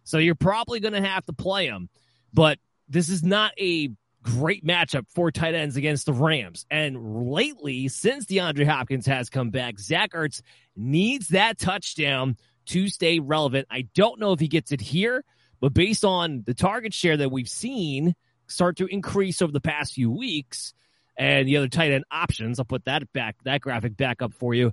so 0.02 0.18
you're 0.18 0.34
probably 0.34 0.80
going 0.80 0.94
to 0.94 1.02
have 1.02 1.26
to 1.26 1.32
play 1.32 1.66
him, 1.66 1.90
but 2.32 2.58
this 2.88 3.08
is 3.10 3.22
not 3.22 3.52
a 3.58 3.90
great 4.24 4.66
matchup 4.66 5.04
for 5.14 5.30
tight 5.30 5.54
ends 5.54 5.76
against 5.76 6.06
the 6.06 6.12
Rams. 6.12 6.66
And 6.70 7.30
lately, 7.30 7.88
since 7.88 8.26
DeAndre 8.26 8.66
Hopkins 8.66 9.06
has 9.06 9.30
come 9.30 9.50
back, 9.50 9.78
Zach 9.78 10.12
Ertz 10.12 10.40
needs 10.74 11.28
that 11.28 11.58
touchdown 11.58 12.36
to 12.66 12.88
stay 12.88 13.20
relevant. 13.20 13.68
I 13.70 13.82
don't 13.94 14.18
know 14.18 14.32
if 14.32 14.40
he 14.40 14.48
gets 14.48 14.72
it 14.72 14.80
here, 14.80 15.24
but 15.60 15.74
based 15.74 16.04
on 16.04 16.42
the 16.46 16.54
target 16.54 16.94
share 16.94 17.16
that 17.18 17.30
we've 17.30 17.48
seen 17.48 18.14
start 18.46 18.78
to 18.78 18.86
increase 18.86 19.42
over 19.42 19.52
the 19.52 19.60
past 19.60 19.92
few 19.94 20.10
weeks 20.10 20.74
and 21.16 21.46
the 21.46 21.58
other 21.58 21.68
tight 21.68 21.92
end 21.92 22.04
options, 22.10 22.58
I'll 22.58 22.64
put 22.64 22.86
that 22.86 23.12
back, 23.12 23.36
that 23.44 23.60
graphic 23.60 23.96
back 23.96 24.22
up 24.22 24.32
for 24.32 24.54
you. 24.54 24.72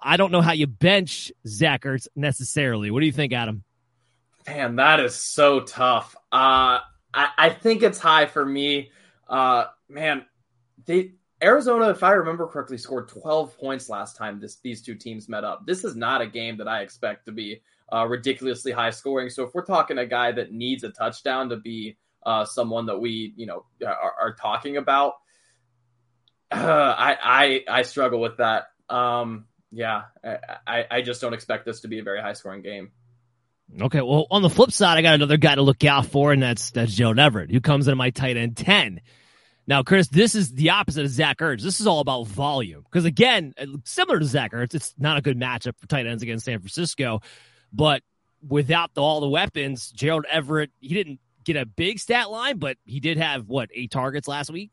I 0.00 0.16
don't 0.16 0.32
know 0.32 0.40
how 0.40 0.52
you 0.52 0.66
bench 0.66 1.32
Zach 1.46 1.82
Ertz 1.82 2.08
necessarily. 2.16 2.90
What 2.90 3.00
do 3.00 3.06
you 3.06 3.12
think, 3.12 3.32
Adam? 3.32 3.64
Man, 4.46 4.76
that 4.76 4.98
is 5.00 5.14
so 5.14 5.60
tough. 5.60 6.16
Uh, 6.32 6.80
I, 7.14 7.28
I 7.38 7.50
think 7.50 7.82
it's 7.82 7.98
high 7.98 8.26
for 8.26 8.44
me. 8.44 8.90
Uh, 9.28 9.66
man, 9.88 10.26
they 10.86 11.12
Arizona, 11.42 11.90
if 11.90 12.02
I 12.02 12.12
remember 12.12 12.46
correctly, 12.46 12.78
scored 12.78 13.08
12 13.08 13.58
points 13.58 13.88
last 13.88 14.16
time 14.16 14.38
this 14.38 14.58
these 14.60 14.80
two 14.80 14.94
teams 14.94 15.28
met 15.28 15.44
up. 15.44 15.66
This 15.66 15.84
is 15.84 15.96
not 15.96 16.20
a 16.20 16.26
game 16.26 16.56
that 16.58 16.68
I 16.68 16.82
expect 16.82 17.26
to 17.26 17.32
be 17.32 17.62
uh, 17.92 18.06
ridiculously 18.06 18.72
high 18.72 18.90
scoring. 18.90 19.28
So 19.28 19.44
if 19.44 19.54
we're 19.54 19.64
talking 19.64 19.98
a 19.98 20.06
guy 20.06 20.32
that 20.32 20.52
needs 20.52 20.84
a 20.84 20.90
touchdown 20.90 21.48
to 21.48 21.56
be 21.56 21.96
uh, 22.24 22.44
someone 22.44 22.86
that 22.86 22.98
we 22.98 23.34
you 23.36 23.46
know 23.46 23.64
are, 23.84 24.14
are 24.20 24.34
talking 24.34 24.76
about, 24.76 25.14
uh, 26.52 26.56
I, 26.98 27.16
I 27.68 27.78
I 27.78 27.82
struggle 27.82 28.20
with 28.20 28.36
that. 28.36 28.66
Um, 28.88 29.46
yeah, 29.72 30.02
I, 30.66 30.86
I 30.90 31.02
just 31.02 31.20
don't 31.20 31.32
expect 31.32 31.64
this 31.64 31.80
to 31.80 31.88
be 31.88 31.98
a 31.98 32.02
very 32.02 32.20
high 32.20 32.34
scoring 32.34 32.62
game. 32.62 32.92
Okay, 33.80 34.02
well, 34.02 34.26
on 34.30 34.42
the 34.42 34.50
flip 34.50 34.70
side, 34.70 34.98
I 34.98 35.02
got 35.02 35.14
another 35.14 35.38
guy 35.38 35.54
to 35.54 35.62
look 35.62 35.84
out 35.84 36.06
for, 36.06 36.32
and 36.32 36.42
that's 36.42 36.70
that's 36.72 36.94
Gerald 36.94 37.18
Everett, 37.18 37.50
who 37.50 37.60
comes 37.60 37.88
into 37.88 37.96
my 37.96 38.10
tight 38.10 38.36
end 38.36 38.56
ten. 38.56 39.00
Now, 39.66 39.82
Chris, 39.82 40.08
this 40.08 40.34
is 40.34 40.52
the 40.52 40.70
opposite 40.70 41.04
of 41.04 41.10
Zach 41.10 41.38
Ertz. 41.38 41.62
This 41.62 41.80
is 41.80 41.86
all 41.86 42.00
about 42.00 42.26
volume. 42.26 42.82
Because 42.82 43.04
again, 43.04 43.54
uh, 43.56 43.66
similar 43.84 44.18
to 44.18 44.24
Zach 44.24 44.52
Ertz, 44.52 44.74
it's 44.74 44.94
not 44.98 45.16
a 45.16 45.22
good 45.22 45.38
matchup 45.38 45.78
for 45.78 45.86
tight 45.86 46.06
ends 46.06 46.22
against 46.22 46.44
San 46.44 46.58
Francisco. 46.58 47.20
But 47.72 48.02
without 48.46 48.92
the, 48.94 49.02
all 49.02 49.20
the 49.20 49.28
weapons, 49.28 49.92
Gerald 49.92 50.26
Everett, 50.28 50.70
he 50.80 50.94
didn't 50.94 51.20
get 51.44 51.56
a 51.56 51.64
big 51.64 52.00
stat 52.00 52.30
line, 52.30 52.58
but 52.58 52.76
he 52.84 52.98
did 52.98 53.18
have 53.18 53.48
what 53.48 53.70
eight 53.72 53.90
targets 53.90 54.26
last 54.26 54.50
week. 54.50 54.70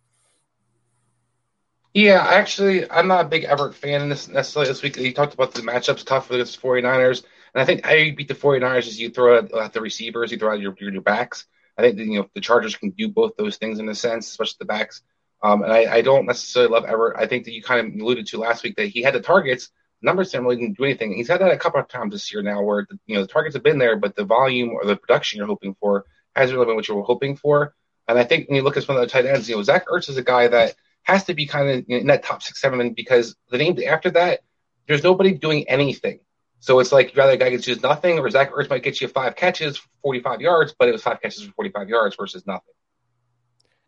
Yeah, 1.93 2.25
actually, 2.27 2.89
I'm 2.89 3.07
not 3.07 3.25
a 3.25 3.27
big 3.27 3.43
Everett 3.43 3.75
fan 3.75 4.09
necessarily 4.09 4.69
this 4.69 4.81
week. 4.81 4.95
He 4.95 5.13
talked 5.13 5.33
about 5.33 5.53
the 5.53 5.61
matchups 5.61 6.05
tough 6.05 6.29
against 6.31 6.61
49ers. 6.61 7.23
And 7.53 7.61
I 7.61 7.65
think 7.65 7.85
how 7.85 7.93
you 7.93 8.15
beat 8.15 8.27
the 8.27 8.35
49ers 8.35 8.87
is 8.87 8.99
you 8.99 9.09
throw 9.09 9.37
out 9.37 9.73
the 9.73 9.81
receivers, 9.81 10.31
you 10.31 10.37
throw 10.37 10.53
out 10.53 10.59
your, 10.59 10.75
your 10.79 11.01
backs. 11.01 11.45
I 11.77 11.81
think 11.81 11.97
you 11.97 12.19
know 12.19 12.29
the 12.33 12.41
Chargers 12.41 12.75
can 12.75 12.89
do 12.91 13.07
both 13.07 13.37
those 13.37 13.57
things 13.57 13.79
in 13.79 13.87
a 13.87 13.95
sense, 13.95 14.27
especially 14.27 14.57
the 14.59 14.65
backs. 14.65 15.01
Um, 15.41 15.63
and 15.63 15.71
I, 15.71 15.95
I, 15.95 16.01
don't 16.01 16.25
necessarily 16.25 16.73
love 16.73 16.83
Everett. 16.83 17.17
I 17.17 17.25
think 17.25 17.45
that 17.45 17.53
you 17.53 17.63
kind 17.63 17.87
of 17.87 18.01
alluded 18.01 18.27
to 18.27 18.37
last 18.37 18.61
week 18.61 18.75
that 18.75 18.89
he 18.89 19.01
had 19.01 19.13
the 19.13 19.21
targets. 19.21 19.69
Numbers 20.01 20.31
didn't 20.31 20.47
really 20.47 20.67
do 20.67 20.83
anything. 20.83 21.13
He's 21.13 21.29
had 21.29 21.39
that 21.39 21.51
a 21.51 21.57
couple 21.57 21.79
of 21.79 21.87
times 21.87 22.11
this 22.11 22.33
year 22.33 22.41
now, 22.41 22.61
where 22.61 22.85
the, 22.89 22.99
you 23.05 23.15
know 23.15 23.21
the 23.21 23.27
targets 23.27 23.55
have 23.55 23.63
been 23.63 23.77
there, 23.77 23.95
but 23.95 24.15
the 24.15 24.25
volume 24.25 24.71
or 24.71 24.83
the 24.85 24.97
production 24.97 25.37
you're 25.37 25.47
hoping 25.47 25.75
for 25.79 26.05
hasn't 26.35 26.55
really 26.55 26.67
been 26.67 26.75
what 26.75 26.87
you 26.89 26.95
were 26.95 27.03
hoping 27.03 27.37
for. 27.37 27.73
And 28.09 28.19
I 28.19 28.25
think 28.25 28.49
when 28.49 28.57
you 28.57 28.63
look 28.63 28.75
at 28.75 28.83
some 28.83 28.97
of 28.97 29.01
the 29.01 29.07
tight 29.07 29.25
ends, 29.25 29.47
you 29.47 29.55
know 29.55 29.63
Zach 29.63 29.87
Ertz 29.87 30.09
is 30.09 30.17
a 30.17 30.23
guy 30.23 30.49
that 30.49 30.75
has 31.03 31.23
to 31.25 31.33
be 31.33 31.45
kind 31.45 31.69
of 31.69 31.85
in 31.87 32.07
that 32.07 32.23
top 32.23 32.43
six, 32.43 32.59
seven, 32.59 32.93
because 32.93 33.35
the 33.49 33.57
name 33.57 33.77
after 33.87 34.11
that, 34.11 34.41
there's 34.87 35.03
nobody 35.03 35.33
doing 35.33 35.69
anything. 35.69 36.19
So 36.59 36.79
it's 36.79 36.91
like 36.91 37.13
rather 37.15 37.33
a 37.33 37.37
guy 37.37 37.49
gets 37.49 37.65
just 37.65 37.83
nothing, 37.83 38.19
or 38.19 38.29
Zach 38.29 38.51
Ertz 38.51 38.69
might 38.69 38.83
get 38.83 38.99
you 38.99 39.07
five 39.07 39.35
catches, 39.35 39.81
45 40.03 40.41
yards, 40.41 40.75
but 40.77 40.89
it 40.89 40.91
was 40.91 41.01
five 41.01 41.21
catches 41.21 41.43
for 41.43 41.53
45 41.53 41.89
yards 41.89 42.15
versus 42.15 42.45
nothing. 42.45 42.73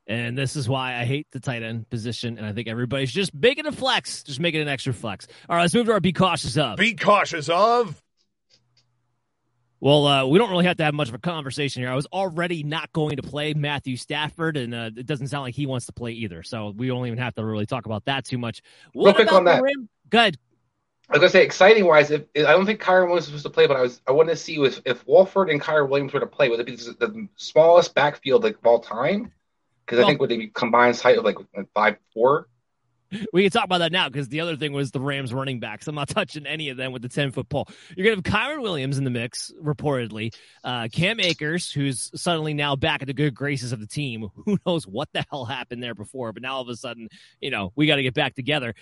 And 0.07 0.38
this 0.38 0.56
is 0.56 0.68
why 0.68 0.95
I 0.98 1.06
hate 1.06 1.27
the 1.31 1.39
tight 1.39 1.64
end 1.64 1.89
position, 1.89 2.38
and 2.38 2.45
I 2.45 2.53
think 2.53 2.68
everybody's 2.68 3.11
just 3.11 3.34
making 3.34 3.65
a 3.65 3.72
flex, 3.72 4.23
just 4.23 4.39
making 4.39 4.61
an 4.61 4.68
extra 4.68 4.93
flex. 4.93 5.27
All 5.48 5.56
right, 5.56 5.64
let's 5.64 5.73
move 5.73 5.85
to 5.88 5.93
our 5.93 5.99
be 5.99 6.14
cautious 6.14 6.57
of. 6.57 6.77
Be 6.77 6.95
cautious 6.95 7.49
of. 7.49 8.02
Well, 9.80 10.06
uh, 10.06 10.26
we 10.27 10.38
don't 10.38 10.52
really 10.52 10.65
have 10.65 10.77
to 10.77 10.84
have 10.84 10.93
much 10.93 11.10
of 11.10 11.15
a 11.15 11.19
conversation 11.19 11.81
here. 11.81 11.91
I 11.91 11.95
was 11.95 12.06
already 12.07 12.64
not 12.64 12.93
going 12.93 13.15
to 13.15 13.23
play 13.23 13.56
Matthew 13.56 13.98
Stafford, 13.98 14.56
and 14.56 14.76
uh, 14.76 14.91
it 14.95 15.07
doesn't 15.07 15.27
sound 15.27 15.43
like 15.43 15.56
he 15.56 15.65
wants 15.65 15.88
to 15.88 15.91
play 15.91 16.11
either. 16.11 16.43
So 16.43 16.72
we 16.76 16.88
don't 16.88 17.06
even 17.07 17.18
have 17.18 17.34
to 17.35 17.43
really 17.43 17.65
talk 17.65 17.88
about 17.88 18.06
that 18.06 18.26
too 18.26 18.38
much. 18.38 18.61
What 18.93 19.07
Real 19.07 19.15
quick 19.15 19.34
on 19.34 19.45
that. 19.45 19.64
Rim? 19.64 19.89
Good. 20.10 20.38
I 21.11 21.15
was 21.15 21.19
gonna 21.19 21.29
say 21.29 21.43
exciting 21.43 21.85
wise. 21.85 22.09
If, 22.09 22.21
I 22.38 22.53
don't 22.53 22.65
think 22.65 22.81
Kyren 22.81 23.07
Williams 23.07 23.29
was 23.29 23.41
supposed 23.41 23.43
to 23.43 23.49
play, 23.49 23.67
but 23.67 23.75
I 23.75 23.81
was 23.81 24.01
I 24.07 24.13
wanted 24.13 24.29
to 24.31 24.38
see 24.38 24.55
if 24.63 24.81
if 24.85 25.05
Wolford 25.05 25.49
and 25.49 25.59
Kyren 25.59 25.89
Williams 25.89 26.13
were 26.13 26.21
to 26.21 26.25
play, 26.25 26.47
would 26.47 26.61
it 26.61 26.65
be 26.65 26.77
the 26.77 27.27
smallest 27.35 27.93
backfield 27.93 28.45
like 28.45 28.57
of 28.57 28.65
all 28.65 28.79
time? 28.79 29.33
Because 29.85 29.97
well, 29.97 30.07
I 30.07 30.09
think 30.09 30.21
would 30.21 30.29
they 30.29 30.38
be 30.38 30.47
combined 30.47 30.95
height 30.95 31.17
of 31.17 31.25
like 31.25 31.35
five 31.73 31.97
four? 32.13 32.47
We 33.33 33.43
can 33.43 33.51
talk 33.51 33.65
about 33.65 33.79
that 33.79 33.91
now 33.91 34.09
because 34.09 34.29
the 34.29 34.41
other 34.41 34.55
thing 34.55 34.73
was 34.73 34.91
the 34.91 34.99
Rams 34.99 35.33
running 35.33 35.59
backs. 35.59 35.88
I'm 35.88 35.95
not 35.95 36.07
touching 36.09 36.45
any 36.45 36.69
of 36.69 36.77
them 36.77 36.91
with 36.91 37.01
the 37.01 37.09
10 37.09 37.31
foot 37.31 37.49
pole. 37.49 37.67
You're 37.95 38.05
going 38.05 38.21
to 38.21 38.31
have 38.31 38.41
Kyren 38.41 38.61
Williams 38.61 38.97
in 38.97 39.03
the 39.03 39.09
mix, 39.09 39.51
reportedly. 39.61 40.33
Uh, 40.63 40.88
Cam 40.91 41.19
Akers, 41.19 41.71
who's 41.71 42.11
suddenly 42.19 42.53
now 42.53 42.75
back 42.75 43.01
at 43.01 43.07
the 43.07 43.13
good 43.13 43.35
graces 43.35 43.71
of 43.71 43.79
the 43.79 43.88
team. 43.88 44.29
Who 44.45 44.57
knows 44.65 44.88
what 44.88 45.09
the 45.13 45.25
hell 45.29 45.45
happened 45.45 45.83
there 45.83 45.95
before, 45.95 46.33
but 46.33 46.41
now 46.41 46.55
all 46.55 46.61
of 46.61 46.69
a 46.69 46.75
sudden, 46.75 47.09
you 47.39 47.51
know, 47.51 47.71
we 47.75 47.88
got 47.88 47.95
to 47.95 48.03
get 48.03 48.13
back 48.13 48.35
together. 48.35 48.73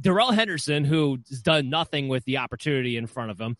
Darrell 0.00 0.30
Henderson, 0.30 0.84
who's 0.84 1.42
done 1.42 1.70
nothing 1.70 2.08
with 2.08 2.24
the 2.24 2.38
opportunity 2.38 2.96
in 2.96 3.06
front 3.06 3.30
of 3.30 3.40
him. 3.40 3.56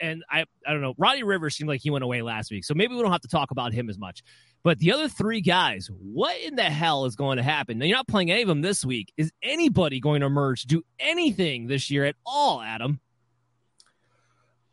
And 0.00 0.24
I, 0.30 0.44
I 0.66 0.72
don't 0.72 0.80
know. 0.80 0.94
Ronnie 0.98 1.22
Rivers 1.22 1.56
seemed 1.56 1.68
like 1.68 1.80
he 1.80 1.90
went 1.90 2.04
away 2.04 2.22
last 2.22 2.50
week, 2.50 2.64
so 2.64 2.74
maybe 2.74 2.94
we 2.94 3.02
don't 3.02 3.12
have 3.12 3.20
to 3.22 3.28
talk 3.28 3.50
about 3.50 3.72
him 3.72 3.88
as 3.88 3.98
much. 3.98 4.22
But 4.64 4.78
the 4.78 4.92
other 4.92 5.08
three 5.08 5.40
guys, 5.40 5.88
what 6.00 6.38
in 6.40 6.56
the 6.56 6.64
hell 6.64 7.04
is 7.04 7.14
going 7.14 7.36
to 7.36 7.42
happen? 7.42 7.78
Now, 7.78 7.86
you're 7.86 7.96
not 7.96 8.08
playing 8.08 8.30
any 8.30 8.42
of 8.42 8.48
them 8.48 8.60
this 8.60 8.84
week. 8.84 9.12
Is 9.16 9.32
anybody 9.42 10.00
going 10.00 10.20
to 10.20 10.26
emerge 10.26 10.62
do 10.64 10.82
anything 10.98 11.68
this 11.68 11.90
year 11.90 12.04
at 12.04 12.16
all, 12.26 12.60
Adam? 12.60 13.00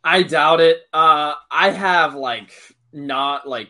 I 0.02 0.22
doubt 0.22 0.60
it. 0.60 0.82
Uh, 0.92 1.34
I 1.50 1.70
have 1.70 2.14
like 2.14 2.52
not 2.92 3.48
like 3.48 3.68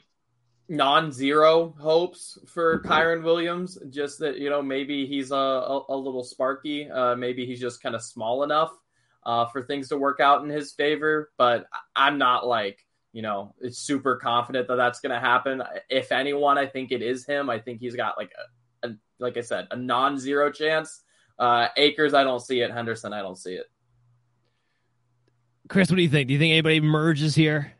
non-zero 0.68 1.74
hopes 1.78 2.38
for 2.46 2.82
Kyren 2.82 3.22
Williams. 3.22 3.78
Just 3.90 4.18
that 4.18 4.38
you 4.38 4.50
know 4.50 4.62
maybe 4.62 5.06
he's 5.06 5.30
a, 5.30 5.34
a, 5.34 5.84
a 5.90 5.96
little 5.96 6.24
sparky. 6.24 6.90
Uh, 6.90 7.14
maybe 7.16 7.46
he's 7.46 7.60
just 7.60 7.82
kind 7.82 7.94
of 7.94 8.02
small 8.02 8.42
enough 8.42 8.70
uh, 9.26 9.44
for 9.46 9.60
things 9.62 9.88
to 9.88 9.98
work 9.98 10.20
out 10.20 10.42
in 10.42 10.48
his 10.48 10.72
favor. 10.72 11.30
But 11.36 11.66
I'm 11.94 12.16
not 12.16 12.46
like 12.46 12.86
you 13.12 13.20
know 13.20 13.54
it's 13.60 13.78
super 13.78 14.16
confident 14.16 14.68
that 14.68 14.76
that's 14.76 15.00
going 15.00 15.12
to 15.12 15.20
happen. 15.20 15.62
If 15.90 16.12
anyone, 16.12 16.56
I 16.56 16.66
think 16.66 16.92
it 16.92 17.02
is 17.02 17.26
him. 17.26 17.50
I 17.50 17.58
think 17.58 17.80
he's 17.80 17.96
got 17.96 18.16
like 18.16 18.32
a, 18.82 18.88
a 18.88 18.96
like 19.18 19.36
I 19.36 19.42
said 19.42 19.68
a 19.70 19.76
non-zero 19.76 20.50
chance. 20.50 21.02
Uh, 21.38 21.68
Akers, 21.76 22.14
I 22.14 22.24
don't 22.24 22.40
see 22.40 22.60
it. 22.60 22.70
Henderson, 22.70 23.12
I 23.12 23.20
don't 23.20 23.36
see 23.36 23.54
it. 23.54 23.66
Chris, 25.68 25.90
what 25.90 25.96
do 25.96 26.02
you 26.02 26.08
think? 26.08 26.28
Do 26.28 26.32
you 26.32 26.38
think 26.38 26.52
anybody 26.52 26.80
merges 26.80 27.34
here? 27.34 27.72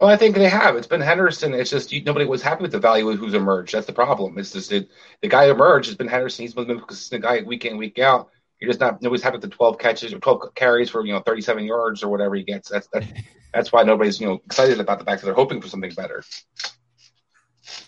Well, 0.00 0.10
I 0.10 0.16
think 0.16 0.34
they 0.34 0.48
have. 0.48 0.76
It's 0.76 0.86
been 0.86 1.00
Henderson. 1.00 1.54
It's 1.54 1.70
just 1.70 1.90
you, 1.90 2.02
nobody 2.02 2.26
was 2.26 2.42
happy 2.42 2.62
with 2.62 2.72
the 2.72 2.78
value 2.78 3.08
of 3.08 3.18
who's 3.18 3.34
emerged. 3.34 3.74
That's 3.74 3.86
the 3.86 3.92
problem. 3.92 4.38
It's 4.38 4.52
just 4.52 4.72
it, 4.72 4.88
the 5.22 5.28
guy 5.28 5.48
emerged 5.48 5.88
has 5.88 5.96
been 5.96 6.08
Henderson. 6.08 6.42
He's 6.42 6.54
been 6.54 6.68
the 6.68 6.80
consistent 6.80 7.22
guy 7.22 7.42
week 7.42 7.64
in 7.64 7.78
week 7.78 7.98
out. 7.98 8.30
You're 8.60 8.70
just 8.70 8.80
not 8.80 9.02
nobody's 9.02 9.22
happy 9.22 9.36
with 9.36 9.42
the 9.42 9.54
12 9.54 9.78
catches 9.78 10.12
or 10.12 10.18
12 10.18 10.54
carries 10.54 10.90
for 10.90 11.04
you 11.04 11.12
know 11.12 11.20
37 11.20 11.64
yards 11.64 12.02
or 12.02 12.08
whatever 12.08 12.34
he 12.34 12.42
gets. 12.42 12.68
That's 12.68 12.88
that's 12.92 13.06
that's 13.52 13.72
why 13.72 13.82
nobody's 13.82 14.20
you 14.20 14.26
know 14.26 14.40
excited 14.46 14.80
about 14.80 14.98
the 14.98 15.04
fact 15.04 15.20
that 15.20 15.26
they're 15.26 15.34
hoping 15.34 15.60
for 15.60 15.68
something 15.68 15.92
better. 15.92 16.24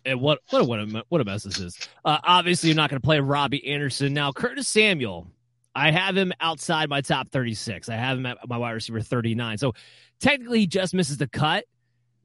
And 0.05 0.21
what 0.21 0.41
what 0.51 0.63
a, 0.63 0.65
what 0.65 0.81
a, 0.81 1.05
what 1.09 1.21
a 1.21 1.25
mess 1.25 1.45
this 1.45 1.59
is. 1.59 1.79
Uh, 2.05 2.19
obviously, 2.23 2.69
you're 2.69 2.77
not 2.77 2.91
going 2.91 3.01
to 3.01 3.05
play 3.05 3.21
Robbie 3.21 3.67
Anderson 3.67 4.13
now. 4.13 4.33
Curtis 4.33 4.69
Samuel, 4.69 5.29
I 5.75 5.91
have 5.91 6.17
him 6.17 6.33
outside 6.41 6.89
my 6.89 7.01
top 7.01 7.31
36. 7.31 7.89
I 7.89 7.95
have 7.95 8.19
him 8.19 8.27
at 8.27 8.39
my 8.49 8.59
wide 8.59 8.73
receiver 8.73 9.01
39. 9.01 9.59
So 9.59 9.75
technically, 10.21 10.61
he 10.61 10.67
just 10.67 10.95
misses 10.95 11.17
the 11.17 11.29
cut 11.29 11.65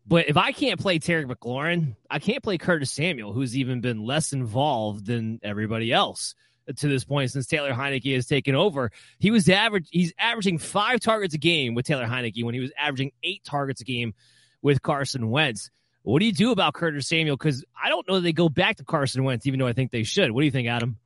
but 0.05 0.27
if 0.27 0.37
I 0.37 0.51
can't 0.51 0.79
play 0.79 0.99
Terry 0.99 1.25
McLaurin, 1.25 1.95
I 2.09 2.19
can't 2.19 2.43
play 2.43 2.57
Curtis 2.57 2.91
Samuel, 2.91 3.31
who's 3.31 3.55
even 3.57 3.79
been 3.81 4.03
less 4.03 4.33
involved 4.33 5.05
than 5.05 5.39
everybody 5.43 5.93
else 5.93 6.35
to 6.77 6.87
this 6.87 7.03
point 7.03 7.31
since 7.31 7.47
Taylor 7.47 7.73
Heinicke 7.73 8.13
has 8.15 8.25
taken 8.25 8.55
over. 8.55 8.91
He 9.19 9.31
was 9.31 9.47
average 9.49 9.87
he's 9.91 10.13
averaging 10.17 10.57
five 10.57 10.99
targets 10.99 11.33
a 11.33 11.37
game 11.37 11.75
with 11.75 11.85
Taylor 11.85 12.05
Heinicke 12.05 12.43
when 12.43 12.53
he 12.53 12.59
was 12.59 12.71
averaging 12.77 13.11
eight 13.23 13.43
targets 13.43 13.81
a 13.81 13.85
game 13.85 14.13
with 14.61 14.81
Carson 14.81 15.29
Wentz. 15.29 15.69
What 16.03 16.19
do 16.19 16.25
you 16.25 16.33
do 16.33 16.51
about 16.51 16.73
Curtis 16.73 17.07
Samuel? 17.07 17.37
Because 17.37 17.63
I 17.81 17.89
don't 17.89 18.07
know 18.07 18.19
they 18.19 18.33
go 18.33 18.49
back 18.49 18.77
to 18.77 18.83
Carson 18.83 19.23
Wentz, 19.23 19.47
even 19.47 19.59
though 19.59 19.67
I 19.67 19.73
think 19.73 19.91
they 19.91 20.03
should. 20.03 20.31
What 20.31 20.41
do 20.41 20.45
you 20.45 20.51
think, 20.51 20.67
Adam? 20.67 20.97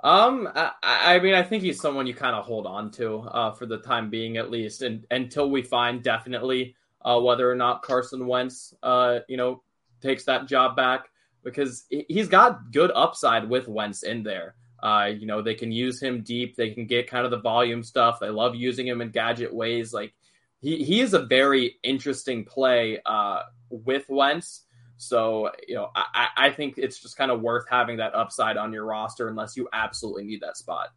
Um, 0.00 0.48
I, 0.54 0.72
I 0.82 1.18
mean, 1.18 1.34
I 1.34 1.42
think 1.42 1.62
he's 1.62 1.80
someone 1.80 2.06
you 2.06 2.14
kind 2.14 2.36
of 2.36 2.44
hold 2.44 2.66
on 2.66 2.90
to 2.92 3.20
uh, 3.20 3.52
for 3.52 3.64
the 3.64 3.78
time 3.78 4.10
being, 4.10 4.36
at 4.36 4.50
least, 4.50 4.82
and 4.82 5.06
until 5.10 5.50
we 5.50 5.62
find 5.62 6.02
definitely 6.02 6.74
uh, 7.02 7.18
whether 7.20 7.50
or 7.50 7.54
not 7.54 7.82
Carson 7.82 8.26
Wentz, 8.26 8.74
uh, 8.82 9.20
you 9.28 9.36
know, 9.36 9.62
takes 10.02 10.24
that 10.24 10.46
job 10.46 10.76
back 10.76 11.06
because 11.42 11.84
he's 11.88 12.28
got 12.28 12.70
good 12.70 12.90
upside 12.94 13.48
with 13.48 13.68
Wentz 13.68 14.02
in 14.02 14.22
there. 14.22 14.54
Uh, 14.84 15.06
you 15.06 15.26
know, 15.26 15.40
they 15.40 15.54
can 15.54 15.72
use 15.72 16.00
him 16.00 16.22
deep. 16.22 16.56
They 16.56 16.70
can 16.70 16.84
get 16.86 17.08
kind 17.08 17.24
of 17.24 17.30
the 17.30 17.40
volume 17.40 17.82
stuff. 17.82 18.18
They 18.20 18.28
love 18.28 18.54
using 18.54 18.86
him 18.86 19.00
in 19.00 19.08
gadget 19.08 19.54
ways. 19.54 19.94
Like 19.94 20.12
he, 20.60 20.84
he 20.84 21.00
is 21.00 21.14
a 21.14 21.24
very 21.24 21.76
interesting 21.82 22.44
play 22.44 23.00
uh, 23.06 23.44
with 23.70 24.04
Wentz. 24.10 24.66
So, 24.98 25.50
you 25.66 25.74
know, 25.74 25.88
I, 25.96 26.28
I 26.36 26.50
think 26.50 26.74
it's 26.76 27.00
just 27.00 27.16
kind 27.16 27.30
of 27.30 27.40
worth 27.40 27.64
having 27.68 27.96
that 27.96 28.14
upside 28.14 28.58
on 28.58 28.74
your 28.74 28.84
roster 28.84 29.26
unless 29.28 29.56
you 29.56 29.68
absolutely 29.72 30.24
need 30.24 30.42
that 30.42 30.58
spot. 30.58 30.88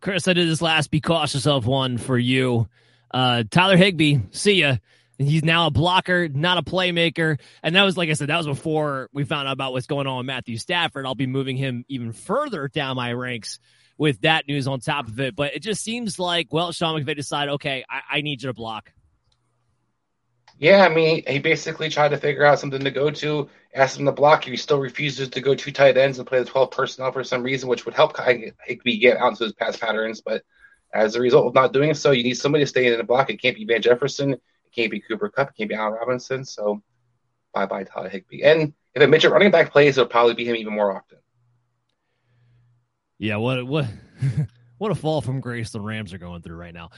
Chris, 0.00 0.26
I 0.26 0.32
did 0.32 0.48
this 0.48 0.60
last 0.60 0.90
be 0.90 1.00
cautious 1.00 1.46
of 1.46 1.66
one 1.66 1.96
for 1.96 2.18
you. 2.18 2.68
Uh, 3.12 3.44
Tyler 3.48 3.76
Higbee, 3.76 4.18
see 4.32 4.54
ya. 4.54 4.76
He's 5.18 5.44
now 5.44 5.66
a 5.66 5.70
blocker, 5.70 6.28
not 6.28 6.58
a 6.58 6.62
playmaker. 6.62 7.38
And 7.62 7.76
that 7.76 7.84
was, 7.84 7.96
like 7.96 8.10
I 8.10 8.14
said, 8.14 8.28
that 8.28 8.36
was 8.36 8.46
before 8.46 9.08
we 9.12 9.24
found 9.24 9.48
out 9.48 9.52
about 9.52 9.72
what's 9.72 9.86
going 9.86 10.06
on 10.06 10.18
with 10.18 10.26
Matthew 10.26 10.58
Stafford. 10.58 11.06
I'll 11.06 11.14
be 11.14 11.26
moving 11.26 11.56
him 11.56 11.84
even 11.88 12.12
further 12.12 12.68
down 12.68 12.96
my 12.96 13.12
ranks 13.12 13.60
with 13.96 14.22
that 14.22 14.48
news 14.48 14.66
on 14.66 14.80
top 14.80 15.08
of 15.08 15.20
it. 15.20 15.36
But 15.36 15.54
it 15.54 15.60
just 15.60 15.82
seems 15.82 16.18
like, 16.18 16.52
well, 16.52 16.72
Sean 16.72 17.00
McVay 17.00 17.14
decided, 17.14 17.52
okay, 17.52 17.84
I, 17.88 18.18
I 18.18 18.20
need 18.22 18.42
you 18.42 18.48
to 18.48 18.54
block. 18.54 18.92
Yeah, 20.58 20.84
I 20.84 20.88
mean, 20.88 21.24
he 21.26 21.40
basically 21.40 21.88
tried 21.88 22.10
to 22.10 22.16
figure 22.16 22.44
out 22.44 22.60
something 22.60 22.84
to 22.84 22.90
go 22.90 23.10
to, 23.10 23.48
asked 23.74 23.98
him 23.98 24.06
to 24.06 24.12
block. 24.12 24.44
He 24.44 24.56
still 24.56 24.78
refuses 24.78 25.28
to 25.30 25.40
go 25.40 25.54
two 25.54 25.72
tight 25.72 25.96
ends 25.96 26.18
and 26.18 26.28
play 26.28 26.38
the 26.38 26.44
12 26.44 26.70
personnel 26.70 27.12
for 27.12 27.24
some 27.24 27.42
reason, 27.42 27.68
which 27.68 27.84
would 27.84 27.94
help 27.94 28.16
Higbee 28.18 28.98
get 28.98 29.16
out 29.16 29.30
into 29.30 29.44
his 29.44 29.52
pass 29.52 29.76
patterns. 29.76 30.20
But 30.20 30.42
as 30.92 31.16
a 31.16 31.20
result 31.20 31.46
of 31.46 31.54
not 31.54 31.72
doing 31.72 31.92
so, 31.94 32.12
you 32.12 32.22
need 32.22 32.34
somebody 32.34 32.62
to 32.62 32.68
stay 32.68 32.86
in 32.86 32.96
the 32.96 33.04
block. 33.04 33.30
It 33.30 33.42
can't 33.42 33.56
be 33.56 33.64
Van 33.64 33.82
Jefferson. 33.82 34.36
Can't 34.74 34.90
be 34.90 35.00
Cooper 35.00 35.28
Kupp, 35.28 35.50
It 35.50 35.56
can't 35.56 35.68
be 35.68 35.74
Allen 35.74 35.94
Robinson. 35.94 36.44
So 36.44 36.82
bye 37.52 37.66
bye, 37.66 37.84
Todd 37.84 38.10
Higbee. 38.10 38.42
And 38.42 38.72
if 38.94 39.02
a 39.02 39.06
midget 39.06 39.32
running 39.32 39.50
back 39.50 39.72
plays, 39.72 39.96
it'll 39.96 40.08
probably 40.08 40.34
be 40.34 40.44
him 40.44 40.56
even 40.56 40.74
more 40.74 40.94
often. 40.96 41.18
Yeah, 43.18 43.36
what 43.36 43.66
what 43.66 43.86
what 44.78 44.90
a 44.90 44.94
fall 44.94 45.20
from 45.20 45.40
grace 45.40 45.70
the 45.70 45.80
Rams 45.80 46.12
are 46.12 46.18
going 46.18 46.42
through 46.42 46.56
right 46.56 46.74
now. 46.74 46.90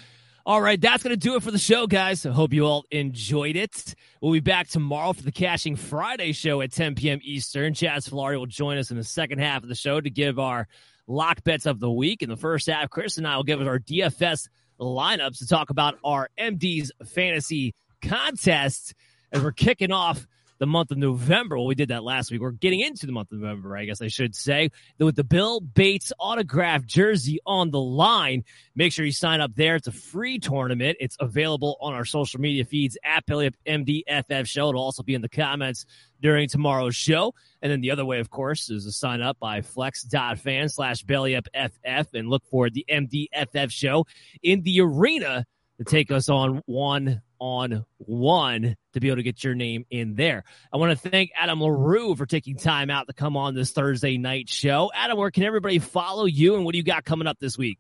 All 0.45 0.61
right, 0.61 0.81
that's 0.81 1.03
going 1.03 1.11
to 1.11 1.17
do 1.17 1.35
it 1.35 1.43
for 1.43 1.51
the 1.51 1.59
show, 1.59 1.89
guys. 1.89 2.25
I 2.25 2.31
hope 2.31 2.53
you 2.53 2.67
all 2.67 2.85
enjoyed 2.93 3.57
it. 3.57 3.97
We'll 4.23 4.33
be 4.33 4.39
back 4.39 4.69
tomorrow 4.69 5.13
for 5.13 5.25
the 5.25 5.33
Cashing 5.33 5.75
Friday 5.75 6.31
show 6.31 6.61
at 6.61 6.71
10 6.71 6.95
p.m. 6.95 7.19
Eastern. 7.25 7.73
Chaz 7.73 8.09
Filari 8.09 8.39
will 8.39 8.47
join 8.47 8.79
us 8.79 8.93
in 8.93 8.97
the 8.97 9.03
second 9.03 9.41
half 9.41 9.65
of 9.65 9.69
the 9.69 9.75
show 9.75 10.01
to 10.01 10.09
give 10.09 10.39
our 10.39 10.69
lock 11.09 11.43
bets 11.43 11.67
of 11.67 11.81
the 11.81 11.91
week. 11.91 12.23
In 12.23 12.29
the 12.29 12.37
first 12.37 12.69
half, 12.69 12.91
Chris 12.91 13.19
and 13.19 13.27
I 13.27 13.35
will 13.35 13.43
give 13.43 13.61
us 13.61 13.67
our 13.67 13.81
DFS 13.81 14.49
lineups 14.81 15.39
to 15.39 15.47
talk 15.47 15.71
about 15.71 15.99
our 16.05 16.29
MD's 16.39 16.93
fantasy 17.07 17.75
contest 18.03 18.95
as 19.33 19.43
we're 19.43 19.53
kicking 19.53 19.93
off 19.93 20.27
the 20.59 20.67
month 20.67 20.91
of 20.91 20.99
November. 20.99 21.57
Well, 21.57 21.67
we 21.67 21.75
did 21.75 21.89
that 21.89 22.05
last 22.05 22.31
week. 22.31 22.41
We're 22.41 22.51
getting 22.53 22.81
into 22.81 23.07
the 23.07 23.13
month 23.13 23.33
of 23.33 23.39
November, 23.39 23.77
I 23.77 23.85
guess 23.85 24.01
I 24.01 24.09
should 24.09 24.35
say, 24.35 24.71
with 24.99 25.17
the 25.17 25.25
Bill 25.25 25.61
Bates 25.61 26.13
autograph 26.19 26.85
jersey 26.85 27.39
on 27.47 27.71
the 27.71 27.81
line. 27.81 28.45
Make 28.75 28.93
sure 28.93 29.05
you 29.05 29.13
sign 29.13 29.41
up 29.41 29.55
there. 29.55 29.77
It's 29.77 29.87
a 29.87 29.93
free 29.93 30.39
tournament. 30.39 30.97
It's 31.01 31.17
available 31.21 31.77
on 31.81 31.95
our 31.95 32.05
social 32.05 32.41
media 32.41 32.65
feeds 32.65 32.97
at 33.05 33.27
Billy 33.27 33.51
MDFF 33.67 34.47
Show. 34.47 34.69
It'll 34.69 34.83
also 34.83 35.03
be 35.03 35.15
in 35.15 35.23
the 35.23 35.29
comments 35.29 35.87
during 36.21 36.49
tomorrow's 36.49 36.97
show. 36.97 37.35
And 37.63 37.71
then 37.71 37.81
the 37.81 37.91
other 37.91 38.05
way, 38.05 38.21
of 38.21 38.31
course, 38.31 38.71
is 38.71 38.85
to 38.85 38.93
sign 38.93 39.21
up 39.21 39.39
by 39.39 39.61
flex.fan 39.63 40.69
slash 40.69 41.05
bellyupff 41.05 42.07
and 42.15 42.29
look 42.29 42.45
for 42.51 42.71
the 42.71 42.85
MDFF 42.89 43.71
show 43.71 44.07
in 44.43 44.63
the 44.63 44.81
arena 44.81 45.45
to 45.79 45.85
take 45.85 46.11
us 46.11 46.29
on 46.29 46.63
one 46.67 47.23
on 47.39 47.85
one 47.99 48.77
to 48.95 49.01
be 49.01 49.09
able 49.09 49.17
to 49.17 49.23
get 49.23 49.45
your 49.45 49.55
name 49.55 49.85
in 49.91 50.15
there. 50.15 50.45
I 50.73 50.79
want 50.79 50.99
to 50.99 51.11
thank 51.11 51.31
Adam 51.37 51.61
LaRue 51.61 52.17
for 52.17 52.27
taking 52.27 52.57
time 52.57 52.91
out 52.91 53.07
to 53.09 53.13
come 53.13 53.37
on 53.37 53.55
this 53.55 53.73
Thursday 53.73 54.17
night 54.17 54.49
show. 54.49 54.91
Adam, 54.95 55.19
where 55.19 55.31
can 55.31 55.43
everybody 55.43 55.79
follow 55.79 56.25
you 56.25 56.55
and 56.57 56.65
what 56.65 56.73
do 56.73 56.79
you 56.79 56.85
got 56.85 57.05
coming 57.05 57.27
up 57.27 57.39
this 57.39 57.59
week? 57.59 57.79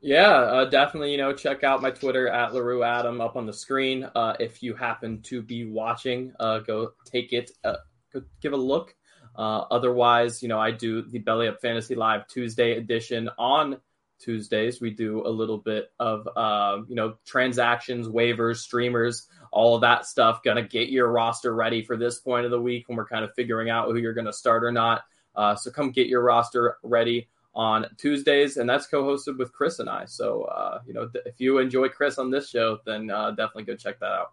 Yeah, 0.00 0.32
uh, 0.32 0.64
definitely. 0.66 1.12
You 1.12 1.18
know, 1.18 1.32
check 1.32 1.64
out 1.64 1.80
my 1.80 1.90
Twitter 1.90 2.28
at 2.28 2.52
LaRue 2.52 2.84
Adam 2.84 3.20
up 3.20 3.36
on 3.36 3.46
the 3.46 3.54
screen. 3.54 4.04
Uh, 4.14 4.36
if 4.38 4.62
you 4.62 4.74
happen 4.74 5.22
to 5.22 5.40
be 5.40 5.64
watching, 5.64 6.32
uh, 6.38 6.58
go 6.58 6.92
take 7.06 7.32
it, 7.32 7.50
uh, 7.64 7.76
go 8.12 8.22
give 8.42 8.52
a 8.52 8.56
look. 8.56 8.94
Uh, 9.34 9.64
otherwise, 9.70 10.42
you 10.42 10.48
know, 10.48 10.60
I 10.60 10.72
do 10.72 11.02
the 11.02 11.18
Belly 11.18 11.48
Up 11.48 11.60
Fantasy 11.60 11.94
Live 11.94 12.28
Tuesday 12.28 12.76
edition 12.76 13.30
on 13.38 13.80
Tuesdays. 14.24 14.80
We 14.80 14.90
do 14.90 15.26
a 15.26 15.28
little 15.28 15.58
bit 15.58 15.92
of, 16.00 16.28
uh, 16.34 16.78
you 16.88 16.94
know, 16.94 17.16
transactions, 17.26 18.08
waivers, 18.08 18.56
streamers, 18.56 19.28
all 19.52 19.74
of 19.74 19.82
that 19.82 20.06
stuff. 20.06 20.42
Going 20.42 20.56
to 20.56 20.62
get 20.62 20.88
your 20.88 21.10
roster 21.10 21.54
ready 21.54 21.82
for 21.82 21.96
this 21.96 22.20
point 22.20 22.44
of 22.44 22.50
the 22.50 22.60
week 22.60 22.88
when 22.88 22.96
we're 22.96 23.06
kind 23.06 23.24
of 23.24 23.34
figuring 23.34 23.70
out 23.70 23.88
who 23.88 23.96
you're 23.96 24.14
going 24.14 24.26
to 24.26 24.32
start 24.32 24.64
or 24.64 24.72
not. 24.72 25.02
Uh, 25.36 25.54
so 25.54 25.70
come 25.70 25.90
get 25.90 26.06
your 26.06 26.22
roster 26.22 26.78
ready 26.82 27.28
on 27.54 27.86
Tuesdays, 27.98 28.56
and 28.56 28.68
that's 28.68 28.86
co-hosted 28.86 29.38
with 29.38 29.52
Chris 29.52 29.78
and 29.78 29.88
I. 29.88 30.06
So, 30.06 30.42
uh, 30.42 30.80
you 30.86 30.94
know, 30.94 31.08
if 31.26 31.34
you 31.38 31.58
enjoy 31.58 31.88
Chris 31.88 32.18
on 32.18 32.30
this 32.30 32.48
show, 32.48 32.78
then 32.84 33.10
uh, 33.10 33.30
definitely 33.30 33.64
go 33.64 33.76
check 33.76 34.00
that 34.00 34.10
out. 34.10 34.32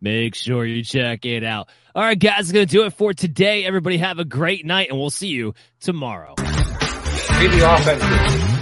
Make 0.00 0.34
sure 0.34 0.64
you 0.64 0.82
check 0.82 1.24
it 1.24 1.44
out. 1.44 1.68
All 1.94 2.02
right, 2.02 2.18
guys, 2.18 2.50
going 2.50 2.66
to 2.66 2.70
do 2.70 2.84
it 2.84 2.92
for 2.94 3.14
today. 3.14 3.64
Everybody 3.64 3.98
have 3.98 4.18
a 4.18 4.24
great 4.24 4.66
night, 4.66 4.88
and 4.90 4.98
we'll 4.98 5.10
see 5.10 5.28
you 5.28 5.54
tomorrow. 5.78 6.34
Maybe 7.38 7.60
offensive. 7.60 8.61